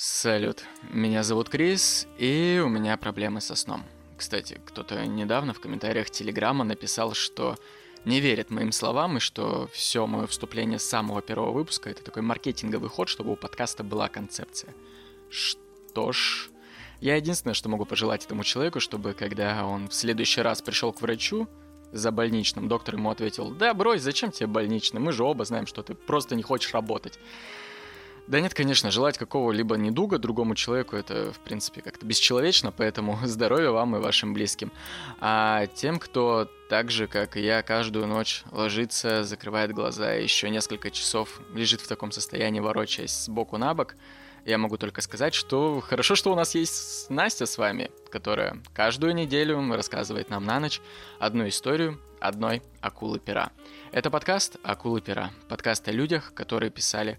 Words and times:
Салют, 0.00 0.62
меня 0.92 1.24
зовут 1.24 1.48
Крис, 1.48 2.06
и 2.18 2.62
у 2.64 2.68
меня 2.68 2.96
проблемы 2.96 3.40
со 3.40 3.56
сном. 3.56 3.82
Кстати, 4.16 4.60
кто-то 4.64 5.04
недавно 5.04 5.52
в 5.52 5.58
комментариях 5.58 6.08
Телеграма 6.08 6.62
написал, 6.62 7.14
что 7.14 7.56
не 8.04 8.20
верит 8.20 8.50
моим 8.50 8.70
словам, 8.70 9.16
и 9.16 9.20
что 9.20 9.68
все 9.72 10.06
мое 10.06 10.28
вступление 10.28 10.78
с 10.78 10.84
самого 10.84 11.20
первого 11.20 11.50
выпуска 11.50 11.90
это 11.90 12.04
такой 12.04 12.22
маркетинговый 12.22 12.88
ход, 12.88 13.08
чтобы 13.08 13.32
у 13.32 13.34
подкаста 13.34 13.82
была 13.82 14.06
концепция. 14.06 14.72
Что 15.30 16.12
ж, 16.12 16.50
я 17.00 17.16
единственное, 17.16 17.54
что 17.54 17.68
могу 17.68 17.84
пожелать 17.84 18.24
этому 18.24 18.44
человеку, 18.44 18.78
чтобы 18.78 19.14
когда 19.14 19.66
он 19.66 19.88
в 19.88 19.94
следующий 19.94 20.42
раз 20.42 20.62
пришел 20.62 20.92
к 20.92 21.02
врачу 21.02 21.48
за 21.90 22.12
больничным, 22.12 22.68
доктор 22.68 22.94
ему 22.94 23.10
ответил, 23.10 23.50
да 23.50 23.74
брось, 23.74 24.02
зачем 24.02 24.30
тебе 24.30 24.46
больничный, 24.46 25.00
мы 25.00 25.10
же 25.10 25.24
оба 25.24 25.44
знаем, 25.44 25.66
что 25.66 25.82
ты 25.82 25.94
просто 25.94 26.36
не 26.36 26.44
хочешь 26.44 26.72
работать. 26.72 27.18
Да 28.28 28.40
нет, 28.40 28.52
конечно, 28.52 28.90
желать 28.90 29.16
какого-либо 29.16 29.76
недуга 29.76 30.18
другому 30.18 30.54
человеку 30.54 30.96
это, 30.96 31.32
в 31.32 31.38
принципе, 31.38 31.80
как-то 31.80 32.04
бесчеловечно, 32.04 32.72
поэтому 32.72 33.18
здоровья 33.24 33.70
вам 33.70 33.96
и 33.96 34.00
вашим 34.00 34.34
близким. 34.34 34.70
А 35.18 35.66
тем, 35.68 35.98
кто 35.98 36.46
так 36.68 36.90
же, 36.90 37.06
как 37.06 37.38
и 37.38 37.40
я, 37.42 37.62
каждую 37.62 38.06
ночь 38.06 38.42
ложится, 38.52 39.24
закрывает 39.24 39.72
глаза 39.72 40.14
и 40.14 40.24
еще 40.24 40.50
несколько 40.50 40.90
часов 40.90 41.40
лежит 41.54 41.80
в 41.80 41.88
таком 41.88 42.12
состоянии, 42.12 42.60
ворочаясь 42.60 43.12
с 43.12 43.30
боку 43.30 43.56
на 43.56 43.72
бок, 43.72 43.96
я 44.44 44.58
могу 44.58 44.76
только 44.76 45.00
сказать, 45.00 45.32
что 45.32 45.80
хорошо, 45.80 46.14
что 46.14 46.30
у 46.30 46.34
нас 46.34 46.54
есть 46.54 47.08
Настя 47.08 47.46
с 47.46 47.56
вами, 47.56 47.90
которая 48.10 48.58
каждую 48.74 49.14
неделю 49.14 49.74
рассказывает 49.74 50.28
нам 50.28 50.44
на 50.44 50.60
ночь 50.60 50.82
одну 51.18 51.48
историю 51.48 51.98
одной 52.20 52.62
акулы 52.82 53.20
пера. 53.20 53.52
Это 53.90 54.10
подкаст 54.10 54.56
«Акулы 54.62 55.00
пера», 55.00 55.30
подкаст 55.48 55.88
о 55.88 55.92
людях, 55.92 56.34
которые 56.34 56.70
писали 56.70 57.18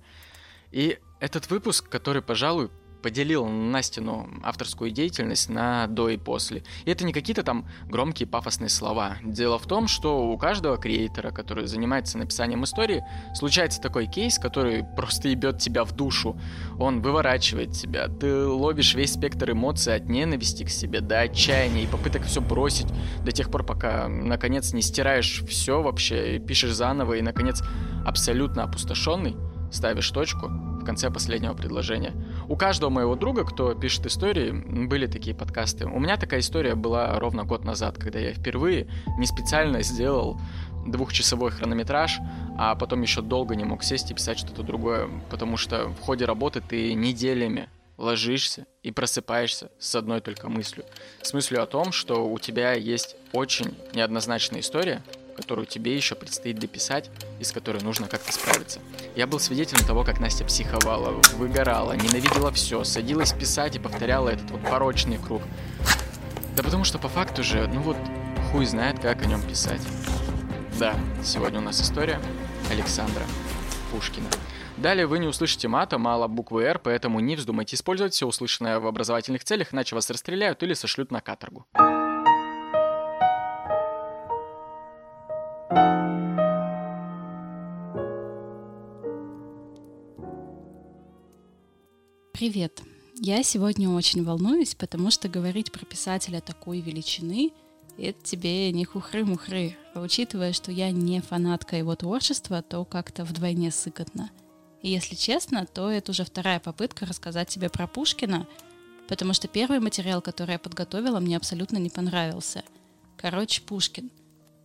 и 0.72 1.00
этот 1.20 1.50
выпуск, 1.50 1.90
который, 1.90 2.22
пожалуй, 2.22 2.70
поделил 3.02 3.46
Настину 3.46 4.30
авторскую 4.44 4.92
деятельность 4.92 5.50
на 5.50 5.88
до 5.88 6.10
и 6.10 6.18
после. 6.18 6.64
И 6.86 6.92
это 6.92 7.06
не 7.06 7.14
какие-то 7.14 7.44
там 7.44 7.68
громкие 7.86 8.28
пафосные 8.28 8.70
слова. 8.70 9.18
Дело 9.24 9.58
в 9.58 9.68
том, 9.68 9.88
что 9.88 10.30
у 10.30 10.38
каждого 10.38 10.78
креатора, 10.78 11.32
который 11.32 11.68
занимается 11.68 12.18
написанием 12.18 12.64
истории, 12.64 13.04
случается 13.34 13.82
такой 13.82 14.08
кейс, 14.08 14.38
который 14.38 14.84
просто 14.96 15.30
ебет 15.30 15.60
тебя 15.60 15.84
в 15.84 15.94
душу. 15.94 16.40
Он 16.78 17.02
выворачивает 17.02 17.72
тебя. 17.72 18.08
Ты 18.08 18.46
ловишь 18.46 18.96
весь 18.96 19.14
спектр 19.14 19.52
эмоций 19.52 19.96
от 19.96 20.06
ненависти 20.06 20.64
к 20.64 20.70
себе 20.70 21.02
до 21.02 21.22
отчаяния 21.22 21.84
и 21.84 21.88
попыток 21.88 22.24
все 22.26 22.42
бросить 22.42 22.88
до 23.24 23.32
тех 23.32 23.50
пор, 23.50 23.66
пока 23.66 24.08
наконец 24.08 24.74
не 24.74 24.82
стираешь 24.82 25.44
все 25.48 25.82
вообще 25.82 26.40
пишешь 26.40 26.74
заново 26.74 27.14
и 27.14 27.22
наконец 27.22 27.62
абсолютно 28.06 28.64
опустошенный 28.64 29.36
ставишь 29.72 30.10
точку 30.12 30.48
в 30.48 30.86
конце 30.86 31.10
последнего 31.10 31.54
предложения. 31.54 32.14
У 32.48 32.56
каждого 32.56 32.90
моего 32.90 33.16
друга, 33.16 33.44
кто 33.44 33.74
пишет 33.74 34.06
истории, 34.06 34.52
были 34.52 35.08
такие 35.08 35.36
подкасты. 35.36 35.86
У 35.86 36.00
меня 36.00 36.18
такая 36.18 36.40
история 36.40 36.76
была 36.76 37.20
ровно 37.20 37.44
год 37.44 37.64
назад, 37.64 37.98
когда 37.98 38.20
я 38.20 38.34
впервые 38.34 38.88
не 39.18 39.26
специально 39.26 39.82
сделал 39.82 40.40
двухчасовой 40.86 41.52
хронометраж, 41.52 42.20
а 42.58 42.76
потом 42.76 43.02
еще 43.02 43.22
долго 43.22 43.56
не 43.56 43.64
мог 43.64 43.84
сесть 43.84 44.12
и 44.12 44.14
писать 44.14 44.40
что-то 44.40 44.64
другое, 44.64 45.10
потому 45.30 45.58
что 45.58 45.90
в 45.90 46.00
ходе 46.00 46.26
работы 46.26 46.62
ты 46.62 46.94
неделями 46.94 47.70
ложишься 47.98 48.66
и 48.82 48.92
просыпаешься 48.92 49.72
с 49.78 49.94
одной 49.94 50.22
только 50.22 50.50
мыслью. 50.50 50.86
С 51.22 51.34
мыслью 51.34 51.62
о 51.62 51.66
том, 51.66 51.92
что 51.92 52.28
у 52.28 52.40
тебя 52.40 52.74
есть 52.74 53.18
очень 53.34 53.78
неоднозначная 53.94 54.62
история, 54.62 55.04
которую 55.40 55.66
тебе 55.66 55.96
еще 55.96 56.16
предстоит 56.16 56.60
дописать 56.60 57.10
и 57.40 57.46
с 57.46 57.54
которой 57.54 57.82
нужно 57.82 58.10
как-то 58.10 58.34
справиться. 58.34 58.82
Я 59.16 59.26
был 59.26 59.40
свидетелем 59.40 59.86
того, 59.86 60.04
как 60.04 60.20
Настя 60.20 60.44
психовала, 60.44 61.12
выгорала, 61.38 61.94
ненавидела 61.94 62.52
все, 62.52 62.84
садилась 62.84 63.32
писать 63.32 63.78
и 63.78 63.80
повторяла 63.80 64.30
этот 64.30 64.52
вот 64.52 64.62
порочный 64.64 65.18
круг. 65.18 65.42
Да 66.58 66.64
потому 66.64 66.84
что 66.84 67.00
по 67.00 67.08
факту 67.08 67.42
же, 67.42 67.68
ну 67.68 67.80
вот, 67.80 67.96
хуй 68.52 68.66
знает, 68.66 69.00
как 69.00 69.22
о 69.22 69.26
нем 69.28 69.42
писать. 69.42 69.82
Да, 70.78 70.94
сегодня 71.24 71.60
у 71.60 71.64
нас 71.64 71.82
история 71.82 72.20
Александра 72.70 73.24
Пушкина. 73.92 74.28
Далее 74.76 75.08
вы 75.08 75.20
не 75.20 75.28
услышите 75.28 75.70
мата, 75.70 75.98
мало 75.98 76.28
буквы 76.28 76.64
«Р», 76.64 76.80
поэтому 76.80 77.22
не 77.22 77.38
вздумайте 77.38 77.78
использовать 77.78 78.14
все 78.14 78.28
услышанное 78.28 78.80
в 78.80 78.88
образовательных 78.88 79.46
целях, 79.46 79.74
иначе 79.74 79.96
вас 79.96 80.10
расстреляют 80.10 80.62
или 80.64 80.74
сошлют 80.74 81.12
на 81.12 81.22
каторгу. 81.22 81.66
Привет! 92.34 92.82
Я 93.16 93.44
сегодня 93.44 93.90
очень 93.90 94.24
волнуюсь, 94.24 94.74
потому 94.74 95.12
что 95.12 95.30
говорить 95.30 95.72
про 95.72 95.86
писателя 95.86 96.42
такой 96.42 96.80
величины— 96.80 97.52
это 98.00 98.20
тебе 98.24 98.72
не 98.72 98.84
хухры-мухры. 98.84 99.76
А 99.94 100.02
учитывая, 100.02 100.54
что 100.54 100.72
я 100.72 100.90
не 100.90 101.22
фанатка 101.22 101.76
его 101.76 101.96
творчества, 101.96 102.64
то 102.64 102.84
как-то 102.84 103.24
вдвойне 103.24 103.70
сыкотно. 103.70 104.32
И 104.82 104.90
если 104.90 105.14
честно, 105.14 105.68
то 105.68 105.92
это 105.92 106.10
уже 106.12 106.24
вторая 106.24 106.60
попытка 106.60 107.06
рассказать 107.06 107.50
тебе 107.50 107.70
про 107.70 107.86
Пушкина, 107.86 108.48
потому 109.08 109.34
что 109.34 109.48
первый 109.48 109.80
материал, 109.80 110.22
который 110.22 110.54
я 110.54 110.60
подготовила, 110.60 111.20
мне 111.20 111.38
абсолютно 111.38 111.78
не 111.78 111.92
понравился. 111.92 112.64
Короче, 113.18 113.62
Пушкин. 113.62 114.10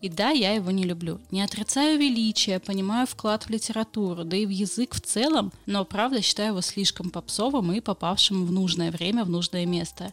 И 0.05 0.11
да, 0.11 0.29
я 0.33 0.53
его 0.53 0.71
не 0.71 0.85
люблю. 0.85 1.19
Не 1.31 1.41
отрицаю 1.41 1.99
величия, 1.99 2.61
понимаю 2.61 3.07
вклад 3.07 3.45
в 3.45 3.49
литературу, 3.49 4.23
да 4.25 4.37
и 4.37 4.45
в 4.45 4.51
язык 4.51 4.95
в 4.95 5.01
целом, 5.01 5.51
но 5.65 5.87
правда 5.87 6.21
считаю 6.21 6.51
его 6.51 6.61
слишком 6.61 7.09
попсовым 7.09 7.73
и 7.73 7.81
попавшим 7.81 8.45
в 8.45 8.53
нужное 8.53 8.91
время, 8.91 9.25
в 9.25 9.31
нужное 9.31 9.65
место. 9.65 10.13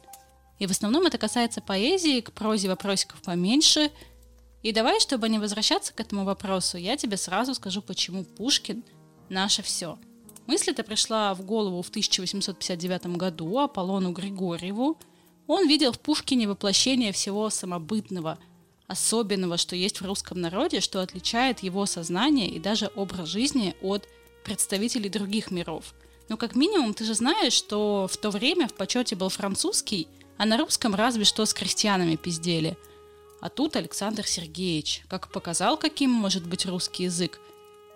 И 0.59 0.65
в 0.65 0.71
основном 0.71 1.07
это 1.07 1.17
касается 1.17 1.59
поэзии, 1.59 2.21
к 2.21 2.31
прозе 2.31 2.69
вопросиков 2.69 3.21
поменьше. 3.21 3.91
И 4.63 4.71
давай, 4.71 5.01
чтобы 5.01 5.27
не 5.27 5.39
возвращаться 5.39 5.91
к 5.93 5.99
этому 5.99 6.23
вопросу, 6.23 6.77
я 6.77 6.95
тебе 6.95 7.17
сразу 7.17 7.53
скажу, 7.53 7.81
почему 7.81 8.23
Пушкин– 8.23 8.85
наше 9.29 9.61
все. 9.61 9.99
Мысль-то 10.47 10.83
пришла 10.83 11.33
в 11.33 11.41
голову 11.41 11.81
в 11.81 11.89
1859 11.89 13.17
году 13.17 13.59
Аполлону 13.59 14.13
Григорьеву. 14.13 14.97
Он 15.47 15.67
видел 15.67 15.91
в 15.91 15.99
Пушкине 15.99 16.47
воплощение 16.47 17.11
всего 17.11 17.49
самобытного– 17.49 18.39
особенного, 18.91 19.57
что 19.57 19.75
есть 19.75 20.01
в 20.01 20.05
русском 20.05 20.41
народе, 20.41 20.81
что 20.81 21.01
отличает 21.01 21.63
его 21.63 21.85
сознание 21.85 22.49
и 22.49 22.59
даже 22.59 22.91
образ 22.95 23.29
жизни 23.29 23.73
от 23.81 24.07
представителей 24.43 25.09
других 25.09 25.49
миров. 25.49 25.93
Но 26.27 26.37
как 26.37 26.55
минимум 26.55 26.93
ты 26.93 27.05
же 27.05 27.13
знаешь, 27.13 27.53
что 27.53 28.07
в 28.11 28.17
то 28.17 28.29
время 28.29 28.67
в 28.67 28.73
почете 28.73 29.15
был 29.15 29.29
французский, 29.29 30.07
а 30.37 30.45
на 30.45 30.57
русском 30.57 30.93
разве 30.93 31.23
что 31.23 31.45
с 31.45 31.53
крестьянами 31.53 32.17
пиздели. 32.17 32.77
А 33.39 33.49
тут 33.49 33.75
Александр 33.75 34.27
Сергеевич, 34.27 35.03
как 35.07 35.31
показал, 35.31 35.77
каким 35.77 36.11
может 36.11 36.45
быть 36.45 36.65
русский 36.65 37.03
язык. 37.03 37.39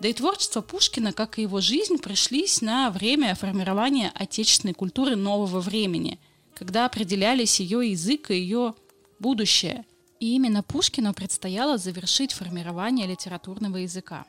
Да 0.00 0.08
и 0.08 0.12
творчество 0.12 0.60
Пушкина, 0.60 1.12
как 1.12 1.38
и 1.38 1.42
его 1.42 1.60
жизнь, 1.60 1.98
пришлись 1.98 2.62
на 2.62 2.90
время 2.90 3.34
формирования 3.34 4.12
отечественной 4.14 4.74
культуры 4.74 5.14
нового 5.14 5.60
времени, 5.60 6.18
когда 6.54 6.86
определялись 6.86 7.60
ее 7.60 7.90
язык 7.90 8.30
и 8.30 8.36
ее 8.36 8.74
будущее– 9.18 9.84
и 10.20 10.34
именно 10.34 10.62
Пушкину 10.62 11.12
предстояло 11.12 11.78
завершить 11.78 12.32
формирование 12.32 13.06
литературного 13.06 13.78
языка. 13.78 14.24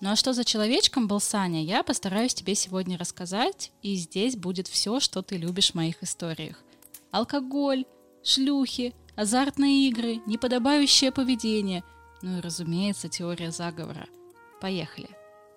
Ну 0.00 0.10
а 0.10 0.16
что 0.16 0.32
за 0.32 0.44
человечком 0.44 1.08
был 1.08 1.20
Саня, 1.20 1.62
я 1.62 1.82
постараюсь 1.82 2.34
тебе 2.34 2.54
сегодня 2.54 2.98
рассказать, 2.98 3.72
и 3.82 3.94
здесь 3.94 4.36
будет 4.36 4.68
все, 4.68 5.00
что 5.00 5.22
ты 5.22 5.36
любишь 5.36 5.70
в 5.70 5.74
моих 5.74 6.02
историях. 6.02 6.62
Алкоголь, 7.10 7.86
шлюхи, 8.22 8.94
азартные 9.14 9.88
игры, 9.88 10.20
неподобающее 10.26 11.12
поведение, 11.12 11.82
ну 12.20 12.38
и, 12.38 12.40
разумеется, 12.40 13.08
теория 13.08 13.50
заговора. 13.50 14.06
Поехали. 14.60 15.08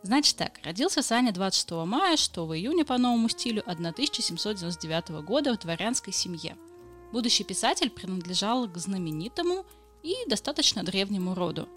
Значит 0.03 0.37
так, 0.37 0.59
родился 0.63 1.01
Саня 1.01 1.33
26 1.33 1.71
мая, 1.85 2.15
что 2.15 2.45
в 2.45 2.55
июне 2.55 2.85
по 2.85 2.97
новому 2.97 3.27
стилю 3.27 3.61
1799 3.65 5.09
года 5.25 5.53
в 5.53 5.59
дворянской 5.59 6.13
семье– 6.13 6.55
Будущий 7.11 7.43
писатель 7.43 7.89
принадлежал 7.89 8.67
к 8.67 8.77
знаменитому 8.77 9.65
и 10.03 10.15
достаточно 10.27 10.83
древнему 10.83 11.33
роду. 11.33 11.67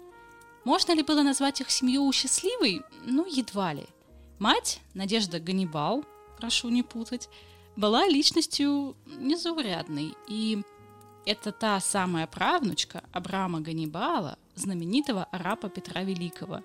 Можно 0.63 0.93
ли 0.93 1.03
было 1.03 1.23
назвать 1.23 1.59
их 1.59 1.71
семью 1.71 2.11
счастливой? 2.11 2.81
Ну, 3.05 3.25
едва 3.25 3.73
ли. 3.73 3.85
Мать, 4.39 4.79
Надежда 4.93 5.39
Ганнибал, 5.39 6.05
прошу 6.37 6.69
не 6.69 6.83
путать, 6.83 7.29
была 7.75 8.07
личностью 8.07 8.95
незаурядной, 9.17 10.13
и 10.27 10.61
это 11.25 11.51
та 11.51 11.79
самая 11.79 12.27
правнучка 12.27 13.03
Абрама 13.11 13.59
Ганнибала, 13.59 14.37
знаменитого 14.55 15.25
араба 15.31 15.69
Петра 15.69 16.03
Великого. 16.03 16.61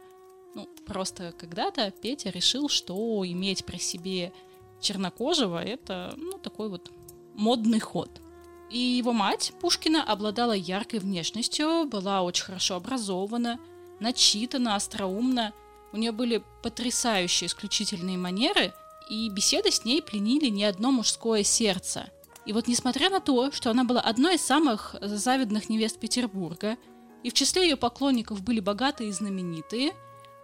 Ну, 0.54 0.68
просто 0.86 1.32
когда-то 1.38 1.90
Петя 1.90 2.30
решил, 2.30 2.68
что 2.68 3.24
иметь 3.24 3.64
при 3.64 3.78
себе 3.78 4.32
чернокожего– 4.80 5.62
это, 5.64 6.14
ну, 6.16 6.38
такой 6.38 6.68
вот 6.68 6.90
модный 7.34 7.80
ход– 7.80 8.10
и 8.70 8.78
его 8.78 9.12
мать 9.12 9.52
Пушкина 9.60 10.02
обладала 10.04 10.52
яркой 10.52 11.00
внешностью, 11.00 11.86
была 11.86 12.22
очень 12.22 12.44
хорошо 12.44 12.76
образована, 12.76 13.58
начитана, 13.98 14.74
остроумна. 14.74 15.52
У 15.92 15.96
нее 15.96 16.12
были 16.12 16.42
потрясающие 16.62 17.46
исключительные 17.46 18.18
манеры, 18.18 18.74
и 19.08 19.30
беседы 19.30 19.70
с 19.70 19.84
ней 19.84 20.02
пленили 20.02 20.48
не 20.48 20.64
одно 20.64 20.90
мужское 20.92 21.42
сердце. 21.42 22.10
И 22.44 22.52
вот 22.52 22.68
несмотря 22.68 23.10
на 23.10 23.20
то, 23.20 23.50
что 23.52 23.70
она 23.70 23.84
была 23.84 24.00
одной 24.00 24.36
из 24.36 24.42
самых 24.42 24.96
завидных 25.00 25.68
невест 25.68 25.98
Петербурга, 25.98 26.76
и 27.22 27.30
в 27.30 27.34
числе 27.34 27.62
ее 27.62 27.76
поклонников 27.76 28.42
были 28.42 28.60
богатые 28.60 29.10
и 29.10 29.12
знаменитые, 29.12 29.92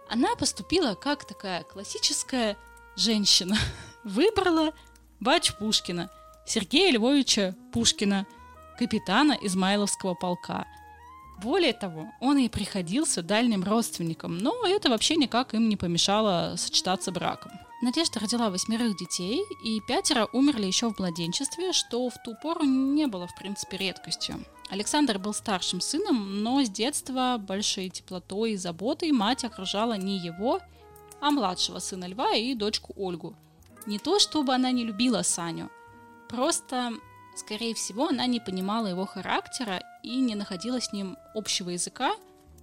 она 0.09 0.35
поступила 0.35 0.95
как 0.95 1.25
такая 1.25 1.63
классическая 1.63 2.57
женщина. 2.95 3.57
Выбрала 4.03 4.73
бач 5.19 5.53
Пушкина, 5.55 6.11
Сергея 6.45 6.91
Львовича 6.91 7.55
Пушкина, 7.73 8.27
капитана 8.77 9.37
Измайловского 9.41 10.13
полка. 10.13 10.67
Более 11.41 11.73
того, 11.73 12.11
он 12.21 12.37
и 12.37 12.49
приходился 12.49 13.23
дальним 13.23 13.63
родственникам, 13.63 14.37
но 14.37 14.65
это 14.65 14.89
вообще 14.89 15.15
никак 15.15 15.53
им 15.55 15.67
не 15.67 15.75
помешало 15.75 16.53
сочетаться 16.57 17.11
браком. 17.11 17.51
Надежда 17.81 18.19
родила 18.19 18.49
восьмерых 18.49 18.95
детей, 18.95 19.43
и 19.63 19.81
пятеро 19.87 20.27
умерли 20.33 20.65
еще 20.65 20.91
в 20.91 20.99
младенчестве, 20.99 21.73
что 21.73 22.09
в 22.09 22.13
ту 22.23 22.35
пору 22.41 22.63
не 22.63 23.07
было, 23.07 23.27
в 23.27 23.35
принципе, 23.35 23.77
редкостью. 23.77 24.35
Александр 24.69 25.19
был 25.19 25.33
старшим 25.33 25.81
сыном, 25.81 26.41
но 26.41 26.63
с 26.63 26.69
детства 26.69 27.37
большой 27.39 27.89
теплотой 27.89 28.53
и 28.53 28.57
заботой 28.57 29.11
мать 29.11 29.43
окружала 29.43 29.97
не 29.97 30.17
его, 30.17 30.61
а 31.19 31.31
младшего 31.31 31.79
сына 31.79 32.05
Льва 32.05 32.33
и 32.33 32.53
дочку 32.53 32.93
Ольгу. 32.95 33.35
Не 33.85 33.99
то, 33.99 34.19
чтобы 34.19 34.53
она 34.53 34.71
не 34.71 34.83
любила 34.83 35.21
Саню, 35.21 35.69
просто, 36.29 36.93
скорее 37.35 37.73
всего, 37.73 38.07
она 38.07 38.25
не 38.25 38.39
понимала 38.39 38.87
его 38.87 39.05
характера 39.05 39.81
и 40.03 40.15
не 40.17 40.35
находила 40.35 40.81
с 40.81 40.91
ним 40.93 41.17
общего 41.33 41.69
языка, 41.69 42.15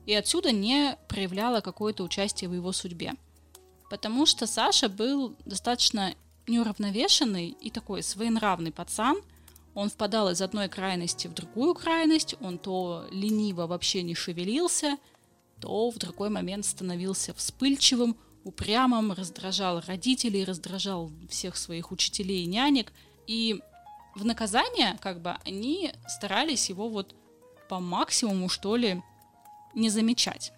и 0.07 0.15
отсюда 0.15 0.53
не 0.53 0.97
проявляла 1.09 1.61
какое-то 1.61 2.03
участие 2.03 2.49
в 2.51 2.55
его 2.55 2.73
судьбе. 2.73 3.15
Потому 3.91 4.27
что 4.27 4.47
Саша 4.47 4.89
был 4.89 5.37
достаточно 5.45 6.15
неуравновешенный 6.47 7.49
и 7.49 7.71
такой 7.71 8.03
своенравный 8.03 8.73
пацан– 8.73 9.17
он 9.75 9.89
впадал 9.89 10.31
из 10.31 10.43
одной 10.43 10.69
крайности 10.69 11.29
в 11.29 11.35
другую 11.35 11.75
крайность, 11.75 12.35
он 12.41 12.59
то 12.59 13.07
лениво 13.11 13.67
вообще 13.67 14.03
не 14.03 14.15
шевелился, 14.15 14.99
то 15.61 15.91
в 15.91 15.99
другой 15.99 16.29
момент 16.29 16.67
становился 16.67 17.33
вспыльчивым, 17.35 18.17
упрямым, 18.45 19.13
раздражал 19.13 19.81
родителей, 19.87 20.45
раздражал 20.45 21.11
всех 21.29 21.57
своих 21.57 21.91
учителей 21.91 22.43
и 22.43 22.47
нянек. 22.47 22.93
И 23.27 23.61
в 24.15 24.25
наказание, 24.25 24.99
как 25.01 25.21
бы, 25.21 25.37
они 25.45 25.93
старались 26.09 26.69
его 26.69 26.89
вот 26.89 27.15
по 27.69 27.81
максимуму, 27.81 28.49
что 28.49 28.77
ли, 28.77 29.03
не 29.75 29.89
замечать. 29.91 30.53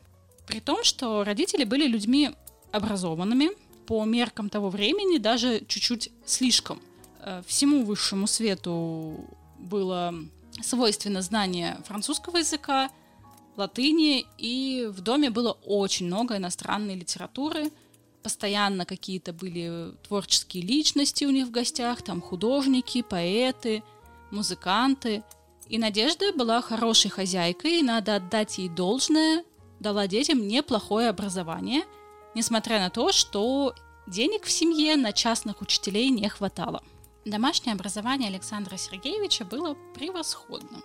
При 0.47 0.61
том, 0.61 0.85
что 0.85 1.25
родители 1.25 1.65
были 1.65 1.87
людьми 1.87 2.31
образованными, 2.73 3.51
по 3.87 4.05
меркам 4.05 4.49
того 4.49 4.71
времени 4.71 5.19
даже 5.19 5.61
чуть-чуть 5.67 6.11
слишком– 6.25 6.81
Э, 7.25 7.43
всему 7.47 7.85
высшему 7.85 8.27
свету 8.27 9.17
было 9.59 10.15
свойственно 10.63 11.23
знание 11.23 11.79
французского 11.87 12.37
языка, 12.37 12.91
латыни, 13.57 14.27
и 14.37 14.87
в 14.91 15.01
доме 15.01 15.31
было 15.31 15.53
очень 15.53 16.07
много 16.07 16.37
иностранной 16.37 16.97
литературы. 16.97 17.71
Постоянно 18.25 18.87
какие-то 18.87 19.35
были 19.35 19.93
творческие 20.09 20.63
личности 20.63 21.27
у 21.27 21.31
них 21.31 21.47
в 21.47 21.51
гостях, 21.51 22.01
там 22.01 22.23
художники, 22.23 23.03
поэты, 23.03 23.83
музыканты. 24.31 25.23
И 25.69 25.77
Надежда 25.77 26.33
была 26.33 26.63
хорошей 26.63 27.11
хозяйкой, 27.11 27.83
надо 27.83 28.17
отдать 28.17 28.57
ей 28.57 28.71
должное, 28.71 29.45
дала 29.79 30.07
детям 30.07 30.49
неплохое 30.49 31.11
образование, 31.11 31.85
несмотря 32.35 32.81
на 32.81 32.89
то, 32.89 33.13
что 33.13 33.75
денег 34.07 34.45
в 34.45 34.51
семье 34.51 34.97
на 34.97 35.13
частных 35.13 35.61
учителей 35.61 36.09
не 36.09 36.27
хватало. 36.31 36.83
Домашнее 37.27 37.75
образование 37.75 38.31
Александра 38.31 38.79
Сергеевича 38.79 39.45
было 39.45 39.77
превосходным. 39.95 40.83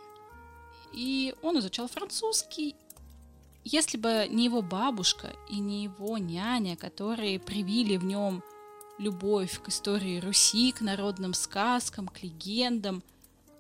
И 0.92 1.34
он 1.42 1.58
изучал 1.60 1.88
французский. 1.88 2.76
Если 3.64 3.98
бы 3.98 4.28
не 4.30 4.46
его 4.46 4.62
бабушка 4.62 5.36
и 5.50 5.60
не 5.60 5.84
его 5.84 6.18
няня, 6.18 6.76
которые 6.76 7.40
привили 7.40 7.98
в 7.98 8.06
нем 8.06 8.44
любовь 8.98 9.62
к 9.62 9.70
истории 9.70 10.20
Руси, 10.20 10.72
к 10.72 10.82
народным 10.82 11.34
сказкам, 11.34 12.08
к 12.08 12.24
легендам, 12.24 13.04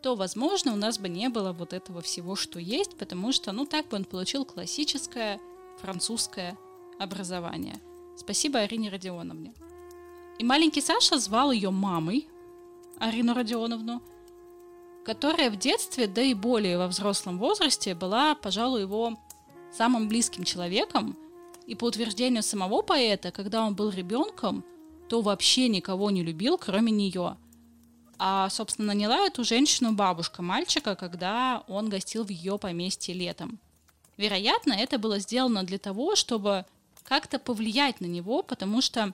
то, 0.01 0.15
возможно, 0.15 0.73
у 0.73 0.75
нас 0.77 0.97
бы 0.97 1.09
не 1.09 1.29
было 1.29 1.51
вот 1.51 1.73
этого 1.73 2.01
всего, 2.01 2.35
что 2.35 2.59
есть, 2.59 2.97
потому 2.97 3.31
что, 3.31 3.51
ну, 3.51 3.65
так 3.65 3.87
бы 3.89 3.97
он 3.97 4.05
получил 4.05 4.45
классическое 4.45 5.39
французское 5.81 6.57
образование. 6.99 7.79
Спасибо 8.17 8.59
Арине 8.59 8.89
Родионовне. 8.89 9.53
И 10.37 10.43
маленький 10.43 10.81
Саша 10.81 11.19
звал 11.19 11.51
ее 11.51 11.69
мамой, 11.69 12.27
Арину 12.99 13.33
Родионовну, 13.33 14.01
которая 15.05 15.49
в 15.49 15.57
детстве, 15.57 16.07
да 16.07 16.21
и 16.21 16.33
более 16.33 16.77
во 16.77 16.87
взрослом 16.87 17.37
возрасте, 17.37 17.95
была, 17.95 18.35
пожалуй, 18.35 18.81
его 18.81 19.17
самым 19.71 20.07
близким 20.07 20.43
человеком, 20.43 21.17
и 21.67 21.75
по 21.75 21.85
утверждению 21.85 22.41
самого 22.41 22.81
поэта, 22.81 23.31
когда 23.31 23.63
он 23.63 23.75
был 23.75 23.91
ребенком, 23.91 24.65
то 25.07 25.21
вообще 25.21 25.67
никого 25.67 26.09
не 26.09 26.23
любил, 26.23 26.57
кроме 26.57 26.91
нее. 26.91 27.37
А, 28.17 28.49
собственно, 28.49 28.89
наняла 28.89 29.25
эту 29.25 29.43
женщину 29.43 29.93
бабушка 29.93 30.41
мальчика, 30.41 30.95
когда 30.95 31.63
он 31.67 31.89
гостил 31.89 32.23
в 32.25 32.29
ее 32.29 32.57
поместье 32.57 33.13
летом. 33.13 33.59
Вероятно, 34.17 34.73
это 34.73 34.97
было 34.97 35.19
сделано 35.19 35.63
для 35.63 35.77
того, 35.77 36.15
чтобы 36.15 36.65
как-то 37.03 37.39
повлиять 37.39 38.01
на 38.01 38.05
него, 38.05 38.43
потому 38.43 38.81
что, 38.81 39.13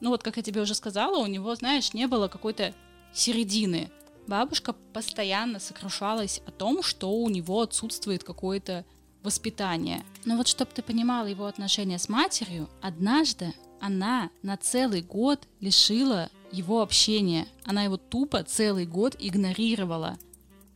ну 0.00 0.10
вот, 0.10 0.22
как 0.22 0.36
я 0.36 0.42
тебе 0.42 0.60
уже 0.60 0.74
сказала, 0.74 1.18
у 1.18 1.26
него, 1.26 1.54
знаешь, 1.56 1.92
не 1.92 2.06
было 2.06 2.28
какой-то 2.28 2.74
середины. 3.12 3.90
Бабушка 4.26 4.72
постоянно 4.92 5.58
сокрушалась 5.58 6.40
о 6.46 6.50
том, 6.50 6.82
что 6.82 7.10
у 7.10 7.28
него 7.28 7.62
отсутствует 7.62 8.24
какое-то 8.24 8.84
воспитание. 9.24 10.04
Но 10.24 10.36
вот 10.36 10.46
чтобы 10.46 10.70
ты 10.72 10.82
понимала 10.82 11.26
его 11.26 11.46
отношения 11.46 11.98
с 11.98 12.08
матерью, 12.08 12.68
однажды 12.80 13.52
она 13.80 14.30
на 14.42 14.56
целый 14.56 15.02
год 15.02 15.48
лишила 15.60 16.30
его 16.52 16.82
общения. 16.82 17.48
Она 17.64 17.82
его 17.82 17.96
тупо 17.96 18.44
целый 18.44 18.86
год 18.86 19.16
игнорировала. 19.18 20.18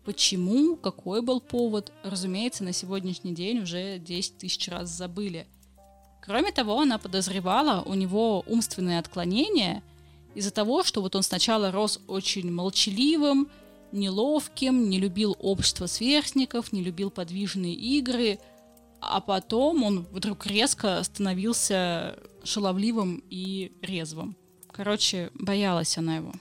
Почему? 0.05 0.75
Какой 0.77 1.23
был 1.23 1.41
повод? 1.41 1.93
Разумеется, 2.03 2.65
на 2.65 2.73
сегодняшний 2.73 3.35
день 3.35 3.61
уже 3.61 3.99
10 3.99 4.39
тысяч 4.39 4.69
раз 4.69 4.89
забыли. 4.89 5.47
Кроме 6.23 6.51
того, 6.51 6.81
она 6.81 6.99
подозревала 6.99 7.83
у 7.83 7.95
него 7.95 8.43
умственные 8.47 8.99
отклонения– 8.99 9.83
из-за 10.39 10.53
того, 10.53 10.85
что 10.85 11.03
вот 11.03 11.17
он 11.17 11.25
сначала 11.25 11.73
рос 11.73 12.01
очень 12.07 12.51
молчаливым, 12.51 13.49
неловким, 13.93 14.89
не 14.89 14.99
любил 14.99 15.37
общество 15.39 15.87
сверстников, 15.87 16.73
не 16.73 16.83
любил 16.83 17.11
подвижные 17.11 17.75
игры, 17.75 18.39
а 19.01 19.21
потом 19.21 19.83
он 19.83 20.01
вдруг 20.11 20.47
резко 20.47 21.03
становился 21.03 22.19
шаловливым 22.45 23.23
и 23.31 23.73
резвым. 23.83 24.37
Короче, 24.73 25.31
боялась 25.35 25.97
она 25.99 26.17
его. 26.17 26.33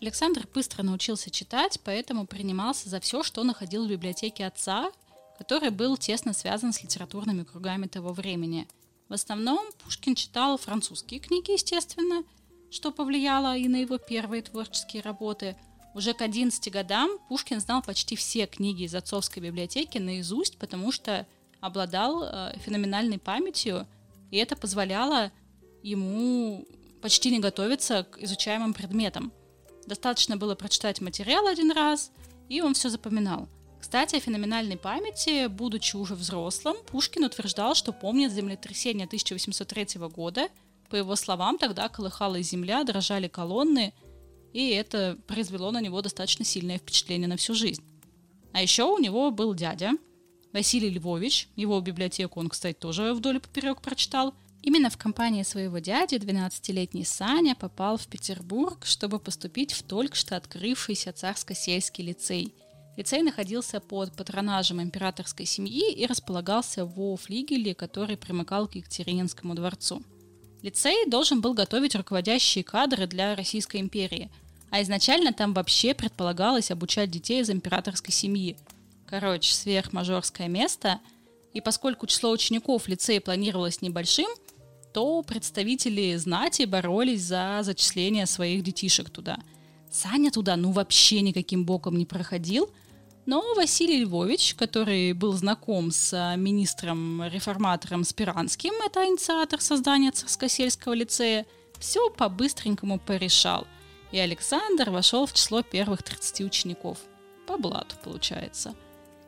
Александр 0.00 0.48
быстро 0.52 0.82
научился 0.82 1.30
читать, 1.30 1.78
поэтому 1.84 2.26
принимался 2.26 2.88
за 2.88 2.98
все, 2.98 3.22
что 3.22 3.44
находил 3.44 3.86
в 3.86 3.90
библиотеке 3.90 4.46
отца, 4.46 4.90
который 5.38 5.70
был 5.70 5.96
тесно 5.96 6.32
связан 6.32 6.72
с 6.72 6.82
литературными 6.82 7.44
кругами 7.44 7.86
того 7.86 8.12
времени. 8.12 8.66
В 9.08 9.12
основном 9.12 9.64
Пушкин 9.84 10.14
читал 10.14 10.58
французские 10.58 11.20
книги, 11.20 11.52
естественно, 11.52 12.24
что 12.70 12.90
повлияло 12.90 13.56
и 13.56 13.68
на 13.68 13.76
его 13.76 13.98
первые 13.98 14.42
творческие 14.42 15.02
работы. 15.02 15.56
Уже 15.94 16.14
к 16.14 16.22
11 16.22 16.72
годам 16.72 17.18
Пушкин 17.28 17.60
знал 17.60 17.82
почти 17.82 18.16
все 18.16 18.46
книги 18.46 18.84
из 18.84 18.94
отцовской 18.94 19.40
библиотеки 19.40 19.98
наизусть, 19.98 20.58
потому 20.58 20.90
что 20.90 21.26
обладал 21.60 22.22
э, 22.22 22.54
феноменальной 22.64 23.18
памятью, 23.18 23.86
и 24.30 24.38
это 24.38 24.56
позволяло 24.56 25.30
ему 25.82 26.66
почти 27.02 27.30
не 27.30 27.40
готовиться 27.40 28.04
к 28.04 28.18
изучаемым 28.18 28.72
предметам. 28.72 29.32
Достаточно 29.86 30.36
было 30.36 30.54
прочитать 30.54 31.00
материал 31.00 31.46
один 31.46 31.72
раз, 31.72 32.10
и 32.48 32.60
он 32.62 32.74
все 32.74 32.88
запоминал. 32.88 33.48
Кстати, 33.80 34.16
о 34.16 34.20
феноменальной 34.20 34.78
памяти, 34.78 35.46
будучи 35.48 35.96
уже 35.96 36.14
взрослым, 36.14 36.76
Пушкин 36.86 37.24
утверждал, 37.24 37.74
что 37.74 37.92
помнит 37.92 38.32
землетрясение 38.32 39.06
1803 39.06 40.00
года– 40.08 40.48
по 40.92 40.96
его 40.96 41.16
словам, 41.16 41.56
тогда 41.56 41.88
колыхалась 41.88 42.50
земля, 42.50 42.84
дрожали 42.84 43.26
колонны, 43.26 43.94
и 44.52 44.70
это 44.70 45.18
произвело 45.26 45.70
на 45.70 45.80
него 45.80 46.02
достаточно 46.02 46.44
сильное 46.44 46.78
впечатление 46.78 47.28
на 47.28 47.36
всю 47.36 47.54
жизнь. 47.54 47.82
А 48.52 48.60
еще 48.60 48.84
у 48.84 48.98
него 48.98 49.30
был 49.30 49.54
дядя, 49.54 49.92
Василий 50.52 50.90
Львович, 50.90 51.48
его 51.56 51.80
библиотеку 51.80 52.38
он, 52.40 52.48
кстати, 52.48 52.76
тоже 52.76 53.14
вдоль 53.14 53.36
и 53.36 53.40
поперек 53.40 53.80
прочитал. 53.80 54.34
Именно 54.62 54.90
в 54.90 54.98
компании 54.98 55.42
своего 55.42 55.78
дяди 55.78 56.16
12-летний 56.16 57.04
Саня 57.04 57.56
попал 57.56 57.96
в 57.96 58.06
Петербург, 58.06 58.84
чтобы 58.84 59.18
поступить 59.18 59.72
в 59.72 59.82
только 59.82 60.14
что 60.14 60.36
открывшийся 60.36 61.12
царско-сельский 61.12 62.04
лицей. 62.04 62.54
Лицей 62.96 63.22
находился 63.22 63.80
под 63.80 64.14
патронажем 64.14 64.80
императорской 64.82 65.46
семьи 65.46 65.90
и 65.90 66.06
располагался 66.06 66.84
во 66.84 67.16
флигеле, 67.16 67.74
который 67.74 68.18
примыкал 68.18 68.68
к 68.68 68.74
Екатерининскому 68.74 69.54
дворцу. 69.54 70.02
Лицей 70.62 71.06
должен 71.06 71.40
был 71.40 71.54
готовить 71.54 71.96
руководящие 71.96 72.62
кадры 72.62 73.08
для 73.08 73.34
Российской 73.34 73.80
империи, 73.80 74.30
а 74.70 74.80
изначально 74.82 75.32
там 75.32 75.52
вообще 75.52 75.92
предполагалось 75.92 76.70
обучать 76.70 77.10
детей 77.10 77.40
из 77.40 77.50
императорской 77.50 78.12
семьи. 78.12 78.56
Короче, 79.06 79.52
сверхмажорское 79.52 80.48
место, 80.48 81.00
и 81.52 81.60
поскольку 81.60 82.06
число 82.06 82.30
учеников 82.30 82.84
в 82.84 82.88
лицее 82.88 83.20
планировалось 83.20 83.82
небольшим, 83.82 84.28
то 84.94 85.22
представители 85.22 86.14
знати 86.16 86.64
боролись 86.64 87.22
за 87.22 87.60
зачисление 87.62 88.26
своих 88.26 88.62
детишек 88.62 89.10
туда. 89.10 89.38
Саня 89.90 90.30
туда 90.30 90.56
ну 90.56 90.70
вообще 90.70 91.20
никаким 91.20 91.64
боком 91.64 91.98
не 91.98 92.06
проходил, 92.06 92.70
но 93.24 93.54
Василий 93.54 94.04
Львович, 94.04 94.54
который 94.56 95.12
был 95.12 95.32
знаком 95.32 95.92
с 95.92 96.12
а, 96.12 96.34
министром-реформатором 96.36 98.04
Спиранским, 98.04 98.72
это 98.84 99.06
инициатор 99.06 99.60
создания 99.60 100.10
Царскосельского 100.10 100.92
лицея, 100.92 101.46
все 101.78 102.10
по-быстренькому 102.10 102.98
порешал. 102.98 103.66
И 104.10 104.18
Александр 104.18 104.90
вошел 104.90 105.26
в 105.26 105.32
число 105.32 105.62
первых 105.62 106.02
30 106.02 106.40
учеников. 106.42 106.98
По 107.46 107.56
блату, 107.56 107.96
получается. 108.02 108.74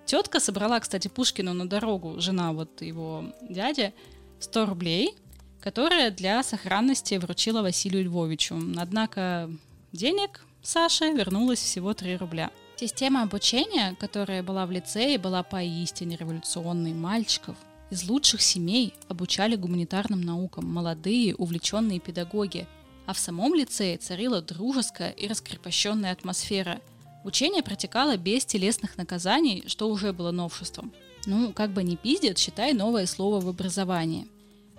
Тетка 0.06 0.40
собрала, 0.40 0.80
кстати, 0.80 1.08
Пушкину 1.08 1.54
на 1.54 1.68
дорогу, 1.68 2.20
жена 2.20 2.52
вот 2.52 2.82
его 2.82 3.24
дяди, 3.48 3.94
100 4.40 4.66
рублей, 4.66 5.14
которая 5.60 6.10
для 6.10 6.42
сохранности 6.42 7.14
вручила 7.14 7.62
Василию 7.62 8.04
Львовичу. 8.04 8.60
Однако 8.76 9.50
денег 9.92 10.44
Саше 10.62 11.12
вернулось 11.12 11.60
всего 11.60 11.94
3 11.94 12.16
рубля. 12.16 12.50
Система 12.76 13.22
обучения, 13.22 13.94
которая 14.00 14.42
была 14.42 14.66
в 14.66 14.72
лицее, 14.72 15.16
была 15.18 15.44
поистине 15.44 16.16
революционной. 16.16 16.92
Мальчиков 16.92 17.56
из 17.90 18.08
лучших 18.08 18.42
семей 18.42 18.92
обучали 19.08 19.54
гуманитарным 19.54 20.20
наукам 20.20 20.66
молодые, 20.66 21.36
увлеченные 21.36 22.00
педагоги, 22.00 22.66
а 23.06 23.12
в 23.12 23.18
самом 23.18 23.54
лицее 23.54 23.96
царила 23.98 24.42
дружеская 24.42 25.10
и 25.10 25.28
раскрепощенная 25.28 26.10
атмосфера. 26.10 26.80
Учение 27.22 27.62
протекало 27.62 28.16
без 28.16 28.44
телесных 28.44 28.96
наказаний, 28.96 29.64
что 29.68 29.88
уже 29.88 30.12
было 30.12 30.32
новшеством. 30.32 30.92
Ну, 31.26 31.52
как 31.52 31.70
бы 31.70 31.84
не 31.84 31.96
пиздят, 31.96 32.38
считай 32.38 32.72
новое 32.72 33.06
слово 33.06 33.40
в 33.40 33.48
образовании. 33.48 34.26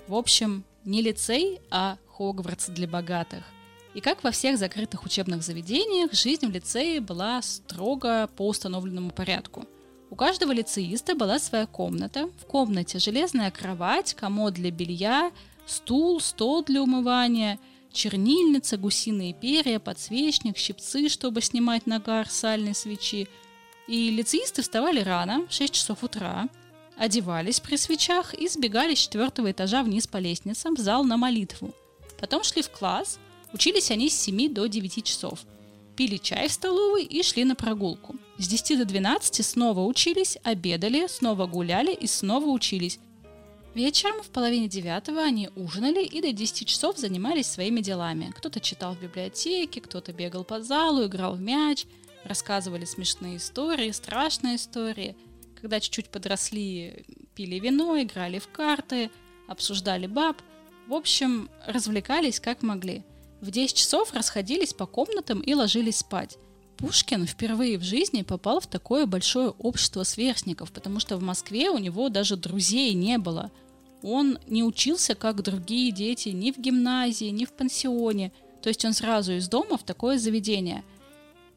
В 0.08 0.16
общем, 0.16 0.66
не 0.84 1.02
лицей, 1.02 1.60
а 1.72 1.98
Хогвартс 2.18 2.68
для 2.68 2.88
богатых. 2.88 3.44
И 3.96 4.02
как 4.02 4.26
во 4.26 4.32
всех 4.32 4.58
закрытых 4.58 5.06
учебных 5.06 5.42
заведениях, 5.42 6.14
жизнь 6.14 6.46
в 6.46 6.52
лицее 6.52 7.00
была 7.00 7.42
строго 7.42 8.30
по 8.36 8.48
установленному 8.50 9.10
порядку. 9.10 9.66
У 10.10 10.16
каждого 10.16 10.52
лицеиста 10.52 11.16
была 11.16 11.40
своя 11.40 11.66
комната. 11.66 12.30
В 12.40 12.46
комнате 12.46 13.00
железная 13.00 13.52
кровать, 13.52 14.14
комод 14.14 14.54
для 14.54 14.70
белья, 14.70 15.32
стул, 15.66 16.20
стол 16.20 16.64
для 16.66 16.82
умывания, 16.82 17.58
чернильница, 17.94 18.78
гусиные 18.78 19.34
перья, 19.34 19.80
подсвечник, 19.80 20.58
щипцы, 20.58 21.08
чтобы 21.08 21.42
снимать 21.42 21.88
нагар 21.88 22.30
сальной 22.30 22.76
свечи. 22.76 23.30
И 23.88 24.10
лицеисты 24.10 24.62
вставали 24.62 25.00
рано, 25.00 25.48
в 25.48 25.54
6 25.54 25.74
часов 25.74 26.04
утра, 26.04 26.50
одевались 26.98 27.62
при 27.62 27.78
свечах 27.78 28.34
и 28.34 28.50
сбегали 28.50 28.94
с 28.94 29.00
четвертого 29.00 29.52
этажа 29.52 29.84
вниз 29.84 30.06
по 30.06 30.18
лестницам 30.18 30.76
в 30.76 30.80
зал 30.80 31.06
на 31.06 31.16
молитву. 31.16 31.74
Потом 32.20 32.44
шли 32.44 32.62
в 32.62 32.70
класс, 32.70 33.20
учились 33.56 33.90
они 33.90 34.10
с 34.10 34.20
7 34.22 34.54
до 34.54 34.68
9 34.68 35.04
часов, 35.04 35.40
пили 35.96 36.18
чай 36.18 36.48
в 36.48 36.52
столовой 36.52 37.04
и 37.04 37.24
шли 37.24 37.44
на 37.44 37.56
прогулку. 37.56 38.16
С 38.38 38.48
10 38.48 38.78
до 38.78 38.86
12 38.86 39.44
снова 39.44 39.82
учились, 39.82 40.38
обедали, 40.44 41.08
снова 41.08 41.48
гуляли 41.48 41.94
и 41.94 42.06
снова 42.06 42.46
учились. 42.46 43.00
Вечером 43.74 44.22
в 44.22 44.28
половине 44.28 44.68
девятого 44.68 45.22
они 45.22 45.50
ужинали 45.56 46.06
и 46.06 46.22
до 46.22 46.32
10 46.32 46.68
часов 46.68 46.98
занимались 46.98 47.48
своими 47.48 47.82
делами. 47.82 48.32
Кто-то 48.38 48.60
читал 48.60 48.94
в 48.94 49.02
библиотеке, 49.02 49.82
кто-то 49.82 50.14
бегал 50.14 50.44
по 50.44 50.62
залу, 50.62 51.08
играл 51.08 51.36
в 51.36 51.42
мяч, 51.42 51.86
рассказывали 52.24 52.86
смешные 52.86 53.38
истории, 53.38 53.90
страшные 53.92 54.58
истории– 54.58 55.16
когда 55.66 55.80
чуть-чуть 55.80 56.10
подросли, 56.10 57.06
пили 57.34 57.58
вино, 57.58 58.00
играли 58.00 58.38
в 58.38 58.48
карты, 58.50 59.10
обсуждали 59.48 60.06
баб. 60.06 60.38
В 60.88 60.94
общем, 60.94 61.50
развлекались 61.66 62.40
как 62.40 62.62
могли. 62.62 63.04
В 63.42 63.52
10 63.52 63.76
часов 63.76 64.14
расходились 64.14 64.74
по 64.74 64.86
комнатам 64.86 65.42
и 65.42 65.54
ложились 65.54 65.98
спать. 65.98 66.38
Пушкин 66.78 67.26
впервые 67.26 67.78
в 67.78 67.84
жизни 67.84 68.22
попал 68.22 68.60
в 68.60 68.68
такое 68.68 69.06
большое 69.06 69.50
общество 69.50 70.04
сверстников, 70.04 70.72
потому 70.72 71.00
что 71.00 71.18
в 71.18 71.22
Москве 71.22 71.70
у 71.70 71.78
него 71.78 72.10
даже 72.10 72.36
друзей 72.36 72.94
не 72.94 73.18
было. 73.18 73.52
Он 74.04 74.38
не 74.48 74.64
учился, 74.64 75.16
как 75.16 75.42
другие 75.42 75.92
дети, 75.92 76.30
ни 76.30 76.52
в 76.52 76.58
гимназии, 76.58 77.26
ни 77.26 77.46
в 77.46 77.54
пансионе. 77.54 78.32
То 78.62 78.70
есть 78.70 78.84
он 78.84 78.94
сразу 78.94 79.34
из 79.34 79.48
дома 79.48 79.78
в 79.78 79.84
такое 79.84 80.18
заведение. 80.18 80.84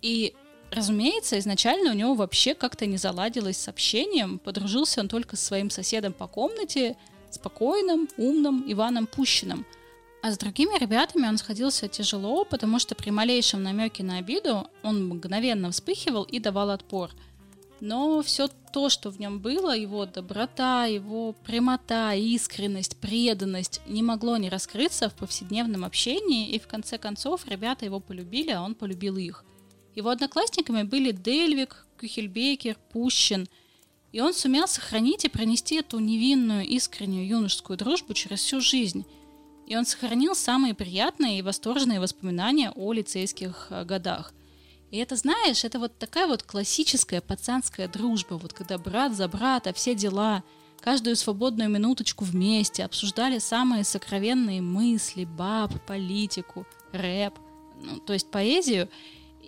И 0.03 0.35
Разумеется, 0.71 1.39
изначально 1.39 1.93
у 1.93 1.95
него 1.95 2.15
вообще 2.15 2.55
как-то 2.55 2.87
не 2.87 2.99
заладилось 2.99 3.57
с 3.57 3.69
общением. 3.69 4.39
Подружился 4.39 5.01
он 5.01 5.09
только 5.09 5.37
с 5.37 5.43
своим 5.43 5.71
соседом 5.71 6.13
по 6.13 6.27
комнате, 6.27 6.97
спокойным, 7.31 8.09
умным 8.17 8.65
Иваном 8.67 9.07
Пущиным. 9.07 9.65
А 10.21 10.33
с 10.33 10.39
другими 10.39 10.79
ребятами 10.79 11.29
он 11.29 11.39
сходился 11.39 11.87
тяжело, 11.87 12.45
потому 12.45 12.79
что 12.79 12.95
при 12.95 13.11
малейшем 13.11 13.63
намеке 13.63 14.03
на 14.03 14.19
обиду 14.19 14.69
он 14.83 15.09
мгновенно 15.09 15.71
вспыхивал 15.71 16.25
и 16.25 16.41
давал 16.41 16.71
отпор. 16.71 17.11
Но 17.81 18.21
все 18.23 18.49
то, 18.73 18.89
что 18.89 19.11
в 19.11 19.21
нем 19.21 19.39
было, 19.39 19.77
его 19.77 20.05
доброта, 20.05 20.87
его 20.87 21.33
прямота, 21.45 22.15
искренность, 22.15 22.97
преданность, 22.97 23.81
не 23.87 24.03
могло 24.03 24.37
не 24.37 24.49
раскрыться 24.49 25.09
в 25.09 25.15
повседневном 25.15 25.85
общении, 25.85 26.51
и 26.51 26.59
в 26.59 26.67
конце 26.67 26.99
концов 26.99 27.47
ребята 27.47 27.85
его 27.85 28.01
полюбили, 28.01 28.51
а 28.51 28.63
он 28.63 28.75
полюбил 28.75 29.17
их. 29.17 29.45
Его 29.95 30.11
одноклассниками 30.11 30.83
были 30.83 31.13
Дельвик, 31.13 31.87
Кюхельбекер, 32.01 32.77
Пущин, 32.93 33.49
и 34.11 34.21
он 34.21 34.35
сумел 34.35 34.67
сохранить 34.67 35.25
и 35.25 35.29
пронести 35.29 35.77
эту 35.77 36.01
невинную, 36.01 36.67
искреннюю 36.67 37.29
юношескую 37.29 37.77
дружбу 37.77 38.15
через 38.15 38.41
всю 38.41 38.61
жизнь. 38.61 39.05
И 39.69 39.77
он 39.77 39.85
сохранил 39.85 40.35
самые 40.35 40.73
приятные 40.73 41.39
и 41.39 41.43
восторженные 41.43 42.01
воспоминания 42.01 42.73
о 42.75 42.91
лицейских 42.95 43.67
э, 43.69 43.85
годах. 43.85 44.33
И 44.91 44.97
это, 44.97 45.15
знаешь, 45.15 45.63
это 45.63 45.79
вот 45.79 45.99
такая 45.99 46.27
вот 46.27 46.43
классическая 46.43 47.21
пацанская 47.21 47.87
дружба, 47.87 48.35
вот 48.35 48.55
когда 48.55 48.79
брат 48.79 49.15
за 49.15 49.29
брата, 49.29 49.75
все 49.75 49.95
дела, 49.95 50.43
каждую 50.81 51.17
свободную 51.17 51.69
минуточку 51.69 52.25
вместе 52.25 52.83
обсуждали 52.83 53.39
самые 53.39 53.85
сокровенные 53.85 54.63
мысли, 54.63 55.27
баб, 55.27 55.75
политику, 55.87 56.67
рэп, 56.93 57.35
ну, 57.83 57.99
то 57.99 58.15
есть 58.15 58.31
поэзию, 58.31 58.89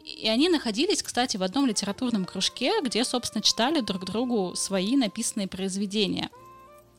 и 0.04 0.28
они 0.28 0.50
находились, 0.50 1.02
кстати, 1.02 1.38
в 1.38 1.42
одном 1.42 1.64
литературном 1.64 2.26
кружке, 2.26 2.82
где, 2.82 3.04
собственно, 3.04 3.42
читали 3.42 3.80
друг 3.80 4.04
другу 4.04 4.52
свои 4.54 4.96
написанные 4.96 5.48
произведения. 5.48 6.28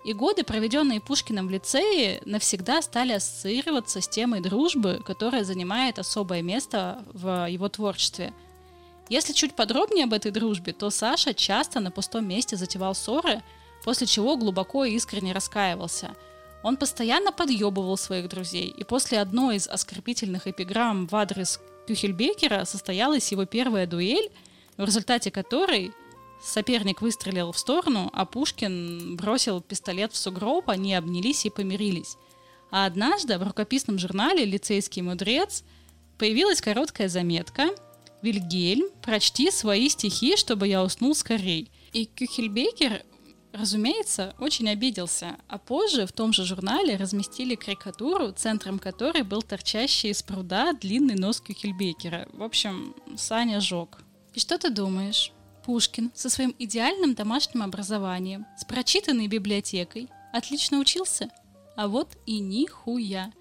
И 0.03 0.13
годы, 0.13 0.43
проведенные 0.43 0.99
Пушкиным 0.99 1.47
в 1.47 1.51
лицее, 1.51 2.21
навсегда 2.25 2.81
стали 2.81 3.13
ассоциироваться 3.13 4.01
с 4.01 4.07
темой 4.07 4.41
дружбы, 4.41 5.01
которая 5.05 5.43
занимает 5.43 5.99
особое 5.99 6.41
место 6.41 7.03
в 7.13 7.47
его 7.47 7.69
творчестве. 7.69 8.33
Если 9.09 9.33
чуть 9.33 9.55
подробнее 9.55 10.05
об 10.05 10.13
этой 10.13 10.31
дружбе, 10.31 10.73
то 10.73 10.89
Саша 10.89 11.33
часто 11.33 11.79
на 11.79 11.91
пустом 11.91 12.27
месте 12.27 12.55
затевал 12.55 12.95
ссоры, 12.95 13.43
после 13.83 14.07
чего 14.07 14.37
глубоко 14.37 14.85
и 14.85 14.93
искренне 14.95 15.33
раскаивался. 15.33 16.15
Он 16.63 16.77
постоянно 16.77 17.31
подъебывал 17.31 17.97
своих 17.97 18.29
друзей, 18.29 18.67
и 18.67 18.83
после 18.83 19.19
одной 19.19 19.57
из 19.57 19.67
оскорбительных 19.67 20.47
эпиграмм 20.47 21.07
в 21.07 21.15
адрес 21.15 21.59
Кюхельбекера 21.87 22.65
состоялась 22.65 23.31
его 23.31 23.45
первая 23.45 23.85
дуэль, 23.85 24.31
в 24.77 24.85
результате 24.85 25.29
которой 25.29 25.91
соперник 26.43 27.01
выстрелил 27.01 27.51
в 27.51 27.57
сторону, 27.57 28.09
а 28.13 28.25
Пушкин 28.25 29.15
бросил 29.15 29.61
пистолет 29.61 30.13
в 30.13 30.17
сугроб, 30.17 30.69
они 30.69 30.93
обнялись 30.93 31.45
и 31.45 31.49
помирились. 31.49 32.17
А 32.71 32.85
однажды 32.85 33.37
в 33.37 33.43
рукописном 33.43 33.99
журнале 33.99 34.45
«Лицейский 34.45 35.01
мудрец» 35.01 35.63
появилась 36.17 36.61
короткая 36.61 37.09
заметка 37.09 37.69
«Вильгельм, 38.21 38.89
прочти 39.01 39.51
свои 39.51 39.89
стихи, 39.89 40.37
чтобы 40.37 40.67
я 40.67 40.83
уснул 40.83 41.15
скорей». 41.15 41.71
И 41.91 42.05
Кюхельбекер 42.05 43.03
разумеется, 43.53 44.33
очень 44.39 44.69
обиделся, 44.69 45.37
а 45.47 45.57
позже 45.57 46.05
в 46.05 46.11
том 46.11 46.33
же 46.33 46.45
журнале 46.45 46.95
разместили 46.95 47.55
карикатуру, 47.55 48.31
центром 48.31 48.79
которой 48.79 49.23
был 49.23 49.41
торчащий 49.41 50.09
из 50.09 50.23
пруда 50.23 50.73
длинный 50.73 51.15
нос 51.15 51.41
Кюхельбекера. 51.41 52.27
В 52.33 52.43
общем, 52.43 52.95
Саня 53.17 53.59
жег. 53.59 53.99
И 54.33 54.39
что 54.39 54.57
ты 54.57 54.69
думаешь? 54.69 55.33
Пушкин 55.65 56.11
со 56.15 56.29
своим 56.29 56.55
идеальным 56.57 57.13
домашним 57.13 57.63
образованием, 57.63 58.45
с 58.57 58.65
прочитанной 58.65 59.27
библиотекой, 59.27 60.09
отлично 60.33 60.79
учился? 60.79 61.29
А 61.75 61.87
вот 61.87 62.09
и 62.25 62.39
нихуя. 62.39 63.31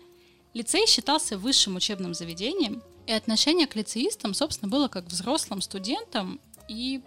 Лицей 0.55 0.87
считался 0.87 1.39
высшим 1.39 1.77
учебным 1.77 2.15
заведением, 2.15 2.83
и 3.07 3.13
отношение 3.13 3.67
к 3.67 3.77
лицеистам, 3.77 4.35
собственно, 4.35 4.71
было 4.71 4.89
как 4.89 5.07
взрослым 5.07 5.61
студентам, 5.61 6.41
и 6.69 7.03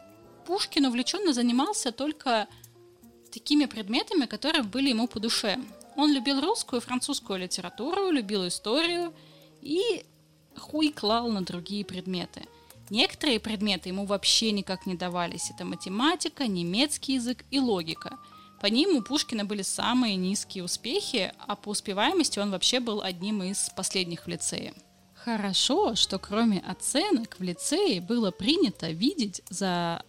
Пушкин 0.45 0.85
увлеченно 0.85 1.33
занимался 1.33 1.91
только 1.91 2.47
такими 3.31 3.65
предметами, 3.65 4.25
которые 4.25 4.63
были 4.63 4.89
ему 4.89 5.07
по 5.07 5.19
душе. 5.19 5.59
Он 5.95 6.11
любил 6.11 6.41
русскую 6.41 6.81
и 6.81 6.83
французскую 6.83 7.39
литературу, 7.39 8.09
любил 8.09 8.47
историю 8.47 9.13
и 9.61 10.05
хуй 10.57 10.91
клал 10.91 11.29
на 11.29 11.43
другие 11.43 11.85
предметы. 11.85 12.45
Некоторые 12.89 13.39
предметы 13.39 13.89
ему 13.89 14.05
вообще 14.05 14.51
никак 14.51 14.85
не 14.85 14.95
давались. 14.95 15.49
Это 15.49 15.65
математика, 15.65 16.47
немецкий 16.47 17.13
язык 17.13 17.45
и 17.49 17.59
логика. 17.59 18.17
По 18.61 18.67
ним 18.67 18.95
у 18.95 19.01
Пушкина 19.01 19.45
были 19.45 19.61
самые 19.61 20.15
низкие 20.15 20.63
успехи, 20.63 21.33
а 21.47 21.55
по 21.55 21.69
успеваемости 21.69 22.39
он 22.39 22.51
вообще 22.51 22.79
был 22.79 23.01
одним 23.01 23.43
из 23.43 23.69
последних 23.75 24.25
в 24.25 24.27
лицее. 24.27 24.73
Хорошо, 25.15 25.95
что 25.95 26.19
кроме 26.19 26.59
оценок 26.59 27.37
в 27.39 27.43
лицее 27.43 28.01
было 28.01 28.31
принято 28.31 28.89
видеть 28.89 29.41
за 29.49 30.03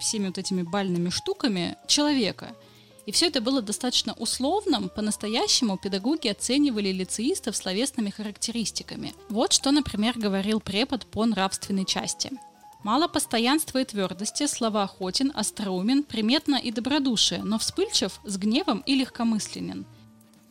всеми 0.00 0.28
вот 0.28 0.38
этими 0.38 0.62
бальными 0.62 1.10
штуками 1.10 1.76
человека. 1.86 2.54
И 3.08 3.10
все 3.10 3.28
это 3.28 3.40
было 3.40 3.62
достаточно 3.62 4.12
условным, 4.18 4.90
по-настоящему 4.90 5.78
педагоги 5.78 6.28
оценивали 6.28 6.92
лицеистов 6.92 7.56
словесными 7.56 8.10
характеристиками. 8.10 9.14
Вот 9.30 9.54
что, 9.54 9.70
например, 9.70 10.18
говорил 10.18 10.60
препод 10.60 11.06
по 11.06 11.24
нравственной 11.24 11.86
части. 11.86 12.30
Мало 12.84 13.08
постоянства 13.08 13.78
и 13.78 13.86
твердости, 13.86 14.46
слова 14.46 14.82
охотен, 14.82 15.32
остроумен, 15.34 16.02
приметно 16.02 16.56
и 16.56 16.70
добродушие, 16.70 17.42
но 17.42 17.58
вспыльчив, 17.58 18.20
с 18.24 18.36
гневом 18.36 18.80
и 18.80 18.94
легкомысленен– 18.94 19.86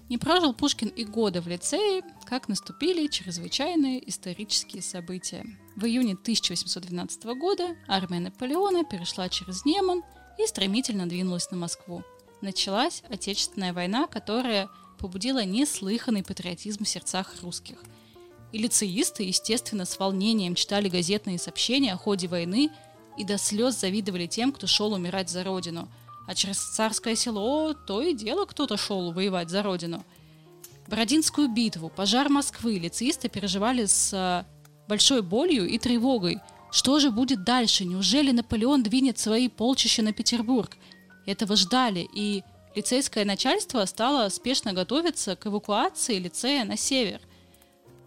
не 0.09 0.17
прожил 0.17 0.53
Пушкин 0.53 0.87
и 0.87 1.03
года 1.03 1.41
в 1.41 1.47
лицее, 1.47 2.01
как 2.25 2.47
наступили 2.47 3.07
чрезвычайные 3.07 4.09
исторические 4.09 4.81
события. 4.81 5.45
В 5.75 5.85
июне 5.85 6.13
1812 6.13 7.25
года 7.37 7.75
армия 7.89 8.21
Наполеона 8.21 8.85
перешла 8.85 9.27
через 9.27 9.65
Неман 9.65 10.03
и 10.39 10.47
стремительно 10.47 11.07
двинулась 11.07 11.51
на 11.51 11.57
Москву. 11.57 12.03
Началась 12.41 13.03
Отечественная 13.09 13.73
война, 13.73 14.07
которая 14.07 14.69
побудила 14.99 15.43
неслыханный 15.43 16.23
патриотизм 16.23 16.83
в 16.83 16.89
сердцах 16.89 17.33
русских. 17.41 17.83
И 18.51 18.57
лицеисты, 18.57 19.23
естественно, 19.23 19.85
с 19.85 19.99
волнением 19.99 20.55
читали 20.55 20.89
газетные 20.89 21.37
сообщения 21.37 21.93
о 21.93 21.97
ходе 21.97 22.27
войны 22.27 22.69
и 23.17 23.23
до 23.23 23.37
слез 23.37 23.79
завидовали 23.79 24.27
тем, 24.27 24.51
кто 24.51 24.67
шел 24.67 24.93
умирать 24.93 25.29
за 25.29 25.43
родину– 25.43 25.89
а 26.27 26.35
через 26.35 26.57
царское 26.57 27.15
село 27.15 27.73
то 27.73 28.01
и 28.01 28.13
дело 28.13 28.45
кто-то 28.45 28.77
шел 28.77 29.11
воевать 29.13 29.49
за 29.49 29.63
родину. 29.63 30.05
Бородинскую 30.87 31.47
битву, 31.47 31.89
пожар 31.89 32.29
Москвы 32.29 32.77
лицеисты 32.77 33.29
переживали 33.29 33.85
с 33.85 34.13
э, 34.13 34.45
большой 34.87 35.21
болью 35.21 35.67
и 35.67 35.79
тревогой. 35.79 36.39
Что 36.69 36.99
же 36.99 37.11
будет 37.11 37.45
дальше? 37.45 37.85
Неужели 37.85 38.31
Наполеон 38.31 38.83
двинет 38.83 39.17
свои 39.17 39.47
полчища 39.47 40.01
на 40.01 40.11
Петербург? 40.11 40.77
Этого 41.27 41.55
ждали, 41.55 42.09
и 42.11 42.43
лицейское 42.73 43.23
начальство 43.23 43.85
стало 43.85 44.29
спешно 44.29 44.73
готовиться 44.73 45.35
к 45.35 45.45
эвакуации 45.45 46.17
лицея 46.17 46.65
на 46.65 46.77
север. 46.77 47.21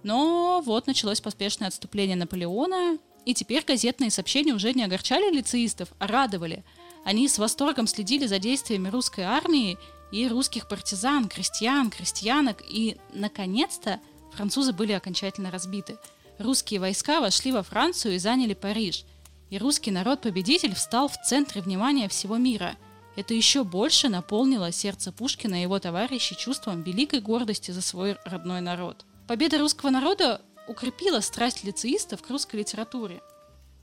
Но 0.02 0.60
вот 0.66 0.88
началось 0.88 1.20
поспешное 1.20 1.68
отступление 1.68 2.16
Наполеона, 2.16 2.98
и 3.24 3.34
теперь 3.34 3.64
газетные 3.64 4.10
сообщения 4.10 4.54
уже 4.54 4.72
не 4.72 4.82
огорчали 4.82 5.32
лицеистов, 5.32 5.90
а 6.00 6.08
радовали– 6.08 6.64
они 7.04 7.28
с 7.28 7.38
восторгом 7.38 7.86
следили 7.86 8.26
за 8.26 8.38
действиями 8.38 8.88
русской 8.88 9.22
армии 9.22 9.78
и 10.12 10.28
русских 10.28 10.68
партизан, 10.68 11.28
крестьян, 11.28 11.90
крестьянок, 11.90 12.62
и, 12.68 12.98
наконец-то, 13.14 14.00
французы 14.34 14.72
были 14.72 14.92
окончательно 14.92 15.50
разбиты. 15.50 15.96
Русские 16.38 16.80
войска 16.80 17.20
вошли 17.20 17.52
во 17.52 17.62
Францию 17.62 18.14
и 18.14 18.18
заняли 18.18 18.54
Париж. 18.54 19.04
И 19.50 19.58
русский 19.58 19.90
народ-победитель 19.90 20.74
встал 20.74 21.08
в 21.08 21.16
центре 21.22 21.60
внимания 21.60 22.08
всего 22.08 22.36
мира. 22.36 22.76
Это 23.16 23.34
еще 23.34 23.64
больше 23.64 24.08
наполнило 24.08 24.72
сердце 24.72 25.12
Пушкина 25.12 25.56
и 25.56 25.62
его 25.62 25.78
товарищей 25.78 26.36
чувством 26.36 26.82
великой 26.82 27.20
гордости 27.20 27.70
за 27.70 27.82
свой 27.82 28.16
родной 28.24 28.60
народ. 28.60 29.04
Победа 29.26 29.58
русского 29.58 29.90
народа 29.90 30.40
укрепила 30.68 31.20
страсть 31.20 31.64
лицеистов 31.64 32.22
к 32.22 32.30
русской 32.30 32.56
литературе– 32.56 33.20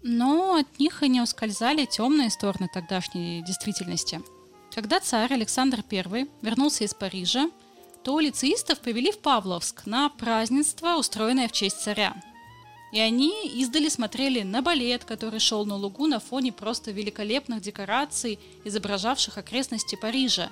но 0.04 0.56
от 0.56 0.80
них 0.80 1.04
и 1.04 1.10
не 1.10 1.22
ускользали 1.22 1.86
темные 1.86 2.30
стороны 2.30 2.70
тогдашней 2.74 3.42
действительности. 3.44 4.22
Когда 4.74 5.00
царь 5.00 5.34
Александр 5.34 5.84
I 5.92 6.28
вернулся 6.42 6.84
из 6.84 6.94
Парижа, 6.94 7.50
то 8.04 8.20
лицеистов 8.20 8.80
повели 8.80 9.12
в 9.12 9.20
Павловск 9.20 9.86
на 9.86 10.10
празднество, 10.10 10.96
устроенное 10.96 11.48
в 11.48 11.52
честь 11.52 11.82
царя. 11.82 12.16
И 12.92 13.00
они 13.00 13.48
издали 13.50 13.90
смотрели 13.90 14.44
на 14.44 14.62
балет, 14.62 15.04
который 15.04 15.40
шел 15.40 15.66
на 15.66 15.76
лугу 15.76 16.08
на 16.08 16.20
фоне 16.20 16.54
просто 16.54 16.92
великолепных 16.92 17.62
декораций, 17.62 18.40
изображавших 18.64 19.38
окрестности 19.38 19.96
Парижа. 19.96 20.52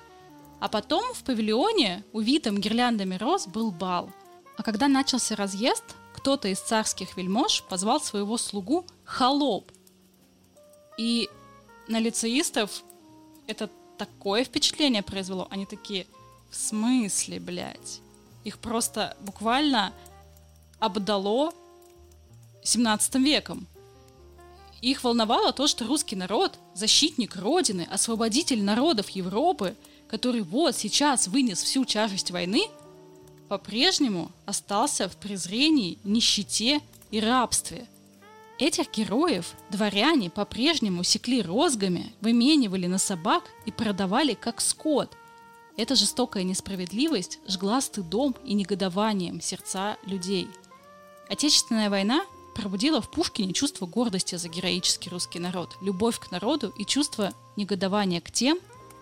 А 0.59 0.67
потом 0.67 1.13
в 1.13 1.23
павильоне, 1.23 2.03
увитом 2.11 2.59
гирляндами 2.59 3.15
роз, 3.15 3.47
был 3.47 3.71
бал. 3.71 4.09
А 4.57 4.63
когда 4.63 4.87
начался 4.87 5.35
разъезд, 5.35 5.83
кто-то 6.13 6.47
из 6.47 6.59
царских 6.59 7.17
вельмож 7.17 7.63
позвал 7.63 8.01
своего 8.01 8.37
слугу 8.37 8.85
холоп. 9.03 9.71
И 10.97 11.29
на 11.87 11.99
лицеистов 11.99 12.83
это 13.47 13.69
такое 13.97 14.43
впечатление 14.43 15.03
произвело. 15.03 15.47
Они 15.49 15.65
такие, 15.65 16.07
в 16.49 16.55
смысле, 16.55 17.39
блядь? 17.39 18.01
Их 18.43 18.59
просто 18.59 19.15
буквально 19.21 19.93
обдало 20.79 21.53
17 22.65 23.15
веком. 23.15 23.67
Их 24.81 25.03
волновало 25.03 25.53
то, 25.53 25.67
что 25.67 25.85
русский 25.85 26.17
народ, 26.17 26.59
защитник 26.73 27.37
Родины, 27.37 27.87
освободитель 27.89 28.61
народов 28.61 29.09
Европы, 29.09 29.75
который 30.09 30.41
вот 30.41 30.75
сейчас 30.75 31.27
вынес 31.27 31.63
всю 31.63 31.85
тяжесть 31.85 32.31
войны, 32.31 32.67
по-прежнему 33.47 34.31
остался 34.45 35.07
в 35.07 35.15
презрении, 35.15 35.97
нищете 36.03 36.81
и 37.11 37.21
рабстве– 37.21 37.87
Этих 38.57 38.89
героев 38.91 39.53
дворяне 39.69 40.29
по-прежнему 40.29 41.03
секли 41.03 41.41
розгами, 41.41 42.13
выменивали 42.21 42.87
на 42.87 42.97
собак 42.97 43.43
и 43.65 43.71
продавали 43.71 44.33
как 44.33 44.61
скот. 44.61 45.11
Эта 45.75 45.95
жестокая 45.95 46.43
несправедливость 46.43 47.39
жгла 47.49 47.81
стыдом 47.81 48.33
и 48.45 48.53
негодованием 48.53 49.41
сердца 49.41 49.97
людей. 50.05 50.47
Отечественная 51.27 51.89
война 51.89 52.23
пробудила 52.55 53.01
в 53.01 53.11
Пушкине 53.11 53.53
чувство 53.53 53.85
гордости 53.85 54.35
за 54.35 54.49
героический 54.49 55.09
русский 55.09 55.39
народ, 55.39 55.77
любовь 55.81 56.19
к 56.19 56.31
народу 56.31 56.73
и 56.77 56.85
чувство 56.85 57.33
негодования 57.55 58.21
к 58.21 58.31
тем, 58.31 58.57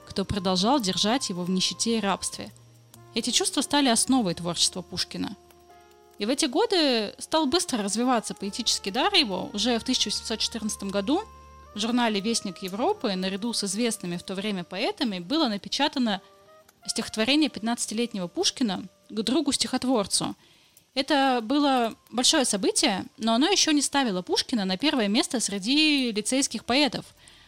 кто 0.05 0.25
продолжал 0.25 0.81
держать 0.81 1.29
его 1.29 1.43
в 1.43 1.49
нищете 1.49 1.97
и 1.97 2.01
рабстве. 2.01 2.51
Эти 3.13 3.29
чувства 3.29 3.61
стали 3.61 3.87
основой 3.87 4.33
творчества 4.33 4.81
Пушкина– 4.81 5.37
и 6.19 6.25
в 6.25 6.29
эти 6.29 6.45
годы 6.45 7.13
стал 7.17 7.47
быстро 7.47 7.83
развиваться 7.83 8.33
поэтический 8.33 8.91
дар 8.91 9.13
его. 9.13 9.49
Уже 9.53 9.77
в 9.79 9.81
1814 9.81 10.83
году 10.83 11.23
в 11.73 11.79
журнале 11.79 12.19
«Вестник 12.19 12.59
Европы» 12.59 13.13
наряду 13.15 13.51
с 13.53 13.63
известными 13.63 14.17
в 14.17 14.23
то 14.23 14.35
время 14.35 14.63
поэтами 14.63 15.19
было 15.19 15.47
напечатано 15.47 16.21
стихотворение 16.85 17.49
15-летнего 17.49 18.27
Пушкина 18.27 18.83
к 19.09 19.21
другу-стихотворцу. 19.21 20.35
Это 20.93 21.39
было 21.41 21.95
большое 22.11 22.45
событие, 22.45 23.05
но 23.17 23.33
оно 23.33 23.47
еще 23.47 23.73
не 23.73 23.81
ставило 23.81 24.21
Пушкина 24.21 24.65
на 24.65 24.77
первое 24.77 25.07
место 25.07 25.39
среди 25.39 26.11
лицейских 26.11 26.65
поэтов, 26.65 27.05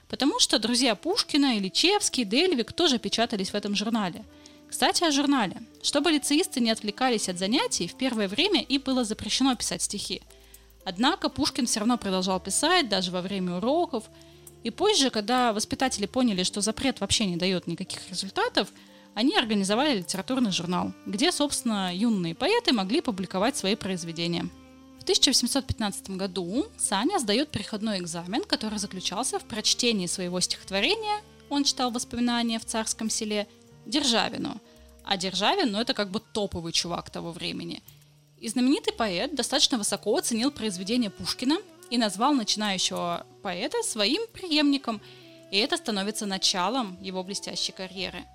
потому 0.08 0.40
что 0.40 0.60
друзья 0.60 0.96
Пушкина, 0.96 1.58
Ильичевский, 1.58 2.24
Дельвик 2.24 2.74
тоже 2.74 2.98
печатались 3.00 3.52
в 3.52 3.56
этом 3.56 3.76
журнале– 3.76 4.24
кстати, 4.76 5.04
о 5.04 5.12
журнале. 5.12 5.62
Чтобы 5.82 6.12
лицеисты 6.12 6.60
не 6.60 6.72
отвлекались 6.72 7.30
от 7.30 7.38
занятий, 7.38 7.88
в 7.88 7.96
первое 7.96 8.28
время 8.28 8.62
и 8.62 8.78
было 8.78 9.04
запрещено 9.04 9.56
писать 9.56 9.82
стихи. 9.82 10.22
Однако 10.84 11.30
Пушкин 11.30 11.66
все 11.66 11.80
равно 11.80 11.98
продолжал 11.98 12.40
писать, 12.40 12.90
даже 12.90 13.12
во 13.12 13.22
время 13.22 13.56
уроков. 13.56 14.04
И 14.64 14.72
позже, 14.72 15.12
когда 15.12 15.54
воспитатели 15.54 16.08
поняли, 16.08 16.44
что 16.44 16.62
запрет 16.62 17.00
вообще 17.00 17.26
не 17.26 17.38
дает 17.38 17.68
никаких 17.68 18.10
результатов, 18.10 18.68
они 19.16 19.36
организовали 19.38 20.00
литературный 20.00 20.52
журнал, 20.52 20.92
где, 21.06 21.32
собственно, 21.32 21.96
юные 21.96 22.36
поэты 22.36 22.74
могли 22.74 23.00
публиковать 23.00 23.56
свои 23.56 23.76
произведения. 23.76 24.50
В 25.00 25.04
1815 25.04 26.12
году 26.12 26.66
Саня 26.78 27.18
сдает 27.20 27.50
переходной 27.50 28.00
экзамен, 28.00 28.44
который 28.44 28.78
заключался 28.78 29.40
в 29.40 29.46
прочтении 29.46 30.08
своего 30.08 30.40
стихотворения, 30.42 31.22
он 31.50 31.64
читал 31.64 31.92
воспоминания 31.92 32.60
в 32.60 32.66
царском 32.66 33.10
селе, 33.10 33.48
Державину. 33.86 34.60
А 35.06 35.16
Державин, 35.16 35.72
ну, 35.72 35.80
это 35.80 35.94
как 35.94 36.10
бы 36.10 36.20
топовый 36.20 36.74
чувак 36.74 37.10
того 37.10 37.32
времени. 37.32 37.84
И 38.40 38.50
знаменитый 38.50 38.94
поэт 38.94 39.34
достаточно 39.34 39.78
высоко 39.78 40.18
оценил 40.18 40.52
произведение 40.52 41.10
Пушкина 41.10 41.58
и 41.90 41.98
назвал 41.98 42.34
начинающего 42.34 43.26
поэта 43.44 43.82
своим 43.84 44.24
преемником, 44.34 45.00
и 45.52 45.58
это 45.58 45.78
становится 45.78 46.26
началом 46.26 46.98
его 47.02 47.24
блестящей 47.24 47.72
карьеры. 47.72 48.26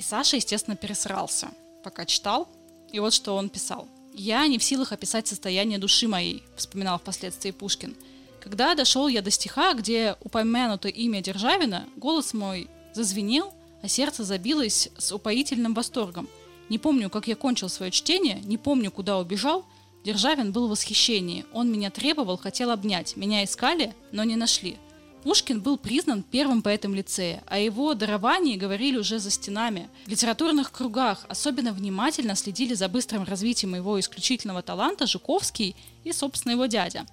И 0.00 0.02
Саша, 0.02 0.36
естественно, 0.36 0.78
пересрался, 0.78 1.50
пока 1.84 2.06
читал, 2.06 2.48
и 2.90 2.98
вот 3.00 3.12
что 3.12 3.36
он 3.36 3.50
писал. 3.50 3.86
«Я 4.14 4.46
не 4.46 4.56
в 4.56 4.64
силах 4.64 4.92
описать 4.92 5.28
состояние 5.28 5.78
души 5.78 6.08
моей»,— 6.08 6.42
вспоминал 6.56 6.98
впоследствии 6.98 7.50
Пушкин. 7.50 7.94
«Когда 8.40 8.74
дошел 8.74 9.08
я 9.08 9.20
до 9.20 9.30
стиха, 9.30 9.74
где 9.74 10.16
упомянуто 10.22 10.88
имя 10.88 11.20
Державина, 11.20 11.86
голос 11.96 12.32
мой 12.32 12.70
зазвенел, 12.94 13.52
а 13.82 13.88
сердце 13.88 14.24
забилось 14.24 14.88
с 14.96 15.12
упоительным 15.12 15.74
восторгом. 15.74 16.30
Не 16.70 16.78
помню, 16.78 17.10
как 17.10 17.28
я 17.28 17.36
кончил 17.36 17.68
свое 17.68 17.92
чтение, 17.92 18.40
не 18.40 18.56
помню, 18.56 18.90
куда 18.90 19.18
убежал. 19.18 19.66
Державин 20.02 20.50
был 20.50 20.68
в 20.68 20.70
восхищении. 20.70 21.44
Он 21.52 21.70
меня 21.70 21.90
требовал, 21.90 22.38
хотел 22.38 22.70
обнять. 22.70 23.18
Меня 23.18 23.44
искали, 23.44 23.94
но 24.12 24.24
не 24.24 24.36
нашли. 24.36 24.78
Пушкин 25.22 25.60
был 25.60 25.76
признан 25.76 26.22
первым 26.22 26.62
поэтом 26.62 26.94
лицея, 26.94 27.42
а 27.46 27.58
его 27.58 27.92
даровании 27.94 28.56
говорили 28.56 28.96
уже 28.96 29.18
за 29.18 29.30
стенами. 29.30 29.90
В 30.06 30.08
литературных 30.08 30.72
кругах 30.72 31.26
особенно 31.28 31.72
внимательно 31.72 32.34
следили 32.34 32.72
за 32.72 32.88
быстрым 32.88 33.24
развитием 33.24 33.74
его 33.74 34.00
исключительного 34.00 34.62
таланта 34.62 35.06
Жуковский 35.06 35.76
и, 36.04 36.12
собственно, 36.12 36.52
его 36.52 36.66
дядя. 36.66 37.06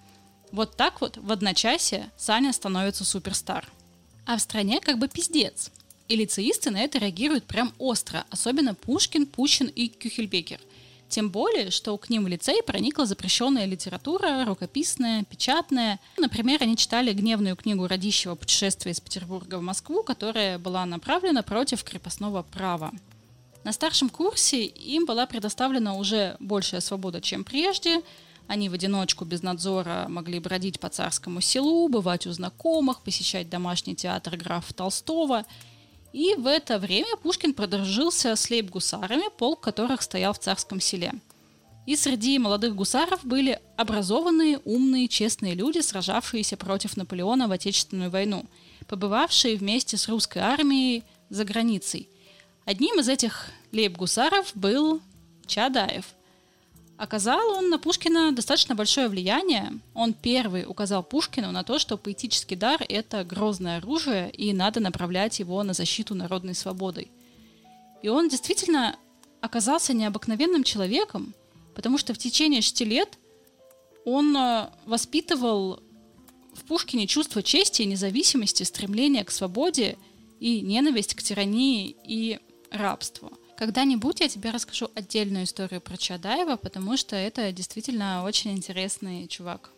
Вот 0.53 0.77
так 0.77 1.01
вот 1.01 1.17
в 1.17 1.31
одночасье 1.31 2.09
Саня 2.15 2.53
становится 2.53 3.03
суперстар. 3.03 3.67
А 4.25 4.37
в 4.37 4.41
стране 4.41 4.79
как 4.79 4.99
бы 4.99 5.09
пиздец. 5.09 5.71
И 6.07 6.15
лицеисты 6.15 6.69
на 6.69 6.79
это 6.79 6.99
реагируют 6.99 7.43
прям 7.43 7.73
остро, 7.77 8.25
особенно 8.29 8.73
Пушкин, 8.73 9.25
Пущин 9.25 9.67
и 9.67 9.89
Кюхельбекер. 9.89 10.61
Тем 11.09 11.29
более, 11.29 11.71
что 11.71 11.97
к 11.97 12.09
ним 12.09 12.25
в 12.25 12.27
лицей 12.27 12.61
проникла 12.61 13.05
запрещенная 13.05 13.65
литература, 13.65 14.43
рукописная, 14.45 15.23
печатная. 15.23 15.99
Например, 16.17 16.61
они 16.61 16.75
читали 16.75 17.13
гневную 17.13 17.55
книгу 17.55 17.87
Радищева 17.87 18.35
«Путешествие 18.35 18.91
из 18.91 18.99
Петербурга 18.99 19.57
в 19.57 19.61
Москву», 19.61 20.03
которая 20.03 20.59
была 20.59 20.85
направлена 20.85 21.43
против 21.43 21.83
крепостного 21.83 22.43
права. 22.43 22.91
На 23.63 23.71
старшем 23.71 24.09
курсе 24.09 24.65
им 24.65 25.05
была 25.05 25.25
предоставлена 25.25 25.95
уже 25.95 26.35
большая 26.39 26.81
свобода, 26.81 27.21
чем 27.21 27.45
прежде. 27.45 28.01
Они 28.47 28.69
в 28.69 28.73
одиночку 28.73 29.23
без 29.23 29.41
надзора 29.41 30.05
могли 30.09 30.39
бродить 30.39 30.79
по 30.79 30.89
царскому 30.89 31.39
селу, 31.41 31.87
бывать 31.87 32.27
у 32.27 32.31
знакомых, 32.31 33.01
посещать 33.01 33.49
домашний 33.49 33.95
театр 33.95 34.35
графа 34.35 34.73
Толстого– 34.73 35.45
и 36.17 36.34
в 36.34 36.47
это 36.47 36.80
время 36.80 37.15
Пушкин 37.21 37.53
продружился 37.53 38.36
с 38.36 38.49
лейб-гусарами, 38.49 39.30
полк 39.38 39.62
которых 39.62 40.01
стоял 40.01 40.34
в 40.34 40.39
царском 40.39 40.82
селе. 40.82 41.13
И 41.86 41.95
среди 41.95 42.39
молодых 42.39 42.75
гусаров 42.75 43.23
были 43.23 43.60
образованные, 43.75 44.58
умные, 44.65 45.08
честные 45.10 45.53
люди, 45.53 45.77
сражавшиеся 45.77 46.58
против 46.58 46.97
Наполеона 46.97 47.47
в 47.47 47.51
Отечественную 47.51 48.10
войну, 48.10 48.45
побывавшие 48.88 49.58
вместе 49.58 49.95
с 49.95 50.10
русской 50.10 50.39
армией 50.39 51.03
за 51.30 51.45
границей. 51.45 52.10
Одним 52.65 52.99
из 52.99 53.10
этих 53.10 53.51
лейб-гусаров 53.71 54.53
был 54.56 55.01
Чадаев, 55.45 56.06
Оказал 56.97 57.51
он 57.51 57.69
на 57.69 57.77
Пушкина 57.77 58.31
достаточно 58.31 58.73
большое 58.73 59.07
влияние. 59.07 59.79
Он 59.93 60.13
первый 60.13 60.65
указал 60.65 61.03
Пушкину 61.03 61.51
на 61.51 61.63
то, 61.63 61.77
что 61.77 61.95
поэтический 61.95 62.55
дар– 62.55 62.83
это 62.89 63.23
грозное 63.23 63.77
оружие, 63.77 64.31
и 64.31 64.51
надо 64.51 64.79
направлять 64.79 65.38
его 65.38 65.62
на 65.62 65.73
защиту 65.73 66.15
народной 66.15 66.55
свободы. 66.55 67.07
И 68.01 68.10
он 68.10 68.29
действительно 68.29 68.97
оказался 69.41 69.93
необыкновенным 69.93 70.63
человеком, 70.63 71.36
потому 71.75 71.99
что 71.99 72.15
в 72.15 72.17
течение 72.17 72.62
шести 72.62 72.83
лет 72.83 73.19
он 74.03 74.36
э, 74.36 74.69
воспитывал 74.88 75.83
в 76.55 76.63
Пушкине 76.63 77.05
чувство 77.05 77.43
чести 77.43 77.83
и 77.83 77.86
независимости, 77.86 78.63
стремление 78.63 79.23
к 79.23 79.29
свободе 79.29 79.99
и 80.39 80.62
ненависть 80.62 81.13
к 81.13 81.21
тирании 81.21 81.95
и 82.03 82.39
рабству– 82.71 83.31
когда-нибудь 83.57 84.19
я 84.19 84.29
тебе 84.29 84.51
расскажу 84.51 84.91
отдельную 84.93 85.45
историю 85.45 85.81
про 85.81 85.97
Чадаева, 85.97 86.57
потому 86.57 86.95
что 86.95 87.15
это 87.15 87.51
действительно 87.51 88.23
очень 88.23 88.51
интересный 88.51 89.27
чувак. 89.27 89.71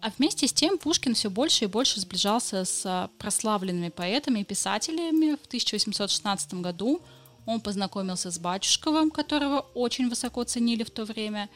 А 0.00 0.10
вместе 0.16 0.46
с 0.46 0.52
тем 0.52 0.78
Пушкин 0.78 1.14
все 1.14 1.28
больше 1.28 1.64
и 1.64 1.68
больше 1.68 2.00
сближался 2.00 2.64
с 2.64 3.10
прославленными 3.18 3.90
поэтами 3.90 4.40
и 4.40 4.44
писателями. 4.44 5.36
В 5.36 5.46
1816 5.46 6.54
году 6.54 7.02
он 7.44 7.60
познакомился 7.60 8.30
с 8.30 8.38
Батюшковым, 8.38 9.10
которого 9.10 9.60
очень 9.74 10.08
высоко 10.08 10.44
ценили 10.44 10.82
в 10.82 10.90
то 10.90 11.04
время. 11.04 11.50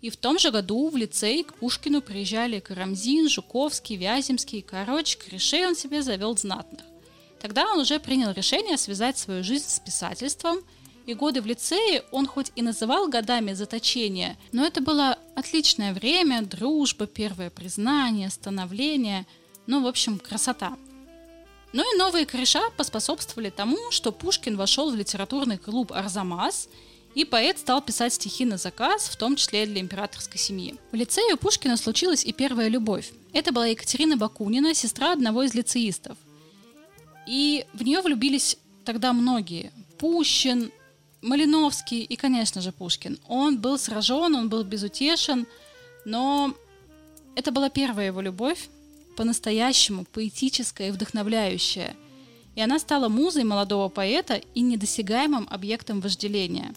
И 0.00 0.10
в 0.10 0.16
том 0.16 0.38
же 0.38 0.50
году 0.50 0.88
в 0.88 0.96
лицей 0.96 1.44
к 1.44 1.54
Пушкину 1.54 2.00
приезжали 2.00 2.60
Карамзин, 2.60 3.28
Жуковский, 3.28 3.96
Вяземский. 3.96 4.62
Короче, 4.62 5.18
корешей 5.18 5.66
он 5.66 5.76
себе 5.76 6.02
завел 6.02 6.36
знатных. 6.36 6.82
Тогда 7.40 7.66
он 7.72 7.80
уже 7.80 7.98
принял 8.00 8.32
решение 8.32 8.78
связать 8.78 9.18
свою 9.18 9.44
жизнь 9.44 9.68
с 9.68 9.80
писательством– 9.80 10.60
и 11.06 11.14
годы 11.14 11.40
в 11.40 11.46
лицее 11.46 12.04
он 12.10 12.26
хоть 12.26 12.52
и 12.56 12.62
называл 12.62 13.08
годами 13.08 13.52
заточения, 13.52 14.36
но 14.52 14.66
это 14.66 14.80
было 14.80 15.18
отличное 15.34 15.94
время, 15.94 16.42
дружба, 16.42 17.06
первое 17.06 17.48
признание, 17.48 18.28
становление, 18.28 19.26
ну, 19.66 19.82
в 19.82 19.86
общем, 19.86 20.18
красота. 20.18 20.76
Ну 21.72 21.82
и 21.82 21.98
новые 21.98 22.26
кореша 22.26 22.70
поспособствовали 22.76 23.50
тому, 23.50 23.90
что 23.90 24.12
Пушкин 24.12 24.56
вошел 24.56 24.90
в 24.90 24.96
литературный 24.96 25.58
клуб 25.58 25.92
«Арзамас», 25.92 26.68
и 27.14 27.24
поэт 27.24 27.58
стал 27.58 27.80
писать 27.80 28.12
стихи 28.12 28.44
на 28.44 28.58
заказ, 28.58 29.08
в 29.08 29.16
том 29.16 29.36
числе 29.36 29.64
для 29.64 29.80
императорской 29.80 30.38
семьи. 30.38 30.74
В 30.92 30.94
лицее 30.94 31.34
у 31.34 31.38
Пушкина 31.38 31.78
случилась 31.78 32.22
и 32.22 32.32
первая 32.32 32.68
любовь. 32.68 33.10
Это 33.32 33.52
была 33.52 33.66
Екатерина 33.66 34.18
Бакунина, 34.18 34.74
сестра 34.74 35.12
одного 35.12 35.42
из 35.42 35.54
лицеистов. 35.54 36.18
И 37.26 37.64
в 37.72 37.82
нее 37.82 38.02
влюбились 38.02 38.58
тогда 38.84 39.14
многие. 39.14 39.72
Пущин, 39.98 40.70
Малиновский 41.26 42.02
и, 42.02 42.14
конечно 42.14 42.60
же, 42.60 42.70
Пушкин. 42.70 43.18
Он 43.26 43.58
был 43.58 43.78
сражен, 43.78 44.36
он 44.36 44.48
был 44.48 44.62
безутешен, 44.62 45.48
но 46.04 46.54
это 47.34 47.50
была 47.50 47.68
первая 47.68 48.06
его 48.06 48.20
любовь, 48.20 48.68
по-настоящему 49.16 50.04
поэтическая 50.12 50.88
и 50.88 50.90
вдохновляющая. 50.92 51.96
И 52.54 52.60
она 52.60 52.78
стала 52.78 53.08
музой 53.08 53.42
молодого 53.42 53.88
поэта 53.88 54.40
и 54.54 54.60
недосягаемым 54.60 55.48
объектом 55.50 56.00
вожделения. 56.00 56.72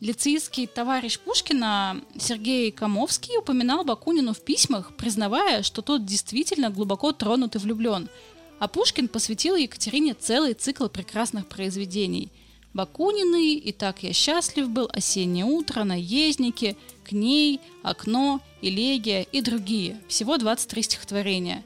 Лицейский 0.00 0.66
товарищ 0.66 1.18
Пушкина 1.18 2.02
Сергей 2.18 2.70
Комовский 2.72 3.38
упоминал 3.38 3.82
Бакунину 3.82 4.34
в 4.34 4.44
письмах, 4.44 4.94
признавая, 4.94 5.62
что 5.62 5.80
тот 5.80 6.04
действительно 6.04 6.68
глубоко 6.68 7.12
тронут 7.12 7.54
и 7.54 7.58
влюблен. 7.58 8.10
А 8.58 8.68
Пушкин 8.68 9.08
посвятил 9.08 9.56
Екатерине 9.56 10.12
целый 10.12 10.52
цикл 10.52 10.88
прекрасных 10.88 11.46
произведений– 11.46 12.30
Бакунины, 12.76 13.54
«И 13.54 13.72
так 13.72 14.02
я 14.02 14.12
счастлив 14.12 14.68
был», 14.68 14.90
«Осеннее 14.92 15.46
утро», 15.46 15.82
«Наездники», 15.84 16.76
«К 17.04 17.12
ней», 17.12 17.58
«Окно», 17.82 18.42
«Элегия» 18.60 19.22
и 19.22 19.40
другие. 19.40 19.98
Всего 20.08 20.36
23 20.36 20.82
стихотворения. 20.82 21.64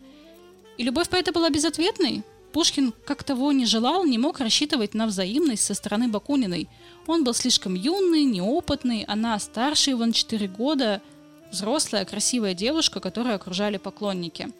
И 0.79 0.85
любовь 0.85 1.09
поэта 1.09 1.33
была 1.33 1.51
безответной. 1.51 2.23
Пушкин, 2.53 2.95
как 3.05 3.25
того 3.25 3.51
не 3.51 3.67
желал, 3.67 4.05
не 4.05 4.19
мог 4.19 4.39
рассчитывать 4.39 4.95
на 4.95 5.09
взаимность 5.09 5.65
со 5.65 5.75
стороны 5.75 6.07
Бакуниной. 6.07 6.69
Он 7.09 7.25
был 7.25 7.35
слишком 7.35 7.75
юный, 7.75 8.23
неопытный, 8.23 9.03
она 9.09 9.37
старше 9.41 9.91
его 9.91 10.07
на 10.07 10.13
4 10.13 10.47
года, 10.47 11.03
взрослая, 11.51 12.05
красивая 12.05 12.55
девушка, 12.55 13.01
которую 13.01 13.35
окружали 13.35 13.79
поклонники. 13.79 14.53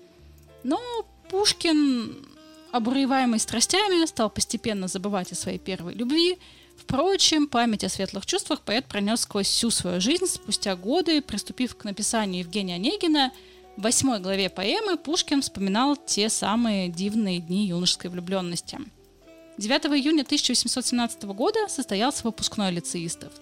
Но 0.65 0.81
Пушкин 1.31 2.27
обуреваемый 2.73 3.39
страстями, 3.39 4.07
стал 4.07 4.31
постепенно 4.31 4.89
забывать 4.89 5.33
о 5.33 5.35
своей 5.35 5.59
первой 5.59 5.95
любви. 5.95 6.39
Впрочем, 6.77 7.47
память 7.47 7.85
о 7.85 7.89
светлых 7.89 8.27
чувствах 8.27 8.63
поэт 8.63 8.87
пронес 8.87 9.21
сквозь 9.21 9.49
всю 9.49 9.71
свою 9.71 10.01
жизнь. 10.01 10.27
Спустя 10.27 10.77
годы, 10.77 11.21
приступив 11.21 11.77
к 11.77 11.85
написанию 11.85 12.41
Евгения 12.41 12.77
Онегина, 12.77 13.33
в 13.77 13.83
восьмой 13.83 14.21
главе 14.21 14.49
поэмы 14.51 14.97
Пушкин 14.97 15.43
вспоминал 15.43 15.97
те 15.97 16.29
самые 16.29 16.89
дивные 16.89 17.39
дни 17.39 17.67
юношеской 17.67 18.11
влюбленности. 18.11 18.79
9 19.59 19.87
июня 19.87 20.23
1817 20.23 21.25
года 21.25 21.69
состоялся 21.69 22.25
выпускной 22.25 22.73
лицеистов. 22.73 23.33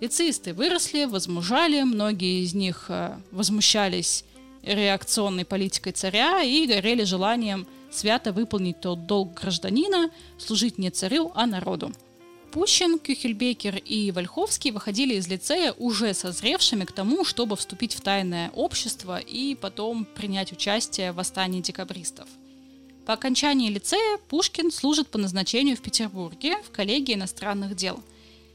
Лицеисты 0.00 0.54
выросли, 0.54 1.04
возмужали, 1.04 1.82
многие 1.82 2.42
из 2.42 2.54
них 2.54 2.86
э, 2.88 3.18
возмущались 3.32 4.24
реакционной 4.62 5.44
политикой 5.44 5.92
царя 5.92 6.42
и 6.42 6.66
горели 6.66 7.04
желанием– 7.04 7.66
свято 7.90 8.32
выполнить 8.32 8.80
тот 8.80 9.06
долг 9.06 9.34
гражданина, 9.34 10.10
служить 10.38 10.78
не 10.78 10.90
царю, 10.90 11.32
а 11.34 11.46
народу. 11.46 11.92
Пущин, 12.50 12.98
Кюхельбекер 12.98 13.76
и 13.76 14.10
Вольховский 14.10 14.70
выходили 14.70 15.14
из 15.14 15.28
лицея 15.28 15.72
уже 15.72 16.14
созревшими 16.14 16.84
к 16.84 16.92
тому, 16.92 17.24
чтобы 17.24 17.56
вступить 17.56 17.94
в 17.94 18.00
тайное 18.00 18.50
общество 18.54 19.18
и 19.18 19.54
потом 19.54 20.06
принять 20.06 20.52
участие 20.52 21.12
в 21.12 21.16
восстании 21.16 21.60
декабристов. 21.60 22.26
По 23.04 23.14
окончании 23.14 23.70
лицея 23.70 24.18
Пушкин 24.28 24.70
служит 24.70 25.08
по 25.08 25.18
назначению 25.18 25.76
в 25.76 25.82
Петербурге 25.82 26.56
в 26.62 26.70
коллегии 26.70 27.14
иностранных 27.14 27.76
дел. 27.76 28.02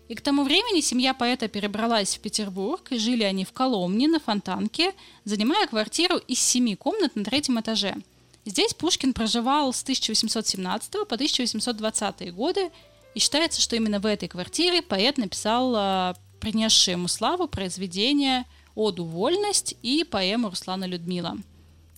И 0.09 0.15
к 0.15 0.21
тому 0.21 0.43
времени 0.43 0.81
семья 0.81 1.13
поэта 1.13 1.47
перебралась 1.47 2.15
в 2.15 2.19
Петербург, 2.19 2.91
и 2.91 2.97
жили 2.97 3.23
они 3.23 3.45
в 3.45 3.51
Коломне 3.51 4.07
на 4.07 4.19
Фонтанке, 4.19 4.93
занимая 5.23 5.65
квартиру 5.67 6.17
из 6.17 6.39
семи 6.39 6.75
комнат 6.75 7.15
на 7.15 7.23
третьем 7.23 7.59
этаже– 7.59 7.95
Здесь 8.45 8.73
Пушкин 8.73 9.13
проживал 9.13 9.71
с 9.73 9.84
1817 9.84 10.91
по 10.91 11.15
1820 11.15 12.34
годы, 12.34 12.71
и 13.15 13.19
считается, 13.19 13.62
что 13.62 13.75
именно 13.75 13.99
в 13.99 14.06
этой 14.06 14.27
квартире 14.27 14.82
поэт 14.82 15.17
написал 15.17 15.73
а, 15.75 16.15
принесшие 16.39 16.93
ему 16.93 17.08
славу 17.08 17.47
произведения 17.47 18.45
«Оду 18.75 19.06
вольность» 19.06 19.75
и 19.82 20.03
поэму 20.03 20.49
Руслана 20.49 20.86
Людмила. 20.86 21.38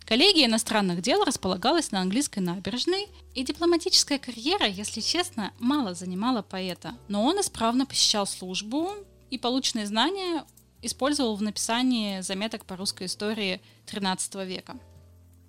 Коллегия 0.05 0.45
иностранных 0.45 1.01
дел 1.01 1.23
располагалась 1.23 1.91
на 1.91 2.01
английской 2.01 2.39
набережной, 2.39 3.07
и 3.33 3.43
дипломатическая 3.43 4.19
карьера, 4.19 4.67
если 4.67 5.01
честно, 5.01 5.51
мало 5.57 5.95
занимала 5.95 6.43
поэта, 6.43 6.93
но 7.07 7.25
он 7.25 7.41
исправно 7.41 7.87
посещал 7.87 8.27
службу, 8.27 8.91
и 9.31 9.39
полученные 9.39 9.87
знания 9.87 10.45
использовал 10.83 11.35
в 11.35 11.41
написании 11.41 12.21
заметок 12.21 12.65
по 12.65 12.75
русской 12.75 13.07
истории 13.07 13.61
XIII 13.87 14.45
века. 14.45 14.77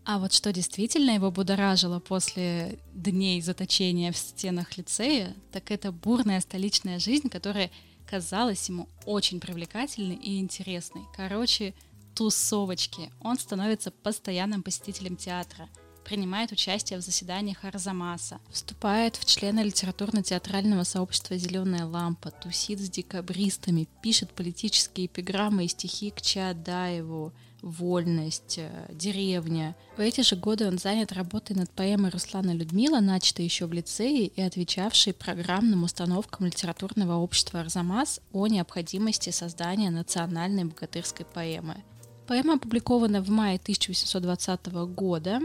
А 0.08 0.20
вот 0.20 0.32
что 0.32 0.52
действительно 0.52 1.10
его 1.10 1.32
будоражило 1.32 1.98
после 1.98 2.78
дней 2.94 3.42
заточения 3.42 4.12
в 4.12 4.16
стенах 4.16 4.76
лицея, 4.78 5.34
так 5.50 5.72
это 5.72 5.90
бурная 5.90 6.40
столичная 6.40 7.00
жизнь, 7.00 7.28
которая 7.28 7.72
казалась 8.08 8.68
ему 8.68 8.88
очень 9.04 9.40
привлекательной 9.40 10.14
и 10.14 10.38
интересной. 10.38 11.02
Короче, 11.16 11.74
тусовочки. 12.14 13.10
Он 13.20 13.36
становится 13.36 13.90
постоянным 13.90 14.62
посетителем 14.62 15.16
театра, 15.16 15.68
принимает 16.06 16.52
участие 16.52 17.00
в 17.00 17.02
заседаниях 17.02 17.64
Арзамаса, 17.64 18.38
вступает 18.50 19.16
в 19.16 19.24
члены 19.24 19.60
литературно-театрального 19.60 20.84
сообщества 20.84 21.36
«Зеленая 21.36 21.84
лампа», 21.84 22.30
тусит 22.30 22.78
с 22.78 22.88
декабристами, 22.88 23.88
пишет 24.02 24.30
политические 24.30 25.06
эпиграммы 25.06 25.64
и 25.64 25.68
стихи 25.68 26.12
к 26.12 26.20
Чаадаеву, 26.20 27.32
вольность, 27.60 28.58
э, 28.58 28.70
деревня. 28.92 29.74
В 29.96 30.00
эти 30.00 30.20
же 30.20 30.36
годы 30.36 30.68
он 30.68 30.78
занят 30.78 31.10
работой 31.10 31.56
над 31.56 31.70
поэмой 31.70 32.10
Руслана 32.10 32.52
Людмила, 32.52 33.00
начатой 33.00 33.44
еще 33.44 33.66
в 33.66 33.72
лицее 33.72 34.28
и 34.28 34.40
отвечавшей 34.40 35.12
программным 35.12 35.82
установкам 35.82 36.46
литературного 36.46 37.16
общества 37.16 37.62
«Арзамас» 37.62 38.20
о 38.32 38.46
необходимости 38.46 39.30
создания 39.30 39.90
национальной 39.90 40.66
богатырской 40.66 41.26
поэмы. 41.26 41.82
Поэма 42.28 42.54
опубликована 42.54 43.20
в 43.20 43.28
мае 43.30 43.56
1820 43.56 44.66
года, 44.94 45.40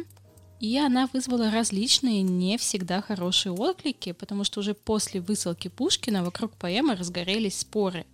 и 0.62 0.78
она 0.78 1.10
вызвала 1.12 1.50
различные, 1.50 2.22
не 2.22 2.56
всегда 2.60 3.02
хорошие 3.02 3.52
отклики, 3.52 4.12
потому 4.12 4.44
что 4.44 4.60
уже 4.60 4.76
после 4.76 5.20
высылки 5.20 5.70
Пушкина 5.70 6.24
вокруг 6.24 6.56
поэмы 6.56 6.96
разгорелись 6.96 7.58
споры. 7.58 8.06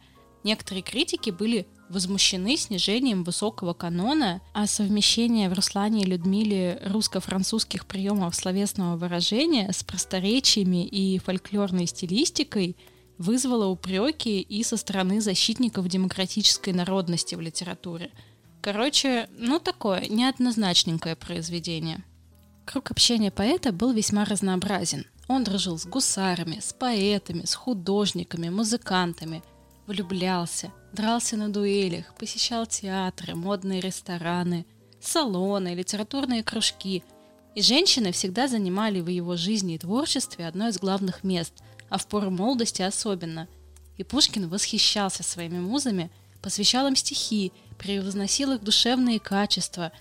Некоторые 0.46 0.82
критики 0.82 1.30
были 1.30 1.68
возмущены 1.90 2.56
снижением 2.56 3.26
высокого 3.26 3.74
канона, 3.74 4.40
а 4.54 4.66
совмещение 4.66 5.50
в 5.50 5.54
Руслане 5.54 6.04
и 6.04 6.06
Людмиле 6.06 6.82
русско-французских 6.86 7.86
приемов 7.86 8.34
словесного 8.34 8.96
выражения 8.96 9.70
с 9.74 9.84
просторечиями 9.84 10.88
и 10.88 11.20
фольклорной 11.20 11.86
стилистикой 11.86 12.78
вызвало 13.18 13.66
упреки 13.66 14.40
и 14.40 14.64
со 14.64 14.78
стороны 14.78 15.20
защитников 15.20 15.90
демократической 15.90 16.72
народности 16.72 17.36
в 17.36 17.42
литературе. 17.42 18.12
Короче, 18.62 19.28
ну 19.38 19.60
такое, 19.60 20.08
неоднозначненькое 20.08 21.18
произведение. 21.18 22.06
Круг 22.68 22.92
общения 22.92 23.32
поэта 23.32 23.72
был 23.72 23.92
весьма 23.92 24.26
разнообразен. 24.26 25.08
Он 25.28 25.44
дружил 25.44 25.80
с 25.80 25.86
гусарами, 25.86 26.60
с 26.60 26.74
поэтами, 26.74 27.46
с 27.46 27.56
художниками, 27.56 28.50
музыкантами– 28.50 29.42
влюблялся, 29.88 30.72
дрался 30.92 31.38
на 31.38 31.50
дуэлях, 31.50 32.14
посещал 32.16 32.68
театры, 32.68 33.36
модные 33.36 33.80
рестораны, 33.80 34.66
салоны, 35.02 35.74
литературные 35.74 36.44
кружки. 36.44 37.04
И 37.56 37.62
женщины 37.62 38.12
всегда 38.12 38.48
занимали 38.48 39.00
в 39.00 39.08
его 39.08 39.36
жизни 39.36 39.76
и 39.76 39.80
творчестве 39.80 40.46
одно 40.46 40.68
из 40.68 40.78
главных 40.78 41.24
мест, 41.24 41.54
а 41.90 41.98
в 41.98 42.06
пору 42.08 42.30
молодости 42.30 42.82
особенно. 42.82 43.48
И 43.98 44.04
Пушкин 44.04 44.48
восхищался 44.48 45.24
своими 45.24 45.60
музами, 45.60 46.12
посвящал 46.42 46.88
им 46.88 46.96
стихи, 46.96 47.52
превозносил 47.80 48.52
их 48.52 48.62
душевные 48.62 49.20
качества. 49.20 49.92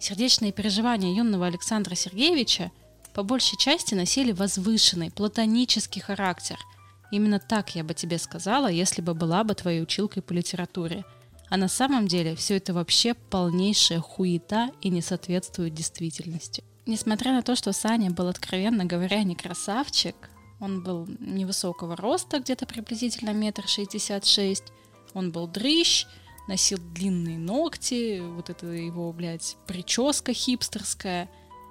Сердечные 0.00 0.50
переживания 0.50 1.14
юного 1.14 1.46
Александра 1.46 1.94
Сергеевича 1.94 2.72
по 3.14 3.22
большей 3.22 3.58
части 3.58 3.94
носили 3.94 4.32
возвышенный, 4.32 5.10
платонический 5.10 6.00
характер– 6.00 6.58
Именно 7.10 7.40
так 7.40 7.74
я 7.74 7.84
бы 7.84 7.94
тебе 7.94 8.18
сказала, 8.18 8.68
если 8.68 9.02
бы 9.02 9.14
была 9.14 9.42
бы 9.44 9.54
твоей 9.54 9.82
училкой 9.82 10.22
по 10.22 10.32
литературе. 10.32 11.04
А 11.48 11.56
на 11.56 11.68
самом 11.68 12.06
деле 12.06 12.36
все 12.36 12.56
это 12.56 12.72
вообще 12.72 13.14
полнейшая 13.14 14.00
хуета 14.00 14.70
и 14.80 14.88
не 14.88 15.02
соответствует 15.02 15.74
действительности. 15.74 16.62
Несмотря 16.86 17.32
на 17.32 17.42
то, 17.42 17.56
что 17.56 17.72
Саня 17.72 18.10
был, 18.10 18.28
откровенно 18.28 18.84
говоря, 18.84 19.24
не 19.24 19.34
красавчик, 19.34 20.14
он 20.60 20.82
был 20.82 21.08
невысокого 21.18 21.96
роста, 21.96 22.38
где-то 22.38 22.66
приблизительно 22.66 23.30
метр 23.30 23.66
шестьдесят 23.66 24.24
шесть, 24.24 24.72
он 25.12 25.32
был 25.32 25.48
дрыщ, 25.48 26.06
носил 26.48 26.78
длинные 26.78 27.38
ногти, 27.38 28.20
вот 28.20 28.50
это 28.50 28.66
его, 28.66 29.12
блядь, 29.12 29.56
прическа 29.66 30.32
хипстерская. 30.32 31.28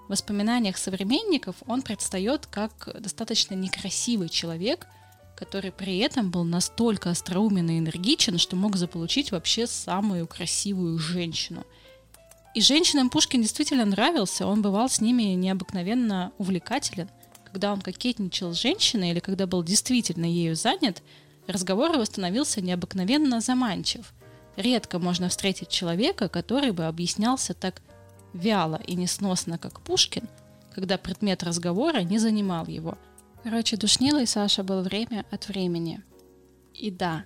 В 0.07 0.11
воспоминаниях 0.11 0.77
современников 0.77 1.55
он 1.67 1.81
предстает 1.81 2.47
как 2.47 2.89
достаточно 2.99 3.53
некрасивый 3.55 4.29
человек– 4.29 4.87
который 5.39 5.71
при 5.71 5.99
этом 5.99 6.31
был 6.31 6.43
настолько 6.43 7.09
остроумен 7.11 7.69
и 7.69 7.79
энергичен, 7.79 8.37
что 8.37 8.57
мог 8.57 8.75
заполучить 8.75 9.31
вообще 9.31 9.67
самую 9.67 10.27
красивую 10.27 10.99
женщину. 10.99 11.65
И 12.53 12.61
женщинам 12.61 13.09
Пушкин 13.09 13.41
действительно 13.41 13.85
нравился, 13.85 14.45
он 14.45 14.61
бывал 14.61 14.89
с 14.89 14.99
ними 14.99 15.23
необыкновенно 15.35 16.33
увлекателен. 16.37 17.09
Когда 17.45 17.71
он 17.71 17.79
кокетничал 17.79 18.53
с 18.53 18.59
женщиной 18.59 19.11
или 19.11 19.19
когда 19.19 19.47
был 19.47 19.63
действительно 19.63 20.25
ею 20.25 20.57
занят, 20.57 21.01
разговор 21.47 21.93
его 21.93 22.03
становился 22.03 22.59
необыкновенно 22.59 23.39
заманчив. 23.39 24.13
Редко 24.55 24.99
можно 24.99 25.29
встретить 25.29 25.69
человека, 25.69 26.29
который 26.29 26.71
бы 26.71 26.85
объяснялся 26.85 27.53
так 27.53 27.81
вяло 28.33 28.79
и 28.85 28.95
несносно, 28.95 29.57
как 29.57 29.81
Пушкин, 29.81 30.27
когда 30.73 30.97
предмет 30.97 31.43
разговора 31.43 31.99
не 31.99 32.19
занимал 32.19 32.67
его– 32.67 32.97
Короче, 33.43 33.77
душнилой 33.77 34.27
Саша 34.27 34.63
был 34.63 34.81
время 34.81 35.25
от 35.31 35.47
времени. 35.47 36.01
И 36.73 36.91
да, 36.91 37.23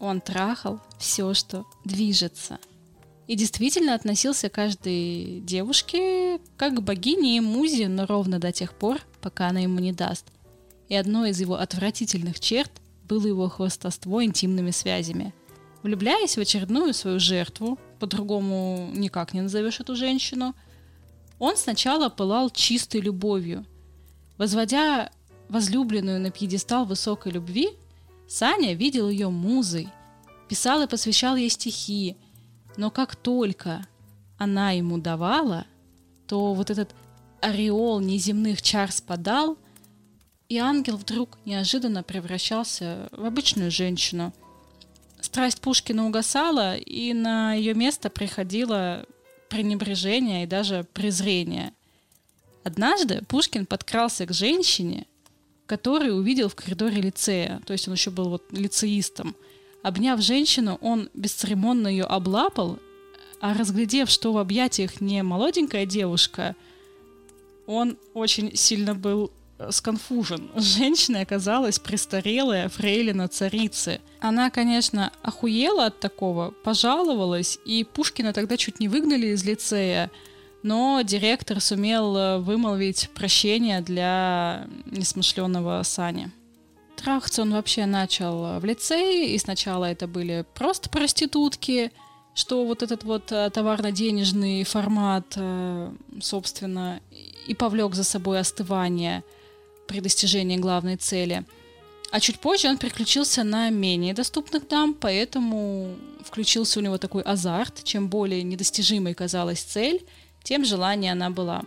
он 0.00 0.20
трахал 0.20 0.80
все, 0.98 1.34
что 1.34 1.66
движется. 1.84 2.58
И 3.28 3.36
действительно 3.36 3.94
относился 3.94 4.48
к 4.48 4.54
каждой 4.54 5.40
девушке 5.40 6.40
как 6.56 6.74
к 6.74 6.80
богине 6.80 7.36
и 7.36 7.40
музе, 7.40 7.88
но 7.88 8.06
ровно 8.06 8.40
до 8.40 8.50
тех 8.50 8.74
пор, 8.74 9.00
пока 9.20 9.48
она 9.48 9.60
ему 9.60 9.78
не 9.78 9.92
даст. 9.92 10.26
И 10.88 10.96
одной 10.96 11.30
из 11.30 11.40
его 11.40 11.54
отвратительных 11.54 12.40
черт 12.40 12.72
было 13.08 13.26
его 13.28 13.48
хвостовство 13.48 14.22
интимными 14.24 14.72
связями. 14.72 15.32
Влюбляясь 15.82 16.36
в 16.36 16.40
очередную 16.40 16.94
свою 16.94 17.18
жертву, 17.18 17.78
по-другому 17.98 18.90
никак 18.94 19.34
не 19.34 19.40
назовешь 19.40 19.80
эту 19.80 19.96
женщину, 19.96 20.54
он 21.38 21.56
сначала 21.56 22.08
пылал 22.08 22.50
чистой 22.50 23.00
любовью, 23.00 23.66
возводя 24.38 25.10
возлюбленную 25.48 26.20
на 26.20 26.30
пьедестал 26.30 26.84
высокой 26.84 27.32
любви, 27.32 27.70
Саня 28.28 28.74
видел 28.74 29.10
ее 29.10 29.28
музой, 29.28 29.88
писал 30.48 30.82
и 30.82 30.86
посвящал 30.86 31.36
ей 31.36 31.50
стихи, 31.50 32.16
но 32.76 32.90
как 32.90 33.16
только 33.16 33.86
она 34.38 34.70
ему 34.70 34.98
давала, 34.98 35.66
то 36.26 36.54
вот 36.54 36.70
этот 36.70 36.94
ореол 37.40 38.00
неземных 38.00 38.62
чар 38.62 38.90
спадал, 38.92 39.58
и 40.48 40.58
ангел 40.58 40.96
вдруг 40.96 41.38
неожиданно 41.44 42.02
превращался 42.02 43.08
в 43.12 43.24
обычную 43.24 43.70
женщину. 43.70 44.32
Страсть 45.32 45.62
Пушкина 45.62 46.06
угасала, 46.06 46.76
и 46.76 47.14
на 47.14 47.54
ее 47.54 47.72
место 47.72 48.10
приходило 48.10 49.06
пренебрежение 49.48 50.44
и 50.44 50.46
даже 50.46 50.84
презрение. 50.92 51.72
Однажды 52.64 53.22
Пушкин 53.26 53.64
подкрался 53.64 54.26
к 54.26 54.34
женщине, 54.34 55.06
который 55.64 56.14
увидел 56.14 56.50
в 56.50 56.54
коридоре 56.54 57.00
лицея. 57.00 57.62
То 57.66 57.72
есть 57.72 57.88
он 57.88 57.94
еще 57.94 58.10
был 58.10 58.28
вот 58.28 58.44
лицеистом. 58.52 59.34
Обняв 59.82 60.20
женщину, 60.20 60.76
он 60.82 61.08
бесцеремонно 61.14 61.88
ее 61.88 62.04
облапал, 62.04 62.78
а 63.40 63.54
разглядев, 63.54 64.10
что 64.10 64.34
в 64.34 64.36
объятиях 64.36 65.00
не 65.00 65.22
молоденькая 65.22 65.86
девушка, 65.86 66.56
он 67.66 67.96
очень 68.12 68.54
сильно 68.54 68.94
был 68.94 69.32
сконфужен. 69.70 70.50
Женщина 70.56 71.20
оказалась 71.20 71.78
престарелая 71.78 72.68
фрейлина 72.68 73.28
царицы. 73.28 74.00
Она, 74.20 74.50
конечно, 74.50 75.12
охуела 75.22 75.86
от 75.86 76.00
такого, 76.00 76.50
пожаловалась, 76.64 77.58
и 77.64 77.84
Пушкина 77.84 78.32
тогда 78.32 78.56
чуть 78.56 78.80
не 78.80 78.88
выгнали 78.88 79.28
из 79.28 79.44
лицея 79.44 80.10
но 80.62 81.02
директор 81.02 81.60
сумел 81.60 82.16
э, 82.16 82.38
вымолвить 82.38 83.10
прощение 83.14 83.80
для 83.80 84.66
несмышленного 84.86 85.82
Сани. 85.82 86.30
Трахаться 86.96 87.42
он 87.42 87.52
вообще 87.52 87.84
начал 87.86 88.44
э, 88.44 88.58
в 88.60 88.64
лицее, 88.64 89.34
и 89.34 89.38
сначала 89.38 89.86
это 89.86 90.06
были 90.06 90.44
просто 90.54 90.88
проститутки, 90.88 91.90
что 92.34 92.64
вот 92.64 92.82
этот 92.82 93.02
вот 93.04 93.32
э, 93.32 93.50
товарно-денежный 93.50 94.64
формат, 94.64 95.36
собственно, 96.20 97.00
и 97.46 97.54
повлек 97.54 97.94
за 97.94 98.04
собой 98.04 98.38
остывание 98.38 99.24
при 99.92 100.00
достижении 100.00 100.56
главной 100.56 100.96
цели. 100.96 101.44
А 102.10 102.20
чуть 102.20 102.40
позже 102.40 102.68
он 102.68 102.78
переключился 102.78 103.44
на 103.44 103.70
менее 103.70 104.14
доступных 104.14 104.66
дам, 104.68 104.94
поэтому 104.94 105.94
включился 106.24 106.80
у 106.80 106.82
него 106.82 106.98
такой 106.98 107.22
азарт, 107.22 107.84
чем 107.84 108.08
более 108.08 108.42
недостижимой 108.42 109.14
казалась 109.14 109.60
цель– 109.60 110.04
тем 110.42 110.64
желание 110.64 111.12
она 111.12 111.30
была. 111.30 111.62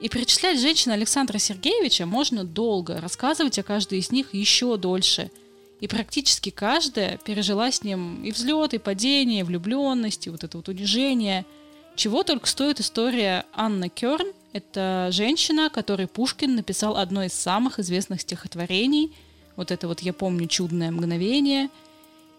И 0.00 0.08
перечислять 0.08 0.60
женщин 0.60 0.92
Александра 0.92 1.38
Сергеевича 1.38 2.06
можно 2.06 2.44
долго, 2.44 3.00
рассказывать 3.00 3.58
о 3.58 3.62
каждой 3.62 3.98
из 3.98 4.10
них 4.10 4.34
еще 4.34 4.76
дольше. 4.76 5.30
И 5.80 5.88
практически 5.88 6.50
каждая 6.50 7.18
пережила 7.18 7.70
с 7.70 7.82
ним 7.82 8.22
и 8.24 8.30
взлет, 8.30 8.74
и 8.74 8.78
падение, 8.78 9.40
и 9.40 9.42
влюбленность, 9.42 10.26
и 10.26 10.30
вот 10.30 10.44
это 10.44 10.56
вот 10.56 10.68
унижение. 10.68 11.44
Чего 11.94 12.22
только 12.22 12.46
стоит 12.46 12.80
история 12.80 13.44
Анны 13.54 13.88
Керн. 13.88 14.32
Это 14.56 15.10
женщина, 15.12 15.68
которой 15.68 16.06
Пушкин 16.06 16.54
написал 16.54 16.96
одно 16.96 17.22
из 17.24 17.34
самых 17.34 17.78
известных 17.78 18.22
стихотворений. 18.22 19.14
Вот 19.54 19.70
это 19.70 19.86
вот 19.86 20.00
«Я 20.00 20.14
помню 20.14 20.48
чудное 20.48 20.90
мгновение». 20.90 21.68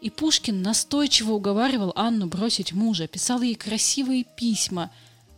И 0.02 0.10
Пушкин 0.10 0.64
настойчиво 0.64 1.34
уговаривал 1.34 1.94
Анну 1.96 2.26
бросить 2.26 2.74
мужа, 2.74 3.06
писал 3.06 3.44
ей 3.44 3.54
красивые 3.54 4.26
письма, 4.36 4.90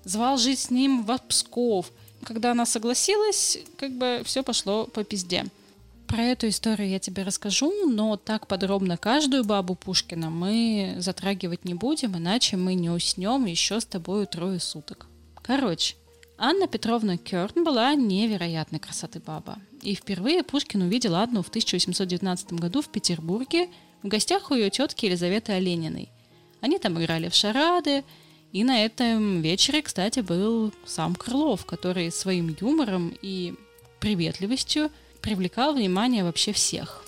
звал 0.05 0.37
жить 0.37 0.59
с 0.59 0.69
ним 0.69 1.03
в 1.03 1.17
Псков. 1.27 1.91
Когда 2.23 2.51
она 2.51 2.65
согласилась, 2.65 3.57
как 3.75 3.91
бы 3.97 4.21
все 4.23 4.41
пошло 4.41 4.85
по 4.85 5.03
пизде. 5.03 5.47
Про 6.07 6.23
эту 6.23 6.47
историю 6.47 6.87
я 6.87 6.99
тебе 6.99 7.23
расскажу, 7.23 7.89
но 7.89 8.15
так 8.15 8.47
подробно 8.47 8.95
каждую 8.95 9.43
бабу 9.43 9.75
Пушкина 9.75 10.29
мы 10.29 10.95
затрагивать 10.99 11.65
не 11.65 11.73
будем, 11.73 12.15
иначе 12.15 12.55
мы 12.55 12.73
не 12.73 12.89
уснем 12.89 13.43
еще 13.47 13.81
с 13.81 13.85
тобой 13.85 14.27
трое 14.27 14.61
суток. 14.61 15.07
Короче, 15.41 15.95
Анна 16.41 16.67
Петровна 16.67 17.17
Керн 17.17 17.65
была 17.65 17.93
невероятной 17.95 18.79
красоты 18.79 19.19
баба. 19.19 19.59
И 19.81 19.93
впервые 19.93 20.41
Пушкин 20.41 20.83
увидел 20.83 21.15
Анну 21.15 21.43
в 21.43 21.49
1819 21.49 22.53
году 22.53 22.81
в 22.81 22.87
Петербурге 22.87 23.69
в 24.03 24.07
гостях 24.07 24.49
у 24.49 24.55
ее 24.55 24.69
тетки 24.69 25.05
Елизаветы 25.05 25.51
Олениной. 25.51 26.07
Они 26.61 26.79
там 26.79 26.97
играли 26.97 27.27
в 27.27 27.35
шарады, 27.35 28.05
и 28.53 28.63
на 28.63 28.85
этом 28.85 29.41
вечере, 29.41 29.81
кстати, 29.81 30.21
был 30.21 30.71
сам 30.85 31.13
Крылов, 31.13 31.65
который 31.65 32.09
своим 32.09 32.55
юмором 32.61 33.13
и 33.21 33.53
приветливостью 33.99 34.91
привлекал 35.21 35.73
внимание 35.73 36.23
вообще 36.23 36.53
всех. 36.53 37.03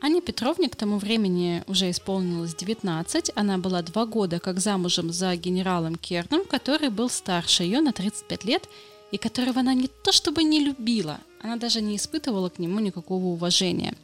Анне 0.00 0.22
Петровне 0.22 0.70
к 0.70 0.76
тому 0.76 0.96
времени 0.96 1.62
уже 1.66 1.90
исполнилось 1.90 2.54
19, 2.54 3.32
она 3.34 3.58
была 3.58 3.82
два 3.82 4.06
года 4.06 4.40
как 4.40 4.58
замужем 4.58 5.12
за 5.12 5.36
генералом 5.36 5.96
Керном, 5.96 6.46
который 6.46 6.88
был 6.88 7.10
старше 7.10 7.64
ее 7.64 7.82
на 7.82 7.92
35 7.92 8.44
лет 8.44 8.66
и 9.12 9.18
которого 9.18 9.60
она 9.60 9.74
не 9.74 9.88
то 9.88 10.10
чтобы 10.10 10.42
не 10.42 10.64
любила, 10.64 11.20
она 11.42 11.56
даже 11.56 11.82
не 11.82 11.96
испытывала 11.96 12.48
к 12.48 12.58
нему 12.58 12.80
никакого 12.80 13.26
уважения. 13.26 13.94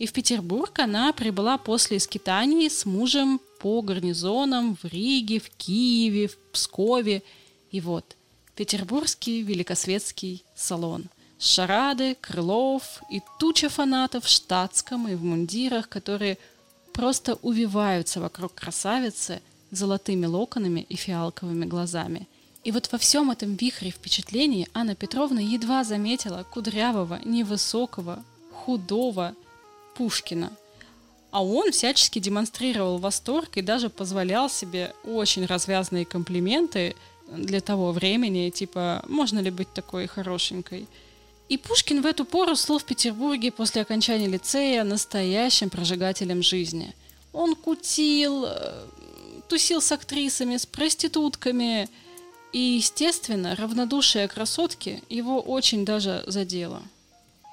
И 0.00 0.06
в 0.06 0.12
Петербург 0.12 0.76
она 0.80 1.12
прибыла 1.12 1.56
после 1.56 2.00
скитаний 2.00 2.68
с 2.68 2.84
мужем 2.84 3.40
по 3.60 3.80
гарнизонам 3.82 4.76
в 4.82 4.84
Риге, 4.86 5.38
в 5.38 5.50
Киеве, 5.50 6.28
в 6.28 6.36
Пскове. 6.52 7.22
И 7.70 7.80
вот, 7.80 8.16
Петербургский 8.56 9.42
великосветский 9.42 10.42
салон– 10.56 11.04
шарады, 11.38 12.16
Крылов 12.20 13.02
и 13.10 13.22
туча 13.38 13.68
фанатов 13.68 14.24
в 14.24 14.28
штатском 14.28 15.08
и 15.08 15.14
в 15.14 15.24
мундирах, 15.24 15.88
которые 15.88 16.38
просто 16.92 17.38
увиваются 17.42 18.20
вокруг 18.20 18.54
красавицы 18.54 19.40
золотыми 19.70 20.26
локонами 20.26 20.84
и 20.88 20.96
фиалковыми 20.96 21.64
глазами. 21.64 22.26
И 22.64 22.72
вот 22.72 22.90
во 22.90 22.98
всем 22.98 23.30
этом 23.30 23.54
вихре 23.54 23.90
впечатлений 23.90 24.66
Анна 24.74 24.94
Петровна 24.94 25.40
едва 25.40 25.84
заметила 25.84 26.44
кудрявого, 26.50 27.20
невысокого, 27.24 28.24
худого 28.52 29.34
Пушкина. 29.94 30.50
А 31.30 31.44
он 31.44 31.70
всячески 31.70 32.18
демонстрировал 32.18 32.98
восторг 32.98 33.56
и 33.56 33.62
даже 33.62 33.90
позволял 33.90 34.50
себе 34.50 34.92
очень 35.04 35.46
развязные 35.46 36.04
комплименты 36.04 36.96
для 37.30 37.60
того 37.60 37.92
времени, 37.92 38.50
типа 38.50 39.04
«можно 39.08 39.38
ли 39.38 39.50
быть 39.50 39.72
такой 39.72 40.06
хорошенькой?» 40.06 40.88
И 41.48 41.56
Пушкин 41.56 42.02
в 42.02 42.06
эту 42.06 42.24
пору 42.24 42.56
стал 42.56 42.78
в 42.78 42.84
Петербурге 42.84 43.50
после 43.50 43.82
окончания 43.82 44.26
лицея 44.26 44.84
настоящим 44.84 45.70
прожигателем 45.70 46.42
жизни. 46.42 46.94
Он 47.32 47.54
кутил, 47.54 48.44
э, 48.46 48.86
тусил 49.48 49.80
с 49.80 49.90
актрисами, 49.92 50.58
с 50.58 50.66
проститутками, 50.66 51.88
и, 52.52 52.58
естественно, 52.58 53.56
равнодушие 53.56 54.28
красотки 54.28 55.02
его 55.08 55.40
очень 55.40 55.84
даже 55.84 56.24
задело. 56.26 56.82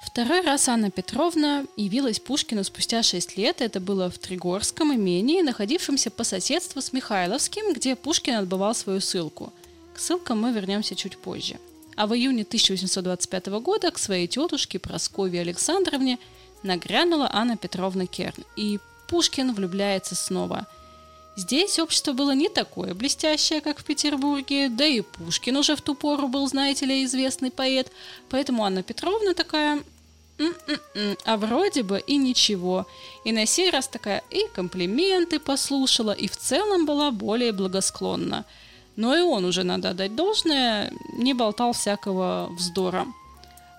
Второй 0.04 0.40
раз 0.42 0.68
Анна 0.68 0.90
Петровна 0.90 1.64
явилась 1.76 2.20
Пушкину 2.20 2.64
спустя 2.64 3.02
шесть 3.02 3.36
лет. 3.36 3.60
Это 3.60 3.80
было 3.80 4.10
в 4.10 4.18
Тригорском 4.18 4.94
имении, 4.94 5.42
находившемся 5.42 6.10
по 6.10 6.22
соседству 6.22 6.80
с 6.80 6.92
Михайловским, 6.92 7.72
где 7.72 7.96
Пушкин 7.96 8.36
отбывал 8.36 8.74
свою 8.74 9.00
ссылку. 9.00 9.52
К 9.94 9.98
ссылкам 9.98 10.40
мы 10.40 10.52
вернемся 10.52 10.94
чуть 10.94 11.18
позже. 11.18 11.56
А 11.96 12.06
в 12.06 12.14
июне 12.14 12.42
1825 12.42 13.46
года 13.60 13.90
к 13.90 13.98
своей 13.98 14.26
тетушке 14.28 14.78
Прасковье 14.78 15.40
Александровне 15.40 16.18
нагрянула 16.62 17.28
Анна 17.32 17.56
Петровна 17.56 18.06
Керн, 18.06 18.44
и 18.54 18.78
Пушкин 19.08 19.54
влюбляется 19.54 20.14
снова. 20.14 20.66
Здесь 21.36 21.78
общество 21.78 22.12
было 22.12 22.34
не 22.34 22.48
такое 22.48 22.94
блестящее, 22.94 23.60
как 23.60 23.78
в 23.78 23.84
Петербурге, 23.84 24.68
да 24.68 24.86
и 24.86 25.00
Пушкин 25.00 25.56
уже 25.56 25.76
в 25.76 25.82
ту 25.82 25.94
пору 25.94 26.28
был, 26.28 26.46
знаете 26.46 26.86
ли, 26.86 27.04
известный 27.04 27.50
поэт, 27.50 27.90
поэтому 28.28 28.64
Анна 28.64 28.82
Петровна 28.82 29.34
такая 29.34 29.82
М-м-м, 30.38 31.16
а 31.24 31.36
вроде 31.36 31.82
бы 31.82 31.98
и 31.98 32.16
ничего. 32.16 32.86
И 33.24 33.32
на 33.32 33.46
сей 33.46 33.70
раз 33.70 33.88
такая 33.88 34.22
и 34.30 34.46
комплименты 34.54 35.38
послушала, 35.38 36.12
и 36.12 36.28
в 36.28 36.36
целом 36.36 36.84
была 36.84 37.10
более 37.10 37.52
благосклонна. 37.52 38.44
Но 38.96 39.14
и 39.14 39.20
он 39.20 39.44
уже, 39.44 39.62
надо 39.62 39.90
отдать 39.90 40.16
должное, 40.16 40.92
не 41.12 41.34
болтал 41.34 41.72
всякого 41.72 42.48
вздора. 42.50 43.06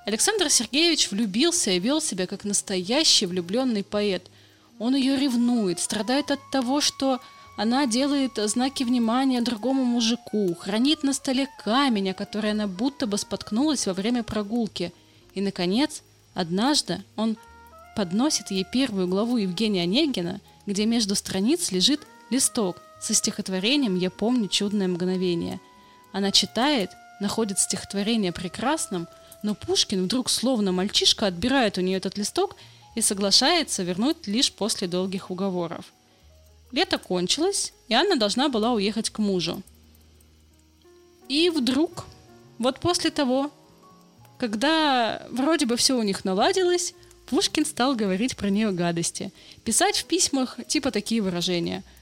Александр 0.06 0.50
Сергеевич 0.50 1.12
влюбился 1.12 1.72
и 1.72 1.80
вел 1.80 2.00
себя 2.00 2.28
как 2.28 2.46
настоящий 2.46 3.26
влюбленный 3.26 3.84
поэт. 3.84 4.30
Он 4.80 4.96
ее 4.96 5.18
ревнует, 5.18 5.80
страдает 5.80 6.32
от 6.32 6.40
того, 6.52 6.82
что 6.82 7.20
она 7.58 7.88
делает 7.88 8.34
знаки 8.36 8.84
внимания 8.84 9.42
другому 9.42 9.84
мужику, 9.84 10.54
хранит 10.56 11.02
на 11.04 11.12
столе 11.12 11.50
камень, 11.64 12.12
о 12.12 12.14
который 12.14 12.52
она 12.52 12.68
будто 12.68 13.08
бы 13.08 13.18
споткнулась 13.18 13.88
во 13.88 13.94
время 13.94 14.22
прогулки. 14.24 14.94
И, 15.34 15.42
наконец, 15.42 16.04
однажды 16.36 17.04
он 17.16 17.36
подносит 17.96 18.52
ей 18.52 18.64
первую 18.64 19.08
главу 19.08 19.38
Евгения 19.38 19.82
Онегина, 19.82 20.40
где 20.68 20.86
между 20.86 21.16
страниц 21.16 21.72
лежит 21.72 22.02
листок, 22.30 22.80
со 23.00 23.14
стихотворением 23.14 23.96
«Я 23.96 24.10
помню 24.10 24.48
чудное 24.48 24.88
мгновение». 24.88 25.60
Она 26.12 26.32
читает, 26.32 26.92
находит 27.20 27.60
стихотворение 27.60 28.32
прекрасным, 28.32 29.08
но 29.44 29.56
Пушкин 29.56 30.06
вдруг 30.06 30.30
словно 30.30 30.72
мальчишка 30.72 31.28
отбирает 31.28 31.78
у 31.78 31.82
нее 31.82 31.98
этот 31.98 32.18
листок 32.18 32.56
и 32.96 33.02
соглашается 33.02 33.84
вернуть 33.84 34.26
лишь 34.26 34.52
после 34.52 34.88
долгих 34.88 35.30
уговоров. 35.30 35.86
Лето 36.72 36.98
кончилось, 36.98 37.74
и 37.88 37.94
Анна 37.94 38.18
должна 38.18 38.50
была 38.50 38.74
уехать 38.74 39.10
к 39.10 39.20
мужу. 39.20 39.62
И 41.30 41.50
вдруг, 41.50 42.06
вот 42.58 42.80
после 42.80 43.12
того, 43.12 43.52
когда 44.40 45.28
вроде 45.30 45.66
бы 45.66 45.78
все 45.78 45.98
у 45.98 46.04
них 46.04 46.26
наладилось, 46.26 46.94
Пушкин 47.28 47.66
стал 47.66 47.96
говорить 47.96 48.38
про 48.38 48.50
нее 48.50 48.72
гадости, 48.72 49.32
писать 49.64 49.98
в 49.98 50.06
письмах 50.06 50.58
типа 50.68 50.92
такие 50.92 51.22
выражения– 51.22 51.84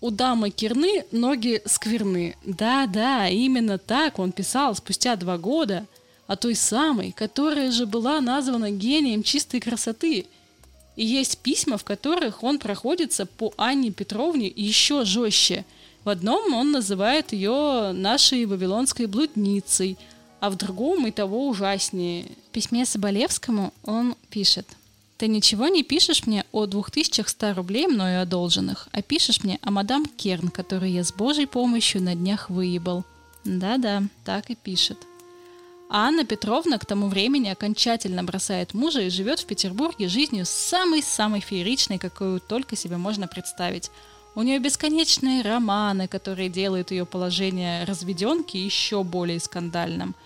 у 0.00 0.10
дамы 0.10 0.50
Кирны 0.50 1.04
ноги 1.10 1.62
скверны. 1.64 2.36
Да-да, 2.44 3.28
именно 3.28 3.78
так 3.78 4.18
он 4.18 4.32
писал 4.32 4.74
спустя 4.74 5.16
два 5.16 5.38
года 5.38 5.86
о 6.26 6.36
той 6.36 6.54
самой, 6.54 7.12
которая 7.12 7.70
же 7.70 7.86
была 7.86 8.20
названа 8.20 8.70
гением 8.70 9.22
чистой 9.22 9.60
красоты. 9.60 10.26
И 10.96 11.04
есть 11.04 11.38
письма, 11.38 11.78
в 11.78 11.84
которых 11.84 12.42
он 12.42 12.58
проходится 12.58 13.26
по 13.26 13.52
Анне 13.56 13.90
Петровне 13.90 14.52
еще 14.54 15.04
жестче. 15.04 15.64
В 16.04 16.08
одном 16.08 16.54
он 16.54 16.72
называет 16.72 17.32
ее 17.32 17.92
нашей 17.92 18.44
вавилонской 18.46 19.06
блудницей, 19.06 19.98
а 20.40 20.50
в 20.50 20.56
другом 20.56 21.06
и 21.06 21.10
того 21.10 21.48
ужаснее. 21.48 22.26
В 22.48 22.52
письме 22.52 22.84
Соболевскому 22.86 23.72
он 23.84 24.14
пишет– 24.30 24.66
ты 25.18 25.28
ничего 25.28 25.68
не 25.68 25.82
пишешь 25.82 26.26
мне 26.26 26.44
о 26.52 26.66
2100 26.66 27.54
рублей 27.54 27.86
мною 27.86 28.22
одолженных, 28.22 28.88
а 28.92 29.00
пишешь 29.00 29.42
мне 29.42 29.58
о 29.62 29.70
мадам 29.70 30.04
Керн, 30.04 30.48
которую 30.48 30.92
я 30.92 31.04
с 31.04 31.12
божьей 31.12 31.46
помощью 31.46 32.02
на 32.02 32.14
днях 32.14 32.50
выебал. 32.50 33.04
Да-да, 33.44 34.02
так 34.24 34.50
и 34.50 34.54
пишет. 34.54 34.98
А 35.88 36.08
Анна 36.08 36.24
Петровна 36.24 36.78
к 36.78 36.84
тому 36.84 37.08
времени 37.08 37.48
окончательно 37.48 38.24
бросает 38.24 38.74
мужа 38.74 39.02
и 39.02 39.10
живет 39.10 39.40
в 39.40 39.46
Петербурге 39.46 40.08
жизнью 40.08 40.44
самой-самой 40.44 41.40
фееричной, 41.40 41.98
какую 41.98 42.40
только 42.40 42.76
себе 42.76 42.96
можно 42.96 43.28
представить. 43.28 43.90
У 44.34 44.42
нее 44.42 44.58
бесконечные 44.58 45.42
романы, 45.42 46.08
которые 46.08 46.50
делают 46.50 46.90
ее 46.90 47.06
положение 47.06 47.84
разведенки 47.84 48.56
еще 48.56 49.02
более 49.02 49.40
скандальным– 49.40 50.14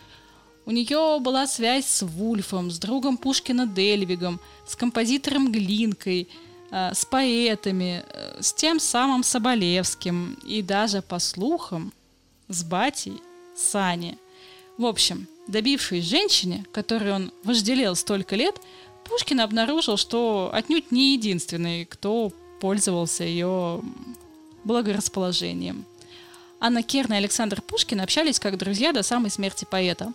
у 0.70 0.72
нее 0.72 1.18
была 1.18 1.48
связь 1.48 1.86
с 1.86 2.02
Вульфом, 2.02 2.70
с 2.70 2.78
другом 2.78 3.16
Пушкина 3.16 3.66
Дельвигом, 3.66 4.38
с 4.68 4.76
композитором 4.76 5.50
Глинкой, 5.50 6.28
э, 6.70 6.94
с 6.94 7.04
поэтами, 7.04 8.04
э, 8.06 8.40
с 8.40 8.52
тем 8.52 8.78
самым 8.78 9.24
Соболевским 9.24 10.38
и 10.46 10.62
даже, 10.62 11.02
по 11.02 11.18
слухам, 11.18 11.92
с 12.46 12.62
батей 12.62 13.20
Сани. 13.56 14.16
В 14.78 14.86
общем, 14.86 15.26
добившись 15.48 16.04
женщине, 16.04 16.64
которой 16.70 17.14
он 17.14 17.32
вожделел 17.42 17.96
столько 17.96 18.36
лет, 18.36 18.60
Пушкин 19.08 19.40
обнаружил, 19.40 19.96
что 19.96 20.50
отнюдь 20.52 20.92
не 20.92 21.14
единственный, 21.14 21.84
кто 21.84 22.32
пользовался 22.60 23.24
ее 23.24 23.82
благорасположением. 24.62 25.84
Анна 26.60 26.84
Керн 26.84 27.14
и 27.14 27.16
Александр 27.16 27.60
Пушкин 27.60 28.00
общались 28.00 28.38
как 28.38 28.56
друзья 28.56 28.92
до 28.92 29.02
самой 29.02 29.32
смерти 29.32 29.66
поэта. 29.68 30.12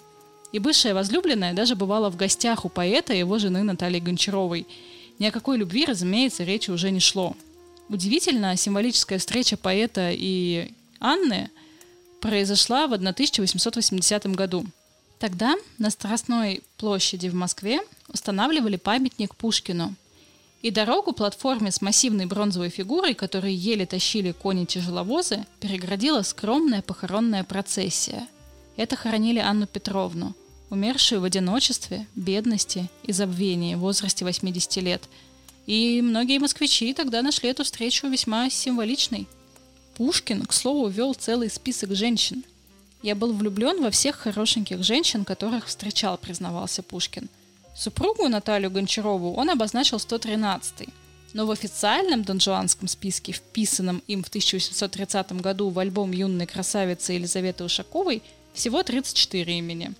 И 0.55 0.59
бывшая 0.59 0.93
возлюбленная 0.93 1.53
даже 1.53 1.75
бывала 1.75 2.09
в 2.09 2.15
гостях 2.15 2.63
у 2.63 2.69
поэта 2.69 3.11
и 3.11 3.19
его 3.19 3.39
жены 3.39 3.63
Натальи 3.63 3.99
Гончаровой. 3.99 4.65
Ни 5.19 5.25
о 5.25 5.31
какой 5.31 5.57
любви, 5.57 5.83
разумеется, 5.83 6.45
речи 6.45 6.71
уже 6.71 6.91
не 6.91 7.01
шло. 7.01 7.35
Удивительно, 7.89 8.55
символическая 8.55 9.19
встреча 9.19 9.57
поэта 9.57 10.11
и 10.13 10.71
Анны 11.01 11.49
произошла 12.21 12.87
в 12.87 12.93
1880 12.93 14.27
году. 14.27 14.65
Тогда 15.19 15.55
на 15.77 15.89
Страстной 15.89 16.63
площади 16.77 17.27
в 17.27 17.35
Москве 17.35 17.81
устанавливали 18.07 18.77
памятник 18.77 19.35
Пушкину. 19.35 19.93
И 20.61 20.71
дорогу 20.71 21.11
платформе 21.11 21.69
с 21.69 21.81
массивной 21.81 22.27
бронзовой 22.27 22.69
фигурой, 22.69 23.13
которую 23.13 23.57
еле 23.57 23.85
тащили 23.85 24.31
кони-тяжеловозы, 24.31 25.45
переградила 25.59 26.21
скромная 26.21 26.81
похоронная 26.81 27.43
процессия. 27.43 28.25
Это 28.77 28.95
хоронили 28.95 29.39
Анну 29.39 29.67
Петровну, 29.67 30.33
умершую 30.69 31.21
в 31.21 31.23
одиночестве, 31.23 32.07
бедности 32.15 32.89
и 33.03 33.11
забвении 33.11 33.75
в 33.75 33.79
возрасте 33.79 34.25
80 34.25 34.75
лет. 34.77 35.03
И 35.65 36.01
многие 36.01 36.39
москвичи 36.39 36.93
тогда 36.93 37.21
нашли 37.21 37.49
эту 37.49 37.63
встречу 37.63 38.07
весьма 38.07 38.49
символичной. 38.49 39.27
Пушкин, 39.95 40.45
к 40.45 40.53
слову, 40.53 40.87
вел 40.87 41.13
целый 41.13 41.49
список 41.49 41.95
женщин. 41.95 42.43
«Я 43.01 43.15
был 43.15 43.33
влюблен 43.33 43.81
во 43.81 43.91
всех 43.91 44.15
хорошеньких 44.15 44.83
женщин, 44.83 45.25
которых 45.25 45.67
встречал», 45.67 46.17
признавался 46.17 46.83
Пушкин– 46.83 47.29
Супругу 47.75 48.29
Наталью 48.29 48.71
Гончарову 48.71 49.33
он 49.33 49.49
обозначил 49.49 49.99
113 49.99 50.87
но 51.33 51.45
в 51.45 51.51
официальном 51.51 52.23
донжуанском 52.23 52.87
списке, 52.87 53.33
вписанном 53.33 54.01
им 54.07 54.23
в 54.23 54.29
1830 54.29 55.33
году 55.41 55.69
в 55.69 55.77
альбом 55.79 56.13
юной 56.13 56.47
красавицы 56.47 57.11
Елизаветы 57.11 57.65
Ушаковой, 57.65 58.23
всего 58.53 58.81
34 58.81 59.57
имени. 59.57 59.93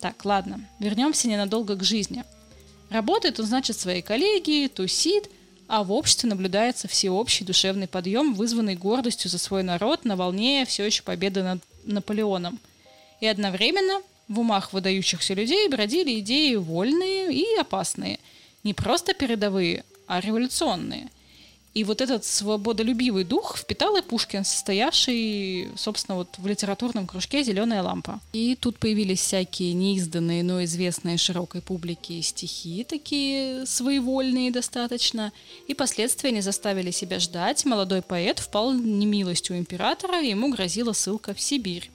Так, 0.00 0.24
ладно, 0.24 0.60
вернемся 0.78 1.28
ненадолго 1.28 1.76
к 1.76 1.82
жизни. 1.82 2.24
Работает 2.90 3.40
он, 3.40 3.46
значит, 3.46 3.78
своей 3.78 4.02
коллегии, 4.02 4.68
тусит, 4.68 5.28
а 5.68 5.82
в 5.82 5.92
обществе 5.92 6.28
наблюдается 6.28 6.86
всеобщий 6.86 7.44
душевный 7.44 7.88
подъем, 7.88 8.34
вызванный 8.34 8.76
гордостью 8.76 9.30
за 9.30 9.38
свой 9.38 9.62
народ 9.62 10.04
на 10.04 10.14
волне 10.16 10.64
все 10.66 10.84
еще 10.84 11.02
победы 11.02 11.42
над 11.42 11.60
Наполеоном. 11.84 12.60
И 13.20 13.26
одновременно 13.26 14.02
в 14.28 14.38
умах 14.38 14.72
выдающихся 14.72 15.34
людей 15.34 15.68
бродили 15.68 16.20
идеи 16.20 16.54
вольные 16.54 17.32
и 17.32 17.56
опасные. 17.58 18.20
Не 18.62 18.74
просто 18.74 19.14
передовые, 19.14 19.84
а 20.06 20.20
революционные. 20.20 21.08
И 21.76 21.84
вот 21.84 22.00
этот 22.00 22.24
свободолюбивый 22.24 23.24
дух 23.24 23.58
впитал 23.58 23.98
и 23.98 24.00
Пушкин, 24.00 24.46
состоявший, 24.46 25.68
собственно, 25.76 26.16
вот 26.16 26.38
в 26.38 26.46
литературном 26.46 27.06
кружке 27.06 27.44
«Зеленая 27.44 27.82
лампа». 27.82 28.18
И 28.32 28.56
тут 28.58 28.78
появились 28.78 29.20
всякие 29.20 29.74
неизданные, 29.74 30.42
но 30.42 30.64
известные 30.64 31.18
широкой 31.18 31.60
публике 31.60 32.22
стихи, 32.22 32.82
такие 32.82 33.66
своевольные 33.66 34.50
достаточно. 34.50 35.34
И 35.68 35.74
последствия 35.74 36.30
не 36.30 36.40
заставили 36.40 36.90
себя 36.90 37.18
ждать. 37.18 37.66
Молодой 37.66 38.00
поэт 38.00 38.38
впал 38.38 38.72
немилостью 38.72 39.58
императора, 39.58 40.22
и 40.22 40.30
ему 40.30 40.50
грозила 40.50 40.94
ссылка 40.94 41.34
в 41.34 41.40
Сибирь. 41.42 41.90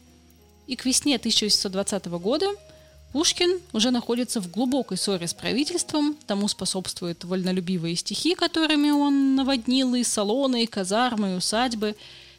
И 0.68 0.76
к 0.76 0.86
весне 0.86 1.16
1820 1.16 2.06
года 2.06 2.46
Пушкин 3.12 3.60
уже 3.74 3.92
находится 3.92 4.40
в 4.40 4.50
глубокой 4.50 4.98
ссоре 4.98 5.28
с 5.28 5.34
правительством, 5.34 6.16
тому 6.28 6.48
способствуют 6.48 7.26
вольнолюбивые 7.26 7.96
стихи, 7.98 8.36
которыми 8.36 8.90
он 8.90 9.36
наводнил 9.36 9.96
и 9.96 10.04
салоны, 10.04 10.64
и 10.64 10.68
казармы, 10.68 11.34
и 11.34 11.36
усадьбы, 11.36 11.96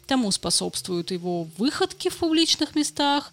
тому 0.07 0.31
способствуют 0.31 1.11
его 1.11 1.47
выходки 1.57 2.09
в 2.09 2.17
публичных 2.17 2.75
местах, 2.75 3.31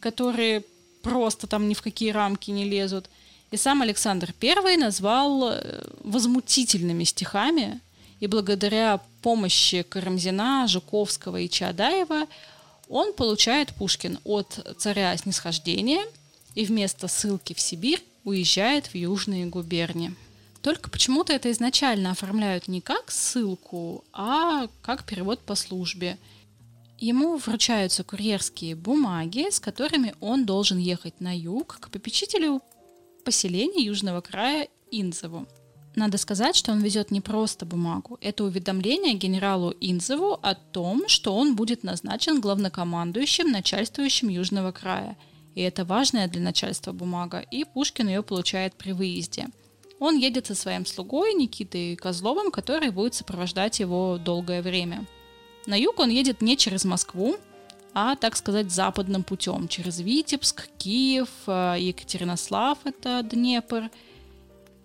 которые 0.00 0.64
просто 1.02 1.46
там 1.46 1.66
ни 1.66 1.74
в 1.74 1.80
какие 1.80 2.10
рамки 2.10 2.50
не 2.50 2.64
лезут. 2.64 3.08
И 3.50 3.56
сам 3.56 3.80
Александр 3.82 4.34
I 4.42 4.76
назвал 4.76 5.50
э, 5.50 5.82
возмутительными 6.02 7.04
стихами, 7.04 7.80
и 8.20 8.26
благодаря 8.26 9.00
помощи 9.22 9.82
Карамзина, 9.82 10.66
Жуковского 10.68 11.38
и 11.38 11.48
Чадаева 11.48 12.26
он 12.88 13.14
получает 13.14 13.74
Пушкин 13.74 14.18
от 14.24 14.58
царя 14.78 15.16
снисхождения 15.16 16.04
и 16.54 16.64
вместо 16.64 17.08
ссылки 17.08 17.52
в 17.52 17.60
Сибирь 17.60 18.02
уезжает 18.24 18.86
в 18.86 18.94
южные 18.94 19.46
губернии. 19.46 20.14
Только 20.62 20.88
почему-то 20.88 21.32
это 21.32 21.50
изначально 21.50 22.12
оформляют 22.12 22.68
не 22.68 22.80
как 22.80 23.10
ссылку, 23.10 24.04
а 24.12 24.68
как 24.82 25.04
перевод 25.04 25.40
по 25.40 25.54
службе. 25.54 26.16
Ему 26.98 27.36
вручаются 27.36 28.02
курьерские 28.02 28.74
бумаги, 28.74 29.50
с 29.50 29.60
которыми 29.60 30.14
он 30.20 30.46
должен 30.46 30.78
ехать 30.78 31.20
на 31.20 31.36
юг 31.36 31.78
к 31.80 31.90
попечителю 31.90 32.62
поселения 33.24 33.84
Южного 33.84 34.20
края 34.22 34.68
Инзову. 34.90 35.46
Надо 35.96 36.18
сказать, 36.18 36.56
что 36.56 36.72
он 36.72 36.80
везет 36.80 37.10
не 37.10 37.20
просто 37.20 37.66
бумагу. 37.66 38.18
Это 38.20 38.44
уведомление 38.44 39.14
генералу 39.14 39.74
Инзову 39.80 40.38
о 40.42 40.54
том, 40.54 41.08
что 41.08 41.34
он 41.36 41.54
будет 41.56 41.84
назначен 41.84 42.40
главнокомандующим, 42.40 43.50
начальствующим 43.50 44.28
Южного 44.28 44.72
края. 44.72 45.16
И 45.54 45.62
это 45.62 45.84
важная 45.84 46.28
для 46.28 46.40
начальства 46.40 46.92
бумага, 46.92 47.40
и 47.50 47.64
Пушкин 47.64 48.08
ее 48.08 48.22
получает 48.22 48.74
при 48.74 48.92
выезде. 48.92 49.48
Он 50.00 50.16
едет 50.16 50.46
со 50.46 50.54
своим 50.54 50.84
слугой 50.84 51.34
Никитой 51.34 51.96
Козловым, 51.96 52.50
который 52.50 52.90
будет 52.90 53.14
сопровождать 53.14 53.80
его 53.80 54.18
долгое 54.18 54.62
время. 54.62 55.06
На 55.66 55.78
юг 55.78 56.00
он 56.00 56.10
едет 56.10 56.42
не 56.42 56.56
через 56.56 56.84
Москву, 56.84 57.36
а, 57.94 58.16
так 58.16 58.36
сказать, 58.36 58.72
западным 58.72 59.22
путем, 59.22 59.68
через 59.68 60.00
Витебск, 60.00 60.68
Киев, 60.78 61.28
э, 61.46 61.76
Екатеринослав, 61.78 62.78
это 62.84 63.22
Днепр– 63.22 63.90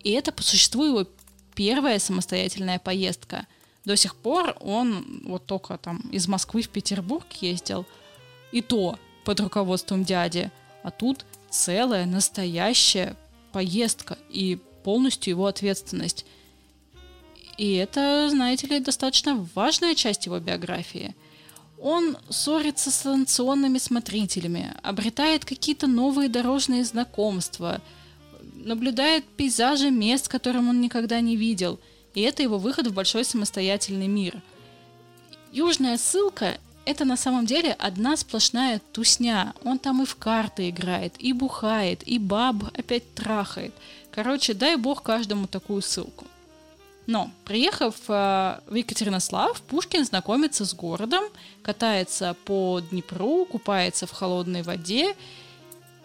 и 0.02 0.12
это 0.12 0.32
по 0.32 0.42
существу 0.42 0.84
его 0.84 1.06
первая 1.54 1.98
самостоятельная 1.98 2.78
поездка. 2.78 3.46
До 3.84 3.96
сих 3.96 4.14
пор 4.16 4.56
он 4.60 5.22
вот 5.24 5.46
только 5.46 5.76
там 5.78 5.98
из 6.10 6.28
Москвы 6.28 6.62
в 6.62 6.68
Петербург 6.68 7.26
ездил, 7.40 7.86
и 8.52 8.62
то 8.62 8.98
под 9.24 9.40
руководством 9.40 10.04
дяди. 10.04 10.50
А 10.82 10.90
тут 10.90 11.24
целая 11.50 12.06
настоящая 12.06 13.16
поездка 13.52 14.18
и 14.30 14.58
полностью 14.84 15.32
его 15.32 15.46
ответственность. 15.46 16.24
И 17.58 17.74
это, 17.74 18.28
знаете 18.30 18.66
ли, 18.66 18.80
достаточно 18.80 19.46
важная 19.54 19.94
часть 19.94 20.26
его 20.26 20.38
биографии. 20.38 21.14
Он 21.78 22.16
ссорится 22.28 22.90
с 22.90 22.96
станционными 22.96 23.78
смотрителями, 23.78 24.74
обретает 24.82 25.44
какие-то 25.44 25.86
новые 25.86 26.28
дорожные 26.28 26.84
знакомства– 26.84 27.80
наблюдает 28.64 29.24
пейзажи 29.24 29.90
мест, 29.90 30.28
которым 30.28 30.68
он 30.68 30.80
никогда 30.80 31.20
не 31.20 31.36
видел, 31.36 31.80
и 32.14 32.20
это 32.22 32.42
его 32.42 32.58
выход 32.58 32.86
в 32.86 32.94
большой 32.94 33.24
самостоятельный 33.24 34.08
мир. 34.08 34.42
Южная 35.52 35.96
ссылка– 35.96 36.58
это 36.90 37.04
на 37.04 37.16
самом 37.16 37.46
деле 37.46 37.72
одна 37.72 38.16
сплошная 38.16 38.80
тусня. 38.92 39.54
Он 39.64 39.78
там 39.78 40.02
и 40.02 40.06
в 40.06 40.16
карты 40.16 40.70
играет, 40.70 41.14
и 41.18 41.32
бухает, 41.32 42.02
и 42.06 42.18
баб 42.18 42.56
опять 42.78 43.14
трахает. 43.14 43.72
Короче, 44.10 44.54
дай 44.54 44.76
бог 44.76 45.02
каждому 45.02 45.46
такую 45.46 45.82
ссылку. 45.82 46.26
Но, 47.06 47.30
приехав 47.44 47.94
э, 48.08 48.60
в 48.66 48.74
Екатеринослав, 48.74 49.60
Пушкин 49.62 50.04
знакомится 50.04 50.64
с 50.64 50.74
городом, 50.74 51.24
катается 51.62 52.36
по 52.44 52.80
Днепру, 52.80 53.46
купается 53.46 54.06
в 54.06 54.12
холодной 54.12 54.62
воде 54.62 55.16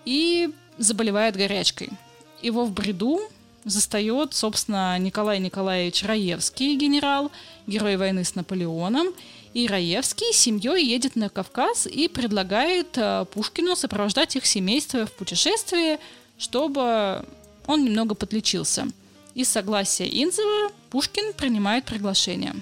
и 0.05 0.49
заболевает 0.77 1.35
горячкой– 1.35 1.89
его 2.45 2.65
в 2.65 2.71
бреду 2.71 3.21
застает, 3.63 4.33
собственно, 4.35 4.97
Николай 4.99 5.39
Николаевич 5.39 6.03
Раевский, 6.03 6.75
генерал, 6.75 7.31
герой 7.65 7.97
войны 7.97 8.23
с 8.23 8.35
Наполеоном. 8.35 9.07
И 9.55 9.67
Раевский 9.67 10.33
с 10.33 10.37
семьей 10.37 10.85
едет 10.85 11.15
на 11.15 11.29
Кавказ 11.29 11.87
и 11.87 12.09
предлагает 12.09 12.97
э, 12.97 13.25
Пушкину 13.31 13.77
сопровождать 13.77 14.35
их 14.35 14.45
семейство 14.45 15.05
в 15.05 15.13
путешествии, 15.13 15.97
чтобы 16.37 17.25
он 17.65 17.85
немного 17.85 18.15
подлечился. 18.15 18.89
Из 19.33 19.47
согласия 19.47 20.07
Инзова 20.07 20.73
Пушкин 20.89 21.31
принимает 21.31 21.85
приглашение. 21.85 22.53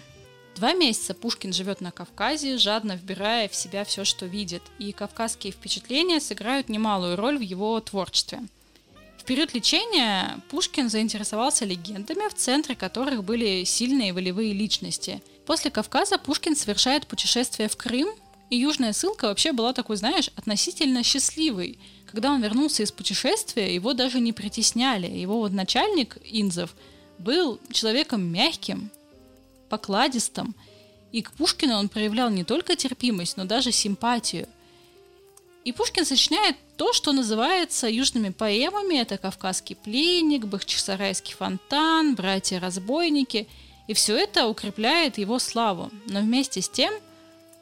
Два 0.56 0.74
месяца 0.74 1.16
Пушкин 1.16 1.52
живет 1.52 1.82
на 1.82 1.90
Кавказе, 1.90 2.60
жадно 2.60 2.96
вбирая 2.96 3.50
в 3.50 3.56
себя 3.56 3.86
все, 3.86 4.06
что 4.06 4.28
видит, 4.28 4.62
и 4.78 4.92
кавказские 4.92 5.52
впечатления 5.52 6.20
сыграют 6.20 6.70
немалую 6.70 7.16
роль 7.16 7.40
в 7.40 7.42
его 7.42 7.80
творчестве– 7.80 8.42
в 9.24 9.26
период 9.26 9.54
лечения 9.54 10.42
Пушкин 10.50 10.90
заинтересовался 10.90 11.64
легендами, 11.64 12.28
в 12.28 12.34
центре 12.34 12.76
которых 12.76 13.24
были 13.24 13.64
сильные 13.64 14.12
волевые 14.12 14.52
личности. 14.52 15.24
После 15.46 15.72
Кавказа 15.72 16.18
Пушкин 16.18 16.56
совершает 16.56 17.08
путешествие 17.08 17.68
в 17.68 17.76
Крым, 17.76 18.10
и 18.50 18.58
южная 18.58 18.94
ссылка 18.94 19.26
вообще 19.26 19.52
была 19.52 19.74
такой, 19.74 19.98
знаешь, 19.98 20.30
относительно 20.36 21.04
счастливой, 21.04 21.80
когда 22.14 22.32
он 22.32 22.42
вернулся 22.42 22.84
из 22.84 22.92
путешествия, 22.92 23.74
его 23.74 23.94
даже 23.94 24.20
не 24.20 24.34
притесняли. 24.34 25.08
Его 25.08 25.40
вот 25.40 25.52
начальник 25.52 26.18
Инзов 26.24 26.76
был 27.18 27.60
человеком 27.72 28.24
мягким, 28.24 28.92
покладистым, 29.68 30.54
и 31.12 31.24
к 31.24 31.32
Пушкину 31.32 31.76
он 31.76 31.90
проявлял 31.90 32.30
не 32.30 32.44
только 32.44 32.76
терпимость, 32.76 33.38
но 33.38 33.46
даже 33.46 33.72
симпатию. 33.72 34.48
И 35.66 35.72
Пушкин 35.72 36.06
сочиняет 36.06 36.56
то, 36.78 36.94
что 36.94 37.14
называется 37.14 37.88
южными 37.88 38.30
поэмами. 38.30 39.00
Это 39.00 39.18
«Кавказский 39.18 39.76
пленник», 39.76 40.46
«Бахчисарайский 40.46 41.34
фонтан», 41.34 42.14
«Братья-разбойники». 42.16 43.48
И 43.88 43.94
все 43.94 44.16
это 44.18 44.48
укрепляет 44.48 45.18
его 45.18 45.40
славу. 45.40 45.90
Но 46.08 46.22
вместе 46.22 46.62
с 46.62 46.70
тем 46.70 46.94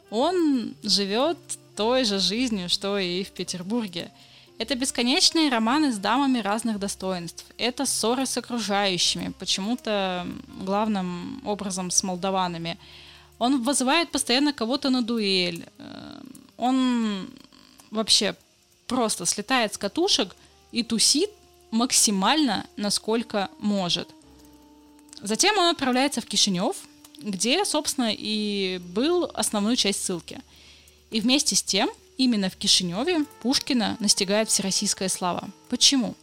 он 0.09 0.75
живет 0.83 1.37
той 1.75 2.03
же 2.03 2.19
жизнью, 2.19 2.69
что 2.69 2.97
и 2.97 3.23
в 3.23 3.31
Петербурге. 3.31 4.11
Это 4.57 4.75
бесконечные 4.75 5.49
романы 5.49 5.91
с 5.91 5.97
дамами 5.97 6.37
разных 6.37 6.77
достоинств. 6.77 7.45
Это 7.57 7.87
ссоры 7.87 8.27
с 8.27 8.37
окружающими, 8.37 9.33
почему-то 9.39 10.27
главным 10.59 11.41
образом 11.45 11.89
с 11.89 12.03
молдаванами. 12.03 12.77
Он 13.39 13.63
вызывает 13.63 14.11
постоянно 14.11 14.53
кого-то 14.53 14.91
на 14.91 15.01
дуэль. 15.01 15.65
Э, 15.79 16.21
он 16.57 17.27
вообще 17.89 18.35
просто 18.85 19.25
слетает 19.25 19.73
с 19.73 19.79
катушек 19.79 20.35
и 20.71 20.83
тусит 20.83 21.31
максимально, 21.71 22.67
насколько 22.77 23.49
может. 23.57 24.09
Затем 25.21 25.57
он 25.57 25.67
отправляется 25.67 26.21
в 26.21 26.25
Кишинев, 26.25 26.75
где, 27.21 27.63
собственно, 27.65 28.11
и 28.11 28.79
был 28.93 29.29
основную 29.33 29.75
часть 29.75 30.03
ссылки. 30.03 30.39
И 31.11 31.21
вместе 31.21 31.55
с 31.55 31.61
тем, 31.61 31.89
именно 32.17 32.49
в 32.49 32.55
Кишиневе 32.55 33.25
Пушкина 33.41 33.97
настигает 33.99 34.49
всероссийская 34.49 35.09
слава. 35.09 35.49
Почему? 35.69 36.15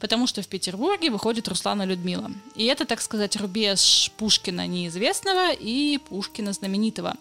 Потому 0.00 0.26
что 0.26 0.42
в 0.42 0.48
Петербурге 0.48 1.10
выходит 1.10 1.48
Руслана 1.48 1.84
Людмила. 1.84 2.30
И 2.54 2.64
это, 2.64 2.84
так 2.84 3.00
сказать, 3.02 3.36
рубеж 3.36 4.10
Пушкина 4.16 4.66
неизвестного 4.66 5.52
и 5.52 5.98
Пушкина 5.98 6.52
знаменитого. 6.52 7.16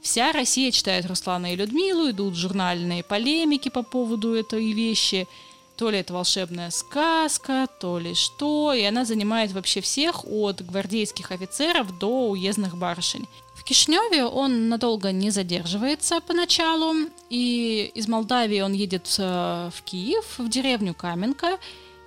Вся 0.00 0.32
Россия 0.32 0.72
читает 0.72 1.06
Руслана 1.06 1.52
и 1.52 1.56
Людмилу, 1.56 2.10
идут 2.10 2.34
журнальные 2.34 3.04
полемики 3.04 3.68
по 3.68 3.84
поводу 3.84 4.34
этой 4.34 4.72
вещи. 4.72 5.28
То 5.76 5.90
ли 5.90 5.98
это 5.98 6.12
волшебная 6.12 6.70
сказка, 6.70 7.66
то 7.80 7.98
ли 7.98 8.14
что. 8.14 8.72
И 8.72 8.82
она 8.82 9.04
занимает 9.04 9.52
вообще 9.52 9.80
всех 9.80 10.24
от 10.24 10.64
гвардейских 10.64 11.32
офицеров 11.32 11.98
до 11.98 12.30
уездных 12.30 12.76
барышень. 12.76 13.26
В 13.54 13.64
Кишневе 13.64 14.24
он 14.24 14.68
надолго 14.68 15.12
не 15.12 15.30
задерживается 15.30 16.20
поначалу, 16.20 16.94
и 17.30 17.90
из 17.94 18.08
Молдавии 18.08 18.60
он 18.60 18.72
едет 18.72 19.14
э, 19.18 19.70
в 19.72 19.82
Киев, 19.82 20.38
в 20.38 20.48
деревню 20.48 20.94
Каменка, 20.94 21.58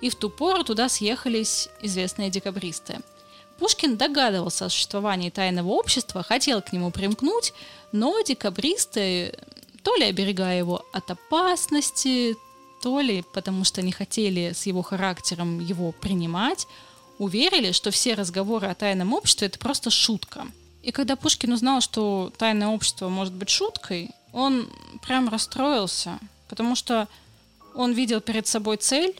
и 0.02 0.10
в 0.10 0.14
ту 0.16 0.28
пору 0.28 0.64
туда 0.64 0.88
съехались 0.88 1.70
известные 1.80 2.28
декабристы. 2.28 2.98
Пушкин 3.58 3.96
догадывался 3.96 4.66
о 4.66 4.68
существовании 4.68 5.30
тайного 5.30 5.70
общества, 5.70 6.22
хотел 6.22 6.60
к 6.60 6.72
нему 6.72 6.90
примкнуть, 6.90 7.54
но 7.90 8.20
декабристы, 8.20 9.34
то 9.82 9.96
ли 9.96 10.04
оберегая 10.04 10.58
его 10.58 10.84
от 10.92 11.10
опасности, 11.10 12.36
то 12.86 13.00
ли 13.00 13.24
потому 13.34 13.64
что 13.64 13.82
не 13.82 13.90
хотели 13.90 14.52
с 14.54 14.66
его 14.66 14.82
характером 14.82 15.58
его 15.58 15.90
принимать, 15.90 16.68
уверили, 17.18 17.72
что 17.72 17.90
все 17.90 18.14
разговоры 18.14 18.68
о 18.68 18.74
тайном 18.74 19.12
обществе– 19.12 19.46
это 19.48 19.58
просто 19.58 19.90
шутка– 19.90 20.46
и 20.86 20.92
когда 20.92 21.16
Пушкин 21.16 21.52
узнал, 21.52 21.80
что 21.80 22.32
тайное 22.38 22.68
общество 22.68 23.08
может 23.08 23.34
быть 23.34 23.48
шуткой, 23.48 24.10
он 24.32 24.70
прям 25.04 25.28
расстроился, 25.28 26.20
потому 26.48 26.76
что 26.76 27.08
он 27.74 27.92
видел 27.92 28.20
перед 28.20 28.46
собой 28.46 28.76
цель, 28.76 29.12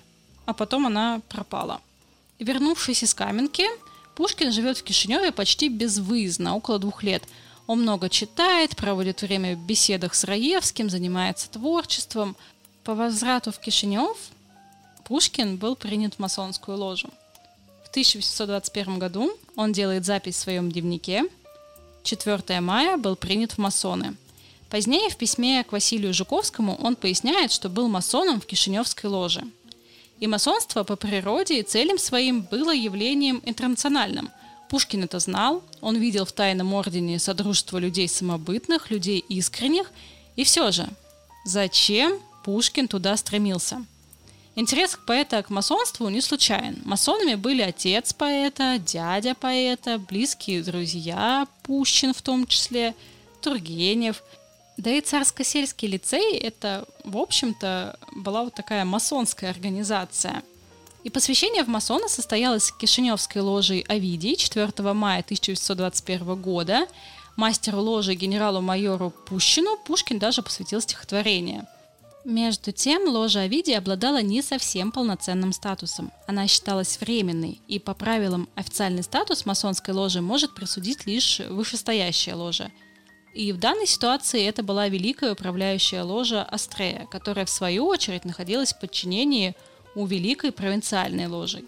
а 0.44 0.54
потом 0.54 0.86
она 0.86 1.20
пропала. 1.28 1.80
Вернувшись 2.38 3.02
из 3.02 3.14
Каменки, 3.14 3.64
Пушкин 4.14 4.52
живет 4.52 4.78
в 4.78 4.84
Кишиневе 4.84 5.32
почти 5.32 5.68
безвыездно, 5.68 6.54
около 6.54 6.78
двух 6.78 7.02
лет. 7.02 7.24
Он 7.66 7.82
много 7.82 8.08
читает, 8.08 8.76
проводит 8.76 9.22
время 9.22 9.56
в 9.56 9.66
беседах 9.66 10.14
с 10.14 10.22
Раевским, 10.22 10.88
занимается 10.88 11.50
творчеством. 11.50 12.36
По 12.86 12.94
возврату 12.94 13.52
в 13.52 13.58
Кишинев 13.58 14.16
Пушкин 15.04 15.58
был 15.58 15.76
принят 15.76 16.14
в 16.14 16.18
масонскую 16.20 16.78
ложу. 16.78 17.10
В 17.84 17.90
1821 17.90 18.98
году 18.98 19.30
он 19.56 19.72
делает 19.72 20.06
запись 20.06 20.36
в 20.36 20.40
своем 20.40 20.72
дневнике– 20.72 21.24
4 22.06 22.60
мая 22.60 22.96
был 22.96 23.16
принят 23.16 23.52
в 23.52 23.58
масоны. 23.58 24.14
Позднее 24.70 25.10
в 25.10 25.16
письме 25.16 25.64
к 25.64 25.72
Василию 25.72 26.14
Жуковскому 26.14 26.76
он 26.76 26.96
поясняет, 26.96 27.52
что 27.52 27.68
был 27.68 27.88
масоном 27.88 28.40
в 28.40 28.46
Кишиневской 28.46 29.10
ложе. 29.10 29.42
И 30.20 30.26
масонство 30.26 30.84
по 30.84 30.96
природе 30.96 31.60
и 31.60 31.62
целям 31.62 31.98
своим 31.98 32.42
было 32.42 32.72
явлением 32.72 33.42
интернациональным. 33.44 34.30
Пушкин 34.70 35.04
это 35.04 35.18
знал, 35.18 35.62
он 35.80 35.96
видел 35.96 36.24
в 36.24 36.32
тайном 36.32 36.72
ордене 36.74 37.18
содружество 37.18 37.78
людей 37.78 38.08
самобытных, 38.08 38.90
людей 38.90 39.18
искренних, 39.18 39.90
и 40.36 40.44
все 40.44 40.70
же, 40.70 40.88
зачем 41.44 42.20
Пушкин 42.46 42.88
туда 42.88 43.16
стремился– 43.18 43.84
Интерес 44.58 44.98
поэта 45.06 45.42
к 45.42 45.50
масонству 45.50 46.08
не 46.08 46.22
случайен. 46.22 46.80
Масонами 46.86 47.34
были 47.34 47.60
отец 47.60 48.14
поэта, 48.14 48.78
дядя 48.78 49.34
поэта, 49.34 49.98
близкие 49.98 50.62
друзья, 50.62 51.46
Пущин 51.62 52.14
в 52.14 52.22
том 52.22 52.46
числе, 52.46 52.94
Тургенев. 53.42 54.22
Да 54.78 54.90
и 54.90 55.02
царско-сельский 55.02 55.88
лицей– 55.88 56.38
это, 56.38 56.86
в 57.04 57.18
общем-то, 57.18 57.98
была 58.12 58.44
вот 58.44 58.54
такая 58.54 58.86
масонская 58.86 59.50
организация. 59.50 60.42
И 61.04 61.10
посвящение 61.10 61.62
в 61.62 61.68
масона 61.68 62.08
состоялось 62.08 62.70
в 62.70 62.78
Кишиневской 62.78 63.42
ложе 63.42 63.84
Овидий 63.88 64.36
4 64.36 64.72
мая 64.94 65.20
1921 65.20 66.34
года. 66.40 66.86
Мастеру 67.36 67.82
ложи 67.82 68.14
генералу-майору 68.14 69.10
Пущину 69.10 69.76
Пушкин 69.84 70.18
даже 70.18 70.40
посвятил 70.40 70.80
стихотворение– 70.80 71.66
между 72.26 72.72
тем, 72.72 73.08
ложа 73.08 73.42
Овидии 73.42 73.72
обладала 73.72 74.20
не 74.20 74.42
совсем 74.42 74.90
полноценным 74.90 75.52
статусом. 75.52 76.12
Она 76.26 76.48
считалась 76.48 77.00
временной, 77.00 77.60
и 77.68 77.78
по 77.78 77.94
правилам 77.94 78.48
официальный 78.56 79.04
статус 79.04 79.46
масонской 79.46 79.94
ложи 79.94 80.20
может 80.20 80.54
присудить 80.54 81.06
лишь 81.06 81.38
вышестоящая 81.38 82.34
ложа. 82.34 82.70
И 83.32 83.52
в 83.52 83.58
данной 83.58 83.86
ситуации 83.86 84.44
это 84.44 84.62
была 84.62 84.88
великая 84.88 85.32
управляющая 85.32 86.02
ложа 86.02 86.42
Астрея, 86.42 87.06
которая 87.10 87.46
в 87.46 87.50
свою 87.50 87.86
очередь 87.86 88.24
находилась 88.24 88.72
в 88.72 88.80
подчинении 88.80 89.54
у 89.94 90.04
великой 90.04 90.52
провинциальной 90.52 91.28
ложи, 91.28 91.62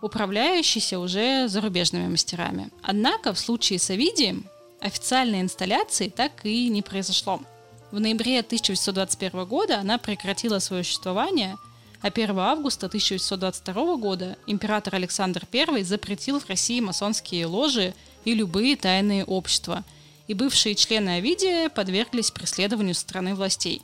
управляющейся 0.00 0.98
уже 0.98 1.48
зарубежными 1.48 2.06
мастерами. 2.06 2.70
Однако 2.82 3.32
в 3.32 3.38
случае 3.38 3.78
с 3.78 3.90
Овидием 3.90 4.46
официальной 4.80 5.40
инсталляции 5.40 6.08
так 6.08 6.44
и 6.44 6.68
не 6.68 6.82
произошло– 6.82 7.40
в 7.92 8.00
ноябре 8.00 8.40
1821 8.40 9.44
года 9.44 9.78
она 9.78 9.98
прекратила 9.98 10.58
свое 10.58 10.82
существование, 10.82 11.58
а 12.00 12.08
1 12.08 12.36
августа 12.38 12.86
1822 12.86 13.96
года 13.96 14.36
император 14.46 14.94
Александр 14.94 15.46
I 15.52 15.84
запретил 15.84 16.40
в 16.40 16.48
России 16.48 16.80
масонские 16.80 17.46
ложи 17.46 17.94
и 18.24 18.34
любые 18.34 18.76
тайные 18.76 19.24
общества, 19.24 19.84
и 20.26 20.34
бывшие 20.34 20.74
члены 20.74 21.16
Овидия 21.18 21.68
подверглись 21.68 22.30
преследованию 22.30 22.94
со 22.94 23.02
стороны 23.02 23.34
властей. 23.34 23.82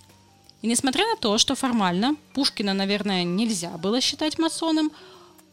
И 0.62 0.66
несмотря 0.66 1.06
на 1.06 1.16
то, 1.16 1.36
что 1.36 1.54
формально 1.54 2.16
Пушкина, 2.32 2.72
наверное, 2.72 3.24
нельзя 3.24 3.76
было 3.76 4.00
считать 4.00 4.38
масоном, 4.38 4.90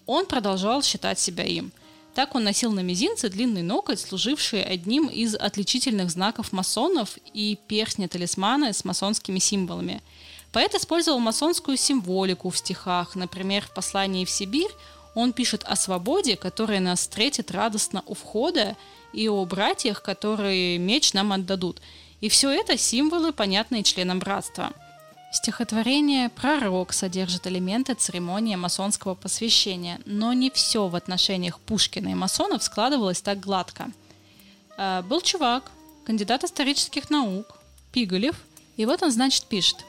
он 0.06 0.26
продолжал 0.26 0.82
считать 0.82 1.20
себя 1.20 1.43
им– 1.43 1.72
так 2.16 2.34
он 2.34 2.45
носил 2.45 2.72
на 2.72 2.80
мизинце 2.80 3.28
длинный 3.28 3.61
ноготь, 3.61 3.99
служивший 3.99 4.63
одним 4.63 5.07
из 5.07 5.36
отличительных 5.36 6.09
знаков 6.09 6.53
масонов 6.53 7.18
и 7.34 7.59
перстня-талисманы 7.68 8.72
с 8.72 8.86
масонскими 8.86 9.39
символами. 9.39 10.01
Поэт 10.53 10.74
использовал 10.76 11.20
масонскую 11.20 11.76
символику 11.76 12.49
в 12.49 12.57
стихах. 12.57 13.16
Например, 13.16 13.63
в 13.66 13.74
послании 13.74 14.24
в 14.24 14.30
Сибирь 14.30 14.72
он 15.13 15.34
пишет 15.34 15.66
о 15.66 15.76
свободе, 15.76 16.38
которая 16.38 16.80
нас 16.80 17.01
встретит 17.01 17.51
радостно 17.51 18.01
у 18.05 18.13
входа, 18.13 18.78
и 19.11 19.28
о 19.28 19.43
братьях, 19.45 20.01
которые 20.01 20.78
меч 20.78 21.13
нам 21.13 21.34
отдадут. 21.34 21.82
И 22.22 22.30
все 22.30 22.49
это 22.49 22.78
символы, 22.78 23.34
понятные 23.34 23.84
членам 23.84 24.20
братства– 24.20 24.72
Стихотворение 25.36 26.29
«Пророк» 26.29 26.93
содержит 26.93 27.45
элементы 27.45 27.93
церемонии 27.93 28.55
масонского 28.55 29.15
посвящения, 29.15 29.99
но 30.05 30.31
не 30.31 30.49
все 30.49 30.88
в 30.88 30.95
отношениях 30.95 31.59
Пушкина 31.59 32.07
и 32.07 32.13
масонов 32.13 32.63
складывалось 32.63 33.21
так 33.21 33.41
гладко. 33.41 33.91
Э, 34.77 35.01
был 35.01 35.19
чувак, 35.19 35.69
кандидат 36.05 36.45
исторических 36.45 37.09
наук, 37.09 37.47
Пиголев, 37.91 38.38
и 38.77 38.86
вот 38.86 39.03
он, 39.03 39.11
значит, 39.11 39.43
пишет. 39.43 39.83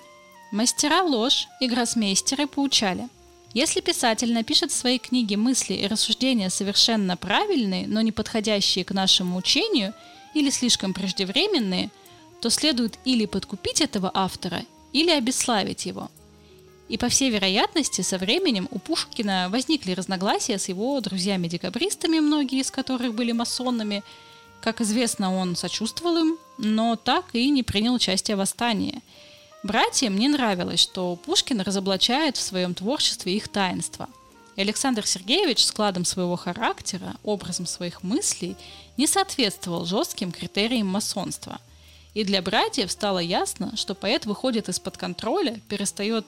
Мастера 0.50 1.04
ложь 1.04 1.46
и 1.60 1.68
гроссмейстеры 1.68 2.48
поучали. 2.48 3.08
Если 3.54 3.80
писатель 3.80 4.32
напишет 4.32 4.72
в 4.72 4.76
своей 4.76 4.98
книге 4.98 5.36
мысли 5.36 5.74
и 5.74 5.86
рассуждения 5.86 6.50
совершенно 6.50 7.16
правильные, 7.16 7.86
но 7.86 8.00
не 8.00 8.10
подходящие 8.10 8.84
к 8.84 8.90
нашему 8.90 9.38
учению 9.38 9.94
или 10.34 10.50
слишком 10.50 10.92
преждевременные, 10.92 11.90
то 12.42 12.50
следует 12.50 12.98
или 13.04 13.26
подкупить 13.26 13.80
этого 13.80 14.10
автора, 14.12 14.64
или 14.96 15.10
обесславить 15.10 15.84
его. 15.84 16.10
И 16.88 16.96
по 16.96 17.08
всей 17.08 17.30
вероятности, 17.30 18.00
со 18.00 18.16
временем 18.16 18.66
у 18.70 18.78
Пушкина 18.78 19.48
возникли 19.50 19.92
разногласия 19.92 20.58
с 20.58 20.68
его 20.68 20.98
друзьями-декабристами, 21.00 22.20
многие 22.20 22.60
из 22.60 22.70
которых 22.70 23.14
были 23.14 23.32
масонами. 23.32 24.02
Как 24.62 24.80
известно, 24.80 25.36
он 25.36 25.54
сочувствовал 25.54 26.16
им, 26.16 26.38
но 26.56 26.96
так 26.96 27.34
и 27.34 27.50
не 27.50 27.62
принял 27.62 27.94
участие 27.94 28.36
в 28.36 28.38
восстании. 28.38 29.02
Братьям 29.62 30.16
не 30.16 30.28
нравилось, 30.28 30.80
что 30.80 31.16
Пушкин 31.16 31.60
разоблачает 31.60 32.38
в 32.38 32.42
своем 32.42 32.72
творчестве 32.74 33.36
их 33.36 33.48
таинство. 33.48 34.08
И 34.54 34.62
Александр 34.62 35.06
Сергеевич 35.06 35.66
складом 35.66 36.06
своего 36.06 36.36
характера, 36.36 37.16
образом 37.22 37.66
своих 37.66 38.02
мыслей 38.02 38.56
не 38.96 39.06
соответствовал 39.06 39.84
жестким 39.84 40.32
критериям 40.32 40.86
масонства. 40.86 41.58
И 42.16 42.24
для 42.24 42.40
братьев 42.40 42.90
стало 42.90 43.18
ясно, 43.18 43.76
что 43.76 43.94
поэт 43.94 44.24
выходит 44.24 44.70
из-под 44.70 44.96
контроля, 44.96 45.60
перестает 45.68 46.24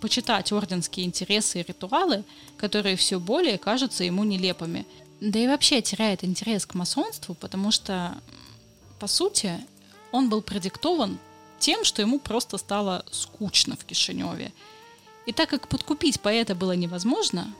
почитать 0.00 0.52
орденские 0.52 1.04
интересы 1.04 1.60
и 1.60 1.64
ритуалы, 1.68 2.24
которые 2.56 2.96
все 2.96 3.20
более 3.20 3.58
кажутся 3.58 4.04
ему 4.04 4.24
нелепыми. 4.24 4.86
Да 5.20 5.38
и 5.38 5.46
вообще 5.46 5.82
теряет 5.82 6.24
интерес 6.24 6.64
к 6.64 6.72
масонству, 6.72 7.34
потому 7.34 7.72
что, 7.72 8.16
по 8.98 9.06
сути, 9.06 9.52
он 10.12 10.30
был 10.30 10.40
продиктован 10.40 11.18
тем, 11.58 11.84
что 11.84 12.00
ему 12.00 12.20
просто 12.20 12.56
стало 12.56 13.04
скучно 13.10 13.76
в 13.76 13.84
Кишиневе. 13.84 14.50
И 15.26 15.32
так 15.32 15.50
как 15.50 15.68
подкупить 15.68 16.22
поэта 16.22 16.54
было 16.54 16.72
невозможно, 16.72 17.52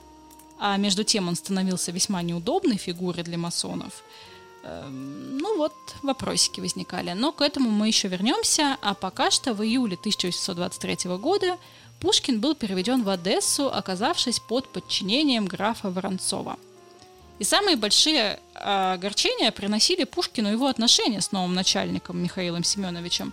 а 0.59 0.79
между 0.79 1.05
тем 1.05 1.29
он 1.29 1.37
становился 1.37 1.93
весьма 1.93 2.23
неудобной 2.23 2.79
фигурой 2.79 3.25
для 3.25 3.37
масонов, 3.37 4.03
ну 4.91 5.57
вот, 5.57 5.75
вопросики 6.03 6.61
возникали. 6.61 7.13
Но 7.13 7.33
к 7.33 7.41
этому 7.41 7.71
мы 7.71 7.89
еще 7.89 8.09
вернемся, 8.09 8.77
а 8.83 8.95
пока 8.95 9.31
что 9.31 9.55
в 9.55 9.63
июле 9.63 9.97
1823 9.97 11.17
года 11.17 11.59
Пушкин 12.01 12.41
был 12.41 12.55
переведен 12.55 13.03
в 13.03 13.09
Одессу, 13.09 13.73
оказавшись 13.73 14.39
под 14.39 14.69
подчинением 14.69 15.47
графа 15.47 15.91
Воронцова. 15.91 16.57
И 17.39 17.45
самые 17.45 17.77
большие 17.77 18.41
а, 18.55 18.95
огорчения 18.95 19.53
приносили 19.53 20.05
Пушкину 20.05 20.51
его 20.51 20.67
отношения 20.67 21.21
с 21.21 21.33
новым 21.33 21.55
начальником 21.55 22.21
Михаилом 22.23 22.65
Семеновичем. 22.65 23.33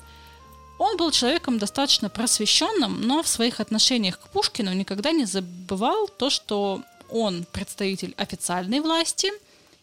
Он 0.78 0.98
был 0.98 1.12
человеком 1.12 1.58
достаточно 1.58 2.10
просвещенным, 2.10 3.02
но 3.02 3.24
в 3.24 3.28
своих 3.28 3.60
отношениях 3.60 4.20
к 4.20 4.28
Пушкину 4.28 4.74
никогда 4.74 5.12
не 5.12 5.26
забывал 5.26 6.08
то, 6.08 6.30
что 6.30 6.82
он 7.10 7.46
представитель 7.52 8.14
официальной 8.18 8.80
власти 8.80 9.32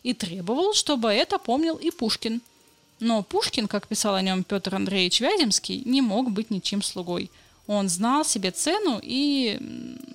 и 0.02 0.14
требовал, 0.14 0.74
чтобы 0.74 1.10
это 1.10 1.38
помнил 1.38 1.76
и 1.76 1.90
Пушкин. 1.90 2.40
Но 3.00 3.22
Пушкин, 3.22 3.68
как 3.68 3.88
писал 3.88 4.14
о 4.14 4.22
нем 4.22 4.44
Петр 4.44 4.74
Андреевич 4.74 5.20
Вяземский, 5.20 5.82
не 5.84 6.02
мог 6.02 6.30
быть 6.30 6.50
ничем 6.50 6.82
слугой– 6.82 7.30
он 7.66 7.88
знал 7.88 8.24
себе 8.24 8.50
цену 8.50 9.00
и 9.02 9.58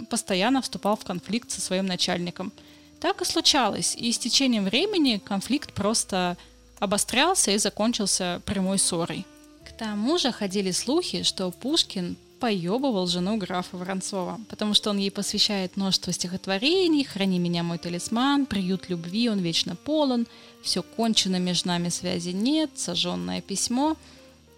постоянно 0.10 0.62
вступал 0.62 0.96
в 0.96 1.06
конфликт 1.06 1.50
со 1.52 1.62
своим 1.62 1.86
начальником. 1.86 2.52
Так 3.00 3.22
и 3.22 3.26
случалось, 3.26 3.96
и 3.96 4.12
с 4.12 4.18
течением 4.18 4.66
времени 4.66 5.22
конфликт 5.24 5.72
просто 5.74 6.38
обострялся 6.80 7.52
и 7.52 7.58
закончился 7.58 8.42
прямой 8.46 8.80
ссорой. 8.80 9.26
К 9.64 9.72
тому 9.72 10.18
же 10.18 10.32
ходили 10.32 10.72
слухи, 10.72 11.24
что 11.24 11.52
Пушкин 11.52 12.18
поебывал 12.40 13.08
жену 13.08 13.38
графа 13.38 13.78
Воронцова, 13.78 14.40
потому 14.50 14.74
что 14.74 14.90
он 14.92 14.98
ей 14.98 15.12
посвящает 15.12 15.78
множество 15.78 16.14
стихотворений 16.14 17.04
«Храни 17.04 17.40
меня, 17.40 17.64
мой 17.64 17.78
талисман», 17.78 18.46
«Приют 18.46 18.90
любви, 18.90 19.30
он 19.30 19.40
вечно 19.40 19.76
полон», 19.76 20.28
«Все 20.62 20.82
кончено, 20.84 21.40
между 21.40 21.70
нами 21.70 21.90
связи 21.90 22.30
нет», 22.30 22.72
«Сожженное 22.76 23.42
письмо», 23.42 23.98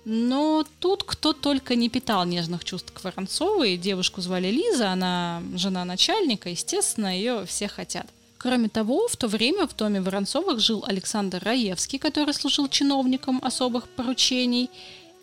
но 0.05 0.65
тут 0.79 1.03
кто 1.03 1.33
только 1.33 1.75
не 1.75 1.89
питал 1.89 2.25
нежных 2.25 2.63
чувств 2.63 2.91
к 2.91 3.03
Воронцовой. 3.03 3.77
Девушку 3.77 4.21
звали 4.21 4.47
Лиза, 4.47 4.91
она 4.91 5.43
жена 5.53 5.85
начальника, 5.85 6.49
естественно, 6.49 7.15
ее 7.15 7.45
все 7.45 7.67
хотят. 7.67 8.07
Кроме 8.39 8.69
того, 8.69 9.07
в 9.09 9.17
то 9.17 9.27
время 9.27 9.67
в 9.67 9.75
доме 9.75 9.99
Воронцовых 9.99 10.61
жил 10.61 10.83
Александр 10.87 11.43
Раевский, 11.43 11.99
который 11.99 12.33
служил 12.33 12.69
чиновником 12.69 13.41
особых 13.43 13.89
поручений. 13.89 14.69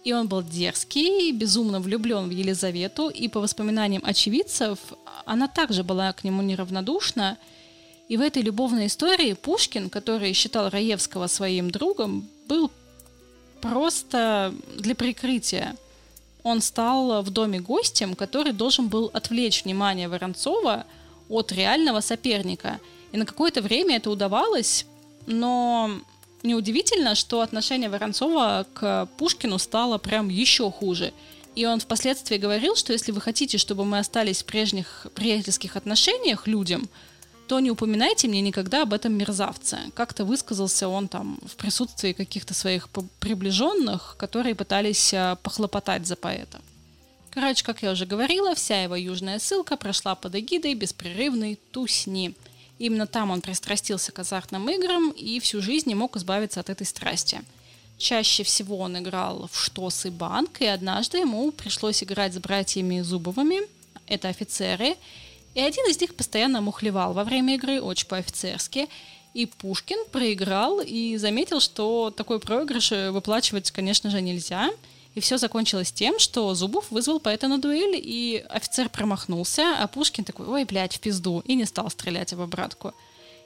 И 0.06 0.12
он 0.12 0.28
был 0.28 0.40
дерзкий, 0.40 1.32
безумно 1.32 1.80
влюблен 1.80 2.28
в 2.28 2.30
Елизавету, 2.30 3.08
и 3.08 3.26
по 3.26 3.40
воспоминаниям 3.40 4.04
очевидцев, 4.04 4.78
она 5.24 5.48
также 5.48 5.82
была 5.82 6.12
к 6.12 6.22
нему 6.22 6.42
неравнодушна. 6.42 7.38
И 8.08 8.16
в 8.16 8.20
этой 8.20 8.42
любовной 8.42 8.86
истории 8.86 9.32
Пушкин, 9.32 9.90
который 9.90 10.32
считал 10.32 10.70
Раевского 10.70 11.26
своим 11.26 11.72
другом, 11.72 12.28
был 12.46 12.70
просто 13.60 14.54
для 14.76 14.94
прикрытия. 14.94 15.74
Он 16.44 16.60
стал 16.60 17.22
в 17.22 17.30
доме 17.30 17.58
гостем, 17.58 18.14
который 18.14 18.52
должен 18.52 18.86
был 18.86 19.10
отвлечь 19.12 19.64
внимание 19.64 20.08
Воронцова 20.08 20.86
от 21.28 21.50
реального 21.50 22.00
соперника. 22.00 22.78
И 23.10 23.16
на 23.16 23.26
какое-то 23.26 23.60
время 23.60 23.96
это 23.96 24.08
удавалось, 24.12 24.86
но 25.26 25.90
неудивительно, 26.46 27.14
что 27.14 27.40
отношение 27.40 27.90
Воронцова 27.90 28.66
к 28.72 29.06
Пушкину 29.18 29.58
стало 29.58 29.98
прям 29.98 30.28
еще 30.28 30.70
хуже. 30.70 31.12
И 31.54 31.64
он 31.66 31.80
впоследствии 31.80 32.36
говорил, 32.36 32.76
что 32.76 32.92
если 32.92 33.12
вы 33.12 33.20
хотите, 33.20 33.58
чтобы 33.58 33.84
мы 33.84 33.98
остались 33.98 34.42
в 34.42 34.46
прежних 34.46 35.06
приятельских 35.14 35.76
отношениях 35.76 36.46
людям, 36.46 36.88
то 37.48 37.60
не 37.60 37.70
упоминайте 37.70 38.28
мне 38.28 38.40
никогда 38.40 38.82
об 38.82 38.92
этом 38.92 39.14
мерзавце. 39.14 39.78
Как-то 39.94 40.24
высказался 40.24 40.88
он 40.88 41.08
там 41.08 41.38
в 41.46 41.56
присутствии 41.56 42.12
каких-то 42.12 42.54
своих 42.54 42.88
приближенных, 43.20 44.16
которые 44.18 44.54
пытались 44.54 45.14
а, 45.14 45.36
похлопотать 45.36 46.06
за 46.06 46.16
поэта. 46.16 46.60
Короче, 47.30 47.64
как 47.64 47.82
я 47.82 47.92
уже 47.92 48.06
говорила, 48.06 48.54
вся 48.54 48.82
его 48.82 48.96
южная 48.96 49.38
ссылка 49.38 49.76
прошла 49.76 50.14
под 50.14 50.34
эгидой 50.34 50.74
беспрерывной 50.74 51.58
тусни. 51.70 52.34
Именно 52.78 53.06
там 53.06 53.30
он 53.30 53.40
пристрастился 53.40 54.12
к 54.12 54.18
азартным 54.18 54.68
играм 54.68 55.10
и 55.10 55.40
всю 55.40 55.62
жизнь 55.62 55.88
не 55.88 55.94
мог 55.94 56.16
избавиться 56.16 56.60
от 56.60 56.68
этой 56.68 56.86
страсти. 56.86 57.42
Чаще 57.98 58.42
всего 58.42 58.78
он 58.78 58.98
играл 58.98 59.48
в 59.50 59.58
штос 59.58 60.04
и 60.04 60.10
банк, 60.10 60.60
и 60.60 60.66
однажды 60.66 61.18
ему 61.18 61.50
пришлось 61.50 62.02
играть 62.02 62.34
с 62.34 62.38
братьями 62.38 63.00
Зубовыми, 63.00 63.60
это 64.06 64.28
офицеры, 64.28 64.96
и 65.54 65.60
один 65.60 65.86
из 65.86 65.98
них 65.98 66.14
постоянно 66.14 66.60
мухлевал 66.60 67.14
во 67.14 67.24
время 67.24 67.54
игры, 67.54 67.80
очень 67.80 68.06
по-офицерски. 68.06 68.88
И 69.32 69.46
Пушкин 69.46 70.04
проиграл 70.12 70.80
и 70.80 71.16
заметил, 71.16 71.60
что 71.60 72.10
такой 72.10 72.40
проигрыш 72.40 72.90
выплачивать, 72.90 73.70
конечно 73.70 74.10
же, 74.10 74.20
нельзя. 74.20 74.70
И 75.16 75.20
все 75.20 75.38
закончилось 75.38 75.92
тем, 75.92 76.18
что 76.18 76.54
Зубов 76.54 76.90
вызвал 76.90 77.20
поэта 77.20 77.48
на 77.48 77.58
дуэль, 77.58 77.98
и 78.00 78.44
офицер 78.50 78.90
промахнулся, 78.90 79.74
а 79.80 79.88
Пушкин 79.88 80.24
такой, 80.24 80.46
ой, 80.46 80.64
блядь, 80.64 80.96
в 80.96 81.00
пизду, 81.00 81.42
и 81.46 81.54
не 81.54 81.64
стал 81.64 81.90
стрелять 81.90 82.34
в 82.34 82.42
обратку. 82.42 82.92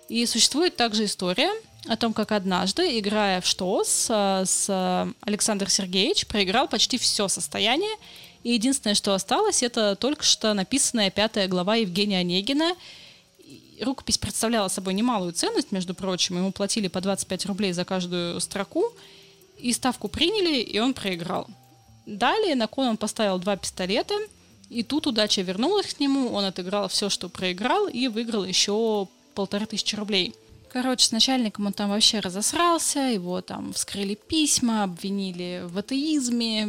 И 0.09 0.27
существует 0.27 0.75
также 0.75 1.05
история 1.05 1.49
о 1.87 1.97
том, 1.97 2.13
как 2.13 2.33
однажды, 2.33 2.99
играя 2.99 3.41
в 3.41 3.47
ШТОС 3.47 4.07
а, 4.11 4.45
с 4.45 5.15
Александр 5.21 5.71
Сергеевич, 5.71 6.27
проиграл 6.27 6.67
почти 6.67 6.99
все 6.99 7.29
состояние 7.29 7.97
и 8.43 8.53
единственное, 8.53 8.97
что 8.97 9.15
осталось, 9.15 9.63
это 9.63 9.95
только 9.95 10.25
что 10.25 10.55
написанная 10.55 11.11
пятая 11.11 11.47
глава 11.47 11.77
Евгения 11.77 12.19
Онегина. 12.19 12.75
Рукопись 13.81 14.19
представляла 14.19 14.67
собой 14.67 14.95
немалую 14.95 15.35
ценность, 15.35 15.71
между 15.71 15.95
прочим. 15.95 16.37
Ему 16.37 16.51
платили 16.51 16.89
по 16.89 17.01
25 17.01 17.47
рублей 17.47 17.73
за 17.73 17.85
каждую 17.85 18.41
строку. 18.41 18.85
И 19.59 19.73
ставку 19.73 20.09
приняли, 20.09 20.61
и 20.61 20.79
он 20.79 20.95
проиграл. 20.95 21.47
Далее 22.17 22.55
на 22.55 22.67
кон 22.67 22.89
он 22.89 22.97
поставил 22.97 23.39
два 23.39 23.57
пистолета, 23.57 24.15
и 24.69 24.83
тут 24.83 25.07
удача 25.07 25.43
вернулась 25.43 25.95
к 25.95 26.01
нему, 26.01 26.33
он 26.33 26.45
отыграл 26.45 26.89
все, 26.89 27.09
что 27.09 27.29
проиграл, 27.29 27.89
и 27.89 28.09
выиграл 28.09 28.45
еще 28.45 29.09
полторы 29.35 29.67
тысячи 29.67 29.97
рублей– 29.97 30.35
Короче, 30.73 31.07
с 31.07 31.11
начальником 31.11 31.67
он 31.67 31.73
там 31.73 31.91
вообще 31.91 32.21
разосрался, 32.21 33.01
его 33.01 33.41
там 33.41 33.73
вскрыли 33.73 34.15
письма, 34.15 34.85
обвинили 34.85 35.65
в 35.67 35.77
атеизме 35.77 36.63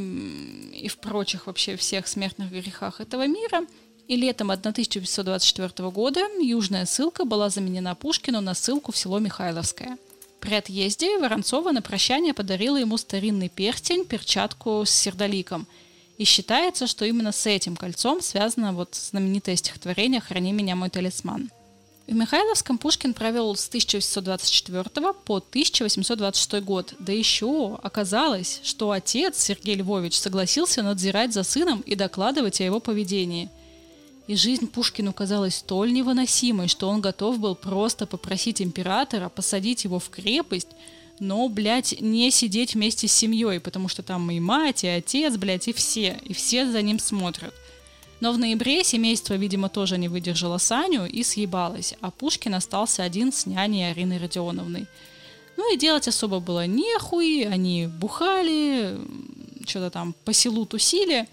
и 0.73 0.87
в 0.87 0.97
прочих 0.97 1.45
вообще 1.45 1.75
всех 1.75 2.07
смертных 2.07 2.51
грехах 2.51 2.99
этого 2.99 3.27
мира. 3.27 3.61
И 4.07 4.15
летом 4.15 4.49
1524 4.49 5.89
года 5.91 6.21
южная 6.41 6.87
ссылка 6.87 7.25
была 7.25 7.49
заменена 7.49 7.93
Пушкину 7.93 8.41
на 8.41 8.55
ссылку 8.55 8.91
в 8.91 8.97
село 8.97 9.19
Михайловское. 9.19 9.99
При 10.41 10.55
отъезде 10.55 11.19
Воронцова 11.19 11.71
на 11.71 11.83
прощание 11.83 12.33
подарила 12.33 12.77
ему 12.77 12.97
старинный 12.97 13.47
перстень, 13.47 14.05
перчатку 14.05 14.83
с 14.85 14.89
сердоликом. 14.89 15.67
И 16.17 16.23
считается, 16.23 16.87
что 16.87 17.05
именно 17.05 17.31
с 17.31 17.45
этим 17.45 17.75
кольцом 17.75 18.21
связано 18.21 18.73
вот 18.73 18.95
знаменитое 18.95 19.55
стихотворение 19.55 20.19
«Храни 20.19 20.51
меня, 20.51 20.75
мой 20.75 20.89
талисман». 20.89 21.51
В 22.07 22.13
Михайловском 22.13 22.79
Пушкин 22.79 23.13
провел 23.13 23.55
с 23.55 23.67
1824 23.67 25.13
по 25.13 25.37
1826 25.37 26.63
год. 26.63 26.95
Да 26.97 27.13
еще 27.13 27.79
оказалось, 27.81 28.61
что 28.63 28.89
отец 28.91 29.39
Сергей 29.39 29.75
Львович 29.75 30.17
согласился 30.17 30.81
надзирать 30.81 31.33
за 31.33 31.43
сыном 31.43 31.81
и 31.81 31.93
докладывать 31.93 32.59
о 32.61 32.63
его 32.63 32.79
поведении. 32.79 33.49
И 34.31 34.35
жизнь 34.37 34.67
Пушкину 34.67 35.11
казалась 35.11 35.55
столь 35.55 35.91
невыносимой, 35.91 36.69
что 36.69 36.87
он 36.87 37.01
готов 37.01 37.37
был 37.37 37.53
просто 37.53 38.07
попросить 38.07 38.61
императора 38.61 39.27
посадить 39.27 39.83
его 39.83 39.99
в 39.99 40.09
крепость, 40.09 40.69
но, 41.19 41.49
блядь, 41.49 41.99
не 41.99 42.31
сидеть 42.31 42.73
вместе 42.73 43.09
с 43.09 43.11
семьей, 43.11 43.59
потому 43.59 43.89
что 43.89 44.03
там 44.03 44.31
и 44.31 44.39
мать, 44.39 44.85
и 44.85 44.87
отец, 44.87 45.35
блядь, 45.35 45.67
и 45.67 45.73
все, 45.73 46.17
и 46.23 46.31
все 46.31 46.65
за 46.65 46.81
ним 46.81 46.97
смотрят. 46.97 47.53
Но 48.21 48.31
в 48.31 48.37
ноябре 48.37 48.85
семейство, 48.85 49.33
видимо, 49.33 49.67
тоже 49.67 49.97
не 49.97 50.07
выдержало 50.07 50.59
Саню 50.59 51.05
и 51.05 51.23
съебалось, 51.23 51.95
а 51.99 52.09
Пушкин 52.09 52.55
остался 52.55 53.03
один 53.03 53.33
с 53.33 53.45
няней 53.45 53.91
Ариной 53.91 54.17
Родионовной. 54.17 54.87
Ну 55.57 55.73
и 55.73 55.77
делать 55.77 56.07
особо 56.07 56.39
было 56.39 56.65
нехуй, 56.65 57.45
они 57.45 57.87
бухали, 57.87 58.97
что-то 59.67 59.89
там 59.89 60.15
по 60.23 60.31
селу 60.31 60.65
тусили, 60.65 61.27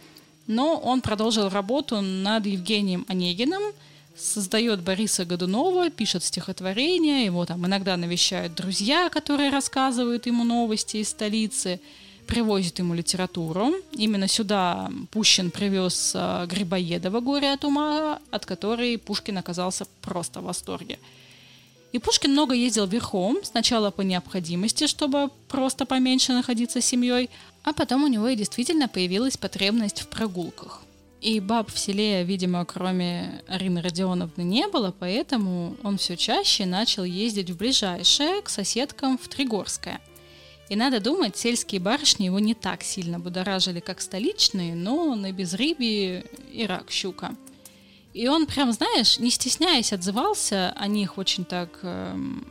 но 0.48 0.76
он 0.76 1.00
продолжил 1.00 1.48
работу 1.48 2.00
над 2.00 2.46
Евгением 2.46 3.06
Онегиным, 3.06 3.62
создает 4.16 4.80
Бориса 4.80 5.24
Годунова, 5.24 5.90
пишет 5.90 6.24
стихотворения, 6.24 7.24
его 7.24 7.46
там 7.46 7.64
иногда 7.64 7.96
навещают 7.96 8.56
друзья, 8.56 9.08
которые 9.08 9.50
рассказывают 9.50 10.26
ему 10.26 10.42
новости 10.42 10.96
из 10.96 11.10
столицы– 11.10 11.80
привозит 12.28 12.78
ему 12.78 12.94
литературу. 12.94 13.72
Именно 13.92 14.28
сюда 14.28 14.90
Пущин 15.10 15.50
привез 15.50 16.12
э, 16.14 16.46
Грибоедова 16.46 17.20
«Горе 17.20 17.52
от 17.52 17.64
ума», 17.64 18.20
от 18.30 18.44
которой 18.46 18.98
Пушкин 18.98 19.38
оказался 19.38 19.86
просто 20.02 20.40
в 20.40 20.44
восторге. 20.44 20.98
И 21.92 21.98
Пушкин 21.98 22.32
много 22.32 22.54
ездил 22.54 22.86
верхом, 22.86 23.38
сначала 23.42 23.90
по 23.90 24.02
необходимости, 24.02 24.86
чтобы 24.86 25.30
просто 25.48 25.86
поменьше 25.86 26.32
находиться 26.32 26.80
с 26.80 26.84
семьей, 26.84 27.30
а 27.62 27.72
потом 27.72 28.04
у 28.04 28.08
него 28.08 28.28
и 28.28 28.36
действительно 28.36 28.88
появилась 28.88 29.38
потребность 29.38 30.00
в 30.02 30.08
прогулках. 30.08 30.82
И 31.20 31.40
баб 31.40 31.72
в 31.72 31.78
селе, 31.78 32.22
видимо, 32.22 32.64
кроме 32.64 33.42
Арины 33.48 33.82
Родионовны 33.82 34.42
не 34.42 34.68
было, 34.68 34.94
поэтому 34.96 35.76
он 35.82 35.98
все 35.98 36.16
чаще 36.16 36.64
начал 36.64 37.04
ездить 37.04 37.50
в 37.50 37.56
ближайшее, 37.56 38.42
к 38.42 38.48
соседкам 38.48 39.18
в 39.18 39.26
Тригорское. 39.26 40.00
И 40.68 40.76
надо 40.76 41.00
думать, 41.00 41.36
сельские 41.36 41.80
барышни 41.80 42.26
его 42.26 42.38
не 42.38 42.54
так 42.54 42.82
сильно 42.82 43.18
будоражили, 43.18 43.80
как 43.80 44.00
столичные, 44.00 44.74
но 44.74 45.14
на 45.14 45.32
безрыбье 45.32 46.26
и 46.52 46.66
рак 46.66 46.90
щука. 46.90 47.34
И 48.18 48.26
он 48.26 48.46
прям, 48.46 48.72
знаешь, 48.72 49.20
не 49.20 49.30
стесняясь, 49.30 49.92
отзывался 49.92 50.74
о 50.76 50.88
них 50.88 51.18
очень 51.18 51.44
так 51.44 51.78
эм, 51.82 52.44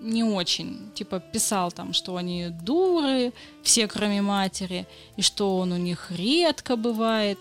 не 0.00 0.24
очень. 0.24 0.90
Типа 0.94 1.20
писал 1.20 1.70
там, 1.70 1.92
что 1.92 2.16
они 2.16 2.48
дуры, 2.48 3.32
все 3.62 3.86
кроме 3.86 4.20
матери, 4.20 4.88
и 5.16 5.22
что 5.22 5.58
он 5.58 5.70
у 5.70 5.76
них 5.76 6.10
редко 6.10 6.74
бывает. 6.74 7.38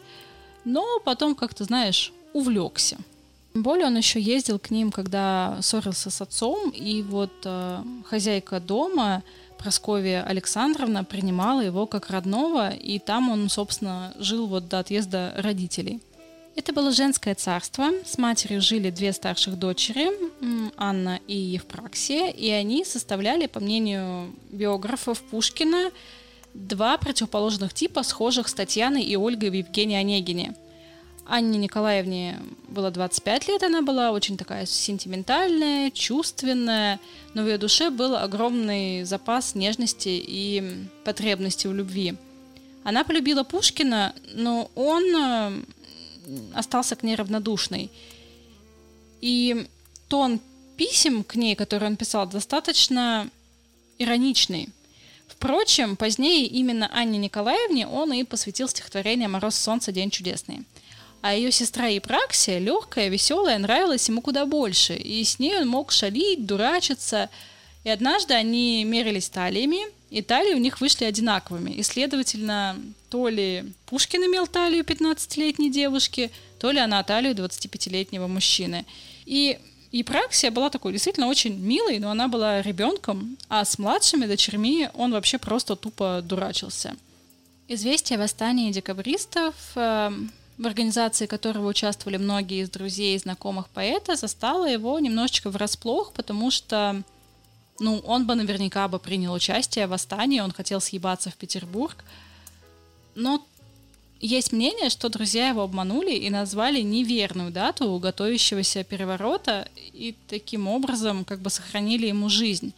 Но 0.64 1.00
потом 1.04 1.34
как-то, 1.34 1.64
знаешь, 1.64 2.14
увлекся. 2.34 2.98
Тем 3.54 3.64
более 3.64 3.88
он 3.88 3.98
еще 3.98 4.22
ездил 4.22 4.60
к 4.60 4.70
ним, 4.70 4.92
когда 4.92 5.58
ссорился 5.64 6.12
с 6.12 6.22
отцом, 6.22 6.70
и 6.70 7.02
вот 7.02 7.34
э, 7.46 7.84
хозяйка 8.06 8.60
дома 8.60 9.24
Просковья 9.58 10.24
Александровна 10.24 11.04
принимала 11.04 11.62
его 11.62 11.88
как 11.88 12.12
родного, 12.12 12.70
и 12.70 13.00
там 13.00 13.32
он, 13.32 13.50
собственно, 13.50 14.14
жил 14.20 14.46
вот 14.46 14.68
до 14.68 14.78
отъезда 14.78 15.34
родителей. 15.36 16.00
Это 16.56 16.72
было 16.72 16.92
женское 16.92 17.36
царство. 17.36 17.90
С 18.06 18.18
матерью 18.18 18.62
жили 18.62 18.90
две 18.90 19.12
старших 19.14 19.58
дочери, 19.58 20.12
Анна 20.78 21.20
и 21.28 21.36
Евпраксия, 21.36 22.30
и 22.30 22.50
они 22.50 22.86
составляли, 22.86 23.48
по 23.48 23.60
мнению 23.60 24.34
биографов 24.52 25.22
Пушкина, 25.22 25.92
два 26.54 26.98
противоположных 26.98 27.74
типа, 27.74 28.04
схожих 28.04 28.48
с 28.48 28.54
Татьяной 28.54 29.04
и 29.04 29.16
Ольгой 29.16 29.50
в 29.50 29.54
Евгении 29.54 29.98
Онегине– 29.98 30.56
Анне 31.26 31.58
Николаевне 31.58 32.40
было 32.68 32.92
25 32.92 33.48
лет, 33.48 33.64
она 33.64 33.82
была 33.82 34.12
очень 34.12 34.38
такая 34.38 34.66
сентиментальная, 34.66 35.90
чувственная, 35.90 37.00
но 37.34 37.44
в 37.44 37.48
ее 37.48 37.58
душе 37.58 37.90
был 37.90 38.16
огромный 38.16 39.04
запас 39.04 39.56
нежности 39.56 40.10
и 40.10 40.86
потребности 41.06 41.68
в 41.68 41.74
любви. 41.74 42.16
Она 42.84 43.06
полюбила 43.06 43.44
Пушкина, 43.44 44.14
но 44.34 44.70
он 44.76 45.04
э, 45.16 45.52
остался 46.54 46.96
к 46.96 47.04
ней 47.04 47.16
равнодушный. 47.16 47.90
И 49.22 49.68
тон 50.08 50.40
писем 50.78 51.24
к 51.24 51.36
ней, 51.36 51.56
которые 51.56 51.90
он 51.90 51.96
писал, 51.96 52.28
достаточно 52.28 53.30
ироничный. 53.98 54.70
Впрочем, 55.28 55.96
позднее 55.96 56.46
именно 56.46 56.90
Анне 56.94 57.18
Николаевне 57.18 57.88
он 57.88 58.14
и 58.14 58.24
посвятил 58.24 58.68
стихотворение 58.68 59.28
«Мороз, 59.28 59.56
солнце, 59.56 59.92
день 59.92 60.10
чудесный». 60.10 60.66
А 61.22 61.34
ее 61.34 61.52
сестра 61.54 61.88
Епраксия, 61.88 62.60
легкая, 62.60 63.08
веселая, 63.08 63.58
нравилась 63.58 64.10
ему 64.10 64.22
куда 64.22 64.46
больше. 64.46 64.94
И 64.96 65.24
с 65.24 65.40
ней 65.40 65.58
он 65.58 65.70
мог 65.70 65.94
шалить, 65.94 66.46
дурачиться. 66.46 67.30
И 67.86 67.90
однажды 67.90 68.34
они 68.34 68.84
мерились 68.84 69.30
талиями, 69.30 69.86
и 70.14 70.22
талии 70.22 70.54
у 70.54 70.60
них 70.60 70.80
вышли 70.80 71.06
одинаковыми. 71.06 71.72
И, 71.72 71.82
следовательно, 71.82 72.78
то 73.10 73.30
ли 73.30 73.74
Пушкин 73.88 74.22
имел 74.26 74.46
талию 74.46 74.84
15-летней 74.84 75.72
девушки, 75.72 76.30
то 76.60 76.70
ли 76.70 76.78
она 76.80 77.02
талию 77.04 77.34
25-летнего 77.34 78.28
мужчины. 78.28 78.86
И 79.26 79.58
Епраксия 79.92 80.52
была 80.52 80.70
такой 80.70 80.92
действительно 80.92 81.28
очень 81.28 81.58
милой, 81.58 81.98
но 81.98 82.12
она 82.12 82.28
была 82.28 82.62
ребенком, 82.62 83.38
а 83.50 83.66
с 83.66 83.80
младшими 83.80 84.28
дочерьми 84.28 84.88
он 84.94 85.14
вообще 85.14 85.40
просто 85.40 85.76
тупо 85.76 86.22
дурачился. 86.24 86.96
Известие 87.68 88.18
о 88.18 88.22
восстании 88.22 88.72
декабристов 88.72 89.56
эм, 89.74 90.32
в 90.60 90.68
организации 90.68 91.26
которого 91.26 91.68
участвовали 91.68 92.18
многие 92.18 92.62
из 92.62 92.70
друзей 92.70 93.16
и 93.16 93.20
знакомых 93.20 93.68
поэта, 93.70 94.16
застала 94.16 94.70
его 94.70 95.00
немножечко 95.00 95.50
врасплох, 95.50 96.14
потому 96.14 96.52
что 96.52 97.02
ну, 97.80 98.00
он 98.00 98.26
бы 98.26 98.36
наверняка 98.36 98.88
бы 98.88 99.00
принял 99.00 99.34
участие 99.34 99.88
в 99.88 99.92
восстании, 99.92 100.40
он 100.40 100.52
хотел 100.52 100.80
съебаться 100.80 101.30
в 101.30 101.36
Петербург. 101.36 102.04
Но 103.16 103.46
есть 104.20 104.52
мнение, 104.52 104.90
что 104.90 105.10
друзья 105.10 105.50
его 105.50 105.64
обманули 105.64 106.14
и 106.14 106.30
назвали 106.30 106.82
неверную 106.82 107.52
дату 107.52 108.00
готовящегося 108.00 108.84
переворота 108.84 109.68
и 109.76 110.16
таким 110.28 110.68
образом 110.68 111.26
как 111.26 111.42
бы 111.42 111.50
сохранили 111.50 112.08
ему 112.08 112.30
жизнь. 112.30 112.74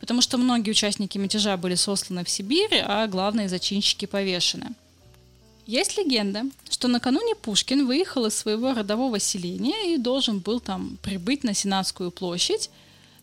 Потому 0.00 0.22
что 0.22 0.38
многие 0.38 0.70
участники 0.70 1.18
мятежа 1.18 1.56
были 1.56 1.74
сосланы 1.74 2.24
в 2.24 2.30
Сибирь, 2.30 2.82
а 2.84 3.06
главные 3.06 3.48
зачинщики 3.48 4.06
повешены. 4.06 4.74
Есть 5.66 5.96
легенда, 5.96 6.42
что 6.68 6.88
накануне 6.88 7.34
Пушкин 7.36 7.86
выехал 7.86 8.26
из 8.26 8.36
своего 8.36 8.74
родового 8.74 9.18
селения 9.18 9.94
и 9.94 9.98
должен 9.98 10.40
был 10.40 10.58
там 10.58 10.98
прибыть 11.02 11.44
на 11.44 11.54
Сенатскую 11.54 12.10
площадь, 12.10 12.70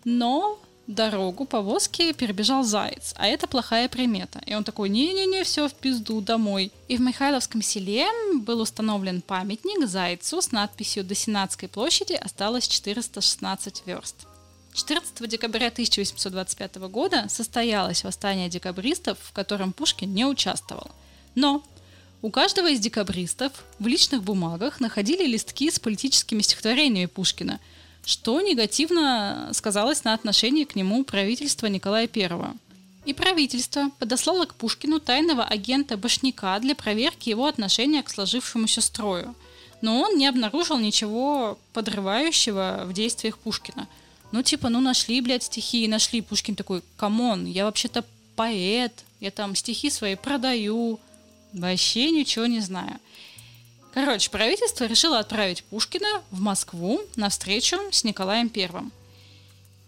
но 0.06 0.58
дорогу 0.88 1.46
повозки 1.46 2.14
перебежал 2.14 2.64
заяц, 2.64 3.14
а 3.18 3.28
это 3.28 3.46
плохая 3.46 3.90
примета. 3.90 4.42
И 4.46 4.56
он 4.56 4.64
такой, 4.64 4.90
не-не-не, 4.90 5.44
все 5.44 5.68
в 5.68 5.74
пизду, 5.74 6.22
домой. 6.22 6.72
И 6.88 6.98
в 6.98 7.02
Михайловском 7.02 7.62
селе 7.62 8.08
был 8.34 8.62
установлен 8.62 9.22
памятник 9.22 9.88
зайцу 9.88 10.42
с 10.42 10.52
надписью 10.52 11.04
«До 11.04 11.14
Сенатской 11.14 11.68
площади 11.68 12.14
осталось 12.14 12.68
416 12.68 13.84
верст». 13.86 14.16
14 14.74 15.28
декабря 15.28 15.68
1825 15.68 16.76
года 16.90 17.26
состоялось 17.30 18.04
восстание 18.04 18.48
декабристов, 18.48 19.18
в 19.22 19.34
котором 19.34 19.74
Пушкин 19.74 20.14
не 20.14 20.26
участвовал. 20.26 20.92
Но 21.34 21.64
у 22.22 22.30
каждого 22.30 22.70
из 22.70 22.80
декабристов 22.80 23.52
в 23.80 23.88
личных 23.88 24.24
бумагах 24.24 24.80
находили 24.80 25.26
листки 25.26 25.70
с 25.70 25.80
политическими 25.80 26.42
стихотворениями 26.42 27.08
Пушкина, 27.08 27.60
что 28.08 28.40
негативно 28.40 29.50
сказалось 29.52 30.06
на 30.06 30.14
отношении 30.14 30.64
к 30.64 30.78
нему 30.78 31.04
правительства 31.04 31.68
Николая 31.68 32.10
I. 32.16 32.54
И 33.06 33.14
правительство 33.14 33.92
подослало 34.00 34.46
к 34.46 34.56
Пушкину 34.56 35.02
тайного 35.02 35.44
агента 35.44 35.98
Башняка 35.98 36.58
для 36.60 36.74
проверки 36.74 37.28
его 37.28 37.48
отношения 37.48 38.02
к 38.02 38.10
сложившемуся 38.10 38.80
строю. 38.80 39.36
Но 39.82 40.00
он 40.00 40.18
не 40.18 40.26
обнаружил 40.26 40.80
ничего 40.80 41.60
подрывающего 41.74 42.86
в 42.86 42.94
действиях 42.94 43.38
Пушкина. 43.40 43.90
Ну, 44.32 44.42
типа, 44.42 44.70
ну 44.70 44.80
нашли, 44.80 45.20
блядь, 45.20 45.44
стихи, 45.44 45.84
и 45.84 45.90
нашли. 45.90 46.22
Пушкин 46.22 46.56
такой, 46.56 46.84
come 46.96 47.24
on, 47.24 47.46
я 47.46 47.66
вообще-то 47.66 48.06
поэт, 48.38 49.04
я 49.20 49.32
там 49.32 49.54
стихи 49.54 49.90
свои 49.90 50.16
продаю, 50.16 50.98
Вообще 51.54 52.12
ничего 52.12 52.46
не 52.46 52.60
знаю. 52.60 53.00
Короче, 54.00 54.30
правительство 54.30 54.86
решило 54.86 55.18
отправить 55.18 55.64
Пушкина 55.64 56.22
в 56.30 56.40
Москву 56.40 57.02
на 57.16 57.30
встречу 57.30 57.78
с 57.92 58.04
Николаем 58.04 58.48
Первым. 58.48 58.92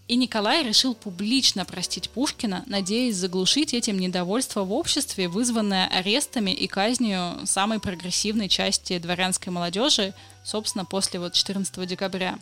И 0.07 0.15
Николай 0.15 0.63
решил 0.63 0.95
публично 0.95 1.63
простить 1.63 2.09
Пушкина, 2.09 2.63
надеясь 2.65 3.17
заглушить 3.17 3.75
этим 3.75 3.99
недовольство 3.99 4.63
в 4.63 4.73
обществе, 4.73 5.27
вызванное 5.27 5.85
арестами 5.89 6.49
и 6.49 6.65
казнью 6.65 7.45
самой 7.45 7.79
прогрессивной 7.79 8.49
части 8.49 8.97
дворянской 8.97 9.53
молодежи, 9.53 10.15
собственно, 10.43 10.85
после 10.85 11.19
вот 11.19 11.33
14 11.33 11.87
декабря. 11.87 12.39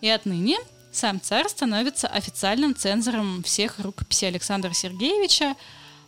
И 0.00 0.08
отныне 0.08 0.56
сам 0.90 1.20
царь 1.20 1.50
становится 1.50 2.08
официальным 2.08 2.74
цензором 2.74 3.42
всех 3.42 3.78
рукописей 3.78 4.28
Александра 4.28 4.72
Сергеевича, 4.72 5.54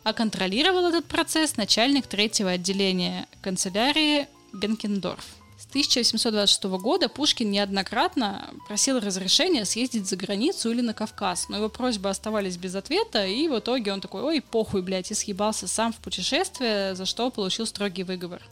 а 0.04 0.14
контролировал 0.14 0.86
этот 0.86 1.04
процесс 1.04 1.58
начальник 1.58 2.06
третьего 2.06 2.52
отделения 2.52 3.26
канцелярии 3.42 4.26
Бенкендорф. 4.56 5.24
С 5.58 5.66
1826 5.68 6.64
года 6.64 7.08
Пушкин 7.08 7.50
неоднократно 7.50 8.50
просил 8.68 9.00
разрешения 9.00 9.64
съездить 9.64 10.06
за 10.06 10.16
границу 10.16 10.70
или 10.70 10.82
на 10.82 10.92
Кавказ, 10.92 11.48
но 11.48 11.56
его 11.56 11.70
просьбы 11.70 12.10
оставались 12.10 12.58
без 12.58 12.74
ответа, 12.74 13.26
и 13.26 13.48
в 13.48 13.58
итоге 13.58 13.92
он 13.92 14.02
такой, 14.02 14.22
ой, 14.22 14.42
похуй, 14.42 14.82
блядь, 14.82 15.10
и 15.10 15.14
съебался 15.14 15.66
сам 15.66 15.94
в 15.94 15.96
путешествие, 15.96 16.94
за 16.94 17.06
что 17.06 17.30
получил 17.30 17.66
строгий 17.66 18.02
выговор. 18.02 18.42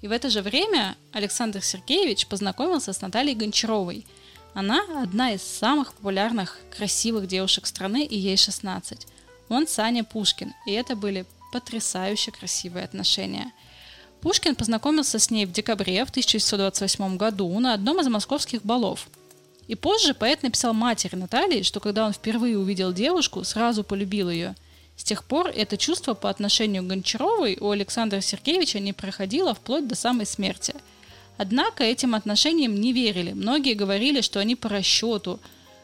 И 0.00 0.06
в 0.06 0.12
это 0.12 0.30
же 0.30 0.42
время 0.42 0.96
Александр 1.12 1.62
Сергеевич 1.62 2.28
познакомился 2.28 2.92
с 2.92 3.00
Натальей 3.00 3.34
Гончаровой. 3.34 4.06
Она 4.52 4.84
одна 5.02 5.32
из 5.32 5.42
самых 5.42 5.94
популярных, 5.94 6.60
красивых 6.76 7.26
девушек 7.26 7.66
страны, 7.66 8.04
и 8.04 8.16
ей 8.16 8.36
16. 8.36 9.08
Он 9.48 9.66
Саня 9.66 10.04
Пушкин, 10.04 10.52
и 10.66 10.72
это 10.72 10.94
были 10.94 11.26
потрясающе 11.52 12.30
красивые 12.30 12.84
отношения. 12.84 13.52
Пушкин 14.24 14.56
познакомился 14.56 15.20
с 15.20 15.30
ней 15.30 15.46
в 15.46 15.52
декабре 15.52 16.04
в 16.04 16.10
1928 16.10 17.16
году 17.16 17.56
на 17.60 17.74
одном 17.74 18.00
из 18.00 18.08
московских 18.08 18.64
балов. 18.64 19.06
И 19.68 19.76
позже 19.76 20.14
поэт 20.14 20.42
написал 20.42 20.74
матери 20.74 21.14
Натальи, 21.14 21.62
что 21.62 21.78
когда 21.78 22.04
он 22.06 22.12
впервые 22.12 22.58
увидел 22.58 22.92
девушку, 22.92 23.44
сразу 23.44 23.84
полюбил 23.84 24.28
ее– 24.28 24.56
с 24.96 25.02
тех 25.02 25.24
пор 25.24 25.48
это 25.48 25.76
чувство 25.76 26.14
по 26.14 26.30
отношению 26.30 26.82
к 26.82 26.86
Гончаровой 26.86 27.58
у 27.60 27.70
Александра 27.70 28.20
Сергеевича 28.20 28.78
не 28.78 28.92
проходило 28.92 29.54
вплоть 29.54 29.88
до 29.88 29.94
самой 29.94 30.26
смерти. 30.26 30.74
Однако 31.36 31.82
этим 31.82 32.14
отношениям 32.14 32.80
не 32.80 32.92
верили. 32.92 33.32
Многие 33.32 33.74
говорили, 33.74 34.20
что 34.20 34.38
они 34.38 34.54
по 34.54 34.68
расчету. 34.68 35.40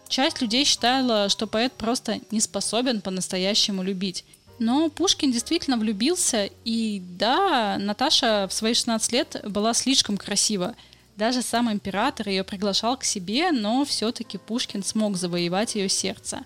Часть 0.09 0.41
людей 0.41 0.65
считала, 0.65 1.29
что 1.29 1.47
поэт 1.47 1.73
просто 1.73 2.21
не 2.31 2.41
способен 2.41 3.01
по-настоящему 3.01 3.83
любить. 3.83 4.25
Но 4.61 4.91
Пушкин 4.91 5.33
действительно 5.33 5.79
влюбился, 5.79 6.51
и 6.67 7.01
да, 7.01 7.79
Наташа 7.81 8.47
в 8.47 8.53
свои 8.53 8.75
16 8.75 9.11
лет 9.11 9.41
была 9.49 9.73
слишком 9.73 10.19
красива. 10.19 10.75
Даже 11.17 11.41
сам 11.41 11.73
император 11.73 12.29
ее 12.29 12.45
приглашал 12.45 12.99
к 12.99 13.05
себе, 13.05 13.53
но 13.53 13.87
все-таки 13.87 14.37
Пушкин 14.37 14.85
смог 14.85 15.17
завоевать 15.17 15.77
ее 15.77 15.89
сердце. 15.89 16.45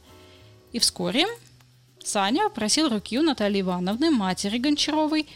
И 0.70 0.78
вскоре 0.78 1.26
Саня 2.04 2.48
просил 2.50 2.88
руки 2.88 3.18
у 3.18 3.22
Натальи 3.22 3.62
Ивановны, 3.62 4.12
матери 4.12 4.58
Гончаровой, 4.58 5.26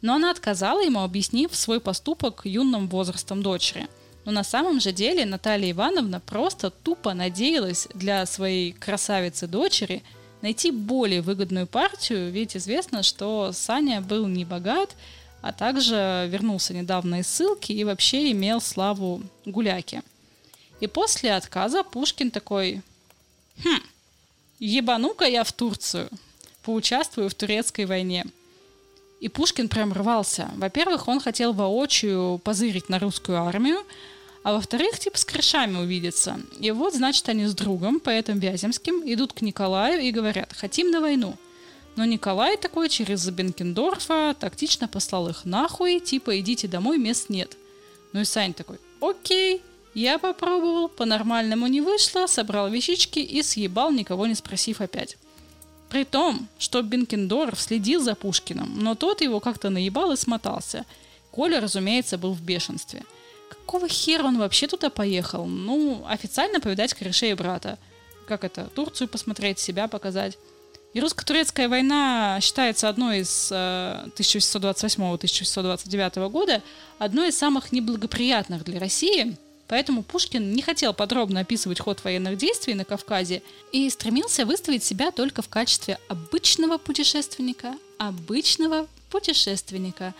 но 0.00 0.14
она 0.14 0.30
отказала 0.30 0.80
ему, 0.80 1.00
объяснив 1.00 1.52
свой 1.56 1.80
поступок 1.80 2.42
юным 2.44 2.88
возрастом 2.88 3.42
дочери. 3.42 3.88
Но 4.24 4.30
на 4.30 4.44
самом 4.44 4.78
же 4.78 4.92
деле 4.92 5.26
Наталья 5.26 5.72
Ивановна 5.72 6.20
просто 6.20 6.70
тупо 6.70 7.14
надеялась 7.14 7.88
для 7.94 8.24
своей 8.26 8.70
красавицы-дочери 8.70 10.04
найти 10.42 10.70
более 10.70 11.22
выгодную 11.22 11.66
партию, 11.66 12.30
ведь 12.30 12.56
известно, 12.56 13.02
что 13.02 13.52
Саня 13.52 14.00
был 14.00 14.26
не 14.26 14.44
богат, 14.44 14.94
а 15.40 15.52
также 15.52 16.28
вернулся 16.30 16.74
недавно 16.74 17.20
из 17.20 17.28
ссылки 17.28 17.72
и 17.72 17.84
вообще 17.84 18.32
имел 18.32 18.60
славу 18.60 19.22
гуляки. 19.44 20.02
И 20.80 20.86
после 20.86 21.34
отказа 21.34 21.82
Пушкин 21.82 22.30
такой, 22.30 22.82
хм, 23.64 23.82
ебану-ка 24.58 25.24
я 25.24 25.44
в 25.44 25.52
Турцию, 25.52 26.08
поучаствую 26.62 27.28
в 27.28 27.34
турецкой 27.34 27.86
войне. 27.86 28.24
И 29.20 29.28
Пушкин 29.28 29.68
прям 29.68 29.92
рвался. 29.92 30.50
Во-первых, 30.56 31.08
он 31.08 31.20
хотел 31.20 31.52
воочию 31.52 32.38
позырить 32.38 32.88
на 32.88 33.00
русскую 33.00 33.42
армию, 33.42 33.84
а 34.48 34.52
во-вторых, 34.54 34.98
типа 34.98 35.18
с 35.18 35.26
крышами 35.26 35.76
увидеться. 35.76 36.40
И 36.58 36.70
вот, 36.70 36.94
значит, 36.94 37.28
они 37.28 37.44
с 37.44 37.54
другом, 37.54 38.00
поэтом 38.00 38.38
Вяземским, 38.38 39.02
идут 39.04 39.34
к 39.34 39.42
Николаю 39.42 40.00
и 40.00 40.10
говорят, 40.10 40.54
хотим 40.56 40.90
на 40.90 41.02
войну. 41.02 41.36
Но 41.96 42.06
Николай 42.06 42.56
такой 42.56 42.88
через 42.88 43.28
Бенкендорфа 43.28 44.34
тактично 44.40 44.88
послал 44.88 45.28
их 45.28 45.44
нахуй, 45.44 46.00
типа 46.00 46.40
идите 46.40 46.66
домой, 46.66 46.96
мест 46.96 47.28
нет. 47.28 47.58
Ну 48.14 48.20
и 48.20 48.24
Сань 48.24 48.54
такой, 48.54 48.78
окей, 49.02 49.60
я 49.92 50.18
попробовал, 50.18 50.88
по-нормальному 50.88 51.66
не 51.66 51.82
вышло, 51.82 52.26
собрал 52.26 52.70
вещички 52.70 53.18
и 53.18 53.42
съебал, 53.42 53.90
никого 53.90 54.26
не 54.26 54.34
спросив 54.34 54.80
опять. 54.80 55.18
При 55.90 56.04
том, 56.04 56.48
что 56.58 56.80
Бенкендорф 56.80 57.60
следил 57.60 58.00
за 58.00 58.14
Пушкиным, 58.14 58.78
но 58.78 58.94
тот 58.94 59.20
его 59.20 59.40
как-то 59.40 59.68
наебал 59.68 60.12
и 60.12 60.16
смотался. 60.16 60.86
Коля, 61.32 61.60
разумеется, 61.60 62.16
был 62.16 62.32
в 62.32 62.40
бешенстве. 62.40 63.04
Какого 63.68 63.86
хера 63.86 64.24
он 64.24 64.38
вообще 64.38 64.66
туда 64.66 64.88
поехал? 64.88 65.44
Ну, 65.44 66.02
официально 66.08 66.58
повидать 66.58 66.94
корешей 66.94 67.34
брата. 67.34 67.78
Как 68.26 68.42
это? 68.42 68.70
Турцию 68.74 69.08
посмотреть, 69.08 69.58
себя 69.58 69.88
показать. 69.88 70.38
И 70.94 71.00
русско-турецкая 71.00 71.68
война 71.68 72.38
считается 72.40 72.88
одной 72.88 73.18
из 73.18 73.50
э, 73.52 74.06
1628-1629 74.16 76.30
года, 76.30 76.62
одной 76.98 77.28
из 77.28 77.36
самых 77.36 77.70
неблагоприятных 77.70 78.64
для 78.64 78.80
России– 78.80 79.36
Поэтому 79.68 80.02
Пушкин 80.02 80.54
не 80.54 80.62
хотел 80.62 80.94
подробно 80.94 81.40
описывать 81.40 81.78
ход 81.78 82.02
военных 82.02 82.38
действий 82.38 82.72
на 82.72 82.86
Кавказе 82.86 83.42
и 83.70 83.90
стремился 83.90 84.46
выставить 84.46 84.82
себя 84.82 85.10
только 85.10 85.42
в 85.42 85.50
качестве 85.50 85.98
обычного 86.08 86.78
путешественника, 86.78 87.74
обычного 87.98 88.86
путешественника. 89.10 90.14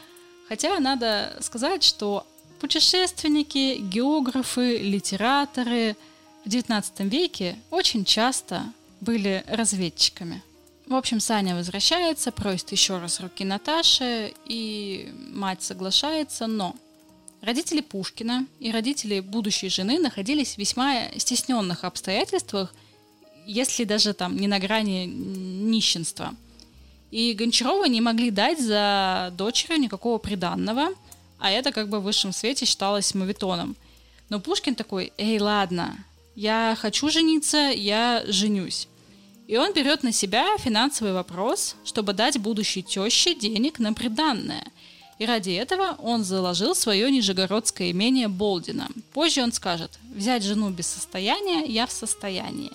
Хотя 0.51 0.79
надо 0.81 1.35
сказать, 1.41 1.83
что 1.83 2.27
путешественники, 2.59 3.79
географы, 3.79 4.79
литераторы 4.79 5.97
в 6.45 6.49
XIX 6.49 7.09
веке 7.09 7.57
очень 7.71 8.05
часто 8.05 8.65
были 9.01 9.45
разведчиками. 9.47 10.43
В 10.87 10.95
общем, 10.95 11.21
Саня 11.21 11.55
возвращается, 11.55 12.33
просит 12.33 12.73
еще 12.73 12.99
раз 12.99 13.21
руки 13.21 13.45
Наташи, 13.45 14.33
и 14.47 15.13
мать 15.31 15.63
соглашается, 15.63 16.47
но 16.47 16.75
Родители 17.41 17.81
Пушкина 17.81 18.47
и 18.59 18.73
родители 18.73 19.21
будущей 19.21 19.69
жены 19.69 20.01
находились 20.01 20.55
в 20.55 20.59
весьма 20.59 21.09
стесненных 21.17 21.85
обстоятельствах, 21.85 22.75
если 23.47 23.85
даже 23.85 24.13
там 24.13 24.37
не 24.37 24.49
на 24.49 24.59
грани 24.59 25.07
нищенства. 25.07 26.35
И 27.13 27.33
Гончарова 27.35 27.85
не 27.85 28.01
могли 28.01 28.31
дать 28.31 28.61
за 28.61 29.33
дочерью 29.39 29.81
никакого 29.81 30.19
приданного, 30.19 30.89
а 31.39 31.51
это 31.51 31.73
как 31.73 31.89
бы 31.89 32.01
в 32.01 32.05
высшем 32.05 32.33
свете 32.33 32.67
считалось 32.67 33.15
мавитоном. 33.15 33.77
Но 34.29 34.41
Пушкин 34.41 34.75
такой, 34.75 35.13
эй, 35.19 35.39
ладно, 35.39 36.05
я 36.35 36.77
хочу 36.79 37.09
жениться, 37.11 37.71
я 37.75 38.23
женюсь. 38.27 38.89
И 39.47 39.57
он 39.57 39.73
берет 39.73 40.03
на 40.03 40.13
себя 40.13 40.57
финансовый 40.59 41.13
вопрос, 41.13 41.77
чтобы 41.85 42.13
дать 42.13 42.39
будущей 42.39 42.83
теще 42.83 43.35
денег 43.35 43.79
на 43.79 43.93
приданное– 43.93 44.65
и 45.19 45.27
ради 45.27 45.51
этого 45.51 45.97
он 45.99 46.23
заложил 46.23 46.75
свое 46.75 47.11
нижегородское 47.11 47.91
имение 47.91 48.29
Болдина. 48.29 48.89
Позже 49.13 49.43
он 49.43 49.53
скажет, 49.53 49.99
взять 50.15 50.45
жену 50.45 50.71
без 50.71 50.87
состояния 50.87 51.65
я 51.67 51.87
в 51.87 51.93
состоянии. 51.93 52.71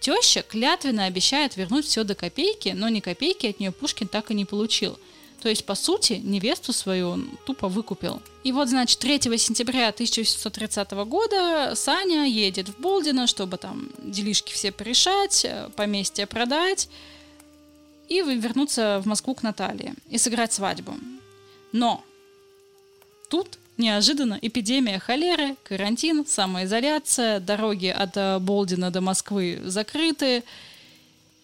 Теща 0.00 0.42
клятвенно 0.42 1.04
обещает 1.04 1.56
вернуть 1.56 1.86
все 1.86 2.04
до 2.04 2.14
копейки, 2.14 2.70
но 2.70 2.88
ни 2.88 3.00
копейки 3.00 3.46
от 3.46 3.60
нее 3.60 3.72
Пушкин 3.72 4.08
так 4.08 4.30
и 4.30 4.34
не 4.34 4.44
получил. 4.44 4.98
То 5.42 5.48
есть, 5.48 5.64
по 5.64 5.74
сути, 5.74 6.20
невесту 6.22 6.72
свою 6.72 7.08
он 7.08 7.28
тупо 7.44 7.66
выкупил. 7.66 8.22
И 8.44 8.52
вот, 8.52 8.68
значит, 8.68 9.00
3 9.00 9.36
сентября 9.38 9.88
1830 9.88 10.92
года 10.92 11.72
Саня 11.74 12.26
едет 12.26 12.68
в 12.68 12.80
Болдино, 12.80 13.26
чтобы 13.26 13.56
там 13.56 13.90
делишки 13.98 14.52
все 14.52 14.70
порешать, 14.70 15.44
э, 15.44 15.68
поместье 15.74 16.26
продать 16.28 16.88
и 18.08 18.22
вернуться 18.22 19.00
в 19.02 19.06
Москву 19.06 19.34
к 19.34 19.42
Наталье 19.42 19.94
и 20.08 20.16
сыграть 20.16 20.52
свадьбу. 20.52 20.94
Но 21.72 22.04
тут 23.28 23.58
неожиданно 23.78 24.38
эпидемия 24.40 25.00
холеры, 25.00 25.56
карантин, 25.64 26.24
самоизоляция, 26.24 27.40
дороги 27.40 27.88
от 27.88 28.16
э, 28.16 28.38
Болдина 28.38 28.92
до 28.92 29.00
Москвы 29.00 29.60
закрыты. 29.64 30.44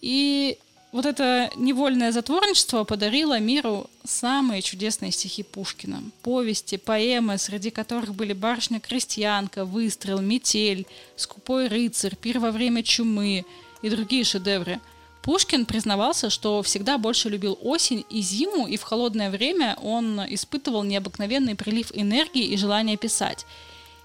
И 0.01 0.57
вот 0.93 1.07
это 1.07 1.51
невольное 1.57 2.13
затворничество 2.13 2.85
подарило 2.85 3.39
миру 3.39 3.89
самые 4.05 4.63
чудесные 4.63 5.13
стихи 5.13 5.43
Пушкина. 5.43 6.03
Повести, 6.23 6.77
поэмы, 6.77 7.39
среди 7.39 7.71
которых 7.71 8.15
были 8.15 8.33
«Барышня-крестьянка», 8.33 9.65
«Выстрел», 9.65 10.21
«Метель», 10.21 10.87
«Скупой 11.17 11.69
рыцарь», 11.69 12.17
«Пир 12.17 12.39
во 12.39 12.51
время 12.51 12.83
чумы» 12.83 13.45
и 13.83 13.91
другие 13.91 14.25
шедевры– 14.25 14.81
Пушкин 15.29 15.67
признавался, 15.67 16.31
что 16.31 16.63
всегда 16.63 16.97
больше 16.97 17.29
любил 17.29 17.59
осень 17.61 18.03
и 18.09 18.23
зиму, 18.23 18.67
и 18.67 18.79
в 18.79 18.83
холодное 18.83 19.31
время 19.31 19.77
он 19.83 20.21
испытывал 20.21 20.85
необыкновенный 20.85 21.55
прилив 21.55 21.91
энергии 21.93 22.45
и 22.45 22.57
желания 22.57 22.97
писать. 22.97 23.45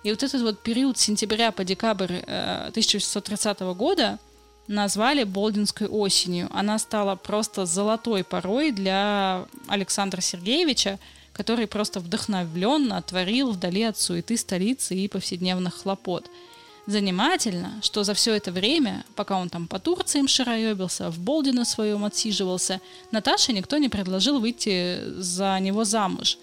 И 0.03 0.09
вот 0.09 0.21
этот 0.21 0.41
вот 0.41 0.61
период 0.61 0.97
сентября 0.97 1.53
по 1.53 1.63
декабрь 1.63 2.17
1630 2.17 3.61
э, 3.61 3.73
года 3.73 4.19
назвали 4.67 5.23
Болдинской 5.23 5.87
осенью. 5.87 6.49
Она 6.51 6.79
стала 6.79 7.15
просто 7.15 7.65
золотой 7.65 8.23
порой 8.23 8.71
для 8.71 9.45
Александра 9.67 10.21
Сергеевича, 10.21 10.99
который 11.33 11.67
просто 11.67 11.99
вдохновленно 11.99 13.01
творил 13.01 13.51
вдали 13.51 13.83
от 13.83 13.97
суеты 13.97 14.37
столицы 14.37 14.95
и 14.95 15.07
повседневных 15.07 15.81
хлопот– 15.81 16.29
Занимательно, 16.85 17.79
что 17.81 18.03
за 18.03 18.13
все 18.13 18.33
это 18.33 18.51
время, 18.51 19.05
пока 19.15 19.39
он 19.39 19.49
там 19.49 19.67
по 19.67 19.79
Турциям 19.79 20.27
шароебился, 20.27 21.09
в 21.09 21.17
Болдино 21.17 21.63
своем 21.63 22.03
отсиживался, 22.03 22.81
Наташе 23.11 23.53
никто 23.53 23.77
не 23.77 23.87
предложил 23.87 24.39
выйти 24.39 24.99
за 25.15 25.57
него 25.61 25.85
замуж. 25.85 26.37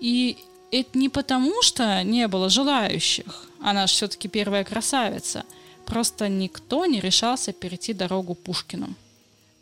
И 0.00 0.38
это 0.72 0.98
не 0.98 1.08
потому, 1.08 1.62
что 1.62 2.02
не 2.02 2.26
было 2.26 2.48
желающих, 2.48 3.48
она 3.60 3.86
же 3.86 3.92
все-таки 3.92 4.26
первая 4.26 4.64
красавица, 4.64 5.44
просто 5.86 6.28
никто 6.28 6.84
не 6.84 7.00
решался 7.00 7.52
перейти 7.52 7.94
дорогу 7.94 8.34
Пушкину. 8.34 8.94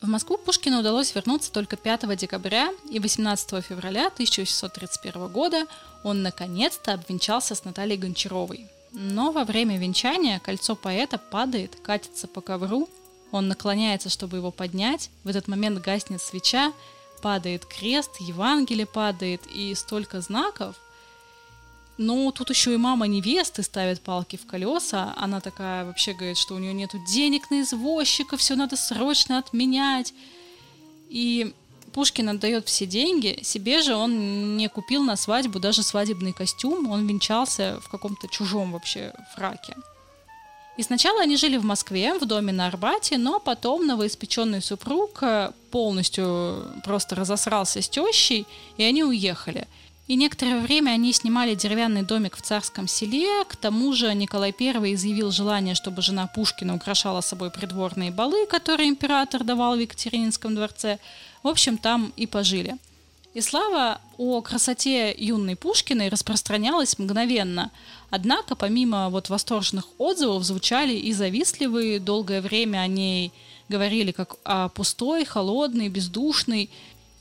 В 0.00 0.08
Москву 0.08 0.36
Пушкину 0.36 0.80
удалось 0.80 1.14
вернуться 1.14 1.50
только 1.52 1.76
5 1.76 2.16
декабря 2.16 2.72
и 2.90 2.98
18 2.98 3.64
февраля 3.64 4.08
1831 4.08 5.28
года 5.28 5.66
он 6.02 6.22
наконец-то 6.22 6.92
обвенчался 6.92 7.54
с 7.54 7.64
Натальей 7.64 7.96
Гончаровой. 7.96 8.66
Но 8.92 9.32
во 9.32 9.44
время 9.44 9.78
венчания 9.78 10.40
кольцо 10.40 10.76
поэта 10.76 11.18
падает, 11.18 11.76
катится 11.82 12.28
по 12.28 12.40
ковру, 12.40 12.88
он 13.32 13.48
наклоняется, 13.48 14.10
чтобы 14.10 14.36
его 14.36 14.50
поднять, 14.50 15.10
в 15.24 15.28
этот 15.28 15.48
момент 15.48 15.80
гаснет 15.80 16.22
свеча, 16.22 16.72
падает 17.22 17.64
крест, 17.64 18.10
Евангелие 18.20 18.86
падает 18.86 19.40
и 19.52 19.74
столько 19.74 20.20
знаков. 20.20 20.76
Но 21.96 22.30
тут 22.32 22.50
еще 22.50 22.74
и 22.74 22.76
мама 22.76 23.06
невесты 23.06 23.62
ставит 23.62 24.00
палки 24.00 24.36
в 24.36 24.46
колеса. 24.46 25.14
Она 25.16 25.40
такая 25.40 25.84
вообще 25.84 26.12
говорит, 26.12 26.38
что 26.38 26.54
у 26.54 26.58
нее 26.58 26.72
нет 26.72 26.92
денег 27.06 27.50
на 27.50 27.62
извозчика, 27.62 28.36
все 28.36 28.56
надо 28.56 28.76
срочно 28.76 29.38
отменять. 29.38 30.12
И 31.08 31.54
Пушкин 31.94 32.28
отдает 32.28 32.66
все 32.66 32.86
деньги, 32.86 33.38
себе 33.42 33.80
же 33.80 33.94
он 33.94 34.56
не 34.56 34.68
купил 34.68 35.04
на 35.04 35.14
свадьбу 35.14 35.60
даже 35.60 35.84
свадебный 35.84 36.32
костюм, 36.32 36.90
он 36.90 37.06
венчался 37.06 37.78
в 37.80 37.88
каком-то 37.88 38.26
чужом 38.26 38.72
вообще 38.72 39.12
фраке. 39.36 39.76
И 40.76 40.82
сначала 40.82 41.22
они 41.22 41.36
жили 41.36 41.56
в 41.56 41.64
Москве, 41.64 42.18
в 42.18 42.26
доме 42.26 42.52
на 42.52 42.66
Арбате, 42.66 43.16
но 43.16 43.38
потом 43.38 43.86
новоиспеченный 43.86 44.60
супруг 44.60 45.22
э, 45.22 45.52
полностью 45.70 46.66
просто 46.82 47.14
разосрался 47.14 47.80
с 47.80 47.88
тещей, 47.88 48.44
и 48.76 48.82
они 48.82 49.04
уехали. 49.04 49.68
И 50.06 50.16
некоторое 50.16 50.60
время 50.60 50.90
они 50.90 51.14
снимали 51.14 51.54
деревянный 51.54 52.02
домик 52.02 52.36
в 52.36 52.42
царском 52.42 52.86
селе. 52.86 53.44
К 53.48 53.56
тому 53.56 53.94
же 53.94 54.14
Николай 54.14 54.54
I 54.58 54.94
изъявил 54.94 55.30
желание, 55.30 55.74
чтобы 55.74 56.02
жена 56.02 56.26
Пушкина 56.26 56.74
украшала 56.74 57.22
собой 57.22 57.50
придворные 57.50 58.10
балы, 58.10 58.46
которые 58.46 58.90
император 58.90 59.44
давал 59.44 59.76
в 59.76 59.80
Екатерининском 59.80 60.54
дворце. 60.54 60.98
В 61.42 61.48
общем, 61.48 61.78
там 61.78 62.12
и 62.16 62.26
пожили. 62.26 62.76
И 63.32 63.40
слава 63.40 64.00
о 64.18 64.42
красоте 64.42 65.12
юной 65.16 65.56
Пушкиной 65.56 66.08
распространялась 66.08 66.98
мгновенно. 66.98 67.70
Однако, 68.10 68.54
помимо 68.54 69.08
вот 69.08 69.28
восторженных 69.30 69.86
отзывов, 69.98 70.44
звучали 70.44 70.94
и 70.94 71.12
завистливые, 71.12 71.98
долгое 71.98 72.40
время 72.42 72.78
о 72.78 72.86
ней 72.86 73.32
говорили 73.68 74.12
как 74.12 74.36
о 74.44 74.68
пустой, 74.68 75.24
холодной, 75.24 75.88
бездушной. 75.88 76.70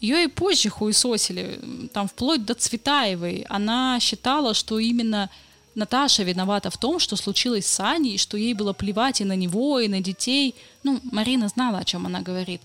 Ее 0.03 0.25
и 0.25 0.27
позже 0.27 0.67
хуесосили, 0.67 1.61
там 1.93 2.09
вплоть 2.09 2.43
до 2.43 2.55
Цветаевой. 2.55 3.45
Она 3.47 4.01
считала, 4.01 4.53
что 4.53 4.77
именно 4.77 5.29
Наташа 5.75 6.23
виновата 6.23 6.69
в 6.69 6.77
том, 6.77 6.99
что 6.99 7.15
случилось 7.15 7.65
с 7.65 7.79
Аней, 7.79 8.17
что 8.17 8.35
ей 8.35 8.53
было 8.53 8.73
плевать 8.73 9.21
и 9.21 9.23
на 9.23 9.37
него, 9.37 9.79
и 9.79 9.87
на 9.87 10.01
детей. 10.01 10.55
Ну, 10.83 10.99
Марина 11.09 11.47
знала, 11.47 11.77
о 11.77 11.85
чем 11.85 12.05
она 12.05 12.19
говорит. 12.19 12.61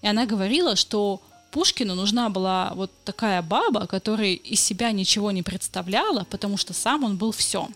И 0.00 0.06
она 0.06 0.24
говорила, 0.24 0.74
что 0.74 1.20
Пушкину 1.50 1.94
нужна 1.94 2.30
была 2.30 2.72
вот 2.74 2.90
такая 3.04 3.42
баба, 3.42 3.86
которая 3.86 4.32
из 4.32 4.62
себя 4.62 4.92
ничего 4.92 5.30
не 5.30 5.42
представляла, 5.42 6.24
потому 6.30 6.56
что 6.56 6.72
сам 6.72 7.04
он 7.04 7.18
был 7.18 7.32
все. 7.32 7.68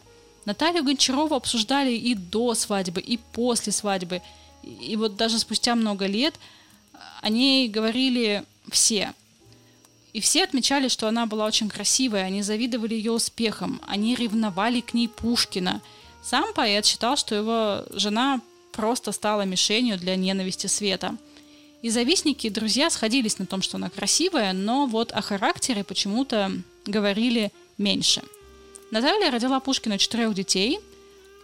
Наталью 0.46 0.84
Гончарову 0.84 1.34
обсуждали 1.34 1.92
и 1.92 2.14
до 2.14 2.54
свадьбы, 2.54 3.02
и 3.02 3.18
после 3.18 3.74
свадьбы. 3.74 4.22
И 4.62 4.96
вот 4.96 5.16
даже 5.16 5.38
спустя 5.38 5.74
много 5.74 6.06
лет 6.06 6.34
о 7.20 7.28
ней 7.28 7.68
говорили 7.68 8.44
все. 8.70 9.12
И 10.12 10.20
все 10.20 10.44
отмечали, 10.44 10.88
что 10.88 11.08
она 11.08 11.26
была 11.26 11.44
очень 11.46 11.68
красивая, 11.68 12.24
они 12.24 12.42
завидовали 12.42 12.94
ее 12.94 13.12
успехам, 13.12 13.80
они 13.86 14.14
ревновали 14.14 14.80
к 14.80 14.94
ней 14.94 15.08
Пушкина. 15.08 15.82
Сам 16.22 16.54
поэт 16.54 16.86
считал, 16.86 17.16
что 17.16 17.34
его 17.34 17.84
жена 17.90 18.40
просто 18.72 19.12
стала 19.12 19.42
мишенью 19.42 19.98
для 19.98 20.16
ненависти 20.16 20.66
света– 20.66 21.16
и 21.86 21.90
завистники, 21.90 22.48
и 22.48 22.50
друзья 22.50 22.90
сходились 22.90 23.38
на 23.38 23.46
том, 23.46 23.62
что 23.62 23.76
она 23.76 23.90
красивая, 23.90 24.52
но 24.52 24.86
вот 24.86 25.12
о 25.12 25.20
характере 25.20 25.84
почему-то 25.84 26.50
говорили 26.84 27.52
меньше. 27.78 28.22
Наталья 28.90 29.30
родила 29.30 29.60
Пушкина 29.60 29.96
четырех 29.96 30.34
детей, 30.34 30.80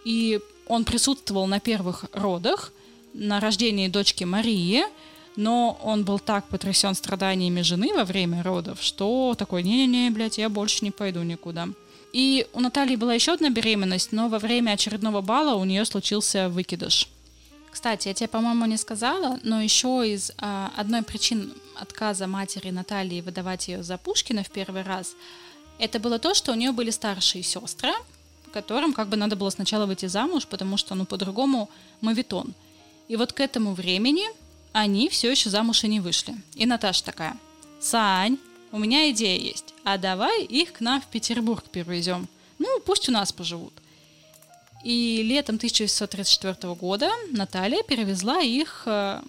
и 0.03 0.41
он 0.67 0.85
присутствовал 0.85 1.47
на 1.47 1.59
первых 1.59 2.05
родах, 2.11 2.73
на 3.13 3.39
рождении 3.39 3.87
дочки 3.87 4.25
Марии, 4.25 4.83
но 5.35 5.79
он 5.83 6.03
был 6.03 6.19
так 6.19 6.45
потрясен 6.47 6.95
страданиями 6.95 7.61
жены 7.61 7.93
во 7.93 8.03
время 8.03 8.43
родов, 8.43 8.81
что 8.81 9.35
такой, 9.37 9.63
не-не-не, 9.63 10.09
блядь, 10.11 10.37
я 10.37 10.49
больше 10.49 10.85
не 10.85 10.91
пойду 10.91 11.23
никуда. 11.23 11.69
И 12.13 12.45
у 12.53 12.59
Натальи 12.59 12.95
была 12.95 13.15
еще 13.15 13.33
одна 13.33 13.49
беременность, 13.49 14.11
но 14.11 14.29
во 14.29 14.37
время 14.37 14.71
очередного 14.71 15.21
бала 15.21 15.55
у 15.55 15.65
нее 15.65 15.83
случился 15.85 16.47
выкидыш. 16.49 17.09
Кстати, 17.71 18.07
я 18.07 18.13
тебе, 18.13 18.27
по-моему, 18.27 18.65
не 18.65 18.77
сказала, 18.77 19.39
но 19.41 19.59
еще 19.59 20.03
из 20.07 20.31
а, 20.37 20.71
одной 20.77 21.01
причин 21.01 21.51
отказа 21.75 22.27
матери 22.27 22.69
Натальи 22.69 23.21
выдавать 23.21 23.67
ее 23.67 23.81
за 23.81 23.97
Пушкина 23.97 24.43
в 24.43 24.51
первый 24.51 24.83
раз, 24.83 25.15
это 25.79 25.99
было 25.99 26.19
то, 26.19 26.35
что 26.35 26.51
у 26.51 26.55
нее 26.55 26.71
были 26.71 26.91
старшие 26.91 27.41
сестры, 27.41 27.91
которым 28.53 28.93
как 28.93 29.07
бы 29.09 29.17
надо 29.17 29.35
было 29.35 29.49
сначала 29.49 29.87
выйти 29.87 30.05
замуж, 30.05 30.45
потому 30.45 30.77
что, 30.77 30.93
ну, 30.93 31.05
по-другому 31.05 31.67
мавитон. 32.01 32.53
И 33.07 33.15
вот 33.15 33.33
к 33.33 33.39
этому 33.39 33.73
времени 33.73 34.25
они 34.73 35.07
все 35.07 35.31
еще 35.31 35.49
замуж 35.49 35.83
и 35.83 35.87
не 35.87 35.99
вышли. 35.99 36.35
И 36.55 36.65
Наташа 36.65 37.03
такая, 37.03 37.37
Сань, 37.79 38.37
у 38.71 38.79
меня 38.79 39.09
идея 39.11 39.39
есть, 39.39 39.73
а 39.83 39.97
давай 39.97 40.43
их 40.43 40.73
к 40.73 40.81
нам 40.81 40.99
в 40.99 41.05
Петербург 41.05 41.63
перевезем. 41.71 42.27
Ну, 42.59 42.79
пусть 42.85 43.07
у 43.07 43.11
нас 43.11 43.31
поживут. 43.31 43.73
И 44.83 45.21
летом 45.23 45.55
1934 45.55 46.73
года 46.73 47.09
Наталья 47.31 47.83
перевезла 47.83 48.41
их 48.41 48.83
э, 48.85 49.21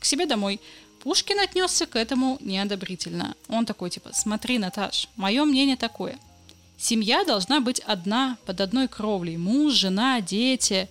к 0.00 0.04
себе 0.04 0.26
домой. 0.26 0.60
Пушкин 1.02 1.40
отнесся 1.40 1.86
к 1.86 1.96
этому 1.96 2.36
неодобрительно. 2.40 3.34
Он 3.48 3.64
такой, 3.64 3.90
типа, 3.90 4.10
смотри, 4.12 4.58
Наташ, 4.58 5.08
мое 5.16 5.44
мнение 5.44 5.76
такое. 5.76 6.18
Семья 6.76 7.24
должна 7.24 7.60
быть 7.60 7.80
одна, 7.80 8.36
под 8.44 8.60
одной 8.60 8.88
кровлей. 8.88 9.36
Муж, 9.36 9.74
жена, 9.74 10.20
дети, 10.20 10.88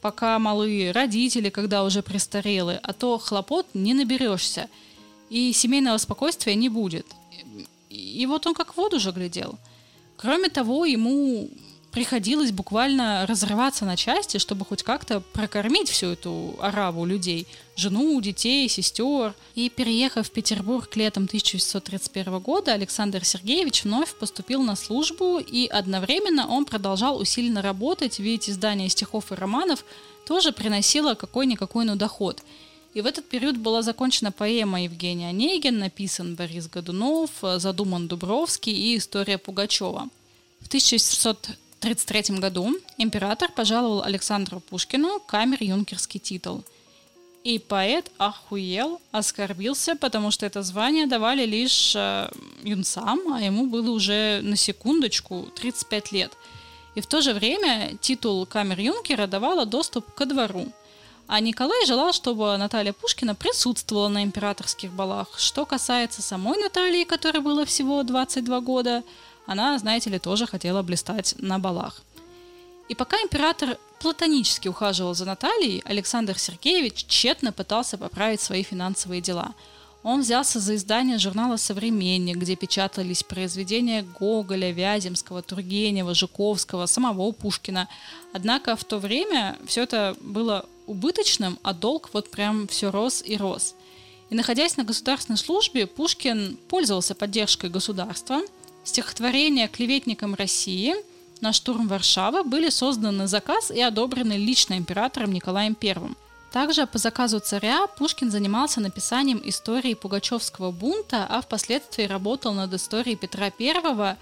пока 0.00 0.38
малые, 0.38 0.92
родители, 0.92 1.50
когда 1.50 1.84
уже 1.84 2.02
престарелы, 2.02 2.80
а 2.82 2.92
то 2.92 3.18
хлопот 3.18 3.66
не 3.74 3.94
наберешься. 3.94 4.68
И 5.30 5.52
семейного 5.52 5.98
спокойствия 5.98 6.54
не 6.54 6.68
будет. 6.68 7.06
И 7.88 8.26
вот 8.26 8.46
он 8.46 8.54
как 8.54 8.74
в 8.74 8.76
воду 8.76 8.98
же 8.98 9.12
глядел. 9.12 9.58
Кроме 10.16 10.48
того, 10.48 10.84
ему 10.84 11.48
приходилось 11.92 12.52
буквально 12.52 13.26
разрываться 13.26 13.84
на 13.84 13.96
части, 13.96 14.38
чтобы 14.38 14.64
хоть 14.64 14.82
как-то 14.82 15.20
прокормить 15.20 15.90
всю 15.90 16.06
эту 16.06 16.56
араву 16.58 17.04
людей. 17.04 17.46
Жену, 17.76 18.18
детей, 18.20 18.68
сестер. 18.68 19.34
И 19.54 19.68
переехав 19.68 20.26
в 20.26 20.30
Петербург 20.30 20.88
летом 20.96 21.24
1631 21.24 22.38
года, 22.38 22.72
Александр 22.72 23.24
Сергеевич 23.24 23.84
вновь 23.84 24.14
поступил 24.14 24.62
на 24.62 24.74
службу, 24.74 25.38
и 25.38 25.66
одновременно 25.66 26.48
он 26.48 26.64
продолжал 26.64 27.18
усиленно 27.18 27.60
работать, 27.60 28.18
ведь 28.18 28.48
издание 28.48 28.88
стихов 28.88 29.30
и 29.30 29.34
романов 29.34 29.84
тоже 30.26 30.52
приносило 30.52 31.14
какой-никакой, 31.14 31.84
но 31.84 31.94
доход. 31.94 32.42
И 32.94 33.02
в 33.02 33.06
этот 33.06 33.28
период 33.28 33.56
была 33.56 33.82
закончена 33.82 34.32
поэма 34.32 34.84
Евгения 34.84 35.28
Онегин, 35.28 35.78
написан 35.78 36.36
Борис 36.36 36.68
Годунов, 36.68 37.30
задуман 37.42 38.08
Дубровский 38.08 38.72
и 38.72 38.96
история 38.98 39.38
Пугачева. 39.38 40.08
В 40.60 40.68
1700 40.68 41.50
1933 41.82 42.38
году 42.38 42.76
император 42.96 43.50
пожаловал 43.50 44.04
Александру 44.04 44.60
Пушкину 44.60 45.20
камер-юнкерский 45.26 46.20
титул. 46.20 46.62
И 47.42 47.58
поэт 47.58 48.08
охуел, 48.18 49.00
оскорбился, 49.10 49.96
потому 49.96 50.30
что 50.30 50.46
это 50.46 50.62
звание 50.62 51.08
давали 51.08 51.44
лишь 51.44 51.94
э, 51.96 52.30
юнцам, 52.62 53.18
а 53.32 53.42
ему 53.42 53.66
было 53.66 53.90
уже 53.90 54.40
на 54.44 54.54
секундочку 54.54 55.48
35 55.56 56.12
лет. 56.12 56.32
И 56.94 57.00
в 57.00 57.06
то 57.08 57.20
же 57.20 57.34
время 57.34 57.96
титул 58.00 58.46
камер-юнкера 58.46 59.26
давала 59.26 59.66
доступ 59.66 60.14
ко 60.14 60.24
двору. 60.24 60.72
А 61.26 61.40
Николай 61.40 61.84
желал, 61.86 62.12
чтобы 62.12 62.56
Наталья 62.58 62.92
Пушкина 62.92 63.34
присутствовала 63.34 64.06
на 64.06 64.22
императорских 64.22 64.92
балах. 64.92 65.28
Что 65.36 65.66
касается 65.66 66.22
самой 66.22 66.60
Натальи, 66.60 67.02
которой 67.02 67.40
было 67.40 67.64
всего 67.64 68.04
22 68.04 68.60
года, 68.60 69.02
она, 69.46 69.78
знаете 69.78 70.10
ли, 70.10 70.18
тоже 70.18 70.46
хотела 70.46 70.82
блистать 70.82 71.34
на 71.38 71.58
балах. 71.58 72.02
И 72.88 72.94
пока 72.94 73.16
император 73.16 73.78
платонически 74.00 74.68
ухаживал 74.68 75.14
за 75.14 75.24
Натальей, 75.24 75.82
Александр 75.84 76.38
Сергеевич 76.38 77.06
тщетно 77.06 77.52
пытался 77.52 77.96
поправить 77.96 78.40
свои 78.40 78.62
финансовые 78.62 79.20
дела. 79.20 79.54
Он 80.02 80.20
взялся 80.20 80.58
за 80.58 80.74
издание 80.74 81.18
журнала 81.18 81.56
«Современник», 81.56 82.36
где 82.36 82.56
печатались 82.56 83.22
произведения 83.22 84.04
Гоголя, 84.18 84.72
Вяземского, 84.72 85.42
Тургенева, 85.42 86.12
Жуковского, 86.12 86.86
самого 86.86 87.30
Пушкина. 87.30 87.88
Однако 88.32 88.74
в 88.74 88.82
то 88.82 88.98
время 88.98 89.56
все 89.64 89.84
это 89.84 90.16
было 90.20 90.66
убыточным, 90.88 91.58
а 91.62 91.72
долг 91.72 92.10
вот 92.12 92.30
прям 92.30 92.66
все 92.66 92.90
рос 92.90 93.22
и 93.24 93.36
рос. 93.36 93.76
И 94.28 94.34
находясь 94.34 94.76
на 94.76 94.82
государственной 94.82 95.38
службе, 95.38 95.86
Пушкин 95.86 96.58
пользовался 96.68 97.14
поддержкой 97.14 97.70
государства– 97.70 98.42
Стихотворения 98.84 99.68
клеветникам 99.68 100.34
России 100.34 100.94
на 101.40 101.52
штурм 101.52 101.88
Варшавы 101.88 102.42
были 102.44 102.68
созданы 102.68 103.26
заказ 103.26 103.70
и 103.70 103.80
одобрены 103.80 104.34
лично 104.34 104.76
императором 104.78 105.32
Николаем 105.32 105.76
I. 105.80 105.96
Также 106.52 106.86
по 106.86 106.98
заказу 106.98 107.40
царя 107.40 107.86
Пушкин 107.86 108.30
занимался 108.30 108.80
написанием 108.80 109.40
истории 109.44 109.94
Пугачевского 109.94 110.70
бунта, 110.70 111.26
а 111.28 111.40
впоследствии 111.40 112.04
работал 112.04 112.52
над 112.52 112.74
историей 112.74 113.16
Петра 113.16 113.50
I. 113.58 114.16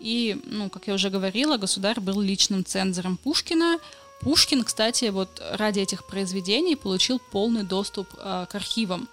И, 0.00 0.40
ну, 0.44 0.68
как 0.68 0.86
я 0.86 0.94
уже 0.94 1.10
говорила, 1.10 1.56
государь 1.56 1.98
был 1.98 2.20
личным 2.20 2.64
цензором 2.64 3.16
Пушкина. 3.16 3.78
Пушкин, 4.20 4.64
кстати, 4.64 5.06
вот 5.06 5.42
ради 5.52 5.80
этих 5.80 6.06
произведений 6.06 6.76
получил 6.76 7.18
полный 7.18 7.62
доступ 7.62 8.08
э, 8.16 8.46
к 8.48 8.54
архивам. 8.54 9.08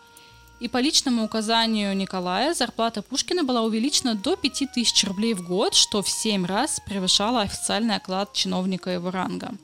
И 0.62 0.68
по 0.68 0.78
личному 0.78 1.26
указанию 1.26 1.98
Николая 1.98 2.54
зарплата 2.54 3.02
Пушкина 3.02 3.44
была 3.44 3.64
увеличена 3.64 4.14
до 4.14 4.36
5000 4.36 5.06
рублей 5.06 5.34
в 5.34 5.48
год, 5.48 5.74
что 5.74 6.04
в 6.04 6.10
7 6.10 6.46
раз 6.46 6.80
превышало 6.86 7.42
официальный 7.42 7.96
оклад 7.96 8.32
чиновника 8.34 8.92
его 8.92 9.10
ранга. 9.10 9.56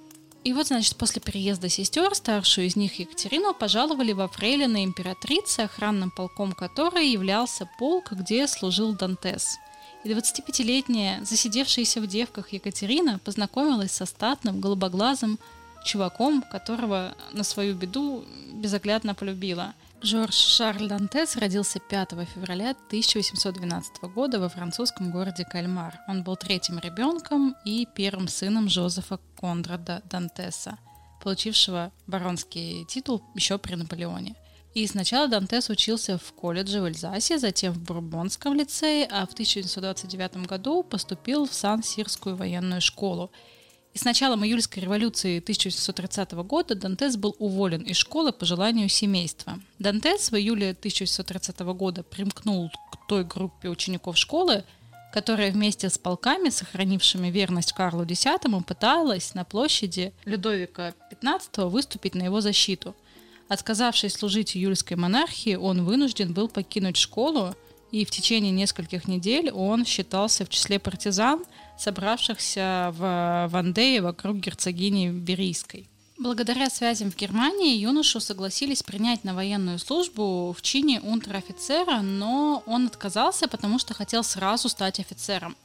И 0.43 0.53
вот, 0.53 0.67
значит, 0.67 0.95
после 0.95 1.21
приезда 1.21 1.69
сестер, 1.69 2.15
старшую 2.15 2.65
из 2.65 2.75
них 2.75 2.97
Екатерину, 2.97 3.53
пожаловали 3.53 4.11
во 4.11 4.27
фрейлины 4.27 4.83
императрицы, 4.83 5.59
охранным 5.59 6.09
полком 6.09 6.53
которой 6.53 7.07
являлся 7.11 7.69
полк, 7.77 8.11
где 8.13 8.47
служил 8.47 8.93
Дантес. 8.93 9.59
И 10.03 10.09
25-летняя, 10.09 11.23
засидевшаяся 11.23 12.01
в 12.01 12.07
девках 12.07 12.53
Екатерина 12.53 13.19
познакомилась 13.23 13.91
со 13.91 14.07
статным, 14.07 14.61
голубоглазым 14.61 15.37
чуваком, 15.85 16.41
которого 16.41 17.13
на 17.33 17.43
свою 17.43 17.75
беду 17.75 18.25
безоглядно 18.51 19.13
полюбила– 19.13 19.75
Жорж 20.03 20.35
Шарль 20.35 20.87
Дантес 20.87 21.37
родился 21.37 21.79
5 21.79 22.09
февраля 22.35 22.71
1812 22.87 24.03
года 24.13 24.39
во 24.39 24.47
французском 24.47 25.09
городе 25.09 25.43
Кальмар. 25.43 25.99
Он 26.07 26.23
был 26.23 26.35
третьим 26.35 26.77
ребенком 26.77 27.55
и 27.65 27.87
первым 27.95 28.27
сыном 28.27 28.69
Жозефа 28.69 29.19
Кондрада 29.35 30.03
Дантеса, 30.05 30.77
получившего 31.23 31.91
баронский 32.05 32.85
титул 32.85 33.23
еще 33.33 33.57
при 33.57 33.73
Наполеоне. 33.73 34.35
И 34.75 34.85
сначала 34.85 35.27
Дантес 35.27 35.71
учился 35.71 36.19
в 36.19 36.31
колледже 36.33 36.79
в 36.79 36.85
Эльзасе, 36.85 37.39
затем 37.39 37.73
в 37.73 37.79
Бурбонском 37.79 38.53
лицее, 38.53 39.07
а 39.09 39.25
в 39.25 39.33
1929 39.33 40.45
году 40.45 40.83
поступил 40.83 41.47
в 41.47 41.53
Сан-Сирскую 41.55 42.35
военную 42.35 42.81
школу– 42.81 43.31
и 43.97 43.99
с 43.99 44.05
началом 44.05 44.45
июльской 44.45 44.83
революции 44.83 45.39
1830 45.39 46.33
года 46.45 46.75
Дантес 46.75 47.17
был 47.17 47.35
уволен 47.39 47.81
из 47.81 47.97
школы 47.97 48.31
по 48.31 48.45
желанию 48.45 48.89
семейства. 48.89 49.59
Дантес 49.79 50.31
в 50.31 50.35
июле 50.35 50.69
1830 50.69 51.59
года 51.75 52.03
примкнул 52.03 52.69
к 52.91 53.07
той 53.07 53.23
группе 53.23 53.69
учеников 53.69 54.15
школы, 54.15 54.63
которая 55.11 55.51
вместе 55.51 55.89
с 55.89 55.97
полками, 55.97 56.49
сохранившими 56.49 57.29
верность 57.29 57.73
Карлу 57.73 58.03
X, 58.03 58.23
пыталась 58.67 59.33
на 59.33 59.43
площади 59.43 60.13
Людовика 60.25 60.93
XV 61.11 61.67
выступить 61.67 62.13
на 62.13 62.21
его 62.21 62.39
защиту. 62.39 62.95
Отказавшись 63.49 64.13
служить 64.13 64.55
июльской 64.55 64.95
монархии, 64.95 65.55
он 65.55 65.85
вынужден 65.85 66.33
был 66.33 66.49
покинуть 66.49 66.97
школу, 66.97 67.55
и 67.91 68.05
в 68.05 68.11
течение 68.11 68.51
нескольких 68.51 69.07
недель 69.07 69.49
он 69.49 69.85
считался 69.85 70.45
в 70.45 70.49
числе 70.49 70.77
партизан– 70.77 71.43
собравшихся 71.77 72.93
в 72.97 73.47
Вандее 73.51 74.01
вокруг 74.01 74.37
герцогини 74.37 75.09
Берийской. 75.09 75.87
Благодаря 76.19 76.69
связям 76.71 77.11
в 77.11 77.15
Германии 77.15 77.77
юношу 77.77 78.19
согласились 78.19 78.81
принять 78.81 79.23
на 79.23 79.35
военную 79.35 79.77
службу 79.77 80.51
в 80.51 80.61
чине 80.63 80.99
унтер-офицера, 80.99 82.01
но 82.01 82.63
он 82.65 82.87
отказался, 82.87 83.47
потому 83.47 83.77
что 83.77 83.93
хотел 83.93 84.23
сразу 84.23 84.67
стать 84.67 84.99
офицером. 84.99 85.55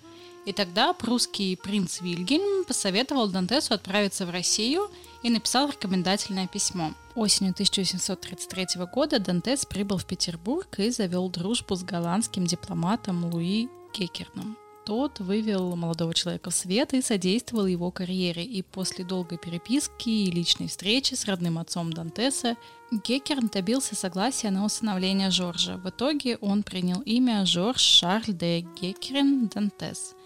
И 0.44 0.52
тогда 0.52 0.92
прусский 0.92 1.56
принц 1.56 2.00
Вильгельм 2.00 2.64
посоветовал 2.64 3.28
Дантесу 3.28 3.74
отправиться 3.74 4.26
в 4.26 4.30
Россию 4.30 4.90
и 5.22 5.30
написал 5.30 5.70
рекомендательное 5.70 6.48
письмо. 6.48 6.92
Осенью 7.14 7.52
1833 7.52 8.84
года 8.92 9.20
Дантес 9.20 9.64
прибыл 9.64 9.98
в 9.98 10.04
Петербург 10.04 10.78
и 10.78 10.90
завел 10.90 11.30
дружбу 11.30 11.76
с 11.76 11.82
голландским 11.82 12.44
дипломатом 12.44 13.24
Луи 13.32 13.68
Геккерном. 13.94 14.56
Тот 14.84 15.20
вывел 15.20 15.76
молодого 15.76 16.12
человека 16.12 16.50
в 16.50 16.54
свет 16.54 16.92
и 16.92 17.02
содействовал 17.02 17.66
его 17.66 17.92
карьере. 17.92 18.44
И 18.44 18.62
после 18.62 19.04
долгой 19.04 19.38
переписки 19.38 20.08
и 20.08 20.30
личной 20.30 20.66
встречи 20.66 21.14
с 21.14 21.26
родным 21.26 21.58
отцом 21.58 21.92
Дантеса 21.92 22.56
Геккерн 22.90 23.46
добился 23.46 23.94
согласия 23.94 24.50
на 24.50 24.64
усыновление 24.64 25.30
Жоржа. 25.30 25.76
В 25.76 25.88
итоге 25.88 26.36
он 26.38 26.64
принял 26.64 27.00
имя 27.02 27.46
Жорж 27.46 27.80
Шарль 27.80 28.32
де 28.32 28.66
Геккерн 28.80 29.46
Дантес. 29.46 30.16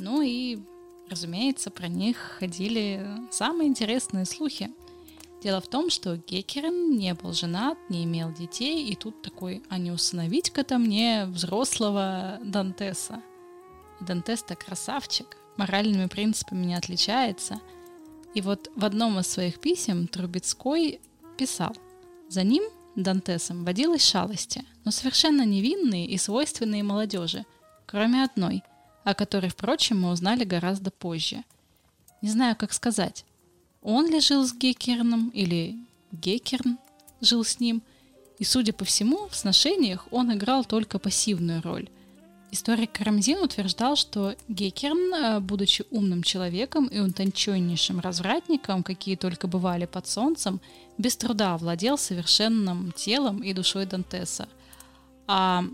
Ну 0.00 0.20
и, 0.20 0.58
разумеется, 1.08 1.70
про 1.70 1.86
них 1.86 2.16
ходили 2.40 3.06
самые 3.30 3.68
интересные 3.68 4.24
слухи. 4.24 4.70
Дело 5.44 5.60
в 5.60 5.68
том, 5.68 5.90
что 5.90 6.16
Геккерен 6.16 6.96
не 6.96 7.14
был 7.14 7.32
женат, 7.32 7.78
не 7.88 8.04
имел 8.04 8.32
детей, 8.32 8.84
и 8.84 8.96
тут 8.96 9.22
такой, 9.22 9.62
а 9.68 9.78
не 9.78 9.92
усыновить-ка-то 9.92 10.78
мне 10.78 11.26
взрослого 11.26 12.40
Дантеса– 12.42 13.22
Дантеста 14.02 14.56
красавчик, 14.56 15.36
моральными 15.56 16.06
принципами 16.06 16.64
не 16.64 16.74
отличается. 16.74 17.60
И 18.34 18.40
вот 18.40 18.70
в 18.74 18.84
одном 18.84 19.18
из 19.18 19.26
своих 19.28 19.60
писем 19.60 20.08
Трубецкой 20.08 21.00
писал, 21.36 21.74
за 22.28 22.42
ним, 22.42 22.64
Дантесом, 22.96 23.64
водилась 23.64 24.04
шалости, 24.04 24.64
но 24.84 24.90
совершенно 24.90 25.44
невинные 25.44 26.06
и 26.06 26.18
свойственные 26.18 26.82
молодежи, 26.82 27.46
кроме 27.86 28.24
одной, 28.24 28.62
о 29.04 29.14
которой, 29.14 29.48
впрочем, 29.48 30.02
мы 30.02 30.10
узнали 30.10 30.44
гораздо 30.44 30.90
позже. 30.90 31.42
Не 32.20 32.28
знаю, 32.28 32.56
как 32.56 32.72
сказать, 32.72 33.24
он 33.82 34.08
ли 34.08 34.20
жил 34.20 34.46
с 34.46 34.54
Геккерном 34.54 35.30
или 35.30 35.76
Геккерн 36.12 36.78
жил 37.20 37.44
с 37.44 37.60
ним, 37.60 37.82
и, 38.38 38.44
судя 38.44 38.72
по 38.72 38.84
всему, 38.84 39.28
в 39.28 39.36
сношениях 39.36 40.06
он 40.10 40.32
играл 40.32 40.64
только 40.64 40.98
пассивную 40.98 41.62
роль– 41.62 41.88
Историк 42.54 42.92
Карамзин 42.92 43.38
утверждал, 43.38 43.96
что 43.96 44.36
Геккерн, 44.46 45.14
э, 45.14 45.40
будучи 45.40 45.84
умным 45.90 46.22
человеком 46.22 46.86
и 46.86 46.98
утонченнейшим 46.98 47.98
развратником, 47.98 48.82
какие 48.82 49.16
только 49.16 49.46
бывали 49.46 49.86
под 49.86 50.06
солнцем, 50.06 50.60
без 50.98 51.16
труда 51.16 51.56
владел 51.56 51.96
совершенным 51.96 52.92
телом 52.92 53.42
и 53.42 53.54
душой 53.54 53.86
Дантеса. 53.86 54.50
А 55.26 55.64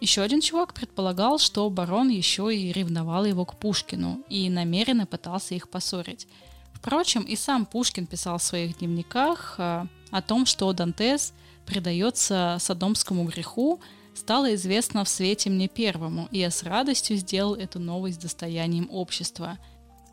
еще 0.00 0.22
один 0.22 0.40
чувак 0.40 0.74
предполагал, 0.74 1.40
что 1.40 1.68
барон 1.70 2.08
еще 2.08 2.54
и 2.54 2.70
ревновал 2.70 3.24
его 3.24 3.44
к 3.44 3.56
Пушкину 3.56 4.22
и 4.28 4.48
намеренно 4.48 5.06
пытался 5.06 5.56
их 5.56 5.68
поссорить. 5.68 6.28
Впрочем, 6.72 7.22
и 7.22 7.34
сам 7.34 7.66
Пушкин 7.66 8.06
писал 8.06 8.38
в 8.38 8.44
своих 8.44 8.78
дневниках 8.78 9.56
э, 9.58 9.86
о 10.12 10.22
том, 10.22 10.46
что 10.46 10.72
Дантес 10.72 11.34
предается 11.66 12.58
садомскому 12.60 13.24
греху, 13.24 13.80
стало 14.18 14.54
известно 14.54 15.04
в 15.04 15.08
свете 15.08 15.48
мне 15.48 15.68
первому, 15.68 16.28
и 16.30 16.38
я 16.40 16.50
с 16.50 16.62
радостью 16.62 17.16
сделал 17.16 17.54
эту 17.54 17.78
новость 17.78 18.20
достоянием 18.20 18.88
общества. 18.90 19.58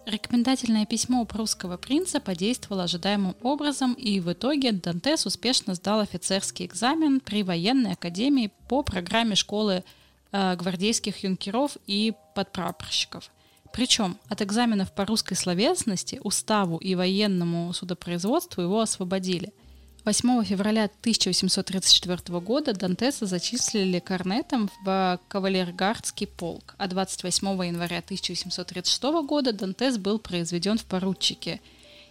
Рекомендательное 0.06 0.86
письмо 0.86 1.26
прусского 1.26 1.78
принца 1.78 2.20
подействовало 2.20 2.84
ожидаемым 2.84 3.36
образом, 3.42 3.94
и 3.94 4.20
в 4.20 4.32
итоге 4.32 4.72
Дантес 4.72 5.26
успешно 5.26 5.74
сдал 5.74 6.00
офицерский 6.02 6.68
экзамен 6.68 7.20
при 7.20 7.42
военной 7.42 7.94
академии 7.94 8.52
по 8.70 8.84
программе 8.84 9.34
школы 9.34 9.84
э, 10.32 10.56
гвардейских 10.56 11.24
юнкеров 11.24 11.78
и 11.88 12.14
подпрапорщиков. 12.36 13.32
Причем 13.74 14.18
от 14.30 14.44
экзаменов 14.44 14.94
по 14.94 15.06
русской 15.06 15.36
словесности, 15.36 16.22
уставу 16.24 16.78
и 16.78 16.94
военному 16.94 17.74
судопроизводству 17.74 18.62
его 18.62 18.82
освободили– 18.82 19.52
8 20.06 20.44
февраля 20.44 20.84
1834 20.84 22.40
года 22.40 22.74
Дантеса 22.74 23.26
зачислили 23.26 23.98
корнетом 23.98 24.70
в 24.84 25.20
кавалергардский 25.28 26.28
полк, 26.28 26.76
а 26.78 26.88
28 26.88 27.48
января 27.66 27.98
1836 27.98 29.02
года 29.26 29.52
Дантес 29.52 29.98
был 29.98 30.20
произведен 30.20 30.78
в 30.78 30.86
поручике. 30.86 31.60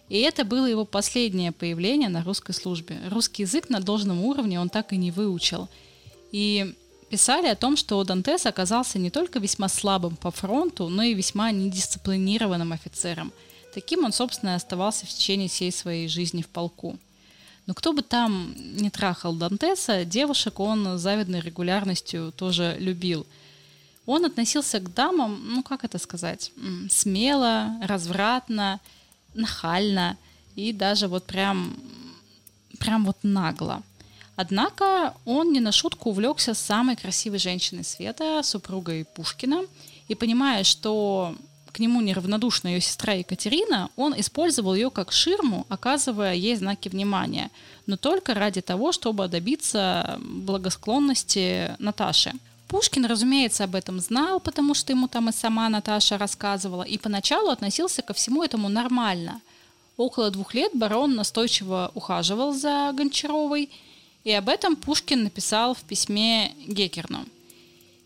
И 0.09 0.19
это 0.19 0.45
было 0.45 0.67
его 0.67 0.85
последнее 0.85 1.53
появление 1.53 2.09
на 2.09 2.25
русской 2.25 2.53
службе. 2.53 2.99
Русский 3.11 3.45
язык 3.45 3.71
на 3.71 3.79
должном 3.79 4.25
уровне 4.25 4.61
он 4.61 4.71
так 4.71 4.93
и 4.93 4.97
не 4.97 5.13
выучил. 5.13 5.69
И 6.33 6.75
писали 7.11 7.47
о 7.47 7.55
том, 7.55 7.77
что 7.77 8.03
Дантес 8.03 8.45
оказался 8.45 8.99
не 8.99 9.11
только 9.11 9.39
весьма 9.39 9.69
слабым 9.69 10.17
по 10.17 10.33
фронту, 10.33 10.89
но 10.89 11.05
и 11.05 11.15
весьма 11.15 11.53
недисциплинированным 11.53 12.73
офицером. 12.73 13.33
Таким 13.73 14.05
он, 14.05 14.13
собственно, 14.13 14.51
и 14.51 14.55
оставался 14.55 15.07
в 15.07 15.11
течение 15.11 15.49
всей 15.49 15.71
своей 15.71 16.09
жизни 16.09 16.43
в 16.43 16.49
полку. 16.49 16.99
Но 17.67 17.75
кто 17.75 17.93
бы 17.93 18.03
там 18.03 18.55
не 18.57 18.91
трахал 18.91 19.35
Дантеса, 19.35 20.05
девушек 20.05 20.61
он 20.61 20.99
завидной 20.99 21.41
регулярностью 21.41 22.33
тоже 22.33 22.77
любил. 22.79 23.27
Он 24.07 24.27
относился 24.27 24.81
к 24.81 24.93
дамам, 24.93 25.41
ну 25.47 25.63
как 25.63 25.85
это 25.85 25.99
сказать, 25.99 26.53
смело, 26.91 27.79
развратно, 27.83 28.81
нахально 29.33 30.19
и 30.57 30.73
даже 30.73 31.09
вот 31.09 31.25
прям, 31.25 31.75
прям 32.79 33.07
вот 33.07 33.17
нагло. 33.23 33.83
Однако 34.37 35.15
он 35.25 35.53
не 35.53 35.61
на 35.61 35.73
шутку 35.73 36.11
увлекся 36.11 36.55
самой 36.55 36.97
красивой 36.97 37.39
женщиной 37.39 37.85
света, 37.85 38.43
супругой 38.43 39.05
Пушкина, 39.05 39.63
и 40.09 40.15
понимая, 40.15 40.65
что 40.65 41.35
к 41.75 41.81
нему 41.81 42.01
неравнодушна 42.01 42.69
ее 42.69 42.81
сестра 42.81 43.15
Екатерина, 43.15 43.91
он 43.97 44.15
использовал 44.19 44.75
ее 44.75 44.91
как 44.91 45.11
ширму, 45.11 45.67
оказывая 45.69 46.35
ей 46.35 46.55
знаки 46.55 46.89
внимания, 46.89 47.51
но 47.87 47.97
только 47.97 48.33
ради 48.33 48.61
того, 48.61 48.93
чтобы 48.93 49.27
добиться 49.27 50.21
благосклонности 50.23 51.75
Наташи. 51.81 52.33
Пушкин, 52.69 53.07
разумеется, 53.07 53.65
об 53.65 53.75
этом 53.75 53.99
знал, 53.99 54.39
потому 54.39 54.75
что 54.75 54.93
ему 54.93 55.09
там 55.09 55.29
и 55.29 55.33
сама 55.33 55.69
Наташа 55.69 56.17
рассказывала, 56.17 56.85
и 56.85 56.97
поначалу 56.97 57.51
относился 57.51 58.03
ко 58.03 58.15
всему 58.15 58.45
этому 58.45 58.69
нормально. 58.69 59.41
Около 59.97 60.31
двух 60.31 60.55
лет 60.55 60.71
барон 60.75 61.17
настойчиво 61.17 61.91
ухаживал 61.95 62.53
за 62.53 62.93
Гончаровой, 62.95 63.69
и 64.23 64.31
об 64.31 64.49
этом 64.49 64.77
Пушкин 64.77 65.25
написал 65.25 65.75
в 65.75 65.83
письме 65.83 66.55
Гекерну. 66.69 67.27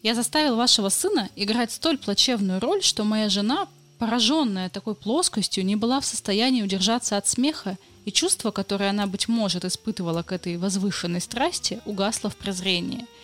«Я 0.03 0.15
заставил 0.15 0.57
вашего 0.57 0.89
сына 0.89 1.29
играть 1.37 1.73
столь 1.73 1.99
плачевную 1.99 2.61
роль, 2.61 2.83
что 2.83 3.05
моя 3.05 3.29
жена, 3.29 3.66
пораженная 3.99 4.69
такой 4.69 4.95
плоскостью, 4.95 5.65
не 5.65 5.77
была 5.77 6.01
в 6.01 6.07
состоянии 6.07 6.62
удержаться 6.62 7.16
от 7.16 7.27
смеха, 7.27 7.77
и 8.05 8.12
чувство, 8.12 8.51
которое 8.51 8.91
она, 8.91 9.07
быть 9.07 9.29
может, 9.29 9.65
испытывала 9.65 10.23
к 10.23 10.33
этой 10.33 10.57
возвышенной 10.57 11.20
страсти, 11.20 11.81
угасло 11.85 12.31
в 12.31 12.37
презрении– 12.37 13.07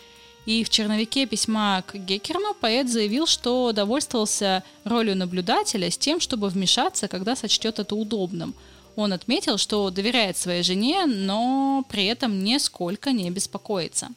и 0.45 0.63
в 0.63 0.69
черновике 0.69 1.25
письма 1.25 1.83
к 1.87 1.95
Геккерну 1.95 2.53
поэт 2.53 2.87
заявил, 2.87 3.25
что 3.25 3.71
довольствовался 3.71 4.63
ролью 4.83 5.17
наблюдателя 5.17 5.89
с 5.89 5.97
тем, 5.97 6.19
чтобы 6.19 6.49
вмешаться, 6.49 7.07
когда 7.07 7.35
сочтет 7.35 7.79
это 7.79 7.95
удобным. 7.95 8.53
Он 8.95 9.11
отметил, 9.11 9.57
что 9.57 9.89
доверяет 9.89 10.37
своей 10.37 10.61
жене, 10.61 11.05
но 11.07 11.83
при 11.89 12.05
этом 12.05 12.43
нисколько 12.43 13.11
не 13.11 13.29
беспокоится. 13.31 14.09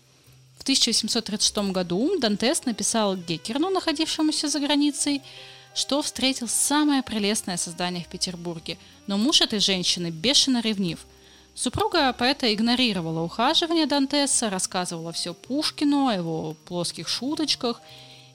В 0.68 0.70
1836 0.70 1.72
году 1.72 2.18
Дантес 2.18 2.66
написал 2.66 3.16
Геккерну, 3.16 3.70
находившемуся 3.70 4.48
за 4.48 4.60
границей, 4.60 5.22
что 5.74 6.02
встретил 6.02 6.46
самое 6.46 7.02
прелестное 7.02 7.56
создание 7.56 8.04
в 8.04 8.08
Петербурге, 8.08 8.76
но 9.06 9.16
муж 9.16 9.40
этой 9.40 9.60
женщины 9.60 10.10
бешено 10.10 10.60
ревнив– 10.60 10.98
Супруга 11.58 12.12
поэта 12.12 12.54
игнорировала 12.54 13.20
ухаживание 13.20 13.86
Дантеса, 13.86 14.48
рассказывала 14.48 15.10
все 15.10 15.34
Пушкину 15.34 16.06
о 16.06 16.14
его 16.14 16.54
плоских 16.66 17.08
шуточках, 17.08 17.80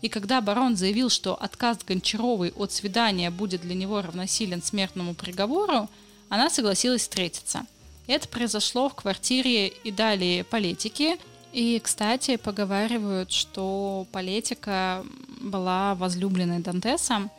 и 0.01 0.09
когда 0.09 0.41
барон 0.41 0.75
заявил, 0.75 1.09
что 1.09 1.33
отказ 1.33 1.77
Гончаровой 1.87 2.51
от 2.57 2.73
свидания 2.73 3.31
будет 3.31 3.61
для 3.61 3.75
него 3.75 4.01
равносилен 4.01 4.61
смертному 4.61 5.13
приговору, 5.13 5.87
она 6.27 6.49
согласилась 6.49 7.03
встретиться. 7.03 7.65
Это 8.07 8.27
произошло 8.27 8.89
в 8.89 8.95
квартире 8.95 9.69
и 9.69 9.89
далее 9.89 10.43
политики. 10.43 11.17
И, 11.53 11.79
кстати, 11.79 12.35
поговаривают, 12.37 13.31
что 13.31 14.07
политика 14.11 15.05
была 15.39 15.93
возлюбленной 15.93 16.59
Дантеса. 16.59 17.29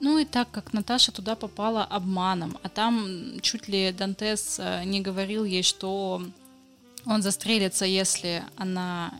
Ну 0.00 0.18
и 0.18 0.24
так 0.24 0.50
как 0.50 0.72
Наташа 0.72 1.12
туда 1.12 1.36
попала 1.36 1.84
обманом, 1.84 2.58
а 2.62 2.68
там 2.68 3.40
чуть 3.42 3.68
ли 3.68 3.92
Дантес 3.92 4.56
э, 4.58 4.82
не 4.84 5.00
говорил 5.00 5.44
ей, 5.44 5.62
что 5.62 6.22
он 7.06 7.22
застрелится, 7.22 7.84
если 7.84 8.42
она 8.56 9.12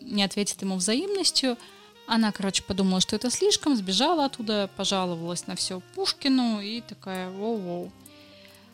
не 0.00 0.22
ответит 0.22 0.62
ему 0.62 0.76
взаимностью, 0.76 1.58
она, 2.06 2.32
короче, 2.32 2.62
подумала, 2.62 3.00
что 3.00 3.16
это 3.16 3.30
слишком, 3.30 3.76
сбежала 3.76 4.26
оттуда, 4.26 4.70
пожаловалась 4.76 5.46
на 5.46 5.56
все 5.56 5.80
Пушкину 5.94 6.60
и 6.60 6.80
такая 6.80 7.30
воу-воу. 7.30 7.90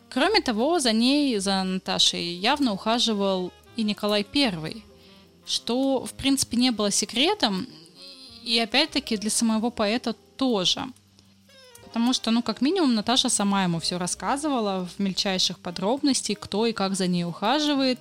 Кроме 0.09 0.39
того, 0.39 0.79
за 0.79 0.93
ней, 0.93 1.37
за 1.39 1.63
Наташей, 1.63 2.35
явно 2.35 2.71
ухаживал 2.71 3.51
и 3.75 3.83
Николай 3.83 4.25
I, 4.33 4.83
что, 5.45 6.05
в 6.05 6.13
принципе, 6.13 6.57
не 6.57 6.71
было 6.71 6.91
секретом, 6.91 7.67
и 8.43 8.59
опять-таки 8.59 9.17
для 9.17 9.29
самого 9.29 9.69
поэта 9.69 10.13
тоже– 10.37 10.85
Потому 11.95 12.11
что, 12.11 12.29
ну, 12.29 12.43
как 12.43 12.59
минимум, 12.59 12.93
Наташа 12.93 13.29
сама 13.29 13.63
ему 13.63 13.79
все 13.79 13.97
рассказывала 13.97 14.85
в 14.85 14.99
мельчайших 15.01 15.59
подробностях, 15.59 16.37
кто 16.41 16.65
и 16.65 16.73
как 16.73 16.93
за 16.93 17.07
ней 17.07 17.23
ухаживает. 17.23 17.99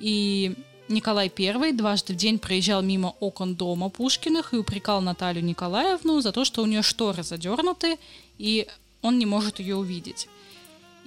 И 0.00 0.54
Николай 0.88 1.30
I 1.38 1.72
дважды 1.72 2.14
в 2.14 2.16
день 2.16 2.38
проезжал 2.38 2.80
мимо 2.80 3.14
окон 3.20 3.54
дома 3.54 3.90
Пушкиных 3.90 4.54
и 4.54 4.56
упрекал 4.56 5.02
Наталью 5.02 5.44
Николаевну 5.44 6.22
за 6.22 6.32
то, 6.32 6.46
что 6.46 6.62
у 6.62 6.66
нее 6.66 6.80
шторы 6.80 7.22
задернуты, 7.22 7.98
и 8.38 8.68
он 9.02 9.18
не 9.18 9.26
может 9.26 9.60
ее 9.60 9.76
увидеть. 9.76 10.28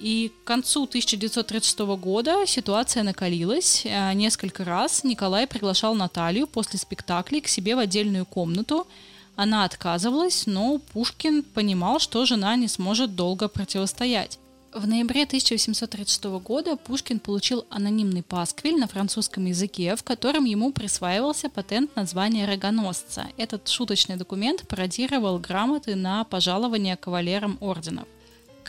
И 0.00 0.32
к 0.42 0.46
концу 0.46 0.84
1936 0.84 1.78
года 2.00 2.46
ситуация 2.46 3.02
накалилась. 3.02 3.84
А 3.86 4.12
несколько 4.14 4.64
раз 4.64 5.04
Николай 5.04 5.46
приглашал 5.46 5.94
Наталью 5.94 6.46
после 6.46 6.78
спектаклей 6.78 7.40
к 7.40 7.48
себе 7.48 7.76
в 7.76 7.78
отдельную 7.78 8.26
комнату– 8.26 8.86
она 9.36 9.64
отказывалась, 9.64 10.46
но 10.46 10.78
Пушкин 10.92 11.42
понимал, 11.42 11.98
что 11.98 12.26
жена 12.26 12.56
не 12.56 12.68
сможет 12.68 13.16
долго 13.16 13.48
противостоять. 13.48 14.38
В 14.74 14.86
ноябре 14.86 15.22
1836 15.22 16.24
года 16.44 16.76
Пушкин 16.76 17.18
получил 17.18 17.64
анонимный 17.70 18.22
пасквиль 18.22 18.78
на 18.78 18.86
французском 18.86 19.46
языке, 19.46 19.96
в 19.96 20.02
котором 20.02 20.44
ему 20.44 20.72
присваивался 20.72 21.48
патент 21.48 21.96
на 21.96 22.04
звание 22.04 22.46
рогоносца. 22.46 23.28
Этот 23.38 23.66
шуточный 23.68 24.16
документ 24.16 24.68
пародировал 24.68 25.38
грамоты 25.38 25.94
на 25.94 26.24
пожалование 26.24 26.98
кавалерам 26.98 27.56
орденов. 27.62 28.06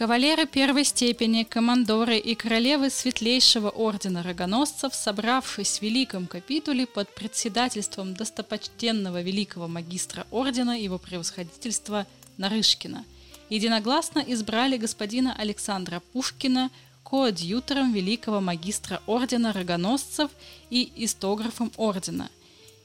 Кавалеры 0.02 0.48
первой 0.48 0.84
степени, 0.84 1.44
командоры 1.44 2.18
и 2.18 2.34
королевы 2.34 2.90
светлейшего 2.90 3.70
ордена 3.70 4.24
рогоносцев, 4.24 4.96
собравшись 4.96 5.78
в 5.78 5.84
великом 5.84 6.26
капитуле 6.26 6.88
под 6.88 7.14
председательством 7.14 8.16
достопочтенного 8.16 9.22
великого 9.22 9.68
магистра 9.68 10.26
ордена 10.32 10.72
его 10.72 10.98
превосходительства 10.98 12.08
Нарышкина, 12.38 13.06
единогласно 13.52 14.26
избрали 14.26 14.78
господина 14.78 15.36
Александра 15.38 16.02
Пушкина 16.14 16.72
коадьютором 17.04 17.94
великого 17.94 18.42
магистра 18.42 19.04
ордена 19.06 19.54
рогоносцев 19.54 20.32
и 20.72 20.92
истографом 20.96 21.72
ордена. 21.78 22.32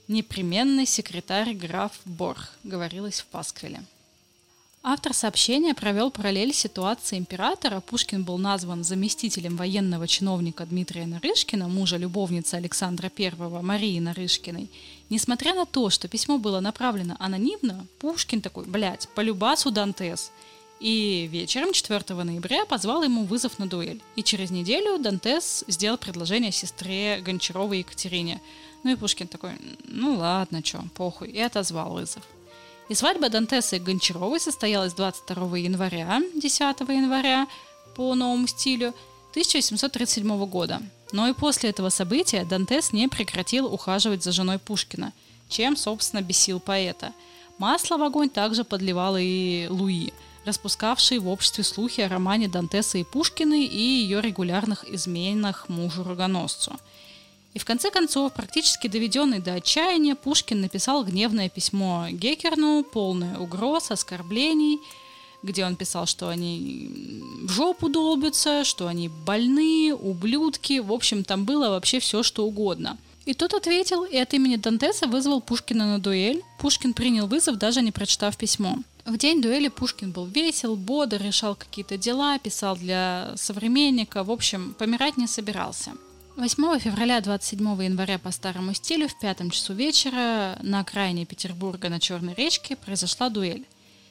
Непременный 0.06 0.84
секретарь 0.84 1.54
граф 1.54 1.92
Борх, 2.04 2.52
говорилось 2.62 3.20
в 3.20 3.26
Пасквиле. 3.28 3.80
Автор 4.88 5.12
сообщения 5.14 5.74
провел 5.74 6.12
параллель 6.12 6.54
ситуации 6.54 7.18
императора. 7.18 7.80
Пушкин 7.80 8.22
был 8.22 8.38
назван 8.38 8.84
заместителем 8.84 9.56
военного 9.56 10.06
чиновника 10.06 10.64
Дмитрия 10.64 11.06
Нарышкина, 11.06 11.66
мужа 11.66 11.96
любовницы 11.96 12.54
Александра 12.54 13.10
I 13.18 13.32
Марии 13.62 13.98
Нарышкиной. 13.98 14.70
Несмотря 15.10 15.54
на 15.54 15.66
то, 15.66 15.90
что 15.90 16.06
письмо 16.06 16.38
было 16.38 16.60
направлено 16.60 17.16
анонимно, 17.18 17.84
Пушкин 17.98 18.40
такой, 18.40 18.64
блядь, 18.64 19.08
полюбасу 19.16 19.72
Дантес. 19.72 20.30
И 20.78 21.28
вечером 21.32 21.72
4 21.72 22.22
ноября 22.22 22.64
позвал 22.64 23.02
ему 23.02 23.24
вызов 23.24 23.58
на 23.58 23.66
дуэль. 23.66 24.00
И 24.14 24.22
через 24.22 24.52
неделю 24.52 24.98
Дантес 24.98 25.64
сделал 25.66 25.98
предложение 25.98 26.52
сестре 26.52 27.20
Гончаровой 27.22 27.78
Екатерине. 27.78 28.40
Ну 28.84 28.92
и 28.92 28.94
Пушкин 28.94 29.26
такой, 29.26 29.50
ну 29.82 30.14
ладно, 30.14 30.62
чё, 30.62 30.84
похуй, 30.94 31.30
и 31.30 31.40
отозвал 31.40 31.94
вызов. 31.94 32.22
И 32.88 32.94
свадьба 32.94 33.28
Дантеса 33.28 33.76
и 33.76 33.78
Гончаровой 33.80 34.38
состоялась 34.38 34.92
22 34.94 35.58
января, 35.58 36.22
10 36.34 36.60
января 36.60 37.48
по 37.96 38.14
новому 38.14 38.46
стилю 38.46 38.94
1837 39.30 40.46
года. 40.46 40.80
Но 41.10 41.26
и 41.28 41.32
после 41.32 41.70
этого 41.70 41.88
события 41.88 42.44
Дантес 42.44 42.92
не 42.92 43.08
прекратил 43.08 43.66
ухаживать 43.66 44.22
за 44.22 44.30
женой 44.30 44.58
Пушкина, 44.58 45.12
чем, 45.48 45.76
собственно, 45.76 46.22
бесил 46.22 46.60
поэта. 46.60 47.12
Масло 47.58 47.96
в 47.96 48.02
огонь 48.02 48.30
также 48.30 48.62
подливал 48.62 49.16
и 49.18 49.66
Луи, 49.68 50.12
распускавший 50.44 51.18
в 51.18 51.28
обществе 51.28 51.64
слухи 51.64 52.02
о 52.02 52.08
романе 52.08 52.46
Дантеса 52.46 52.98
и 52.98 53.04
Пушкиной 53.04 53.64
и 53.64 53.80
ее 53.80 54.20
регулярных 54.20 54.88
изменах 54.88 55.68
мужу-рогоносцу– 55.68 56.72
и 57.56 57.58
в 57.58 57.64
конце 57.64 57.90
концов, 57.90 58.34
практически 58.34 58.86
доведенный 58.86 59.38
до 59.38 59.54
отчаяния, 59.54 60.14
Пушкин 60.14 60.60
написал 60.60 61.02
гневное 61.04 61.48
письмо 61.48 62.06
Гекерну, 62.10 62.84
полное 62.84 63.38
угроз, 63.38 63.90
оскорблений, 63.90 64.78
где 65.42 65.64
он 65.64 65.74
писал, 65.74 66.04
что 66.04 66.28
они 66.28 67.22
в 67.44 67.50
жопу 67.50 67.88
долбятся, 67.88 68.62
что 68.64 68.88
они 68.88 69.08
больные, 69.08 69.94
ублюдки. 69.94 70.80
В 70.80 70.92
общем, 70.92 71.24
там 71.24 71.46
было 71.46 71.70
вообще 71.70 71.98
все, 71.98 72.22
что 72.22 72.44
угодно. 72.44 72.98
И 73.24 73.32
тот 73.32 73.54
ответил, 73.54 74.04
и 74.04 74.18
от 74.18 74.34
имени 74.34 74.56
Дантеса 74.56 75.06
вызвал 75.06 75.40
Пушкина 75.40 75.86
на 75.86 75.98
дуэль. 75.98 76.42
Пушкин 76.58 76.92
принял 76.92 77.26
вызов, 77.26 77.56
даже 77.56 77.80
не 77.80 77.90
прочитав 77.90 78.36
письмо. 78.36 78.76
В 79.06 79.16
день 79.16 79.40
дуэли 79.40 79.68
Пушкин 79.68 80.10
был 80.10 80.26
весел, 80.26 80.76
бодр, 80.76 81.22
решал 81.22 81.54
какие-то 81.54 81.96
дела, 81.96 82.38
писал 82.38 82.76
для 82.76 83.32
современника, 83.36 84.24
в 84.24 84.30
общем, 84.30 84.74
помирать 84.78 85.16
не 85.16 85.26
собирался. 85.26 85.92
8 86.36 86.78
февраля 86.80 87.22
27 87.22 87.82
января 87.82 88.18
по 88.18 88.30
старому 88.30 88.74
стилю 88.74 89.08
в 89.08 89.18
пятом 89.18 89.48
часу 89.48 89.72
вечера 89.72 90.58
на 90.62 90.80
окраине 90.80 91.24
Петербурга 91.24 91.88
на 91.88 91.98
Черной 91.98 92.34
речке 92.34 92.76
произошла 92.76 93.30
дуэль. 93.30 93.64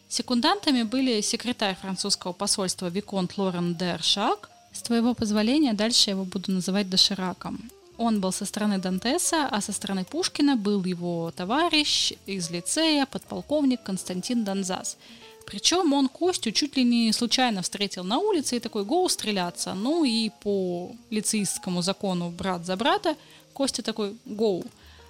Секундантами 0.10 0.82
были 0.82 1.22
секретарь 1.22 1.78
французского 1.80 2.34
посольства 2.34 2.88
Виконт 2.88 3.38
Лорен 3.38 3.76
де 3.76 3.92
Аршак. 3.92 4.50
С 4.72 4.82
твоего 4.82 5.14
позволения 5.14 5.74
дальше 5.74 6.10
я 6.10 6.14
его 6.14 6.26
буду 6.26 6.52
называть 6.52 6.90
Дошираком. 6.90 7.70
Он 8.00 8.20
был 8.20 8.32
со 8.32 8.46
стороны 8.46 8.80
Дантеса, 8.80 9.48
а 9.52 9.62
со 9.62 9.72
стороны 9.72 10.04
Пушкина 10.04 10.56
был 10.56 10.84
его 10.84 11.30
товарищ 11.30 12.14
из 12.26 12.50
лицея, 12.50 13.06
подполковник 13.06 13.84
Константин 13.84 14.44
Донзас. 14.44 14.98
Причем 15.46 15.94
он 15.94 16.08
Костю 16.08 16.52
чуть 16.52 16.76
ли 16.76 16.84
не 16.84 17.14
случайно 17.14 17.62
встретил 17.62 18.04
на 18.04 18.18
улице 18.18 18.58
и 18.58 18.60
такой 18.60 18.84
«гоу 18.84 19.08
стреляться». 19.10 19.74
Ну 19.74 20.04
и 20.04 20.32
по 20.42 20.92
лицеистскому 21.10 21.82
закону 21.82 22.32
брат 22.32 22.66
за 22.66 22.76
брата 22.76 23.16
Костя 23.54 23.84
такой 23.84 24.16
«гоу». 24.26 24.66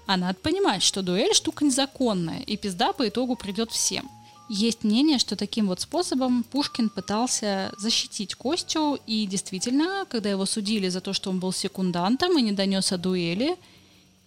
А 0.08 0.18
надо 0.18 0.36
понимать, 0.36 0.84
что 0.84 1.02
дуэль 1.02 1.34
штука 1.34 1.66
незаконная, 1.66 2.42
и 2.42 2.58
пизда 2.58 2.94
по 2.94 3.08
итогу 3.08 3.36
придет 3.36 3.72
всем. 3.72 4.10
Есть 4.50 4.84
мнение, 4.84 5.18
что 5.18 5.36
таким 5.36 5.68
вот 5.68 5.82
способом 5.82 6.44
Пушкин 6.44 6.90
пытался 6.90 7.72
защитить 7.78 8.36
Костю, 8.36 9.00
и 9.08 9.26
действительно, 9.26 10.06
когда 10.08 10.30
его 10.30 10.46
судили 10.46 10.90
за 10.90 11.02
то, 11.02 11.14
что 11.14 11.32
он 11.32 11.40
был 11.40 11.52
секундантом 11.52 12.38
и 12.38 12.44
не 12.44 12.52
донес 12.52 12.92
о 12.92 12.98
дуэли, 12.98 13.58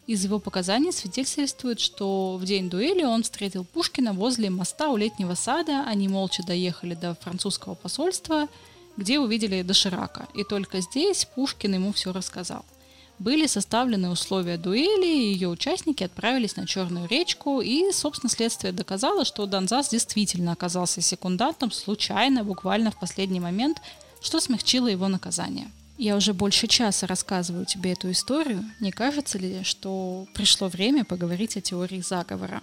из 0.09 0.25
его 0.25 0.39
показаний 0.39 0.91
свидетельствует, 0.91 1.79
что 1.79 2.39
в 2.39 2.45
день 2.47 2.71
дуэли 2.71 3.05
он 3.05 3.23
встретил 3.23 3.65
Пушкина 3.65 4.15
возле 4.15 4.49
моста 4.49 4.89
у 4.89 4.97
летнего 4.97 5.35
сада, 5.35 5.85
они 5.87 6.09
молча 6.09 6.43
доехали 6.43 6.95
до 6.95 7.15
французского 7.15 7.75
посольства, 7.75 8.49
где 8.97 9.21
увидели 9.21 9.61
Доширака, 9.61 10.27
и 10.35 10.45
только 10.45 10.81
здесь 10.81 11.27
Пушкин 11.27 11.75
ему 11.75 11.93
все 11.93 12.15
рассказал. 12.15 12.65
Были 13.19 13.47
составлены 13.47 14.09
условия 14.09 14.57
дуэли, 14.57 15.07
и 15.07 15.33
ее 15.35 15.49
участники 15.49 16.05
отправились 16.05 16.57
на 16.57 16.67
Черную 16.67 17.07
речку, 17.07 17.61
и, 17.61 17.93
собственно, 17.93 18.31
следствие 18.31 18.73
доказало, 18.73 19.27
что 19.27 19.45
Донзас 19.45 19.91
действительно 19.91 20.53
оказался 20.53 21.03
секундантом 21.03 21.71
случайно, 21.71 22.45
буквально 22.45 22.91
в 22.93 22.99
последний 22.99 23.41
момент, 23.41 23.83
что 24.23 24.41
смягчило 24.41 24.87
его 24.87 25.07
наказание. 25.09 25.71
Я 25.99 26.17
уже 26.17 26.33
больше 26.33 26.67
часа 26.67 27.07
рассказываю 27.07 27.67
тебе 27.67 27.93
эту 27.93 28.11
историю. 28.11 28.65
Не 28.81 28.93
кажется 28.93 29.37
ли, 29.39 29.63
что 29.65 30.27
пришло 30.33 30.69
время 30.69 31.05
поговорить 31.05 31.57
о 31.57 31.61
теории 31.61 32.01
заговора? 32.01 32.63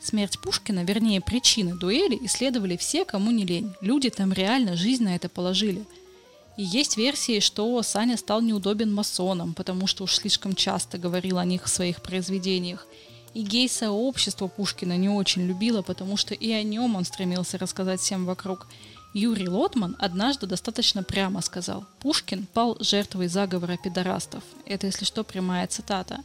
Смерть 0.00 0.40
Пушкина, 0.40 0.82
вернее 0.82 1.20
причины 1.20 1.76
дуэли, 1.78 2.18
исследовали 2.22 2.76
все, 2.76 3.04
кому 3.04 3.30
не 3.30 3.44
лень. 3.44 3.72
Люди 3.80 4.10
там 4.10 4.32
реально 4.32 4.74
жизнь 4.74 5.04
на 5.04 5.14
это 5.14 5.28
положили– 5.28 5.84
и 6.56 6.62
есть 6.62 6.96
версии, 6.96 7.40
что 7.40 7.82
Саня 7.82 8.16
стал 8.16 8.42
неудобен 8.42 8.92
масонам, 8.92 9.54
потому 9.54 9.86
что 9.86 10.04
уж 10.04 10.16
слишком 10.16 10.54
часто 10.54 10.98
говорил 10.98 11.38
о 11.38 11.44
них 11.44 11.64
в 11.64 11.68
своих 11.68 12.02
произведениях. 12.02 12.86
И 13.32 13.42
гей-сообщество 13.42 14.46
Пушкина 14.48 14.98
не 14.98 15.08
очень 15.08 15.46
любило, 15.46 15.80
потому 15.80 16.18
что 16.18 16.34
и 16.34 16.50
о 16.52 16.62
нем 16.62 16.96
он 16.96 17.04
стремился 17.04 17.56
рассказать 17.56 18.00
всем 18.00 18.26
вокруг. 18.26 18.66
Юрий 19.14 19.48
Лотман 19.48 19.96
однажды 19.98 20.46
достаточно 20.46 21.02
прямо 21.02 21.40
сказал 21.42 21.84
«Пушкин 22.00 22.46
пал 22.52 22.76
жертвой 22.80 23.28
заговора 23.28 23.76
пидорастов». 23.76 24.42
Это, 24.66 24.86
если 24.86 25.04
что, 25.04 25.22
прямая 25.22 25.66
цитата. 25.66 26.20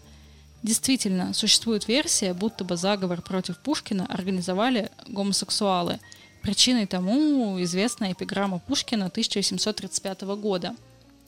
Действительно, 0.64 1.34
существует 1.34 1.88
версия, 1.88 2.34
будто 2.34 2.64
бы 2.64 2.78
заговор 2.78 3.22
против 3.22 3.58
Пушкина 3.60 4.06
организовали 4.08 4.90
гомосексуалы– 5.08 6.00
Причиной 6.48 6.86
тому 6.86 7.62
известная 7.64 8.14
эпиграмма 8.14 8.60
Пушкина 8.60 9.08
1735 9.08 10.22
года. 10.40 10.78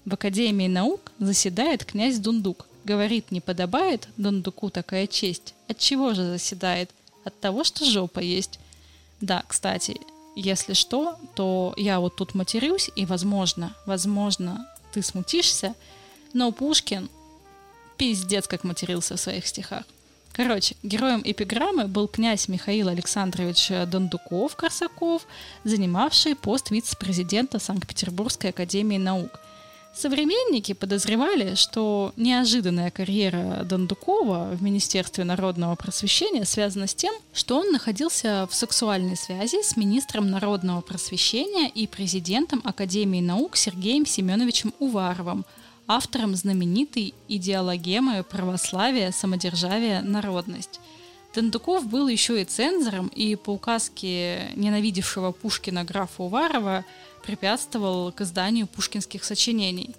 В 0.06 0.14
Академии 0.14 0.68
наук 0.68 1.12
заседает 1.20 1.84
князь 1.84 2.20
Дундук. 2.20 2.68
Говорит, 2.86 3.30
не 3.30 3.42
подобает 3.42 4.08
Дундуку 4.16 4.70
такая 4.70 5.08
честь. 5.08 5.56
От 5.68 5.78
чего 5.78 6.14
же 6.14 6.24
заседает? 6.24 6.90
От 7.26 7.38
того, 7.40 7.66
что 7.66 7.84
жопа 7.84 8.20
есть. 8.20 8.60
Да, 9.20 9.44
кстати, 9.46 10.00
если 10.40 10.74
что, 10.74 11.16
то 11.36 11.74
я 11.78 12.00
вот 12.00 12.16
тут 12.16 12.34
матерюсь, 12.34 12.90
и, 12.96 13.06
возможно, 13.06 13.76
возможно, 13.86 14.68
ты 14.94 15.02
смутишься, 15.02 15.76
но 16.34 16.52
Пушкин 16.52 17.10
пиздец 17.98 18.48
как 18.48 18.64
матерился 18.64 19.16
в 19.16 19.20
своих 19.20 19.46
стихах. 19.46 19.84
Короче, 20.32 20.76
героем 20.84 21.22
эпиграммы 21.26 21.88
был 21.88 22.08
князь 22.08 22.48
Михаил 22.48 22.88
Александрович 22.88 23.70
Дондуков-Корсаков, 23.70 25.24
занимавший 25.66 26.36
пост 26.36 26.72
вице-президента 26.72 27.60
Санкт-Петербургской 27.60 28.52
академии 28.52 28.98
наук. 28.98 29.40
Современники 30.00 30.72
подозревали, 30.72 31.56
что 31.56 32.14
неожиданная 32.16 32.90
карьера 32.90 33.66
Дондукова 33.66 34.52
в 34.54 34.64
Министерстве 34.64 35.26
народного 35.26 35.76
просвещения 35.76 36.46
связана 36.46 36.88
с 36.88 36.96
тем, 36.96 37.14
что 37.34 37.60
он 37.60 37.74
находился 37.74 38.48
в 38.50 38.56
сексуальной 38.56 39.18
связи 39.18 39.62
с 39.62 39.76
министром 39.76 40.32
народного 40.32 40.80
просвещения 40.80 41.68
и 41.68 41.86
президентом 41.86 42.62
Академии 42.64 43.20
наук 43.20 43.58
Сергеем 43.58 44.06
Семеновичем 44.06 44.74
Уваровым– 44.80 45.46
автором 45.90 46.34
знаменитой 46.34 47.14
идеологемы 47.28 48.24
православия, 48.24 49.12
самодержавия, 49.12 50.02
народность. 50.02 50.80
Тендуков 51.34 51.86
был 51.88 52.08
еще 52.08 52.42
и 52.42 52.46
цензором, 52.46 53.08
и 53.08 53.36
по 53.36 53.50
указке 53.50 54.52
ненавидевшего 54.56 55.34
Пушкина 55.34 55.84
графа 55.84 56.24
Уварова 56.24 56.86
препятствовал 57.22 58.12
к 58.12 58.22
изданию 58.22 58.68
пушкинских 58.68 59.24
сочинений. 59.24 59.96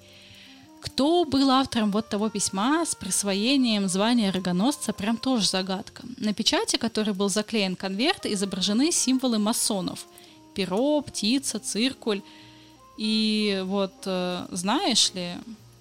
Кто 0.80 1.24
был 1.24 1.50
автором 1.50 1.90
вот 1.90 2.08
того 2.08 2.30
письма 2.30 2.84
с 2.86 2.94
присвоением 2.94 3.88
звания 3.88 4.32
рогоносца, 4.32 4.92
прям 4.92 5.18
тоже 5.18 5.46
загадка. 5.46 6.02
На 6.16 6.32
печати, 6.32 6.76
который 6.76 7.12
был 7.12 7.28
заклеен 7.28 7.76
конверт, 7.76 8.24
изображены 8.24 8.90
символы 8.90 9.38
масонов. 9.38 10.06
Перо, 10.54 11.02
птица, 11.02 11.58
циркуль. 11.58 12.22
И 12.96 13.62
вот, 13.66 13.92
э, 14.06 14.46
знаешь 14.50 15.12
ли, 15.12 15.34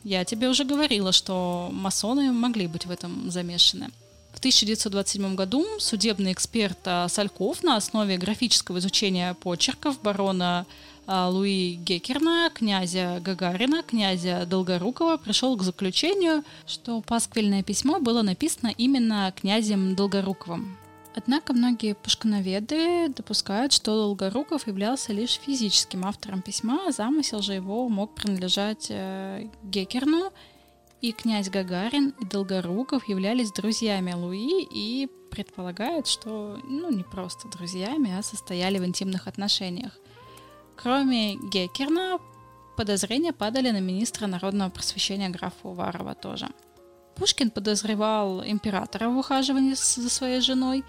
я 0.04 0.26
тебе 0.26 0.50
уже 0.50 0.64
говорила, 0.64 1.12
что 1.12 1.70
масоны 1.72 2.32
могли 2.32 2.68
быть 2.68 2.86
в 2.86 2.92
этом 2.92 3.32
замешаны. 3.32 3.90
В 4.34 4.40
1927 4.40 5.36
году 5.36 5.66
судебный 5.80 6.32
эксперт 6.34 6.80
Сальков 7.08 7.64
на 7.64 7.76
основе 7.76 8.18
графического 8.18 8.78
изучения 8.80 9.34
почерков 9.34 10.02
барона 10.02 10.66
Луи 11.10 11.74
Гекерна, 11.74 12.52
князя 12.54 13.20
Гагарина, 13.20 13.82
князя 13.82 14.46
Долгорукова 14.46 15.18
пришел 15.18 15.58
к 15.58 15.64
заключению, 15.64 16.44
что 16.68 17.02
пасквильное 17.02 17.64
письмо 17.64 18.00
было 18.00 18.22
написано 18.22 18.72
именно 18.78 19.34
князем 19.36 19.96
Долгоруковым. 19.96 20.78
Однако 21.16 21.54
многие 21.54 21.96
пушкиноведы 21.96 23.10
допускают, 23.10 23.74
что 23.74 23.96
Долгоруков 23.96 24.68
являлся 24.68 25.12
лишь 25.12 25.40
физическим 25.44 26.06
автором 26.06 26.44
письма, 26.44 26.88
а 26.88 26.92
замысел 26.92 27.42
же 27.42 27.54
его 27.54 27.90
мог 27.90 28.14
принадлежать 28.14 28.88
э, 28.90 29.50
Гекерну, 29.64 30.32
и 31.02 31.12
князь 31.12 31.50
Гагарин 31.50 32.14
и 32.22 32.26
Долгоруков 32.26 33.08
являлись 33.10 33.52
друзьями 33.52 34.14
Луи 34.14 34.68
и 34.70 35.10
предполагают, 35.32 36.08
что 36.08 36.60
ну 36.64 36.92
не 36.92 37.04
просто 37.04 37.48
друзьями, 37.48 38.16
а 38.16 38.22
состояли 38.22 38.78
в 38.78 38.86
интимных 38.86 39.28
отношениях. 39.28 39.98
Кроме 40.82 41.36
Гекерна, 41.36 42.20
подозрения 42.78 43.34
падали 43.34 43.72
на 43.72 43.82
министра 43.82 44.28
народного 44.28 44.70
просвещения 44.70 45.30
графа 45.30 45.68
Уварова 45.68 46.16
тоже– 46.16 46.48
Пушкин 47.20 47.52
подозревал 47.52 48.42
императора 48.46 49.10
в 49.10 49.18
ухаживании 49.18 49.74
за 49.74 50.10
своей 50.10 50.40
женой, 50.40 50.86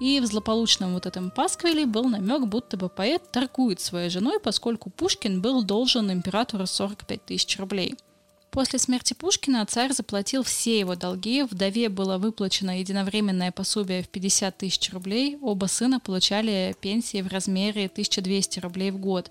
и 0.00 0.20
в 0.20 0.26
злополучном 0.26 0.94
вот 0.94 1.06
этом 1.06 1.30
пасквиле 1.30 1.84
был 1.84 2.04
намек, 2.04 2.42
будто 2.46 2.76
бы 2.76 2.88
поэт 2.88 3.30
торгует 3.32 3.80
своей 3.80 4.08
женой, 4.08 4.38
поскольку 4.38 4.90
Пушкин 4.90 5.42
был 5.42 5.64
должен 5.64 6.12
императору 6.12 6.66
45 6.66 7.24
тысяч 7.24 7.58
рублей. 7.58 7.96
После 8.54 8.78
смерти 8.78 9.12
Пушкина 9.12 9.66
царь 9.66 9.92
заплатил 9.92 10.42
все 10.42 10.78
его 10.78 10.94
долги, 10.94 11.42
вдове 11.42 11.90
было 11.90 12.16
выплачено 12.16 12.78
единовременное 12.78 13.52
пособие 13.52 14.02
в 14.02 14.08
50 14.08 14.56
тысяч 14.56 14.90
рублей, 14.92 15.36
оба 15.42 15.66
сына 15.66 16.00
получали 16.00 16.74
пенсии 16.80 17.20
в 17.20 17.28
размере 17.28 17.86
1200 17.86 18.60
рублей 18.60 18.90
в 18.90 18.98
год. 18.98 19.30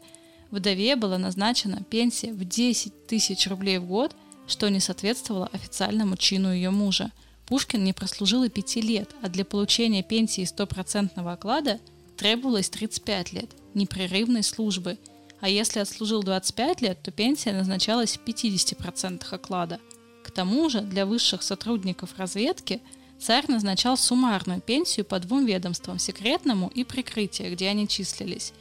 Вдове 0.51 0.95
была 0.95 1.17
назначена 1.17 1.81
пенсия 1.89 2.31
в 2.31 2.45
10 2.45 3.07
тысяч 3.07 3.47
рублей 3.47 3.79
в 3.79 3.85
год– 3.85 4.15
что 4.47 4.69
не 4.69 4.79
соответствовало 4.79 5.49
официальному 5.51 6.17
чину 6.17 6.53
ее 6.53 6.69
мужа. 6.69 7.11
Пушкин 7.45 7.83
не 7.83 7.93
прослужил 7.93 8.43
и 8.43 8.49
пяти 8.49 8.81
лет, 8.81 9.09
а 9.21 9.29
для 9.29 9.45
получения 9.45 10.03
пенсии 10.03 10.43
стопроцентного 10.43 11.33
оклада 11.33 11.79
требовалось 12.17 12.69
35 12.69 13.33
лет 13.33 13.49
непрерывной 13.73 14.43
службы, 14.43 14.97
а 15.43 15.49
если 15.49 15.81
отслужил 15.81 16.23
25 16.23 16.79
лет, 16.79 17.03
то 17.03 17.11
пенсия 17.11 17.51
назначалась 17.51 18.15
в 18.15 18.23
50% 18.23 19.25
оклада. 19.29 19.77
К 20.23 20.31
тому 20.31 20.69
же 20.69 20.79
для 20.79 21.05
высших 21.05 21.43
сотрудников 21.43 22.11
разведки 22.17 22.81
царь 23.19 23.43
назначал 23.49 23.97
суммарную 23.97 24.61
пенсию 24.61 25.05
по 25.05 25.19
двум 25.19 25.45
ведомствам– 25.45 25.99
секретному 25.99 26.69
и 26.73 26.85
прикрытие, 26.85 27.51
где 27.51 27.67
они 27.67 27.89
числились. 27.89 28.53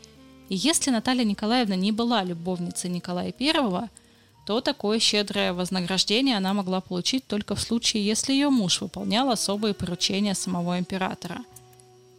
И 0.49 0.57
если 0.57 0.91
Наталья 0.91 1.23
Николаевна 1.23 1.77
не 1.77 1.93
была 1.93 2.25
любовницей 2.25 2.91
Николая 2.91 3.33
I– 3.39 3.89
то 4.45 4.61
такое 4.61 4.99
щедрое 4.99 5.53
вознаграждение 5.53 6.37
она 6.37 6.53
могла 6.53 6.81
получить 6.81 7.29
только 7.29 7.55
в 7.55 7.61
случае, 7.61 8.05
если 8.05 8.33
ее 8.33 8.51
муж 8.51 8.81
выполнял 8.81 9.31
особые 9.31 9.73
поручения 9.73 10.35
самого 10.35 10.81
императора. 10.81 11.45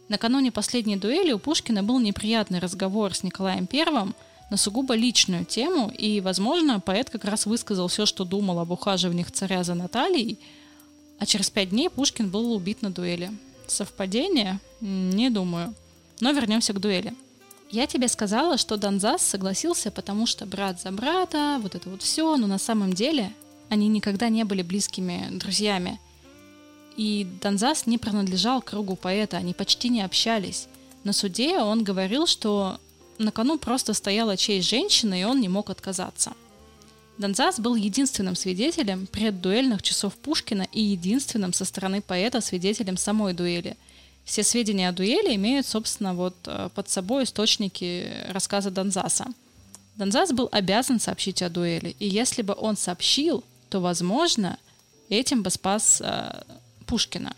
Накануне 0.08 0.50
последней 0.50 0.96
дуэли 0.96 1.32
у 1.32 1.38
Пушкина 1.38 1.82
был 1.82 2.00
неприятный 2.00 2.60
разговор 2.60 3.14
с 3.14 3.22
Николаем 3.22 3.68
I 3.70 4.14
на 4.50 4.56
сугубо 4.56 4.94
личную 4.94 5.44
тему, 5.44 5.90
и, 5.90 6.20
возможно, 6.20 6.80
поэт 6.80 7.10
как 7.10 7.24
раз 7.24 7.46
высказал 7.46 7.88
все, 7.88 8.06
что 8.06 8.24
думал 8.24 8.58
об 8.58 8.70
ухаживаниях 8.70 9.30
царя 9.30 9.64
за 9.64 9.74
Натальей, 9.74 10.38
а 11.18 11.26
через 11.26 11.50
пять 11.50 11.70
дней 11.70 11.88
Пушкин 11.88 12.28
был 12.28 12.52
убит 12.52 12.82
на 12.82 12.90
дуэли. 12.90 13.30
Совпадение? 13.66 14.60
Не 14.80 15.30
думаю. 15.30 15.74
Но 16.20 16.32
вернемся 16.32 16.72
к 16.72 16.80
дуэли. 16.80 17.14
Я 17.70 17.86
тебе 17.86 18.08
сказала, 18.08 18.58
что 18.58 18.76
Донзас 18.76 19.22
согласился, 19.22 19.90
потому 19.90 20.26
что 20.26 20.46
брат 20.46 20.80
за 20.80 20.92
брата, 20.92 21.58
вот 21.62 21.74
это 21.74 21.90
вот 21.90 22.02
все, 22.02 22.36
но 22.36 22.46
на 22.46 22.58
самом 22.58 22.92
деле 22.92 23.32
они 23.68 23.88
никогда 23.88 24.28
не 24.28 24.44
были 24.44 24.62
близкими 24.62 25.28
друзьями. 25.32 25.98
И 26.96 27.26
Донзас 27.42 27.86
не 27.86 27.98
принадлежал 27.98 28.62
кругу 28.62 28.94
поэта, 28.94 29.38
они 29.38 29.54
почти 29.54 29.88
не 29.88 30.02
общались. 30.02 30.68
На 31.02 31.12
суде 31.12 31.58
он 31.58 31.82
говорил, 31.82 32.26
что 32.26 32.78
на 33.18 33.30
кону 33.30 33.58
просто 33.58 33.94
стояла 33.94 34.36
честь 34.36 34.68
женщины, 34.68 35.20
и 35.20 35.24
он 35.24 35.40
не 35.40 35.48
мог 35.48 35.70
отказаться. 35.70 36.32
Донзас 37.18 37.60
был 37.60 37.76
единственным 37.76 38.34
свидетелем 38.34 39.06
преддуэльных 39.06 39.82
часов 39.82 40.14
Пушкина 40.14 40.66
и 40.72 40.82
единственным 40.82 41.52
со 41.52 41.64
стороны 41.64 42.02
поэта 42.02 42.40
свидетелем 42.40 42.96
самой 42.96 43.34
дуэли– 43.34 43.76
все 44.24 44.42
сведения 44.42 44.88
о 44.88 44.92
дуэли 44.92 45.34
имеют, 45.34 45.66
собственно, 45.66 46.14
вот 46.14 46.34
э, 46.46 46.70
под 46.74 46.88
собой 46.88 47.24
источники 47.24 48.10
рассказа 48.30 48.70
Донзаса. 48.70 49.26
Донзас 49.96 50.32
был 50.32 50.48
обязан 50.50 50.98
сообщить 50.98 51.42
о 51.42 51.50
дуэли, 51.50 51.94
и 51.98 52.08
если 52.08 52.42
бы 52.42 52.54
он 52.58 52.76
сообщил, 52.76 53.44
то, 53.68 53.80
возможно, 53.80 54.58
этим 55.10 55.42
бы 55.42 55.50
спас 55.50 56.00
э, 56.00 56.42
Пушкина. 56.86 57.36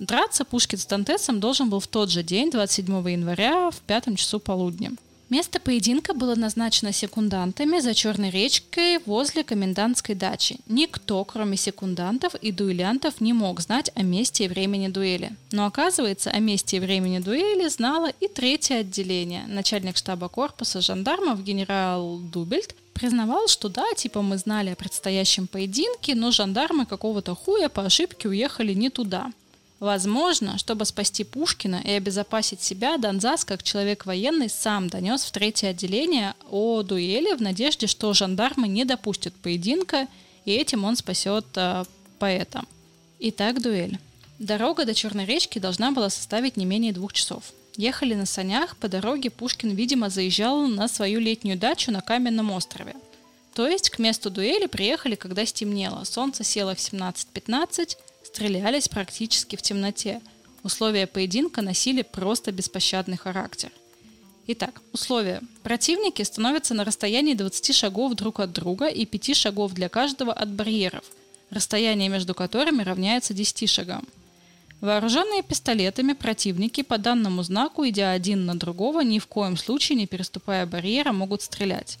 Драться 0.00 0.44
Пушкин 0.44 0.78
с 0.78 0.86
Дантесом 0.86 1.38
должен 1.38 1.70
был 1.70 1.78
в 1.78 1.86
тот 1.86 2.10
же 2.10 2.22
день, 2.22 2.50
27 2.50 3.10
января, 3.10 3.70
в 3.70 3.80
пятом 3.80 4.16
часу 4.16 4.40
полудня. 4.40 4.92
Место 5.30 5.58
поединка 5.58 6.14
было 6.14 6.34
назначено 6.34 6.92
секундантами 6.92 7.80
за 7.80 7.94
Черной 7.94 8.30
речкой 8.30 8.98
возле 9.06 9.42
комендантской 9.42 10.14
дачи. 10.14 10.58
Никто, 10.66 11.24
кроме 11.24 11.56
секундантов 11.56 12.34
и 12.34 12.52
дуэлянтов, 12.52 13.20
не 13.20 13.32
мог 13.32 13.60
знать 13.60 13.90
о 13.94 14.02
месте 14.02 14.44
и 14.44 14.48
времени 14.48 14.88
дуэли. 14.88 15.32
Но 15.50 15.66
оказывается, 15.66 16.30
о 16.30 16.38
месте 16.40 16.76
и 16.76 16.80
времени 16.80 17.20
дуэли 17.20 17.68
знало 17.68 18.10
и 18.20 18.28
третье 18.28 18.80
отделение. 18.80 19.46
Начальник 19.46 19.96
штаба 19.96 20.28
корпуса 20.28 20.80
жандармов 20.80 21.42
генерал 21.42 22.18
Дубельт 22.18 22.74
признавал, 22.92 23.48
что 23.48 23.68
да, 23.68 23.86
типа 23.96 24.22
мы 24.22 24.38
знали 24.38 24.70
о 24.70 24.76
предстоящем 24.76 25.46
поединке, 25.46 26.14
но 26.14 26.32
жандармы 26.32 26.84
какого-то 26.84 27.34
хуя 27.34 27.68
по 27.68 27.84
ошибке 27.84 28.28
уехали 28.28 28.74
не 28.74 28.90
туда. 28.90 29.32
Возможно, 29.84 30.56
чтобы 30.56 30.86
спасти 30.86 31.24
Пушкина 31.24 31.82
и 31.84 31.90
обезопасить 31.90 32.62
себя, 32.62 32.96
Донзас, 32.96 33.44
как 33.44 33.62
человек 33.62 34.06
военный, 34.06 34.48
сам 34.48 34.88
донес 34.88 35.24
в 35.24 35.30
третье 35.30 35.68
отделение 35.68 36.32
о 36.48 36.82
дуэли 36.82 37.36
в 37.36 37.42
надежде, 37.42 37.86
что 37.86 38.14
жандармы 38.14 38.66
не 38.66 38.86
допустят 38.86 39.34
поединка, 39.34 40.08
и 40.46 40.52
этим 40.52 40.84
он 40.84 40.96
спасет 40.96 41.44
э, 41.56 41.84
поэта. 42.18 42.62
Итак, 43.18 43.60
дуэль. 43.60 43.98
Дорога 44.38 44.86
до 44.86 44.94
Черной 44.94 45.26
речки 45.26 45.58
должна 45.58 45.90
была 45.90 46.08
составить 46.08 46.56
не 46.56 46.64
менее 46.64 46.94
двух 46.94 47.12
часов. 47.12 47.52
Ехали 47.76 48.14
на 48.14 48.24
санях, 48.24 48.78
по 48.78 48.88
дороге 48.88 49.28
Пушкин, 49.28 49.72
видимо, 49.72 50.08
заезжал 50.08 50.66
на 50.66 50.88
свою 50.88 51.20
летнюю 51.20 51.58
дачу 51.58 51.92
на 51.92 52.00
Каменном 52.00 52.52
острове. 52.52 52.94
То 53.54 53.68
есть 53.68 53.90
к 53.90 53.98
месту 53.98 54.30
дуэли 54.30 54.64
приехали, 54.64 55.14
когда 55.14 55.44
стемнело. 55.44 56.04
Солнце 56.04 56.42
село 56.42 56.74
в 56.74 56.78
17.15, 56.78 57.98
стрелялись 58.34 58.88
практически 58.88 59.54
в 59.54 59.62
темноте. 59.62 60.20
Условия 60.64 61.06
поединка 61.06 61.62
носили 61.62 62.02
просто 62.02 62.50
беспощадный 62.50 63.16
характер. 63.16 63.70
Итак, 64.48 64.82
условия. 64.92 65.40
Противники 65.62 66.20
становятся 66.22 66.74
на 66.74 66.84
расстоянии 66.84 67.34
20 67.34 67.72
шагов 67.72 68.14
друг 68.14 68.40
от 68.40 68.52
друга 68.52 68.88
и 68.88 69.06
5 69.06 69.36
шагов 69.36 69.72
для 69.72 69.88
каждого 69.88 70.32
от 70.32 70.50
барьеров, 70.50 71.04
расстояние 71.50 72.08
между 72.08 72.34
которыми 72.34 72.82
равняется 72.82 73.34
10 73.34 73.70
шагам. 73.70 74.04
Вооруженные 74.80 75.44
пистолетами 75.44 76.12
противники 76.12 76.82
по 76.82 76.98
данному 76.98 77.44
знаку, 77.44 77.88
идя 77.88 78.10
один 78.10 78.46
на 78.46 78.58
другого, 78.58 79.02
ни 79.02 79.20
в 79.20 79.28
коем 79.28 79.56
случае 79.56 79.96
не 79.96 80.08
переступая 80.08 80.66
барьера, 80.66 81.12
могут 81.12 81.42
стрелять. 81.42 81.98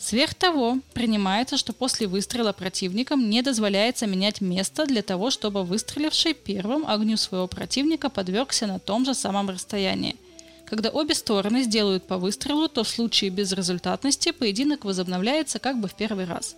Сверх 0.00 0.32
того, 0.32 0.78
принимается, 0.94 1.58
что 1.58 1.74
после 1.74 2.06
выстрела 2.06 2.52
противникам 2.54 3.28
не 3.28 3.42
дозволяется 3.42 4.06
менять 4.06 4.40
место 4.40 4.86
для 4.86 5.02
того, 5.02 5.30
чтобы 5.30 5.62
выстреливший 5.62 6.32
первым 6.32 6.86
огню 6.86 7.18
своего 7.18 7.46
противника 7.46 8.08
подвергся 8.08 8.66
на 8.66 8.78
том 8.78 9.04
же 9.04 9.12
самом 9.12 9.50
расстоянии. 9.50 10.16
Когда 10.64 10.88
обе 10.88 11.14
стороны 11.14 11.64
сделают 11.64 12.06
по 12.06 12.16
выстрелу, 12.16 12.66
то 12.68 12.82
в 12.82 12.88
случае 12.88 13.28
безрезультатности 13.28 14.32
поединок 14.32 14.86
возобновляется 14.86 15.58
как 15.58 15.78
бы 15.78 15.86
в 15.86 15.94
первый 15.94 16.24
раз. 16.24 16.56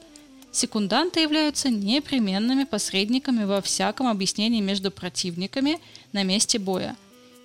Секунданты 0.53 1.19
являются 1.19 1.69
непременными 1.69 2.63
посредниками 2.63 3.43
во 3.43 3.61
всяком 3.61 4.07
объяснении 4.07 4.61
между 4.61 4.93
противниками 4.93 5.81
на 6.13 6.23
месте 6.23 6.61
боя. 6.61 6.95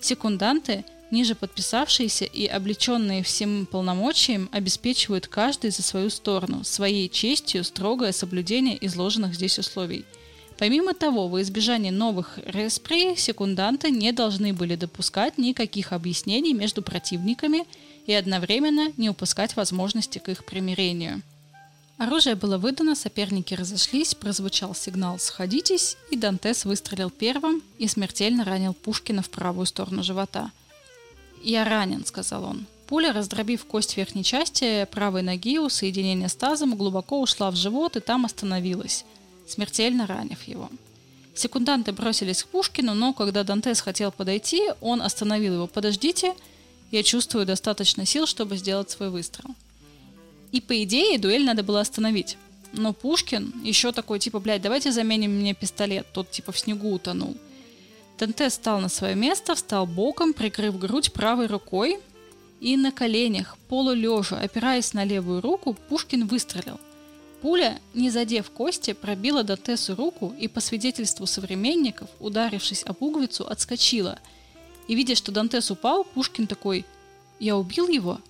Секунданты– 0.00 0.84
Ниже 1.10 1.34
подписавшиеся 1.34 2.26
и 2.26 2.46
облеченные 2.46 3.22
всем 3.22 3.64
полномочиям 3.64 4.50
обеспечивают 4.52 5.26
каждый 5.26 5.70
за 5.70 5.82
свою 5.82 6.10
сторону, 6.10 6.64
своей 6.64 7.08
честью 7.08 7.64
строгое 7.64 8.12
соблюдение 8.12 8.84
изложенных 8.86 9.34
здесь 9.34 9.58
условий. 9.58 10.04
Помимо 10.58 10.92
того, 10.92 11.28
во 11.28 11.40
избежание 11.40 11.92
новых 11.92 12.38
респри, 12.44 13.14
секунданты 13.14 13.90
не 13.90 14.12
должны 14.12 14.52
были 14.52 14.74
допускать 14.74 15.38
никаких 15.38 15.92
объяснений 15.92 16.52
между 16.52 16.82
противниками 16.82 17.64
и 18.06 18.12
одновременно 18.12 18.92
не 18.98 19.08
упускать 19.08 19.56
возможности 19.56 20.18
к 20.18 20.28
их 20.28 20.44
примирению. 20.44 21.22
Оружие 21.96 22.34
было 22.34 22.58
выдано, 22.58 22.94
соперники 22.94 23.54
разошлись, 23.54 24.14
прозвучал 24.14 24.74
сигнал 24.74 25.18
«Сходитесь», 25.18 25.96
и 26.10 26.16
Дантес 26.16 26.64
выстрелил 26.64 27.10
первым 27.10 27.62
и 27.78 27.88
смертельно 27.88 28.44
ранил 28.44 28.74
Пушкина 28.74 29.22
в 29.22 29.30
правую 29.30 29.64
сторону 29.64 30.02
живота– 30.02 30.50
«Я 31.42 31.64
ранен»,— 31.64 32.04
сказал 32.06 32.44
он. 32.44 32.66
Пуля, 32.86 33.12
раздробив 33.12 33.66
кость 33.66 33.96
верхней 33.96 34.24
части 34.24 34.86
правой 34.90 35.22
ноги 35.22 35.58
у 35.58 35.68
соединения 35.68 36.28
с 36.28 36.34
тазом, 36.34 36.74
глубоко 36.74 37.20
ушла 37.20 37.50
в 37.50 37.56
живот 37.56 37.96
и 37.96 38.00
там 38.00 38.24
остановилась, 38.24 39.04
смертельно 39.46 40.06
ранив 40.06 40.42
его. 40.44 40.70
Секунданты 41.34 41.92
бросились 41.92 42.42
к 42.42 42.48
Пушкину, 42.48 42.94
но 42.94 43.12
когда 43.12 43.44
Дантес 43.44 43.80
хотел 43.80 44.10
подойти, 44.10 44.62
он 44.80 45.02
остановил 45.02 45.54
его. 45.54 45.66
«Подождите, 45.66 46.34
я 46.90 47.02
чувствую 47.02 47.46
достаточно 47.46 48.06
сил, 48.06 48.26
чтобы 48.26 48.56
сделать 48.56 48.90
свой 48.90 49.10
выстрел». 49.10 49.54
И 50.50 50.60
по 50.60 50.82
идее 50.82 51.18
дуэль 51.18 51.44
надо 51.44 51.62
было 51.62 51.80
остановить. 51.80 52.38
Но 52.72 52.92
Пушкин 52.92 53.52
еще 53.62 53.92
такой, 53.92 54.18
типа, 54.18 54.40
блядь, 54.40 54.62
давайте 54.62 54.92
заменим 54.92 55.32
мне 55.32 55.54
пистолет. 55.54 56.06
Тот, 56.12 56.30
типа, 56.30 56.52
в 56.52 56.58
снегу 56.58 56.92
утонул. 56.92 57.36
Тенте 58.18 58.48
встал 58.48 58.80
на 58.80 58.88
свое 58.88 59.14
место, 59.14 59.54
встал 59.54 59.86
боком, 59.86 60.32
прикрыв 60.32 60.76
грудь 60.76 61.12
правой 61.12 61.46
рукой, 61.46 62.00
и 62.60 62.76
на 62.76 62.90
коленях, 62.90 63.56
полулежа, 63.68 64.40
опираясь 64.40 64.92
на 64.92 65.04
левую 65.04 65.40
руку, 65.40 65.76
Пушкин 65.88 66.26
выстрелил. 66.26 66.80
Пуля, 67.40 67.78
не 67.94 68.10
задев 68.10 68.50
кости, 68.50 68.92
пробила 68.92 69.44
Дантесу 69.44 69.94
руку 69.94 70.34
и, 70.36 70.48
по 70.48 70.60
свидетельству 70.60 71.26
современников, 71.26 72.10
ударившись 72.18 72.82
об 72.84 72.96
пуговицу, 72.96 73.48
отскочила. 73.48 74.18
И, 74.88 74.96
видя, 74.96 75.14
что 75.14 75.30
Дантес 75.30 75.70
упал, 75.70 76.02
Пушкин 76.02 76.48
такой 76.48 76.84
«Я 77.38 77.56
убил 77.56 77.86
его?» 77.86 78.20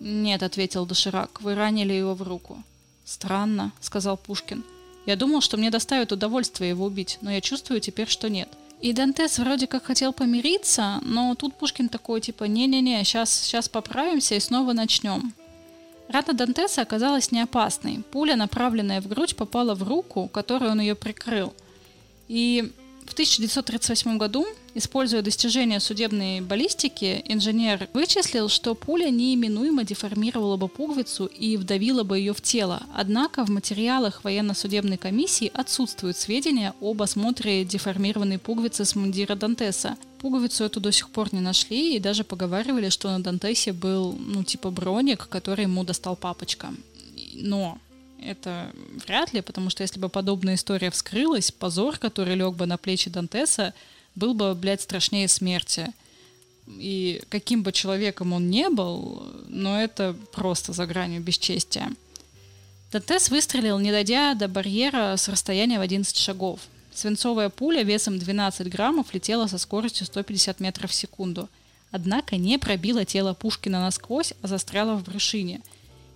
«Нет»,— 0.00 0.42
ответил 0.42 0.84
Доширак,— 0.84 1.40
«вы 1.42 1.54
ранили 1.54 1.92
его 1.92 2.14
в 2.14 2.22
руку». 2.22 2.60
«Странно»,— 3.04 3.70
сказал 3.80 4.16
Пушкин. 4.16 4.64
«Я 5.06 5.14
думал, 5.14 5.40
что 5.40 5.56
мне 5.56 5.70
доставит 5.70 6.10
удовольствие 6.10 6.70
его 6.70 6.86
убить, 6.86 7.18
но 7.20 7.30
я 7.30 7.40
чувствую 7.40 7.80
теперь, 7.80 8.08
что 8.08 8.28
нет». 8.28 8.48
И 8.80 8.92
Дантес 8.92 9.38
вроде 9.38 9.66
как 9.66 9.84
хотел 9.84 10.12
помириться, 10.12 11.00
но 11.02 11.34
тут 11.34 11.54
Пушкин 11.54 11.88
такой, 11.88 12.20
типа, 12.20 12.44
не-не-не, 12.44 13.02
сейчас, 13.04 13.32
сейчас 13.32 13.68
поправимся 13.68 14.36
и 14.36 14.40
снова 14.40 14.72
начнем. 14.72 15.32
Рана 16.08 16.32
Дантеса 16.32 16.82
оказалась 16.82 17.32
не 17.32 17.40
опасной. 17.40 18.02
Пуля, 18.12 18.36
направленная 18.36 19.00
в 19.00 19.08
грудь, 19.08 19.36
попала 19.36 19.74
в 19.74 19.82
руку, 19.82 20.28
которой 20.28 20.70
он 20.70 20.80
ее 20.80 20.94
прикрыл. 20.94 21.52
И 22.28 22.72
в 23.08 23.12
1938 23.12 24.18
году, 24.18 24.46
используя 24.74 25.22
достижения 25.22 25.80
судебной 25.80 26.40
баллистики, 26.40 27.22
инженер 27.26 27.88
вычислил, 27.94 28.48
что 28.48 28.74
пуля 28.74 29.10
неименуемо 29.10 29.84
деформировала 29.84 30.56
бы 30.56 30.68
пуговицу 30.68 31.26
и 31.26 31.56
вдавила 31.56 32.04
бы 32.04 32.18
ее 32.18 32.34
в 32.34 32.40
тело. 32.40 32.82
Однако 32.94 33.44
в 33.44 33.50
материалах 33.50 34.24
военно-судебной 34.24 34.98
комиссии 34.98 35.50
отсутствуют 35.54 36.16
сведения 36.16 36.74
об 36.80 37.02
осмотре 37.02 37.64
деформированной 37.64 38.38
пуговицы 38.38 38.84
с 38.84 38.94
мундира 38.94 39.34
Дантеса. 39.34 39.96
Пуговицу 40.20 40.64
эту 40.64 40.80
до 40.80 40.92
сих 40.92 41.10
пор 41.10 41.28
не 41.32 41.40
нашли 41.40 41.96
и 41.96 42.00
даже 42.00 42.24
поговаривали, 42.24 42.90
что 42.90 43.08
на 43.10 43.22
Дантесе 43.22 43.72
был, 43.72 44.12
ну, 44.18 44.44
типа 44.44 44.70
броник, 44.70 45.28
который 45.28 45.62
ему 45.62 45.84
достал 45.84 46.16
папочка. 46.16 46.74
Но 47.34 47.78
это 48.22 48.70
вряд 49.06 49.32
ли, 49.32 49.40
потому 49.40 49.70
что 49.70 49.82
если 49.82 50.00
бы 50.00 50.08
подобная 50.08 50.54
история 50.54 50.90
вскрылась, 50.90 51.50
позор, 51.50 51.98
который 51.98 52.34
лег 52.34 52.54
бы 52.54 52.66
на 52.66 52.76
плечи 52.76 53.10
Дантеса, 53.10 53.74
был 54.14 54.34
бы, 54.34 54.54
блядь, 54.54 54.82
страшнее 54.82 55.28
смерти. 55.28 55.92
И 56.66 57.22
каким 57.30 57.62
бы 57.62 57.72
человеком 57.72 58.32
он 58.32 58.50
не 58.50 58.68
был, 58.68 59.22
но 59.48 59.80
это 59.80 60.14
просто 60.32 60.72
за 60.72 60.86
гранью 60.86 61.22
бесчестия. 61.22 61.90
Дантес 62.92 63.30
выстрелил, 63.30 63.78
не 63.78 63.90
дойдя 63.90 64.34
до 64.34 64.48
барьера 64.48 65.14
с 65.16 65.28
расстояния 65.28 65.78
в 65.78 65.82
11 65.82 66.16
шагов. 66.16 66.60
Свинцовая 66.92 67.48
пуля 67.48 67.82
весом 67.82 68.18
12 68.18 68.68
граммов 68.68 69.14
летела 69.14 69.46
со 69.46 69.58
скоростью 69.58 70.06
150 70.06 70.60
метров 70.60 70.90
в 70.90 70.94
секунду. 70.94 71.48
однако 71.90 72.36
не 72.36 72.58
пробила 72.58 73.04
тело 73.06 73.32
Пушкина 73.32 73.80
насквозь, 73.80 74.34
а 74.42 74.48
застряла 74.48 74.94
в 74.94 75.04
брюшине. 75.04 75.62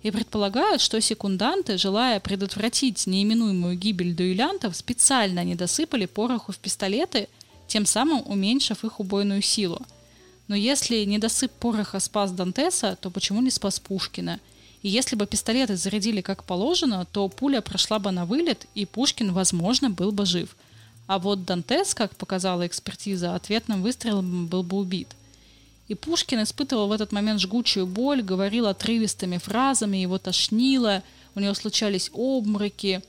И 0.03 0.11
предполагают, 0.11 0.81
что 0.81 0.99
секунданты, 0.99 1.77
желая 1.77 2.19
предотвратить 2.19 3.07
неименуемую 3.07 3.77
гибель 3.77 4.13
дуэлянтов, 4.13 4.75
специально 4.75 5.43
не 5.45 5.55
досыпали 5.55 6.05
пороху 6.05 6.51
в 6.51 6.57
пистолеты, 6.57 7.29
тем 7.67 7.85
самым 7.85 8.21
уменьшив 8.25 8.83
их 8.83 8.99
убойную 8.99 9.41
силу. 9.41 9.81
Но 10.49 10.55
если 10.57 11.05
недосып 11.05 11.51
пороха 11.53 12.01
спас 12.01 12.31
Дантеса, 12.33 12.97
то 12.99 13.09
почему 13.09 13.41
не 13.41 13.49
спас 13.49 13.79
Пушкина? 13.79 14.41
И 14.81 14.89
если 14.89 15.15
бы 15.15 15.25
пистолеты 15.25 15.77
зарядили 15.77 16.19
как 16.19 16.43
положено, 16.43 17.07
то 17.09 17.29
пуля 17.29 17.61
прошла 17.61 17.97
бы 17.99 18.11
на 18.11 18.25
вылет, 18.25 18.67
и 18.75 18.85
Пушкин, 18.85 19.31
возможно, 19.31 19.89
был 19.89 20.11
бы 20.11 20.25
жив. 20.25 20.57
А 21.07 21.17
вот 21.17 21.45
Дантес, 21.45 21.93
как 21.95 22.13
показала 22.17 22.67
экспертиза, 22.67 23.35
ответным 23.35 23.81
выстрелом 23.81 24.47
был 24.47 24.63
бы 24.63 24.75
убит– 24.75 25.07
и 25.93 25.95
Пушкин 25.95 26.41
испытывал 26.41 26.87
в 26.87 26.91
этот 26.91 27.11
момент 27.11 27.39
жгучую 27.39 27.85
боль, 27.85 28.23
говорил 28.23 28.65
отрывистыми 28.65 29.37
фразами, 29.37 29.97
его 29.97 30.17
тошнило, 30.17 31.03
у 31.35 31.39
него 31.39 31.53
случались 31.53 32.09
обмороки. 32.13 33.03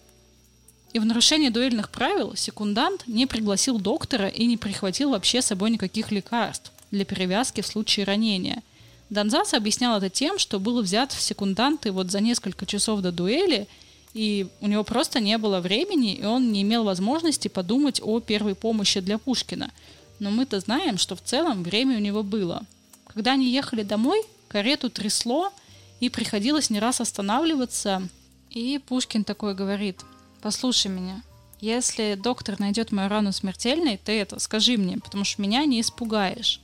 И 0.93 0.98
в 0.98 1.06
нарушении 1.06 1.48
дуэльных 1.48 1.90
правил 1.90 2.36
секундант 2.36 3.06
не 3.06 3.27
пригласил 3.27 3.78
доктора 3.78 4.28
и 4.28 4.44
не 4.44 4.59
прихватил 4.59 5.11
вообще 5.11 5.40
с 5.40 5.47
собой 5.47 5.70
никаких 5.70 6.12
лекарств 6.12 6.73
для 6.90 7.06
перевязки 7.06 7.62
в 7.62 7.66
случае 7.66 8.05
ранения. 8.05 8.62
Донзас 9.09 9.55
объяснял 9.55 9.97
это 9.97 10.11
тем, 10.11 10.39
что 10.39 10.61
был 10.61 10.82
взят 10.82 11.12
в 11.12 11.20
секунданты 11.20 11.90
вот 11.90 12.11
за 12.11 12.20
несколько 12.20 12.66
часов 12.66 13.01
до 13.01 13.12
дуэли, 13.12 13.66
и 14.12 14.47
у 14.61 14.66
него 14.66 14.85
просто 14.85 15.20
не 15.20 15.39
было 15.39 15.61
времени, 15.61 16.15
и 16.15 16.24
он 16.24 16.52
не 16.52 16.62
имел 16.62 16.85
возможности 16.85 17.48
подумать 17.48 18.01
о 18.02 18.20
первой 18.20 18.55
помощи 18.55 19.01
для 19.01 19.16
Пушкина– 19.16 19.70
но 20.19 20.31
мы-то 20.31 20.61
знаем, 20.61 20.99
что 20.99 21.16
в 21.16 21.23
целом 21.23 21.62
время 21.62 21.97
у 21.97 22.01
него 22.01 22.23
было. 22.23 22.62
Когда 23.07 23.32
они 23.32 23.51
ехали 23.51 23.82
домой, 23.82 24.23
карету 24.49 24.91
трясло, 24.91 25.53
и 26.01 26.09
приходилось 26.09 26.70
не 26.70 26.81
раз 26.81 27.01
останавливаться. 27.01 28.09
И 28.51 28.81
Пушкин 28.86 29.24
такой 29.24 29.55
говорит, 29.55 30.03
послушай 30.43 30.89
меня, 30.89 31.23
если 31.61 32.15
доктор 32.15 32.61
найдет 32.61 32.93
мою 32.93 33.09
рану 33.09 33.32
смертельной, 33.32 33.97
ты 33.97 34.12
это 34.12 34.39
скажи 34.39 34.77
мне, 34.77 34.99
потому 34.99 35.24
что 35.24 35.41
меня 35.41 35.65
не 35.65 35.81
испугаешь. 35.81 36.61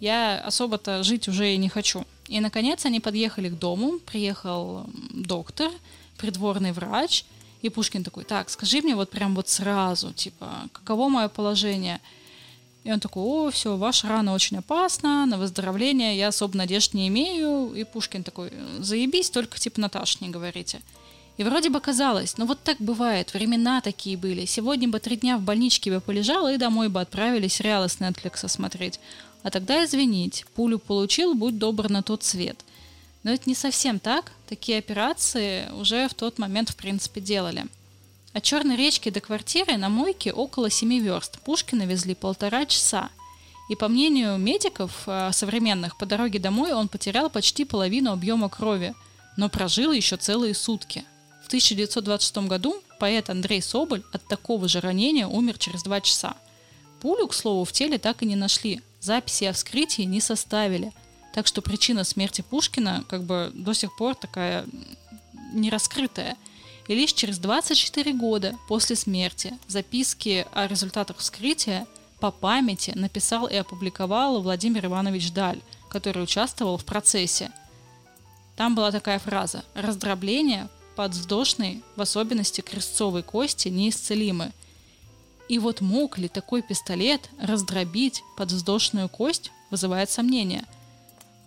Я 0.00 0.40
особо-то 0.40 1.02
жить 1.02 1.28
уже 1.28 1.54
и 1.54 1.56
не 1.56 1.68
хочу. 1.68 2.04
И, 2.26 2.40
наконец, 2.40 2.84
они 2.84 3.00
подъехали 3.00 3.48
к 3.48 3.58
дому, 3.58 3.98
приехал 4.00 4.86
доктор, 5.10 5.70
придворный 6.18 6.72
врач, 6.72 7.24
и 7.62 7.68
Пушкин 7.68 8.02
такой, 8.02 8.24
так, 8.24 8.50
скажи 8.50 8.82
мне 8.82 8.96
вот 8.96 9.10
прям 9.10 9.34
вот 9.34 9.48
сразу, 9.48 10.12
типа, 10.12 10.68
каково 10.72 11.08
мое 11.08 11.28
положение– 11.28 12.00
и 12.84 12.90
он 12.90 12.98
такой, 12.98 13.22
о, 13.22 13.50
все, 13.50 13.76
ваша 13.76 14.08
рана 14.08 14.34
очень 14.34 14.58
опасна, 14.58 15.24
на 15.26 15.38
выздоровление 15.38 16.16
я 16.16 16.28
особо 16.28 16.56
надежд 16.56 16.94
не 16.94 17.08
имею. 17.08 17.72
И 17.74 17.84
Пушкин 17.84 18.24
такой, 18.24 18.52
заебись, 18.80 19.30
только 19.30 19.58
типа 19.58 19.80
Наташ 19.80 20.20
не 20.20 20.30
говорите. 20.30 20.80
И 21.36 21.44
вроде 21.44 21.70
бы 21.70 21.80
казалось, 21.80 22.36
ну 22.38 22.44
вот 22.44 22.62
так 22.62 22.78
бывает, 22.78 23.32
времена 23.32 23.80
такие 23.80 24.16
были. 24.16 24.44
Сегодня 24.46 24.88
бы 24.88 24.98
три 24.98 25.16
дня 25.16 25.38
в 25.38 25.42
больничке 25.42 25.90
бы 25.90 26.00
полежал 26.00 26.48
и 26.48 26.56
домой 26.56 26.88
бы 26.88 27.00
отправили 27.00 27.48
сериалы 27.48 27.88
с 27.88 27.98
Netflix 27.98 28.46
смотреть. 28.48 29.00
А 29.42 29.50
тогда 29.50 29.84
извинить, 29.84 30.44
пулю 30.54 30.78
получил, 30.78 31.34
будь 31.34 31.58
добр 31.58 31.88
на 31.88 32.02
тот 32.02 32.24
свет. 32.24 32.64
Но 33.22 33.30
это 33.30 33.48
не 33.48 33.54
совсем 33.54 34.00
так. 34.00 34.32
Такие 34.48 34.78
операции 34.78 35.70
уже 35.70 36.08
в 36.08 36.14
тот 36.14 36.38
момент, 36.38 36.70
в 36.70 36.76
принципе, 36.76 37.20
делали. 37.20 37.66
От 38.32 38.44
Черной 38.44 38.76
речки 38.76 39.10
до 39.10 39.20
квартиры 39.20 39.76
на 39.76 39.90
мойке 39.90 40.32
около 40.32 40.70
семи 40.70 41.00
верст. 41.00 41.38
Пушкина 41.40 41.82
везли 41.82 42.14
полтора 42.14 42.64
часа. 42.64 43.10
И 43.68 43.76
по 43.76 43.88
мнению 43.88 44.38
медиков 44.38 45.02
э, 45.06 45.30
современных, 45.32 45.96
по 45.96 46.06
дороге 46.06 46.38
домой 46.38 46.72
он 46.72 46.88
потерял 46.88 47.28
почти 47.28 47.64
половину 47.64 48.12
объема 48.12 48.48
крови, 48.48 48.94
но 49.36 49.48
прожил 49.48 49.92
еще 49.92 50.16
целые 50.16 50.54
сутки. 50.54 51.04
В 51.44 51.46
1926 51.48 52.48
году 52.48 52.82
поэт 52.98 53.28
Андрей 53.28 53.60
Соболь 53.60 54.02
от 54.12 54.26
такого 54.26 54.66
же 54.66 54.80
ранения 54.80 55.26
умер 55.26 55.58
через 55.58 55.82
два 55.82 56.00
часа. 56.00 56.34
Пулю, 57.00 57.28
к 57.28 57.34
слову, 57.34 57.64
в 57.64 57.72
теле 57.72 57.98
так 57.98 58.22
и 58.22 58.26
не 58.26 58.36
нашли. 58.36 58.80
Записи 59.00 59.44
о 59.44 59.52
вскрытии 59.52 60.02
не 60.02 60.20
составили. 60.20 60.92
Так 61.34 61.46
что 61.46 61.60
причина 61.60 62.04
смерти 62.04 62.42
Пушкина 62.42 63.04
как 63.08 63.24
бы 63.24 63.50
до 63.54 63.74
сих 63.74 63.94
пор 63.94 64.14
такая 64.14 64.64
нераскрытая– 65.52 66.38
и 66.92 66.94
лишь 66.94 67.14
через 67.14 67.38
24 67.38 68.12
года 68.12 68.54
после 68.68 68.96
смерти 68.96 69.58
записки 69.66 70.46
о 70.52 70.66
результатах 70.66 71.16
вскрытия 71.16 71.86
по 72.20 72.30
памяти 72.30 72.92
написал 72.94 73.46
и 73.46 73.54
опубликовал 73.56 74.42
Владимир 74.42 74.84
Иванович 74.84 75.32
Даль, 75.32 75.60
который 75.88 76.22
участвовал 76.22 76.76
в 76.76 76.84
процессе. 76.84 77.50
Там 78.56 78.74
была 78.74 78.90
такая 78.90 79.18
фраза 79.18 79.64
«Раздробление 79.72 80.68
подвздошной, 80.94 81.82
в 81.96 82.02
особенности 82.02 82.60
крестцовой 82.60 83.22
кости, 83.22 83.68
неисцелимы». 83.68 84.52
И 85.48 85.58
вот 85.58 85.80
мог 85.80 86.18
ли 86.18 86.28
такой 86.28 86.60
пистолет 86.60 87.30
раздробить 87.40 88.22
подвздошную 88.36 89.08
кость, 89.08 89.50
вызывает 89.70 90.10
сомнение. 90.10 90.64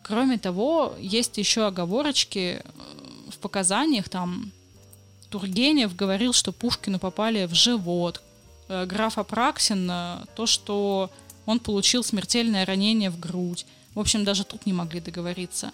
Кроме 0.01 0.39
того, 0.39 0.95
есть 0.99 1.37
еще 1.37 1.67
оговорочки 1.67 2.61
э, 2.63 2.69
в 3.29 3.37
показаниях, 3.37 4.09
там 4.09 4.51
Тургенев 5.29 5.95
говорил, 5.95 6.33
что 6.33 6.51
Пушкину 6.51 6.99
попали 6.99 7.45
в 7.45 7.53
живот. 7.53 8.21
Э, 8.67 8.85
граф 8.85 9.17
Апраксин 9.17 9.89
э, 9.89 10.17
то, 10.35 10.45
что 10.45 11.09
он 11.45 11.59
получил 11.59 12.03
смертельное 12.03 12.65
ранение 12.65 13.09
в 13.09 13.19
грудь. 13.19 13.65
В 13.93 13.99
общем, 13.99 14.23
даже 14.23 14.43
тут 14.43 14.65
не 14.65 14.73
могли 14.73 14.99
договориться. 14.99 15.71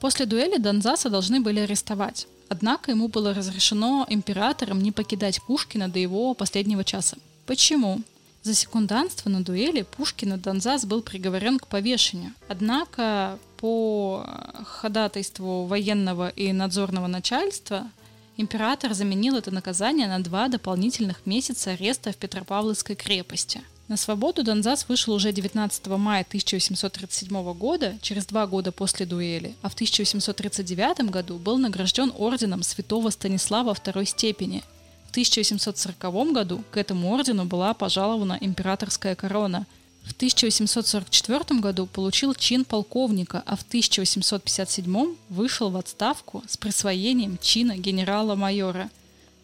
После 0.00 0.26
дуэли 0.26 0.58
Донзаса 0.58 1.08
должны 1.08 1.40
были 1.40 1.60
арестовать. 1.60 2.26
Однако 2.48 2.90
ему 2.90 3.08
было 3.08 3.32
разрешено 3.32 4.06
императором 4.08 4.82
не 4.82 4.92
покидать 4.92 5.40
Пушкина 5.42 5.88
до 5.88 5.98
его 5.98 6.34
последнего 6.34 6.84
часа. 6.84 7.16
Почему? 7.46 8.00
За 8.42 8.52
секунданство 8.52 9.30
на 9.30 9.42
дуэли 9.42 9.86
Пушкина 9.96 10.36
Донзас 10.36 10.84
был 10.84 11.00
приговорен 11.00 11.58
к 11.58 11.66
повешению. 11.66 12.32
Однако 12.48 13.38
по 13.56 14.26
ходатайству 14.64 15.64
военного 15.64 16.28
и 16.28 16.52
надзорного 16.52 17.06
начальства 17.06 17.90
Император 18.36 18.94
заменил 18.94 19.36
это 19.36 19.52
наказание 19.52 20.08
на 20.08 20.20
два 20.22 20.48
дополнительных 20.48 21.24
месяца 21.24 21.70
ареста 21.70 22.10
в 22.12 22.16
Петропавловской 22.16 22.96
крепости. 22.96 23.60
На 23.86 23.96
свободу 23.96 24.42
Донзас 24.42 24.88
вышел 24.88 25.14
уже 25.14 25.30
19 25.30 25.86
мая 25.86 26.24
1837 26.26 27.52
года, 27.52 27.96
через 28.02 28.26
два 28.26 28.46
года 28.46 28.72
после 28.72 29.06
дуэли, 29.06 29.54
а 29.62 29.68
в 29.68 29.74
1839 29.74 31.10
году 31.10 31.36
был 31.36 31.58
награжден 31.58 32.12
орденом 32.16 32.62
святого 32.62 33.10
Станислава 33.10 33.72
второй 33.74 34.06
степени. 34.06 34.64
В 35.06 35.10
1840 35.10 36.32
году 36.32 36.64
к 36.72 36.76
этому 36.76 37.12
ордену 37.12 37.44
была 37.44 37.72
пожалована 37.72 38.36
императорская 38.40 39.14
корона– 39.14 39.66
в 40.04 40.12
1844 40.12 41.60
году 41.60 41.86
получил 41.86 42.34
чин 42.34 42.64
полковника, 42.64 43.42
а 43.46 43.56
в 43.56 43.62
1857 43.62 45.16
вышел 45.30 45.70
в 45.70 45.76
отставку 45.76 46.42
с 46.46 46.56
присвоением 46.56 47.38
чина 47.40 47.76
генерала-майора. 47.76 48.90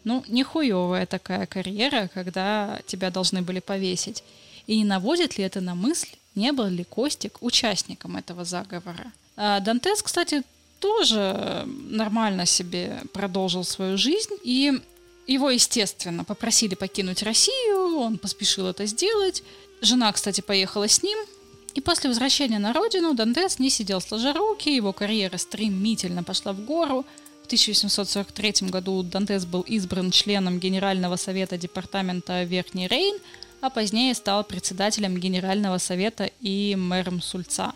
Ну, 0.03 0.23
нехуевая 0.27 1.05
такая 1.05 1.45
карьера, 1.45 2.09
когда 2.13 2.79
тебя 2.87 3.11
должны 3.11 3.41
были 3.41 3.59
повесить. 3.59 4.23
И 4.67 4.77
не 4.77 4.83
наводит 4.85 5.37
ли 5.37 5.43
это 5.43 5.61
на 5.61 5.75
мысль, 5.75 6.09
не 6.35 6.51
был 6.51 6.67
ли 6.67 6.83
Костик 6.83 7.37
участником 7.41 8.17
этого 8.17 8.45
заговора? 8.45 9.11
А 9.35 9.59
Дантес, 9.59 10.01
кстати, 10.01 10.43
тоже 10.79 11.65
нормально 11.89 12.45
себе 12.45 13.01
продолжил 13.13 13.63
свою 13.63 13.97
жизнь, 13.97 14.35
и 14.43 14.79
его, 15.27 15.49
естественно, 15.49 16.23
попросили 16.23 16.75
покинуть 16.75 17.23
Россию, 17.23 17.97
он 17.97 18.17
поспешил 18.17 18.67
это 18.67 18.85
сделать, 18.85 19.43
Жена, 19.81 20.11
кстати, 20.11 20.41
поехала 20.41 20.87
с 20.87 21.01
ним, 21.01 21.17
и 21.73 21.81
после 21.81 22.09
возвращения 22.09 22.59
на 22.59 22.71
родину 22.71 23.15
Дантес 23.15 23.57
не 23.57 23.71
сидел 23.71 23.99
сложа 23.99 24.31
руки, 24.31 24.75
его 24.75 24.93
карьера 24.93 25.37
стремительно 25.37 26.23
пошла 26.23 26.53
в 26.53 26.59
гору. 26.59 27.03
В 27.41 27.45
1843 27.47 28.69
году 28.69 29.01
Дантес 29.01 29.45
был 29.45 29.61
избран 29.61 30.11
членом 30.11 30.59
Генерального 30.59 31.15
совета 31.15 31.57
департамента 31.57 32.43
Верхний 32.43 32.87
Рейн, 32.87 33.17
а 33.59 33.71
позднее 33.71 34.13
стал 34.13 34.43
председателем 34.43 35.17
Генерального 35.17 35.79
совета 35.79 36.29
и 36.41 36.75
мэром 36.75 37.19
Сульца. 37.19 37.73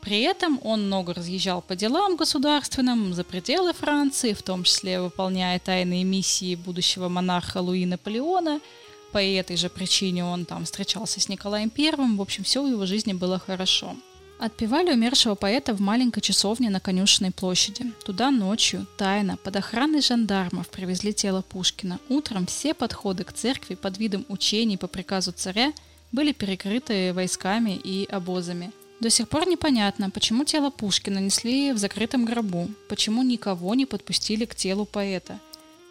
При 0.00 0.22
этом 0.22 0.58
он 0.64 0.86
много 0.86 1.14
разъезжал 1.14 1.62
по 1.62 1.76
делам 1.76 2.16
государственным 2.16 3.14
за 3.14 3.22
пределы 3.22 3.72
Франции, 3.72 4.32
в 4.32 4.42
том 4.42 4.64
числе 4.64 5.00
выполняя 5.00 5.60
тайные 5.60 6.02
миссии 6.02 6.56
будущего 6.56 7.08
монарха 7.08 7.58
Луи 7.58 7.86
Наполеона– 7.86 8.60
по 9.12 9.18
этой 9.22 9.56
же 9.56 9.68
причине 9.68 10.24
он 10.24 10.44
там 10.44 10.64
встречался 10.64 11.20
с 11.20 11.28
Николаем 11.28 11.70
Первым. 11.70 12.16
В 12.16 12.22
общем, 12.22 12.44
все 12.44 12.62
в 12.62 12.68
его 12.68 12.86
жизни 12.86 13.12
было 13.12 13.38
хорошо. 13.38 13.96
Отпевали 14.38 14.92
умершего 14.92 15.34
поэта 15.34 15.72
в 15.72 15.80
маленькой 15.80 16.20
часовне 16.20 16.68
на 16.68 16.78
Конюшенной 16.78 17.30
площади. 17.30 17.92
Туда 18.04 18.30
ночью, 18.30 18.86
тайно, 18.98 19.38
под 19.38 19.56
охраной 19.56 20.02
жандармов 20.02 20.68
привезли 20.68 21.14
тело 21.14 21.40
Пушкина. 21.40 21.98
Утром 22.10 22.46
все 22.46 22.74
подходы 22.74 23.24
к 23.24 23.32
церкви 23.32 23.74
под 23.74 23.96
видом 23.96 24.26
учений 24.28 24.76
по 24.76 24.88
приказу 24.88 25.32
царя 25.32 25.72
были 26.12 26.32
перекрыты 26.32 27.14
войсками 27.14 27.80
и 27.82 28.06
обозами. 28.10 28.72
До 29.00 29.10
сих 29.10 29.28
пор 29.28 29.46
непонятно, 29.46 30.10
почему 30.10 30.44
тело 30.44 30.70
Пушкина 30.70 31.18
несли 31.18 31.72
в 31.72 31.78
закрытом 31.78 32.24
гробу, 32.24 32.68
почему 32.88 33.22
никого 33.22 33.74
не 33.74 33.84
подпустили 33.84 34.46
к 34.46 34.54
телу 34.54 34.86
поэта, 34.86 35.38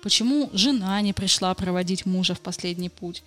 почему 0.06 0.50
жена 0.54 1.02
не 1.02 1.14
пришла 1.14 1.52
проводить 1.56 2.06
мужа 2.06 2.36
в 2.36 2.40
последний 2.40 2.90
путь. 2.90 3.24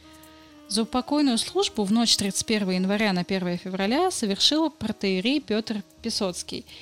За 0.69 0.83
упокойную 0.83 1.37
службу 1.37 1.83
в 1.83 1.91
ночь 1.91 2.17
31 2.17 2.71
января 2.71 3.13
на 3.13 3.23
1 3.23 3.59
февраля 3.59 4.11
совершил 4.11 4.71
протеерей 4.71 5.41
Петр 5.41 5.83
Песоцкий– 6.03 6.65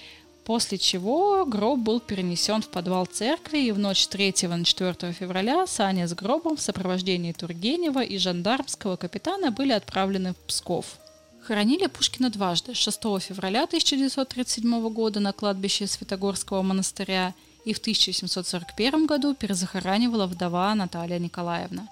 после 0.46 0.78
чего 0.78 1.44
гроб 1.44 1.80
был 1.80 1.98
перенесен 1.98 2.62
в 2.62 2.68
подвал 2.68 3.06
церкви, 3.06 3.58
и 3.58 3.72
в 3.72 3.78
ночь 3.80 4.04
с 4.04 4.08
3 4.08 4.32
на 4.42 4.64
4 4.64 5.12
февраля 5.12 5.66
сани 5.66 6.06
с 6.06 6.14
гробом 6.14 6.56
в 6.56 6.60
сопровождении 6.60 7.32
Тургенева 7.32 8.04
и 8.04 8.16
жандармского 8.16 8.96
капитана 8.96 9.50
были 9.50 9.72
отправлены 9.72 10.34
в 10.34 10.36
Псков. 10.46 10.98
Хоронили 11.42 11.86
Пушкина 11.86 12.30
дважды, 12.30 12.74
6 12.74 13.00
февраля 13.20 13.64
1937 13.64 14.88
года 14.90 15.18
на 15.18 15.32
кладбище 15.32 15.88
Святогорского 15.88 16.62
монастыря 16.62 17.34
и 17.66 17.74
в 17.74 17.78
1741 17.78 19.04
году 19.04 19.34
перезахоранивала 19.34 20.26
вдова 20.26 20.74
Наталья 20.74 21.18
Николаевна. 21.18 21.86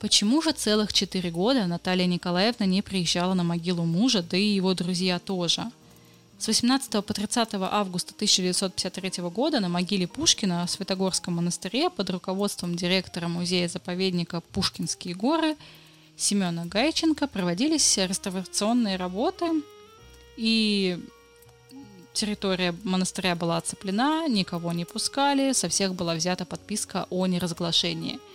Почему 0.00 0.42
же 0.42 0.50
целых 0.50 0.92
четыре 0.92 1.30
года 1.30 1.66
Наталья 1.66 2.06
Николаевна 2.06 2.66
не 2.66 2.82
приезжала 2.82 3.34
на 3.34 3.44
могилу 3.44 3.84
мужа, 3.84 4.22
да 4.22 4.36
и 4.36 4.56
его 4.56 4.74
друзья 4.74 5.20
тоже– 5.20 5.70
с 6.40 6.46
18 6.46 7.04
по 7.04 7.12
30 7.12 7.48
августа 7.52 8.14
1953 8.14 9.24
года 9.24 9.60
на 9.60 9.68
могиле 9.68 10.06
Пушкина 10.06 10.66
в 10.66 10.70
Святогорском 10.70 11.34
монастыре 11.34 11.90
под 11.90 12.08
руководством 12.08 12.76
директора 12.76 13.28
музея-заповедника 13.28 14.40
«Пушкинские 14.40 15.14
горы» 15.14 15.54
Семена 16.16 16.64
Гайченко 16.64 17.26
проводились 17.26 17.98
реставрационные 17.98 18.96
работы, 18.96 19.62
и 20.38 20.98
территория 22.12 22.74
монастыря 22.84 23.34
была 23.34 23.56
оцеплена, 23.56 24.26
никого 24.28 24.72
не 24.72 24.84
пускали, 24.84 25.52
со 25.52 25.68
всех 25.68 25.94
была 25.94 26.14
взята 26.14 26.44
подписка 26.44 27.06
о 27.10 27.26
неразглашении– 27.26 28.18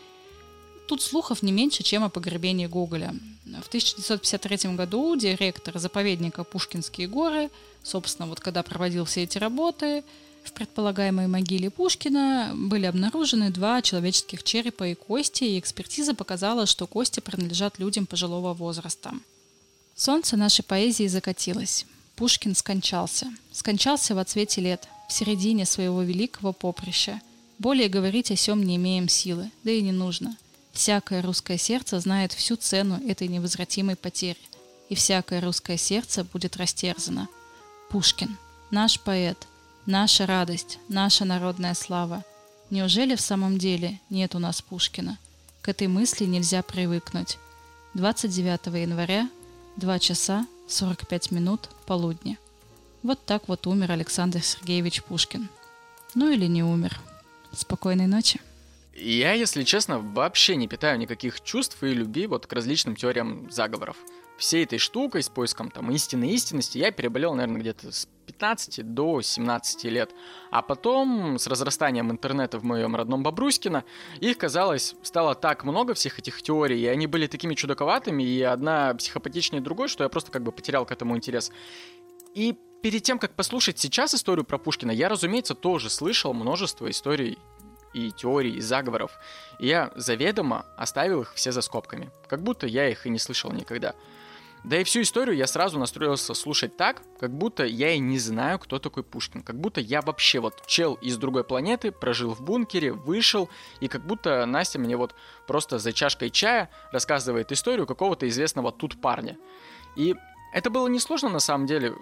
Тут 0.88 1.02
слухов 1.02 1.41
не 1.41 1.52
меньше, 1.52 1.84
чем 1.84 2.03
о 2.03 2.10
погребении 2.10 2.68
Гоголя. 2.68 3.15
В 3.45 3.68
1953 3.68 4.76
году 4.76 5.15
директор 5.15 5.80
заповедника 5.80 6.43
Пушкинские 6.43 7.07
горы, 7.07 7.49
собственно, 7.84 8.27
вот 8.27 8.39
когда 8.39 8.61
проводил 8.61 9.06
все 9.06 9.23
эти 9.23 9.38
работы, 9.38 10.03
в 10.43 10.53
предполагаемой 10.53 11.26
могиле 11.26 11.72
Пушкина 11.72 12.52
были 12.56 12.85
обнаружены 12.85 13.49
два 13.49 13.81
человеческих 13.81 14.43
черепа 14.43 14.88
и 14.88 14.93
кости, 14.93 15.43
и 15.43 15.60
экспертиза 15.60 16.14
показала, 16.14 16.68
что 16.68 16.85
кости 16.85 17.19
принадлежат 17.19 17.80
людям 17.80 18.06
пожилого 18.06 18.53
возраста. 18.53 19.11
Солнце 19.95 20.38
нашей 20.38 20.64
поэзии 20.64 21.07
закатилось. 21.07 21.88
Пушкин 22.16 22.56
скончался. 22.56 23.28
Скончался 23.52 24.16
в 24.16 24.20
отсвете 24.20 24.62
лет, 24.62 24.88
в 25.08 25.14
середине 25.14 25.66
своего 25.66 26.02
великого 26.02 26.54
поприща. 26.54 27.22
Более 27.60 27.90
говорить 27.90 28.32
о 28.32 28.36
сем 28.36 28.64
не 28.64 28.76
имеем 28.76 29.08
силы, 29.10 29.52
да 29.64 29.72
и 29.72 29.82
не 29.82 29.92
нужно– 29.92 30.38
Всякое 30.76 31.22
русское 31.22 31.58
сердце 31.58 32.02
знает 32.02 32.34
всю 32.34 32.58
цену 32.58 33.00
этой 33.08 33.30
невозвратимой 33.30 33.96
потери, 33.96 34.42
и 34.90 34.96
всякое 34.96 35.40
русское 35.40 35.78
сердце 35.78 36.26
будет 36.26 36.58
растерзано. 36.58 37.30
Пушкин, 37.90 38.38
наш 38.72 39.00
поэт, 39.00 39.48
наша 39.86 40.26
радость, 40.26 40.80
наша 40.90 41.24
народная 41.24 41.76
слава. 41.76 42.26
Неужели 42.72 43.16
в 43.16 43.22
самом 43.22 43.58
деле 43.58 44.02
нет 44.10 44.36
у 44.36 44.40
нас 44.40 44.62
Пушкина? 44.62 45.18
К 45.62 45.70
этой 45.70 45.88
мысли 45.88 46.26
нельзя 46.26 46.62
привыкнуть. 46.62 47.38
29 47.94 48.66
января, 48.82 49.30
2 49.78 50.00
часа 50.00 50.46
45 50.68 51.32
минут 51.32 51.70
полудня. 51.86 52.38
Вот 53.04 53.20
так 53.24 53.48
вот 53.48 53.68
умер 53.68 53.92
Александр 53.92 54.42
Сергеевич 54.42 55.04
Пушкин. 55.04 55.48
Ну 56.16 56.32
или 56.32 56.48
не 56.48 56.64
умер. 56.64 57.00
Спокойной 57.52 58.08
ночи. 58.08 58.42
Я, 58.96 59.34
если 59.34 59.64
честно, 59.64 60.00
вообще 60.00 60.56
не 60.56 60.68
питаю 60.68 60.98
никаких 60.98 61.42
чувств 61.42 61.84
и 61.84 61.94
любви 61.94 62.28
вот 62.28 62.48
к 62.48 62.54
различным 62.54 62.96
теориям 62.96 63.52
заговоров. 63.52 63.98
Всей 64.38 64.66
этой 64.66 64.80
штукой 64.80 65.24
с 65.24 65.30
поиском 65.30 65.72
там 65.72 65.91
истины 65.91 66.30
истинности 66.32 66.78
я 66.78 66.91
переболел, 66.91 67.34
наверное, 67.34 67.62
где-то 67.62 67.91
с 67.91 68.07
15 68.26 68.94
до 68.94 69.22
17 69.22 69.84
лет. 69.86 70.12
А 70.52 70.62
потом, 70.62 71.40
с 71.40 71.48
разрастанием 71.48 72.12
интернета 72.12 72.60
в 72.60 72.64
моем 72.64 72.95
родном 72.95 73.24
Бобруйскино, 73.24 73.86
их, 74.20 74.38
казалось, 74.38 74.95
стало 75.03 75.36
так 75.36 75.64
много 75.64 75.94
всех 75.94 76.20
этих 76.20 76.41
теорий, 76.41 76.82
и 76.82 76.88
они 76.88 77.07
были 77.07 77.28
такими 77.28 77.56
чудаковатыми, 77.56 78.24
и 78.24 78.41
одна 78.41 78.94
психопатичнее 78.95 79.62
другой, 79.62 79.88
что 79.88 80.03
я 80.03 80.10
просто 80.10 80.32
как 80.32 80.44
бы 80.44 80.52
потерял 80.52 80.86
к 80.86 80.91
этому 80.91 81.16
интерес. 81.16 81.52
И 82.34 82.57
перед 82.82 83.03
тем, 83.03 83.20
как 83.20 83.36
послушать 83.36 83.80
сейчас 83.80 84.14
историю 84.14 84.44
про 84.44 84.57
Пушкина, 84.57 84.91
я, 84.91 85.07
разумеется, 85.07 85.56
тоже 85.56 85.90
слышал 85.90 86.34
множество 86.34 86.90
историй 86.90 87.38
и 87.94 88.12
теорий, 88.12 88.57
и 88.57 88.62
заговоров. 88.62 89.12
И 89.60 89.68
я 89.68 89.91
заведомо 89.95 90.66
оставил 90.78 91.22
их 91.22 91.34
все 91.36 91.53
за 91.53 91.62
скобками. 91.62 92.12
Как 92.28 92.44
будто 92.44 92.68
я 92.68 92.90
их 92.90 93.06
и 93.06 93.10
не 93.10 93.20
слышал 93.20 93.52
никогда. 93.52 93.95
Да 94.64 94.80
и 94.80 94.84
всю 94.84 95.02
историю 95.02 95.36
я 95.36 95.45
сразу 95.45 95.77
настроился 95.77 96.34
слушать 96.34 96.76
так, 96.76 97.03
как 97.19 97.32
будто 97.32 97.65
я 97.65 97.91
и 97.91 97.99
не 97.99 98.18
знаю, 98.18 98.57
кто 98.57 98.80
такой 98.80 99.03
Пушкин. 99.03 99.44
Как 99.44 99.60
будто 99.60 99.80
я 99.80 100.02
вообще 100.02 100.40
вот 100.40 100.65
чел 100.65 100.95
из 100.95 101.18
другой 101.18 101.44
планеты, 101.44 101.91
прожил 101.91 102.34
в 102.34 102.41
бункере, 102.41 102.91
вышел, 102.91 103.49
и 103.80 103.88
как 103.88 104.06
будто 104.06 104.44
Настя 104.45 104.80
мне 104.80 104.98
вот 104.98 105.14
просто 105.45 105.77
за 105.77 105.94
чашкой 105.94 106.32
чая 106.32 106.72
рассказывает 106.91 107.52
историю 107.52 107.86
какого-то 107.86 108.27
известного 108.27 108.72
тут 108.72 108.99
парня. 108.99 109.38
И 109.95 110.15
это 110.52 110.72
было 110.72 110.88
несложно 110.88 111.30
на 111.30 111.40
самом 111.40 111.68
деле, 111.68 111.94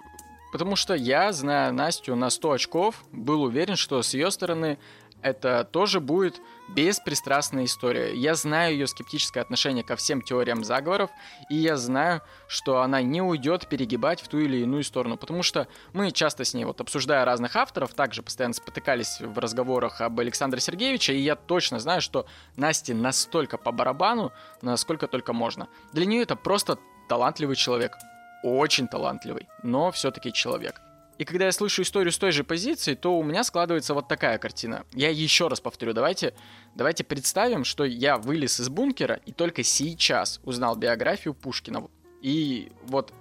потому 0.50 0.76
что 0.76 0.94
я, 0.94 1.32
зная 1.32 1.70
Настю 1.72 2.14
на 2.14 2.30
100 2.30 2.52
очков, 2.52 3.04
был 3.12 3.42
уверен, 3.42 3.76
что 3.76 4.00
с 4.02 4.14
ее 4.14 4.30
стороны 4.30 4.78
это 5.24 5.64
тоже 5.64 6.00
будет 6.00 6.42
беспристрастная 6.68 7.64
история. 7.64 8.14
Я 8.14 8.34
знаю 8.34 8.74
ее 8.74 8.86
скептическое 8.86 9.42
отношение 9.42 9.82
ко 9.82 9.96
всем 9.96 10.20
теориям 10.20 10.62
заговоров, 10.62 11.10
и 11.48 11.54
я 11.54 11.78
знаю, 11.78 12.20
что 12.46 12.82
она 12.82 13.00
не 13.00 13.22
уйдет 13.22 13.66
перегибать 13.66 14.20
в 14.20 14.28
ту 14.28 14.38
или 14.38 14.58
иную 14.58 14.84
сторону, 14.84 15.16
потому 15.16 15.42
что 15.42 15.66
мы 15.94 16.10
часто 16.10 16.44
с 16.44 16.52
ней, 16.52 16.66
вот 16.66 16.80
обсуждая 16.82 17.24
разных 17.24 17.56
авторов, 17.56 17.94
также 17.94 18.22
постоянно 18.22 18.52
спотыкались 18.52 19.20
в 19.20 19.38
разговорах 19.38 20.02
об 20.02 20.20
Александре 20.20 20.60
Сергеевиче, 20.60 21.14
и 21.14 21.20
я 21.20 21.36
точно 21.36 21.80
знаю, 21.80 22.02
что 22.02 22.26
Насте 22.56 22.92
настолько 22.92 23.56
по 23.56 23.72
барабану, 23.72 24.30
насколько 24.60 25.08
только 25.08 25.32
можно. 25.32 25.68
Для 25.94 26.04
нее 26.04 26.22
это 26.22 26.36
просто 26.36 26.78
талантливый 27.08 27.56
человек. 27.56 27.96
Очень 28.42 28.88
талантливый, 28.88 29.48
но 29.62 29.90
все-таки 29.90 30.34
человек. 30.34 30.83
И 31.16 31.24
когда 31.24 31.46
я 31.46 31.52
слышу 31.52 31.82
историю 31.82 32.12
с 32.12 32.18
той 32.18 32.32
же 32.32 32.42
позиции, 32.42 32.94
то 32.94 33.16
у 33.16 33.22
меня 33.22 33.44
складывается 33.44 33.94
вот 33.94 34.08
такая 34.08 34.38
картина. 34.38 34.84
Я 34.92 35.10
еще 35.10 35.46
раз 35.46 35.60
повторю, 35.60 35.92
давайте, 35.92 36.34
давайте 36.74 37.04
представим, 37.04 37.64
что 37.64 37.84
я 37.84 38.18
вылез 38.18 38.58
из 38.58 38.68
бункера 38.68 39.20
и 39.24 39.32
только 39.32 39.62
сейчас 39.62 40.40
узнал 40.42 40.74
биографию 40.74 41.34
Пушкина. 41.34 41.88
И 42.20 42.72
вот 42.82 43.12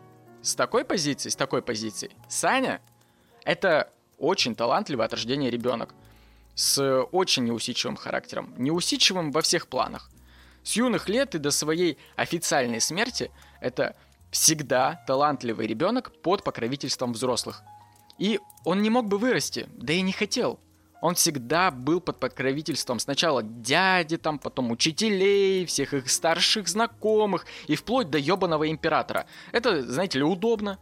с 0.42 0.56
такой 0.56 0.86
позиции, 0.86 1.30
с 1.30 1.36
такой 1.36 1.62
позиции, 1.62 2.12
Саня— 2.28 2.82
это 3.46 3.92
очень 4.18 4.56
талантливый 4.56 5.06
от 5.06 5.14
рождения 5.14 5.52
ребенок. 5.52 5.94
С 6.56 7.04
очень 7.12 7.46
неусидчивым 7.46 7.96
характером. 7.96 8.54
Неусидчивым 8.58 9.32
во 9.32 9.42
всех 9.42 9.68
планах. 9.68 10.10
С 10.64 10.74
юных 10.74 11.10
лет 11.10 11.36
и 11.36 11.40
до 11.40 11.52
своей 11.52 11.98
официальной 12.16 12.80
смерти 12.80 13.32
это 13.60 13.96
всегда 14.32 15.04
талантливый 15.08 15.68
ребенок 15.68 16.12
под 16.22 16.44
покровительством 16.44 17.14
взрослых. 17.14 17.64
И 18.18 18.40
он 18.66 18.82
не 18.82 18.90
мог 18.90 19.08
бы 19.08 19.18
вырасти, 19.18 19.68
да 19.76 19.94
и 19.94 20.02
не 20.02 20.12
хотел. 20.12 20.60
Он 21.02 21.16
всегда 21.16 21.70
был 21.70 22.00
под 22.00 22.20
покровительством 22.20 22.98
сначала 22.98 23.44
дяди, 23.44 24.18
там, 24.18 24.40
потом 24.40 24.72
учителей, 24.72 25.66
всех 25.66 25.94
их 25.94 26.10
старших 26.10 26.70
знакомых 26.70 27.46
и 27.68 27.76
вплоть 27.76 28.10
до 28.10 28.18
ебаного 28.18 28.70
императора. 28.70 29.26
Это, 29.52 29.84
знаете 29.84 30.20
ли, 30.20 30.24
удобно. 30.24 30.80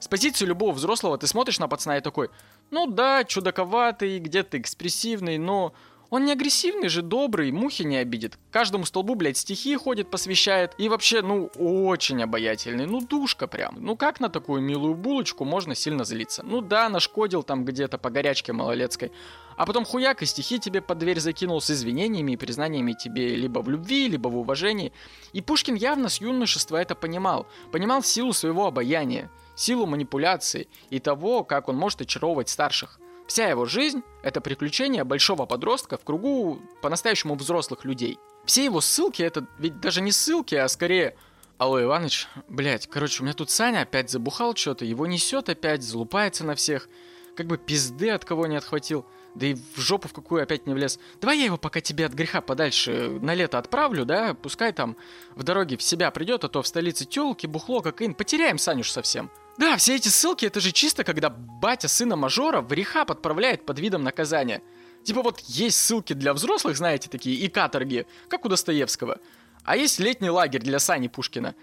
С 0.00 0.08
позиции 0.08 0.46
любого 0.46 0.72
взрослого 0.72 1.18
ты 1.18 1.26
смотришь 1.26 1.58
на 1.58 1.68
пацана 1.68 1.98
и 1.98 2.00
такой, 2.00 2.30
ну 2.70 2.86
да, 2.86 3.24
чудаковатый, 3.24 4.18
где-то 4.20 4.58
экспрессивный, 4.58 5.36
но 5.36 5.74
он 6.10 6.24
не 6.24 6.32
агрессивный 6.32 6.88
же, 6.88 7.02
добрый, 7.02 7.52
мухи 7.52 7.82
не 7.82 7.98
обидит. 7.98 8.38
Каждому 8.50 8.86
столбу, 8.86 9.14
блядь, 9.14 9.36
стихи 9.36 9.76
ходит, 9.76 10.10
посвящает. 10.10 10.72
И 10.78 10.88
вообще, 10.88 11.20
ну, 11.20 11.50
очень 11.56 12.22
обаятельный. 12.22 12.86
Ну, 12.86 13.00
душка 13.00 13.46
прям. 13.46 13.76
Ну, 13.78 13.94
как 13.94 14.18
на 14.18 14.30
такую 14.30 14.62
милую 14.62 14.94
булочку 14.94 15.44
можно 15.44 15.74
сильно 15.74 16.04
злиться? 16.04 16.42
Ну 16.42 16.62
да, 16.62 16.88
нашкодил 16.88 17.42
там 17.42 17.64
где-то 17.64 17.98
по 17.98 18.08
горячке 18.08 18.54
малолетской. 18.54 19.12
А 19.58 19.66
потом 19.66 19.84
хуяк 19.84 20.22
и 20.22 20.26
стихи 20.26 20.58
тебе 20.58 20.80
под 20.80 20.98
дверь 20.98 21.20
закинул 21.20 21.60
с 21.60 21.70
извинениями 21.70 22.32
и 22.32 22.36
признаниями 22.36 22.92
тебе 22.92 23.34
либо 23.34 23.58
в 23.58 23.68
любви, 23.68 24.08
либо 24.08 24.28
в 24.28 24.38
уважении. 24.38 24.92
И 25.34 25.42
Пушкин 25.42 25.74
явно 25.74 26.08
с 26.08 26.20
юношества 26.20 26.78
это 26.78 26.94
понимал. 26.94 27.46
Понимал 27.70 28.02
силу 28.02 28.32
своего 28.32 28.66
обаяния, 28.66 29.30
силу 29.56 29.84
манипуляции 29.84 30.68
и 30.88 31.00
того, 31.00 31.44
как 31.44 31.68
он 31.68 31.76
может 31.76 32.00
очаровывать 32.00 32.48
старших. 32.48 32.98
Вся 33.28 33.46
его 33.46 33.66
жизнь— 33.66 34.02
это 34.22 34.40
приключение 34.40 35.04
большого 35.04 35.44
подростка 35.44 35.98
в 35.98 36.02
кругу 36.02 36.62
по-настоящему 36.80 37.34
взрослых 37.34 37.84
людей. 37.84 38.18
Все 38.46 38.64
его 38.64 38.80
ссылки— 38.80 39.22
это 39.22 39.46
ведь 39.58 39.80
даже 39.80 40.00
не 40.00 40.12
ссылки, 40.12 40.54
а 40.54 40.66
скорее 40.66 41.14
Алло, 41.58 41.82
Иваныч, 41.82 42.26
блядь, 42.48 42.86
короче, 42.86 43.20
у 43.20 43.24
меня 43.24 43.34
тут 43.34 43.50
Саня 43.50 43.82
опять 43.82 44.10
забухал 44.10 44.56
что-то, 44.56 44.86
его 44.86 45.06
несет 45.06 45.50
опять, 45.50 45.82
залупается 45.82 46.44
на 46.44 46.54
всех, 46.54 46.88
как 47.36 47.46
бы 47.46 47.58
пизды 47.58 48.10
от 48.10 48.24
кого 48.24 48.46
не 48.46 48.56
отхватил, 48.56 49.04
да 49.34 49.46
и 49.46 49.54
в 49.54 49.78
жопу 49.78 50.08
в 50.08 50.14
какую 50.14 50.42
опять 50.42 50.66
не 50.66 50.72
влез. 50.72 50.98
Давай 51.20 51.36
я 51.36 51.44
его 51.44 51.58
пока 51.58 51.82
тебе 51.82 52.06
от 52.06 52.14
греха 52.14 52.40
подальше 52.40 53.18
на 53.20 53.34
лето 53.34 53.58
отправлю, 53.58 54.06
да, 54.06 54.32
пускай 54.32 54.72
там 54.72 54.96
в 55.34 55.42
дороге 55.42 55.76
в 55.76 55.82
себя 55.82 56.10
придет, 56.10 56.44
а 56.44 56.48
то 56.48 56.62
в 56.62 56.66
столице 56.66 57.04
тёлки, 57.04 57.46
бухло, 57.46 57.82
кокаин, 57.82 58.14
потеряем 58.14 58.56
Санюш 58.56 58.90
совсем. 58.90 59.30
Да, 59.58 59.76
все 59.76 59.96
эти 59.96 60.08
ссылки, 60.08 60.46
это 60.46 60.60
же 60.60 60.70
чисто, 60.70 61.02
когда 61.02 61.30
батя 61.30 61.88
сына 61.88 62.14
мажора 62.14 62.60
в 62.60 62.72
рехаб 62.72 63.10
отправляет 63.10 63.66
под 63.66 63.80
видом 63.80 64.04
наказания. 64.04 64.62
Типа 65.02 65.20
вот 65.20 65.40
есть 65.40 65.78
ссылки 65.78 66.12
для 66.12 66.32
взрослых, 66.32 66.76
знаете, 66.76 67.08
такие, 67.10 67.36
и 67.36 67.48
каторги, 67.48 68.06
как 68.28 68.44
у 68.44 68.48
Достоевского. 68.48 69.18
А 69.64 69.76
есть 69.76 69.98
летний 69.98 70.30
лагерь 70.30 70.62
для 70.62 70.78
Сани 70.78 71.08
Пушкина. 71.08 71.56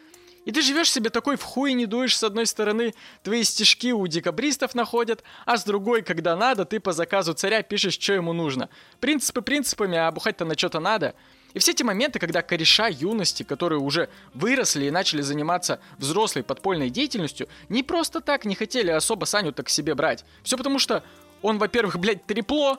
И 0.44 0.52
ты 0.52 0.62
живешь 0.62 0.92
себе 0.92 1.10
такой 1.10 1.38
в 1.38 1.44
хуй 1.44 1.74
не 1.74 1.86
дуешь, 1.86 2.18
с 2.18 2.24
одной 2.24 2.46
стороны, 2.46 2.94
твои 3.24 3.44
стишки 3.44 3.94
у 3.94 4.06
декабристов 4.08 4.76
находят, 4.76 5.24
а 5.46 5.58
с 5.58 5.64
другой, 5.64 6.02
когда 6.02 6.36
надо, 6.36 6.66
ты 6.66 6.82
по 6.82 6.92
заказу 6.92 7.34
царя 7.34 7.64
пишешь, 7.64 7.98
что 7.98 8.14
ему 8.14 8.34
нужно. 8.34 8.70
Принципы 9.00 9.42
принципами, 9.42 9.98
а 9.98 10.12
бухать-то 10.12 10.44
на 10.44 10.58
что-то 10.58 10.82
надо. 10.82 11.16
И 11.56 11.60
все 11.60 11.72
эти 11.72 11.84
моменты, 11.84 12.19
когда 12.19 12.41
кореша 12.41 12.90
юности, 12.90 13.44
которые 13.44 13.80
уже 13.80 14.10
выросли 14.34 14.86
и 14.86 14.91
начали 14.91 15.22
заниматься 15.22 15.80
взрослой 15.98 16.44
подпольной 16.44 16.90
деятельностью, 16.90 17.48
не 17.69 17.82
просто 17.82 18.19
так 18.19 18.44
не 18.44 18.56
хотели 18.56 18.91
особо 18.91 19.23
Саню 19.23 19.53
так 19.53 19.68
к 19.68 19.69
себе 19.69 19.95
брать. 19.95 20.26
Все 20.44 20.57
потому 20.57 20.80
что 20.80 21.02
он, 21.41 21.57
во-первых, 21.57 21.98
блядь, 21.98 22.26
трепло, 22.26 22.77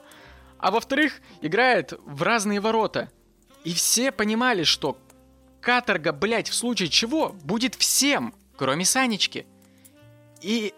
а 0.58 0.70
во-вторых, 0.70 1.22
играет 1.40 1.94
в 2.04 2.22
разные 2.22 2.60
ворота. 2.60 3.10
И 3.64 3.72
все 3.72 4.12
понимали, 4.12 4.62
что 4.62 4.98
каторга, 5.62 6.12
блядь, 6.12 6.50
в 6.50 6.54
случае 6.54 6.90
чего, 6.90 7.30
будет 7.44 7.74
всем, 7.76 8.34
кроме 8.58 8.84
Санечки. 8.84 9.46
И 10.42 10.74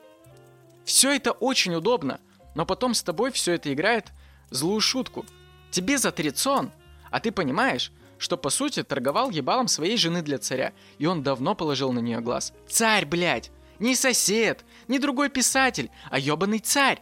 все 0.85 1.17
это 1.17 1.33
очень 1.33 1.75
удобно, 1.75 2.21
но 2.55 2.65
потом 2.65 2.95
с 2.95 3.03
тобой 3.03 3.33
все 3.33 3.55
это 3.55 3.75
играет 3.75 4.13
злую 4.51 4.81
шутку. 4.81 5.27
Тебе 5.73 5.99
за 5.99 6.13
трицон, 6.13 6.71
а 7.11 7.21
ты 7.21 7.33
понимаешь, 7.33 7.93
что 8.19 8.37
по 8.37 8.51
сути 8.51 8.83
торговал 8.83 9.31
ебалом 9.31 9.69
своей 9.69 9.97
жены 9.97 10.23
для 10.23 10.39
царя, 10.39 10.73
и 10.99 11.07
он 11.07 11.23
давно 11.23 11.55
положил 11.55 11.93
на 11.93 12.01
нее 12.01 12.21
глаз. 12.21 12.53
Царь, 12.69 13.07
блядь! 13.07 13.51
Не 13.79 13.95
сосед, 13.95 14.65
не 14.89 14.99
другой 14.99 15.29
писатель, 15.29 15.91
а 16.11 16.19
ебаный 16.19 16.59
царь, 16.59 17.01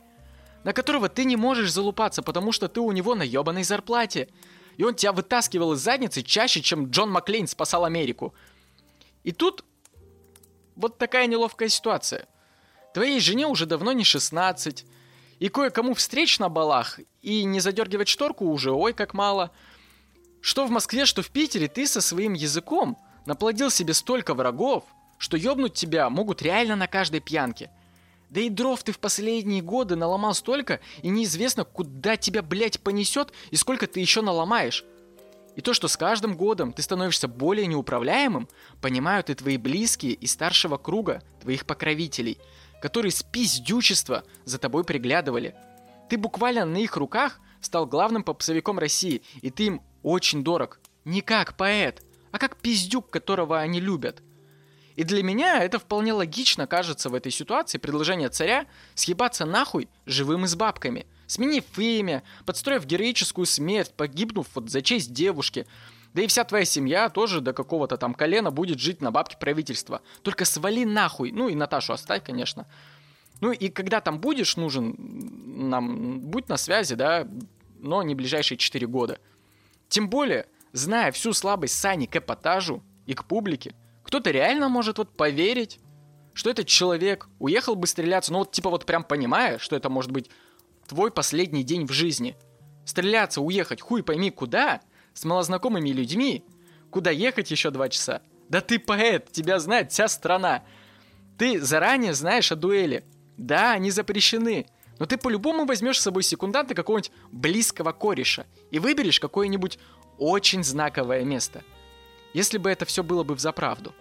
на 0.62 0.74
которого 0.74 1.08
ты 1.08 1.24
не 1.24 1.36
можешь 1.36 1.72
залупаться, 1.72 2.22
потому 2.22 2.52
что 2.52 2.68
ты 2.68 2.80
у 2.80 2.92
него 2.92 3.14
на 3.14 3.22
ебаной 3.22 3.62
зарплате 3.62 4.28
и 4.76 4.84
он 4.84 4.94
тебя 4.94 5.12
вытаскивал 5.12 5.72
из 5.72 5.80
задницы 5.80 6.22
чаще, 6.22 6.60
чем 6.62 6.90
Джон 6.90 7.10
Маклейн 7.10 7.46
спасал 7.46 7.84
Америку. 7.84 8.34
И 9.24 9.32
тут 9.32 9.64
вот 10.74 10.98
такая 10.98 11.26
неловкая 11.26 11.68
ситуация. 11.68 12.26
Твоей 12.94 13.20
жене 13.20 13.46
уже 13.46 13.66
давно 13.66 13.92
не 13.92 14.04
16, 14.04 14.84
и 15.38 15.48
кое-кому 15.48 15.94
встреч 15.94 16.38
на 16.38 16.48
балах, 16.48 17.00
и 17.22 17.44
не 17.44 17.60
задергивать 17.60 18.08
шторку 18.08 18.46
уже, 18.46 18.72
ой, 18.72 18.92
как 18.92 19.14
мало. 19.14 19.50
Что 20.46 20.64
в 20.64 20.70
Москве, 20.70 21.06
что 21.06 21.22
в 21.22 21.30
Питере, 21.30 21.66
ты 21.66 21.88
со 21.88 22.00
своим 22.00 22.32
языком 22.32 22.96
наплодил 23.24 23.68
себе 23.68 23.94
столько 23.94 24.32
врагов, 24.32 24.84
что 25.18 25.36
ёбнуть 25.36 25.74
тебя 25.74 26.08
могут 26.08 26.40
реально 26.40 26.76
на 26.76 26.86
каждой 26.86 27.18
пьянке. 27.18 27.68
Да 28.30 28.40
и 28.40 28.48
дров 28.48 28.80
ты 28.84 28.92
в 28.92 29.00
последние 29.00 29.60
годы 29.60 29.96
наломал 29.96 30.34
столько, 30.34 30.78
и 31.02 31.08
неизвестно, 31.08 31.64
куда 31.64 32.16
тебя, 32.16 32.42
блядь, 32.42 32.80
понесет, 32.80 33.32
и 33.50 33.56
сколько 33.56 33.88
ты 33.88 33.98
еще 33.98 34.22
наломаешь. 34.22 34.84
И 35.56 35.62
то, 35.62 35.74
что 35.74 35.88
с 35.88 35.96
каждым 35.96 36.36
годом 36.36 36.72
ты 36.72 36.80
становишься 36.80 37.26
более 37.26 37.66
неуправляемым, 37.66 38.48
понимают 38.80 39.30
и 39.30 39.34
твои 39.34 39.56
близкие 39.56 40.12
из 40.12 40.30
старшего 40.30 40.76
круга, 40.76 41.24
твоих 41.42 41.66
покровителей, 41.66 42.38
которые 42.80 43.10
с 43.10 43.24
пиздючества 43.24 44.22
за 44.44 44.58
тобой 44.58 44.84
приглядывали. 44.84 45.56
Ты 46.08 46.16
буквально 46.16 46.64
на 46.66 46.76
их 46.76 46.96
руках 46.96 47.40
стал 47.60 47.84
главным 47.84 48.22
попсовиком 48.22 48.78
России, 48.78 49.22
и 49.42 49.50
ты 49.50 49.64
им 49.64 49.82
очень 50.06 50.44
дорог. 50.44 50.78
Не 51.04 51.20
как 51.20 51.56
поэт, 51.56 52.02
а 52.30 52.38
как 52.38 52.56
пиздюк, 52.56 53.10
которого 53.10 53.58
они 53.58 53.80
любят. 53.80 54.22
И 54.94 55.02
для 55.02 55.22
меня 55.22 55.62
это 55.62 55.80
вполне 55.80 56.12
логично 56.12 56.68
кажется 56.68 57.10
в 57.10 57.14
этой 57.14 57.32
ситуации 57.32 57.78
предложение 57.78 58.28
царя 58.28 58.66
съебаться 58.94 59.44
нахуй 59.44 59.88
живым 60.06 60.44
и 60.44 60.48
с 60.48 60.54
бабками, 60.54 61.06
сменив 61.26 61.64
имя, 61.76 62.22
подстроив 62.46 62.86
героическую 62.86 63.46
смерть, 63.46 63.92
погибнув 63.94 64.46
вот 64.54 64.70
за 64.70 64.80
честь 64.80 65.12
девушки. 65.12 65.66
Да 66.14 66.22
и 66.22 66.28
вся 66.28 66.44
твоя 66.44 66.64
семья 66.64 67.08
тоже 67.08 67.40
до 67.40 67.52
какого-то 67.52 67.96
там 67.96 68.14
колена 68.14 68.52
будет 68.52 68.78
жить 68.78 69.02
на 69.02 69.10
бабке 69.10 69.36
правительства. 69.36 70.02
Только 70.22 70.44
свали 70.44 70.84
нахуй. 70.84 71.32
Ну 71.32 71.48
и 71.48 71.56
Наташу 71.56 71.92
оставь, 71.92 72.22
конечно. 72.22 72.66
Ну 73.40 73.50
и 73.50 73.68
когда 73.68 74.00
там 74.00 74.20
будешь 74.20 74.56
нужен 74.56 74.94
нам, 75.68 76.20
будь 76.20 76.48
на 76.48 76.56
связи, 76.56 76.94
да, 76.94 77.26
но 77.80 78.04
не 78.04 78.14
ближайшие 78.14 78.56
4 78.56 78.86
года. 78.86 79.18
Тем 79.88 80.08
более, 80.08 80.46
зная 80.72 81.12
всю 81.12 81.32
слабость 81.32 81.78
Сани 81.78 82.06
к 82.06 82.16
эпатажу 82.16 82.82
и 83.06 83.14
к 83.14 83.24
публике, 83.24 83.74
кто-то 84.02 84.30
реально 84.30 84.68
может 84.68 84.98
вот 84.98 85.16
поверить, 85.16 85.80
что 86.32 86.50
этот 86.50 86.66
человек 86.66 87.28
уехал 87.38 87.74
бы 87.74 87.86
стреляться, 87.86 88.32
ну 88.32 88.40
вот 88.40 88.52
типа 88.52 88.70
вот 88.70 88.84
прям 88.84 89.04
понимая, 89.04 89.58
что 89.58 89.74
это 89.74 89.88
может 89.88 90.10
быть 90.10 90.30
твой 90.86 91.10
последний 91.10 91.64
день 91.64 91.86
в 91.86 91.92
жизни. 91.92 92.36
Стреляться, 92.84 93.40
уехать, 93.40 93.80
хуй 93.80 94.02
пойми 94.02 94.30
куда, 94.30 94.80
с 95.12 95.24
малознакомыми 95.24 95.90
людьми, 95.90 96.44
куда 96.90 97.10
ехать 97.10 97.50
еще 97.50 97.70
два 97.70 97.88
часа. 97.88 98.22
Да 98.48 98.60
ты 98.60 98.78
поэт, 98.78 99.32
тебя 99.32 99.58
знает 99.58 99.90
вся 99.90 100.08
страна. 100.08 100.62
Ты 101.38 101.60
заранее 101.60 102.14
знаешь 102.14 102.52
о 102.52 102.56
дуэли. 102.56 103.04
Да, 103.36 103.72
они 103.72 103.90
запрещены, 103.90 104.66
но 104.98 105.06
ты 105.06 105.16
по-любому 105.16 105.64
возьмешь 105.66 105.98
с 105.98 106.02
собой 106.02 106.22
секунданта 106.22 106.74
какого-нибудь 106.74 107.12
близкого 107.32 107.92
кореша 107.92 108.46
и 108.70 108.78
выберешь 108.78 109.20
какое-нибудь 109.20 109.78
очень 110.18 110.64
знаковое 110.64 111.24
место– 111.24 111.62
если 112.36 112.58
бы 112.58 112.70
это 112.70 112.84
все 112.84 113.02
было 113.02 113.22
бы 113.22 113.34
в 113.34 113.40
заправду. 113.40 113.94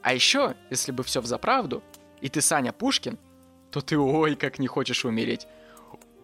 А 0.00 0.14
еще, 0.14 0.54
если 0.70 0.92
бы 0.92 1.02
все 1.02 1.20
в 1.20 1.26
заправду, 1.26 1.82
и 2.22 2.30
ты 2.30 2.40
Саня 2.40 2.72
Пушкин, 2.72 3.18
то 3.70 3.82
ты 3.82 3.98
ой 3.98 4.34
как 4.34 4.58
не 4.58 4.66
хочешь 4.66 5.04
умереть. 5.04 5.46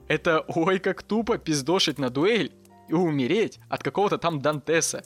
Это 0.08 0.40
ой 0.48 0.78
как 0.78 1.02
тупо 1.02 1.36
пиздошить 1.36 1.98
на 1.98 2.08
дуэль 2.08 2.54
и 2.88 2.94
умереть 2.94 3.58
от 3.68 3.82
какого-то 3.82 4.16
там 4.16 4.40
Дантеса, 4.40 5.04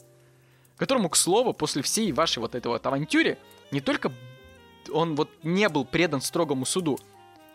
которому, 0.77 1.09
к 1.09 1.17
слову, 1.17 1.51
после 1.51 1.81
всей 1.81 2.13
вашей 2.13 2.39
вот 2.39 2.55
этой 2.55 2.67
вот 2.67 2.85
авантюре, 2.85 3.37
не 3.71 3.81
только 3.81 4.09
он 4.89 5.15
вот 5.15 5.29
не 5.43 5.67
был 5.67 5.83
предан 5.83 6.21
строгому 6.21 6.63
суду 6.63 6.97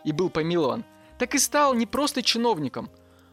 и 0.03 0.11
был 0.11 0.29
помилован, 0.29 0.85
так 1.17 1.35
и 1.35 1.39
стал 1.39 1.73
не 1.73 1.85
просто 1.85 2.21
чиновником, 2.21 2.89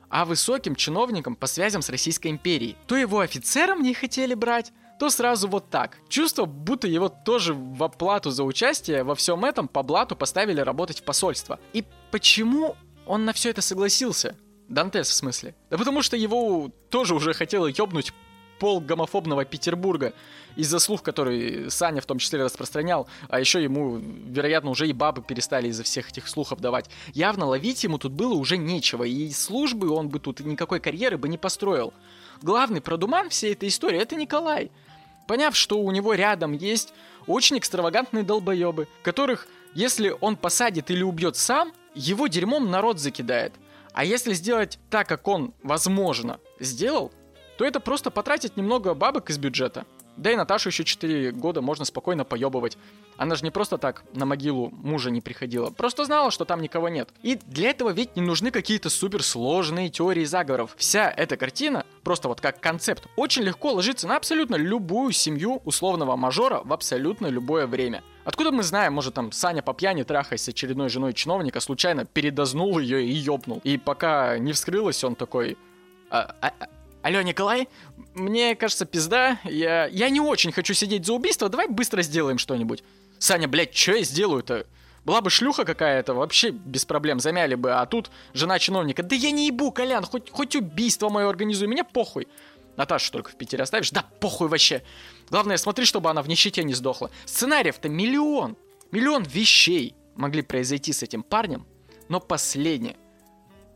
а 0.08 0.24
высоким 0.24 0.74
чиновником 0.74 1.36
по 1.36 1.46
связям 1.46 1.82
с 1.82 1.88
Российской 1.88 2.28
империей. 2.28 2.76
То 2.86 2.96
его 2.96 3.20
офицером 3.20 3.82
не 3.82 3.94
хотели 3.94 4.34
брать, 4.34 4.72
то 4.98 5.10
сразу 5.10 5.48
вот 5.48 5.70
так. 5.70 5.98
Чувство, 6.08 6.44
будто 6.44 6.86
его 6.86 7.08
тоже 7.08 7.52
в 7.52 7.82
оплату 7.82 8.30
за 8.30 8.44
участие 8.44 9.02
во 9.02 9.14
всем 9.14 9.44
этом 9.44 9.68
по 9.68 9.82
блату 9.82 10.16
поставили 10.16 10.60
работать 10.60 11.00
в 11.00 11.04
посольство. 11.04 11.58
И 11.72 11.84
почему 12.10 12.76
он 13.06 13.24
на 13.24 13.32
все 13.32 13.50
это 13.50 13.60
согласился? 13.60 14.36
Дантес, 14.68 15.08
в 15.08 15.14
смысле. 15.14 15.54
Да 15.70 15.76
потому 15.76 16.00
что 16.02 16.16
его 16.16 16.70
тоже 16.90 17.14
уже 17.14 17.34
хотело 17.34 17.66
ёбнуть 17.66 18.12
пол 18.58 18.80
гомофобного 18.80 19.44
Петербурга 19.44 20.12
из-за 20.56 20.78
слух, 20.78 21.02
который 21.02 21.70
Саня 21.70 22.00
в 22.00 22.06
том 22.06 22.18
числе 22.18 22.42
распространял, 22.42 23.08
а 23.28 23.40
еще 23.40 23.62
ему, 23.62 23.96
вероятно, 23.96 24.70
уже 24.70 24.88
и 24.88 24.92
бабы 24.92 25.22
перестали 25.22 25.68
из-за 25.68 25.82
всех 25.82 26.10
этих 26.10 26.28
слухов 26.28 26.60
давать. 26.60 26.88
Явно 27.12 27.46
ловить 27.46 27.84
ему 27.84 27.98
тут 27.98 28.12
было 28.12 28.34
уже 28.34 28.56
нечего, 28.56 29.04
и 29.04 29.30
службы 29.30 29.90
он 29.90 30.08
бы 30.08 30.20
тут 30.20 30.40
никакой 30.40 30.80
карьеры 30.80 31.18
бы 31.18 31.28
не 31.28 31.38
построил. 31.38 31.92
Главный 32.42 32.80
продуман 32.80 33.30
всей 33.30 33.52
этой 33.52 33.68
истории— 33.68 33.98
это 34.00 34.16
Николай— 34.16 34.70
Поняв, 35.26 35.56
что 35.56 35.78
у 35.78 35.90
него 35.90 36.14
рядом 36.14 36.52
есть 36.52 36.92
очень 37.26 37.58
экстравагантные 37.58 38.24
долбоебы, 38.24 38.88
которых, 39.02 39.48
если 39.74 40.14
он 40.20 40.36
посадит 40.36 40.90
или 40.90 41.02
убьет 41.02 41.36
сам, 41.36 41.72
его 41.94 42.26
дерьмом 42.26 42.70
народ 42.70 42.98
закидает. 42.98 43.52
А 43.92 44.04
если 44.04 44.34
сделать 44.34 44.78
так, 44.90 45.08
как 45.08 45.26
он, 45.28 45.54
возможно, 45.62 46.40
сделал, 46.60 47.12
то 47.56 47.64
это 47.64 47.80
просто 47.80 48.10
потратить 48.10 48.56
немного 48.56 48.94
бабок 48.94 49.30
из 49.30 49.38
бюджета. 49.38 49.84
Да 50.16 50.30
и 50.30 50.36
Наташу 50.36 50.68
еще 50.68 50.84
4 50.84 51.32
года 51.32 51.60
можно 51.60 51.84
спокойно 51.84 52.24
поебывать. 52.24 52.78
Она 53.16 53.34
же 53.34 53.44
не 53.44 53.50
просто 53.50 53.78
так 53.78 54.04
на 54.12 54.26
могилу 54.26 54.70
мужа 54.70 55.10
не 55.10 55.20
приходила, 55.20 55.70
просто 55.70 56.04
знала, 56.04 56.30
что 56.30 56.44
там 56.44 56.62
никого 56.62 56.88
нет. 56.88 57.08
И 57.22 57.36
для 57.46 57.70
этого 57.70 57.90
ведь 57.90 58.16
не 58.16 58.22
нужны 58.22 58.50
какие-то 58.50 58.90
суперсложные 58.90 59.88
теории 59.88 60.24
заговоров. 60.24 60.74
Вся 60.76 61.10
эта 61.10 61.36
картина, 61.36 61.84
просто 62.02 62.28
вот 62.28 62.40
как 62.40 62.60
концепт, 62.60 63.06
очень 63.16 63.42
легко 63.42 63.72
ложится 63.72 64.06
на 64.06 64.16
абсолютно 64.16 64.56
любую 64.56 65.12
семью 65.12 65.60
условного 65.64 66.16
мажора 66.16 66.60
в 66.64 66.72
абсолютно 66.72 67.26
любое 67.26 67.66
время. 67.66 68.02
Откуда 68.24 68.52
мы 68.52 68.62
знаем, 68.62 68.94
может 68.94 69.14
там 69.14 69.32
Саня 69.32 69.62
по 69.62 69.74
пьяни 69.74 70.02
трахаясь 70.02 70.42
с 70.42 70.48
очередной 70.48 70.88
женой 70.88 71.12
чиновника, 71.12 71.60
случайно 71.60 72.04
передознул 72.04 72.78
ее 72.78 73.04
и 73.04 73.12
ёбнул. 73.12 73.60
И 73.64 73.78
пока 73.78 74.38
не 74.38 74.52
вскрылось, 74.52 75.02
он 75.04 75.14
такой... 75.14 75.58
А, 76.10 76.34
а, 76.40 76.52
а, 76.60 76.68
Алло, 77.04 77.20
Николай, 77.20 77.68
мне 78.14 78.56
кажется, 78.56 78.86
пизда. 78.86 79.38
Я, 79.44 79.84
я 79.88 80.08
не 80.08 80.20
очень 80.20 80.52
хочу 80.52 80.72
сидеть 80.72 81.04
за 81.04 81.12
убийство. 81.12 81.50
Давай 81.50 81.68
быстро 81.68 82.00
сделаем 82.00 82.38
что-нибудь. 82.38 82.82
Саня, 83.18 83.46
блядь, 83.46 83.76
что 83.76 83.92
я 83.92 84.02
сделаю-то? 84.02 84.66
Была 85.04 85.20
бы 85.20 85.28
шлюха 85.28 85.66
какая-то, 85.66 86.14
вообще 86.14 86.48
без 86.48 86.86
проблем 86.86 87.20
замяли 87.20 87.56
бы. 87.56 87.72
А 87.72 87.84
тут 87.84 88.10
жена 88.32 88.58
чиновника. 88.58 89.02
Да 89.02 89.14
я 89.14 89.32
не 89.32 89.48
ебу, 89.48 89.70
Колян, 89.70 90.02
хоть, 90.06 90.30
хоть 90.30 90.56
убийство 90.56 91.10
мое 91.10 91.28
организуй, 91.28 91.68
мне 91.68 91.84
похуй. 91.84 92.26
Наташу 92.78 93.12
только 93.12 93.32
в 93.32 93.36
Питере 93.36 93.64
оставишь? 93.64 93.90
Да 93.90 94.06
похуй 94.18 94.48
вообще. 94.48 94.82
Главное, 95.28 95.58
смотри, 95.58 95.84
чтобы 95.84 96.08
она 96.08 96.22
в 96.22 96.28
нищете 96.28 96.64
не 96.64 96.72
сдохла. 96.72 97.10
Сценариев-то 97.26 97.90
миллион. 97.90 98.56
Миллион 98.92 99.24
вещей 99.24 99.94
могли 100.16 100.40
произойти 100.40 100.94
с 100.94 101.02
этим 101.02 101.22
парнем. 101.22 101.66
Но 102.08 102.18
последнее, 102.18 102.96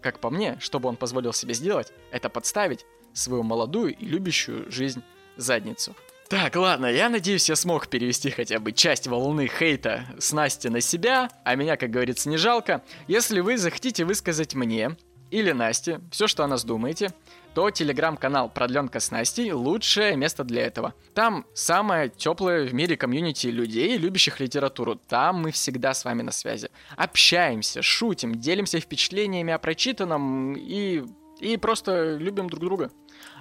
как 0.00 0.18
по 0.18 0.30
мне, 0.30 0.56
чтобы 0.60 0.88
он 0.88 0.96
позволил 0.96 1.34
себе 1.34 1.52
сделать, 1.52 1.92
это 2.10 2.30
подставить 2.30 2.86
свою 3.18 3.42
молодую 3.42 3.94
и 3.94 4.04
любящую 4.04 4.70
жизнь 4.70 5.02
задницу. 5.36 5.94
Так, 6.28 6.56
ладно, 6.56 6.86
я 6.86 7.08
надеюсь, 7.08 7.48
я 7.48 7.56
смог 7.56 7.88
перевести 7.88 8.28
хотя 8.30 8.58
бы 8.58 8.72
часть 8.72 9.06
волны 9.06 9.48
хейта 9.48 10.04
с 10.18 10.32
Насти 10.32 10.68
на 10.68 10.82
себя, 10.82 11.30
а 11.42 11.54
меня, 11.54 11.76
как 11.78 11.90
говорится, 11.90 12.28
не 12.28 12.36
жалко. 12.36 12.82
Если 13.06 13.40
вы 13.40 13.56
захотите 13.56 14.04
высказать 14.04 14.54
мне 14.54 14.96
или 15.30 15.52
Насте 15.52 16.00
все, 16.10 16.26
что 16.26 16.44
о 16.44 16.46
нас 16.46 16.64
думаете, 16.64 17.14
то 17.54 17.70
телеграм-канал 17.70 18.50
«Продленка 18.50 19.00
с 19.00 19.10
Настей»— 19.10 19.52
лучшее 19.52 20.16
место 20.16 20.44
для 20.44 20.66
этого. 20.66 20.94
Там 21.14 21.46
самое 21.54 22.10
теплое 22.10 22.66
в 22.66 22.74
мире 22.74 22.96
комьюнити 22.96 23.46
людей, 23.46 23.96
любящих 23.96 24.38
литературу. 24.38 24.96
Там 24.96 25.42
мы 25.42 25.50
всегда 25.50 25.94
с 25.94 26.04
вами 26.04 26.22
на 26.22 26.30
связи. 26.30 26.68
Общаемся, 26.96 27.80
шутим, 27.82 28.34
делимся 28.34 28.80
впечатлениями 28.80 29.52
о 29.52 29.58
прочитанном 29.58 30.54
и, 30.56 31.02
и 31.40 31.56
просто 31.56 32.16
любим 32.16 32.48
друг 32.48 32.62
друга. 32.62 32.90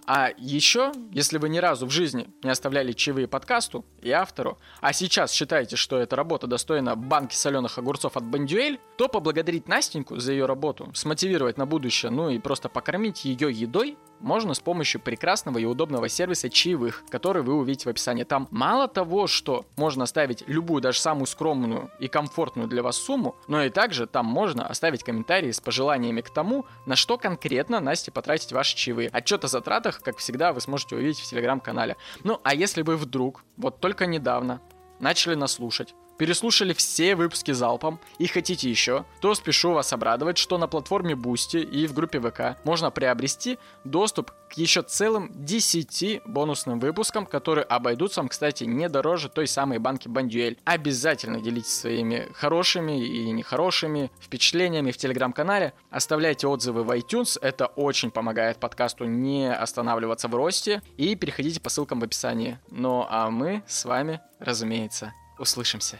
А 0.09 0.29
еще, 0.37 0.93
если 1.11 1.37
вы 1.37 1.49
ни 1.49 1.57
разу 1.57 1.85
в 1.85 1.89
жизни 1.89 2.29
не 2.41 2.49
оставляли 2.49 2.93
чаевые 2.93 3.27
подкасту 3.27 3.83
и 4.01 4.09
автору, 4.09 4.57
а 4.79 4.93
сейчас 4.93 5.33
считаете, 5.33 5.75
что 5.75 5.97
эта 5.97 6.15
работа 6.15 6.47
достойна 6.47 6.95
банки 6.95 7.35
соленых 7.35 7.77
огурцов 7.77 8.15
от 8.15 8.23
Бандюэль, 8.23 8.79
то 8.97 9.09
поблагодарить 9.09 9.67
Настеньку 9.67 10.17
за 10.17 10.31
ее 10.31 10.45
работу, 10.45 10.89
смотивировать 10.93 11.57
на 11.57 11.65
будущее, 11.65 12.09
ну 12.09 12.29
и 12.29 12.39
просто 12.39 12.69
покормить 12.69 13.25
ее 13.25 13.51
едой 13.51 13.97
можно 14.19 14.53
с 14.53 14.59
помощью 14.59 15.01
прекрасного 15.01 15.57
и 15.57 15.65
удобного 15.65 16.09
сервиса 16.09 16.49
чаевых, 16.49 17.03
который 17.09 17.43
вы 17.43 17.53
увидите 17.53 17.85
в 17.85 17.89
описании. 17.89 18.23
Там 18.23 18.47
мало 18.51 18.87
того, 18.87 19.27
что 19.27 19.65
можно 19.75 20.03
оставить 20.03 20.43
любую, 20.47 20.81
даже 20.81 20.99
самую 20.99 21.27
скромную 21.27 21.91
и 21.99 22.07
комфортную 22.07 22.67
для 22.67 22.83
вас 22.83 22.97
сумму, 22.97 23.35
но 23.47 23.63
и 23.63 23.69
также 23.69 24.07
там 24.07 24.25
можно 24.25 24.67
оставить 24.67 25.03
комментарии 25.03 25.51
с 25.51 25.59
пожеланиями 25.59 26.21
к 26.21 26.29
тому, 26.29 26.65
на 26.85 26.95
что 26.95 27.17
конкретно 27.17 27.79
Насте 27.79 28.11
потратить 28.11 28.51
ваши 28.51 28.75
чаевые. 28.75 29.09
Отчет 29.09 29.43
о 29.43 29.47
затратах, 29.47 30.01
как 30.01 30.17
всегда, 30.17 30.53
вы 30.53 30.61
сможете 30.61 30.95
увидеть 30.95 31.19
в 31.19 31.29
телеграм-канале. 31.29 31.97
Ну, 32.23 32.39
а 32.43 32.53
если 32.53 32.81
вы 32.81 32.97
вдруг, 32.97 33.43
вот 33.57 33.79
только 33.79 34.05
недавно, 34.05 34.61
начали 34.99 35.35
нас 35.35 35.53
слушать, 35.53 35.93
переслушали 36.17 36.73
все 36.73 37.15
выпуски 37.15 37.51
залпом 37.51 37.99
и 38.19 38.27
хотите 38.27 38.69
еще, 38.69 39.05
то 39.21 39.33
спешу 39.35 39.73
вас 39.73 39.93
обрадовать, 39.93 40.37
что 40.37 40.57
на 40.57 40.67
платформе 40.67 41.13
Boosty 41.13 41.61
и 41.61 41.87
в 41.87 41.93
группе 41.93 42.19
ВК 42.19 42.57
можно 42.63 42.91
приобрести 42.91 43.59
доступ 43.83 44.31
к 44.49 44.53
еще 44.53 44.81
целым 44.81 45.31
10 45.33 46.21
бонусным 46.25 46.79
выпускам, 46.79 47.25
которые 47.25 47.65
обойдутся 47.65 48.21
вам, 48.21 48.29
кстати, 48.29 48.63
не 48.63 48.89
дороже 48.89 49.29
той 49.29 49.47
самой 49.47 49.79
банки 49.79 50.07
Бандюэль. 50.07 50.57
Обязательно 50.63 51.41
делитесь 51.41 51.73
своими 51.73 52.29
хорошими 52.33 53.05
и 53.05 53.31
нехорошими 53.31 54.11
впечатлениями 54.21 54.91
в 54.91 54.97
телеграм-канале. 54.97 55.73
Оставляйте 55.89 56.47
отзывы 56.47 56.83
в 56.83 56.91
iTunes, 56.91 57.37
это 57.41 57.67
очень 57.67 58.11
помогает 58.11 58.59
подкасту 58.59 59.05
не 59.05 59.53
останавливаться 59.53 60.27
в 60.27 60.35
росте. 60.35 60.81
И 60.97 61.15
переходите 61.15 61.59
по 61.59 61.69
ссылкам 61.69 61.99
в 61.99 62.03
описании. 62.03 62.59
Ну 62.69 63.05
а 63.09 63.29
мы 63.29 63.63
с 63.67 63.85
вами, 63.85 64.21
разумеется, 64.39 65.13
услышимся. 65.37 65.99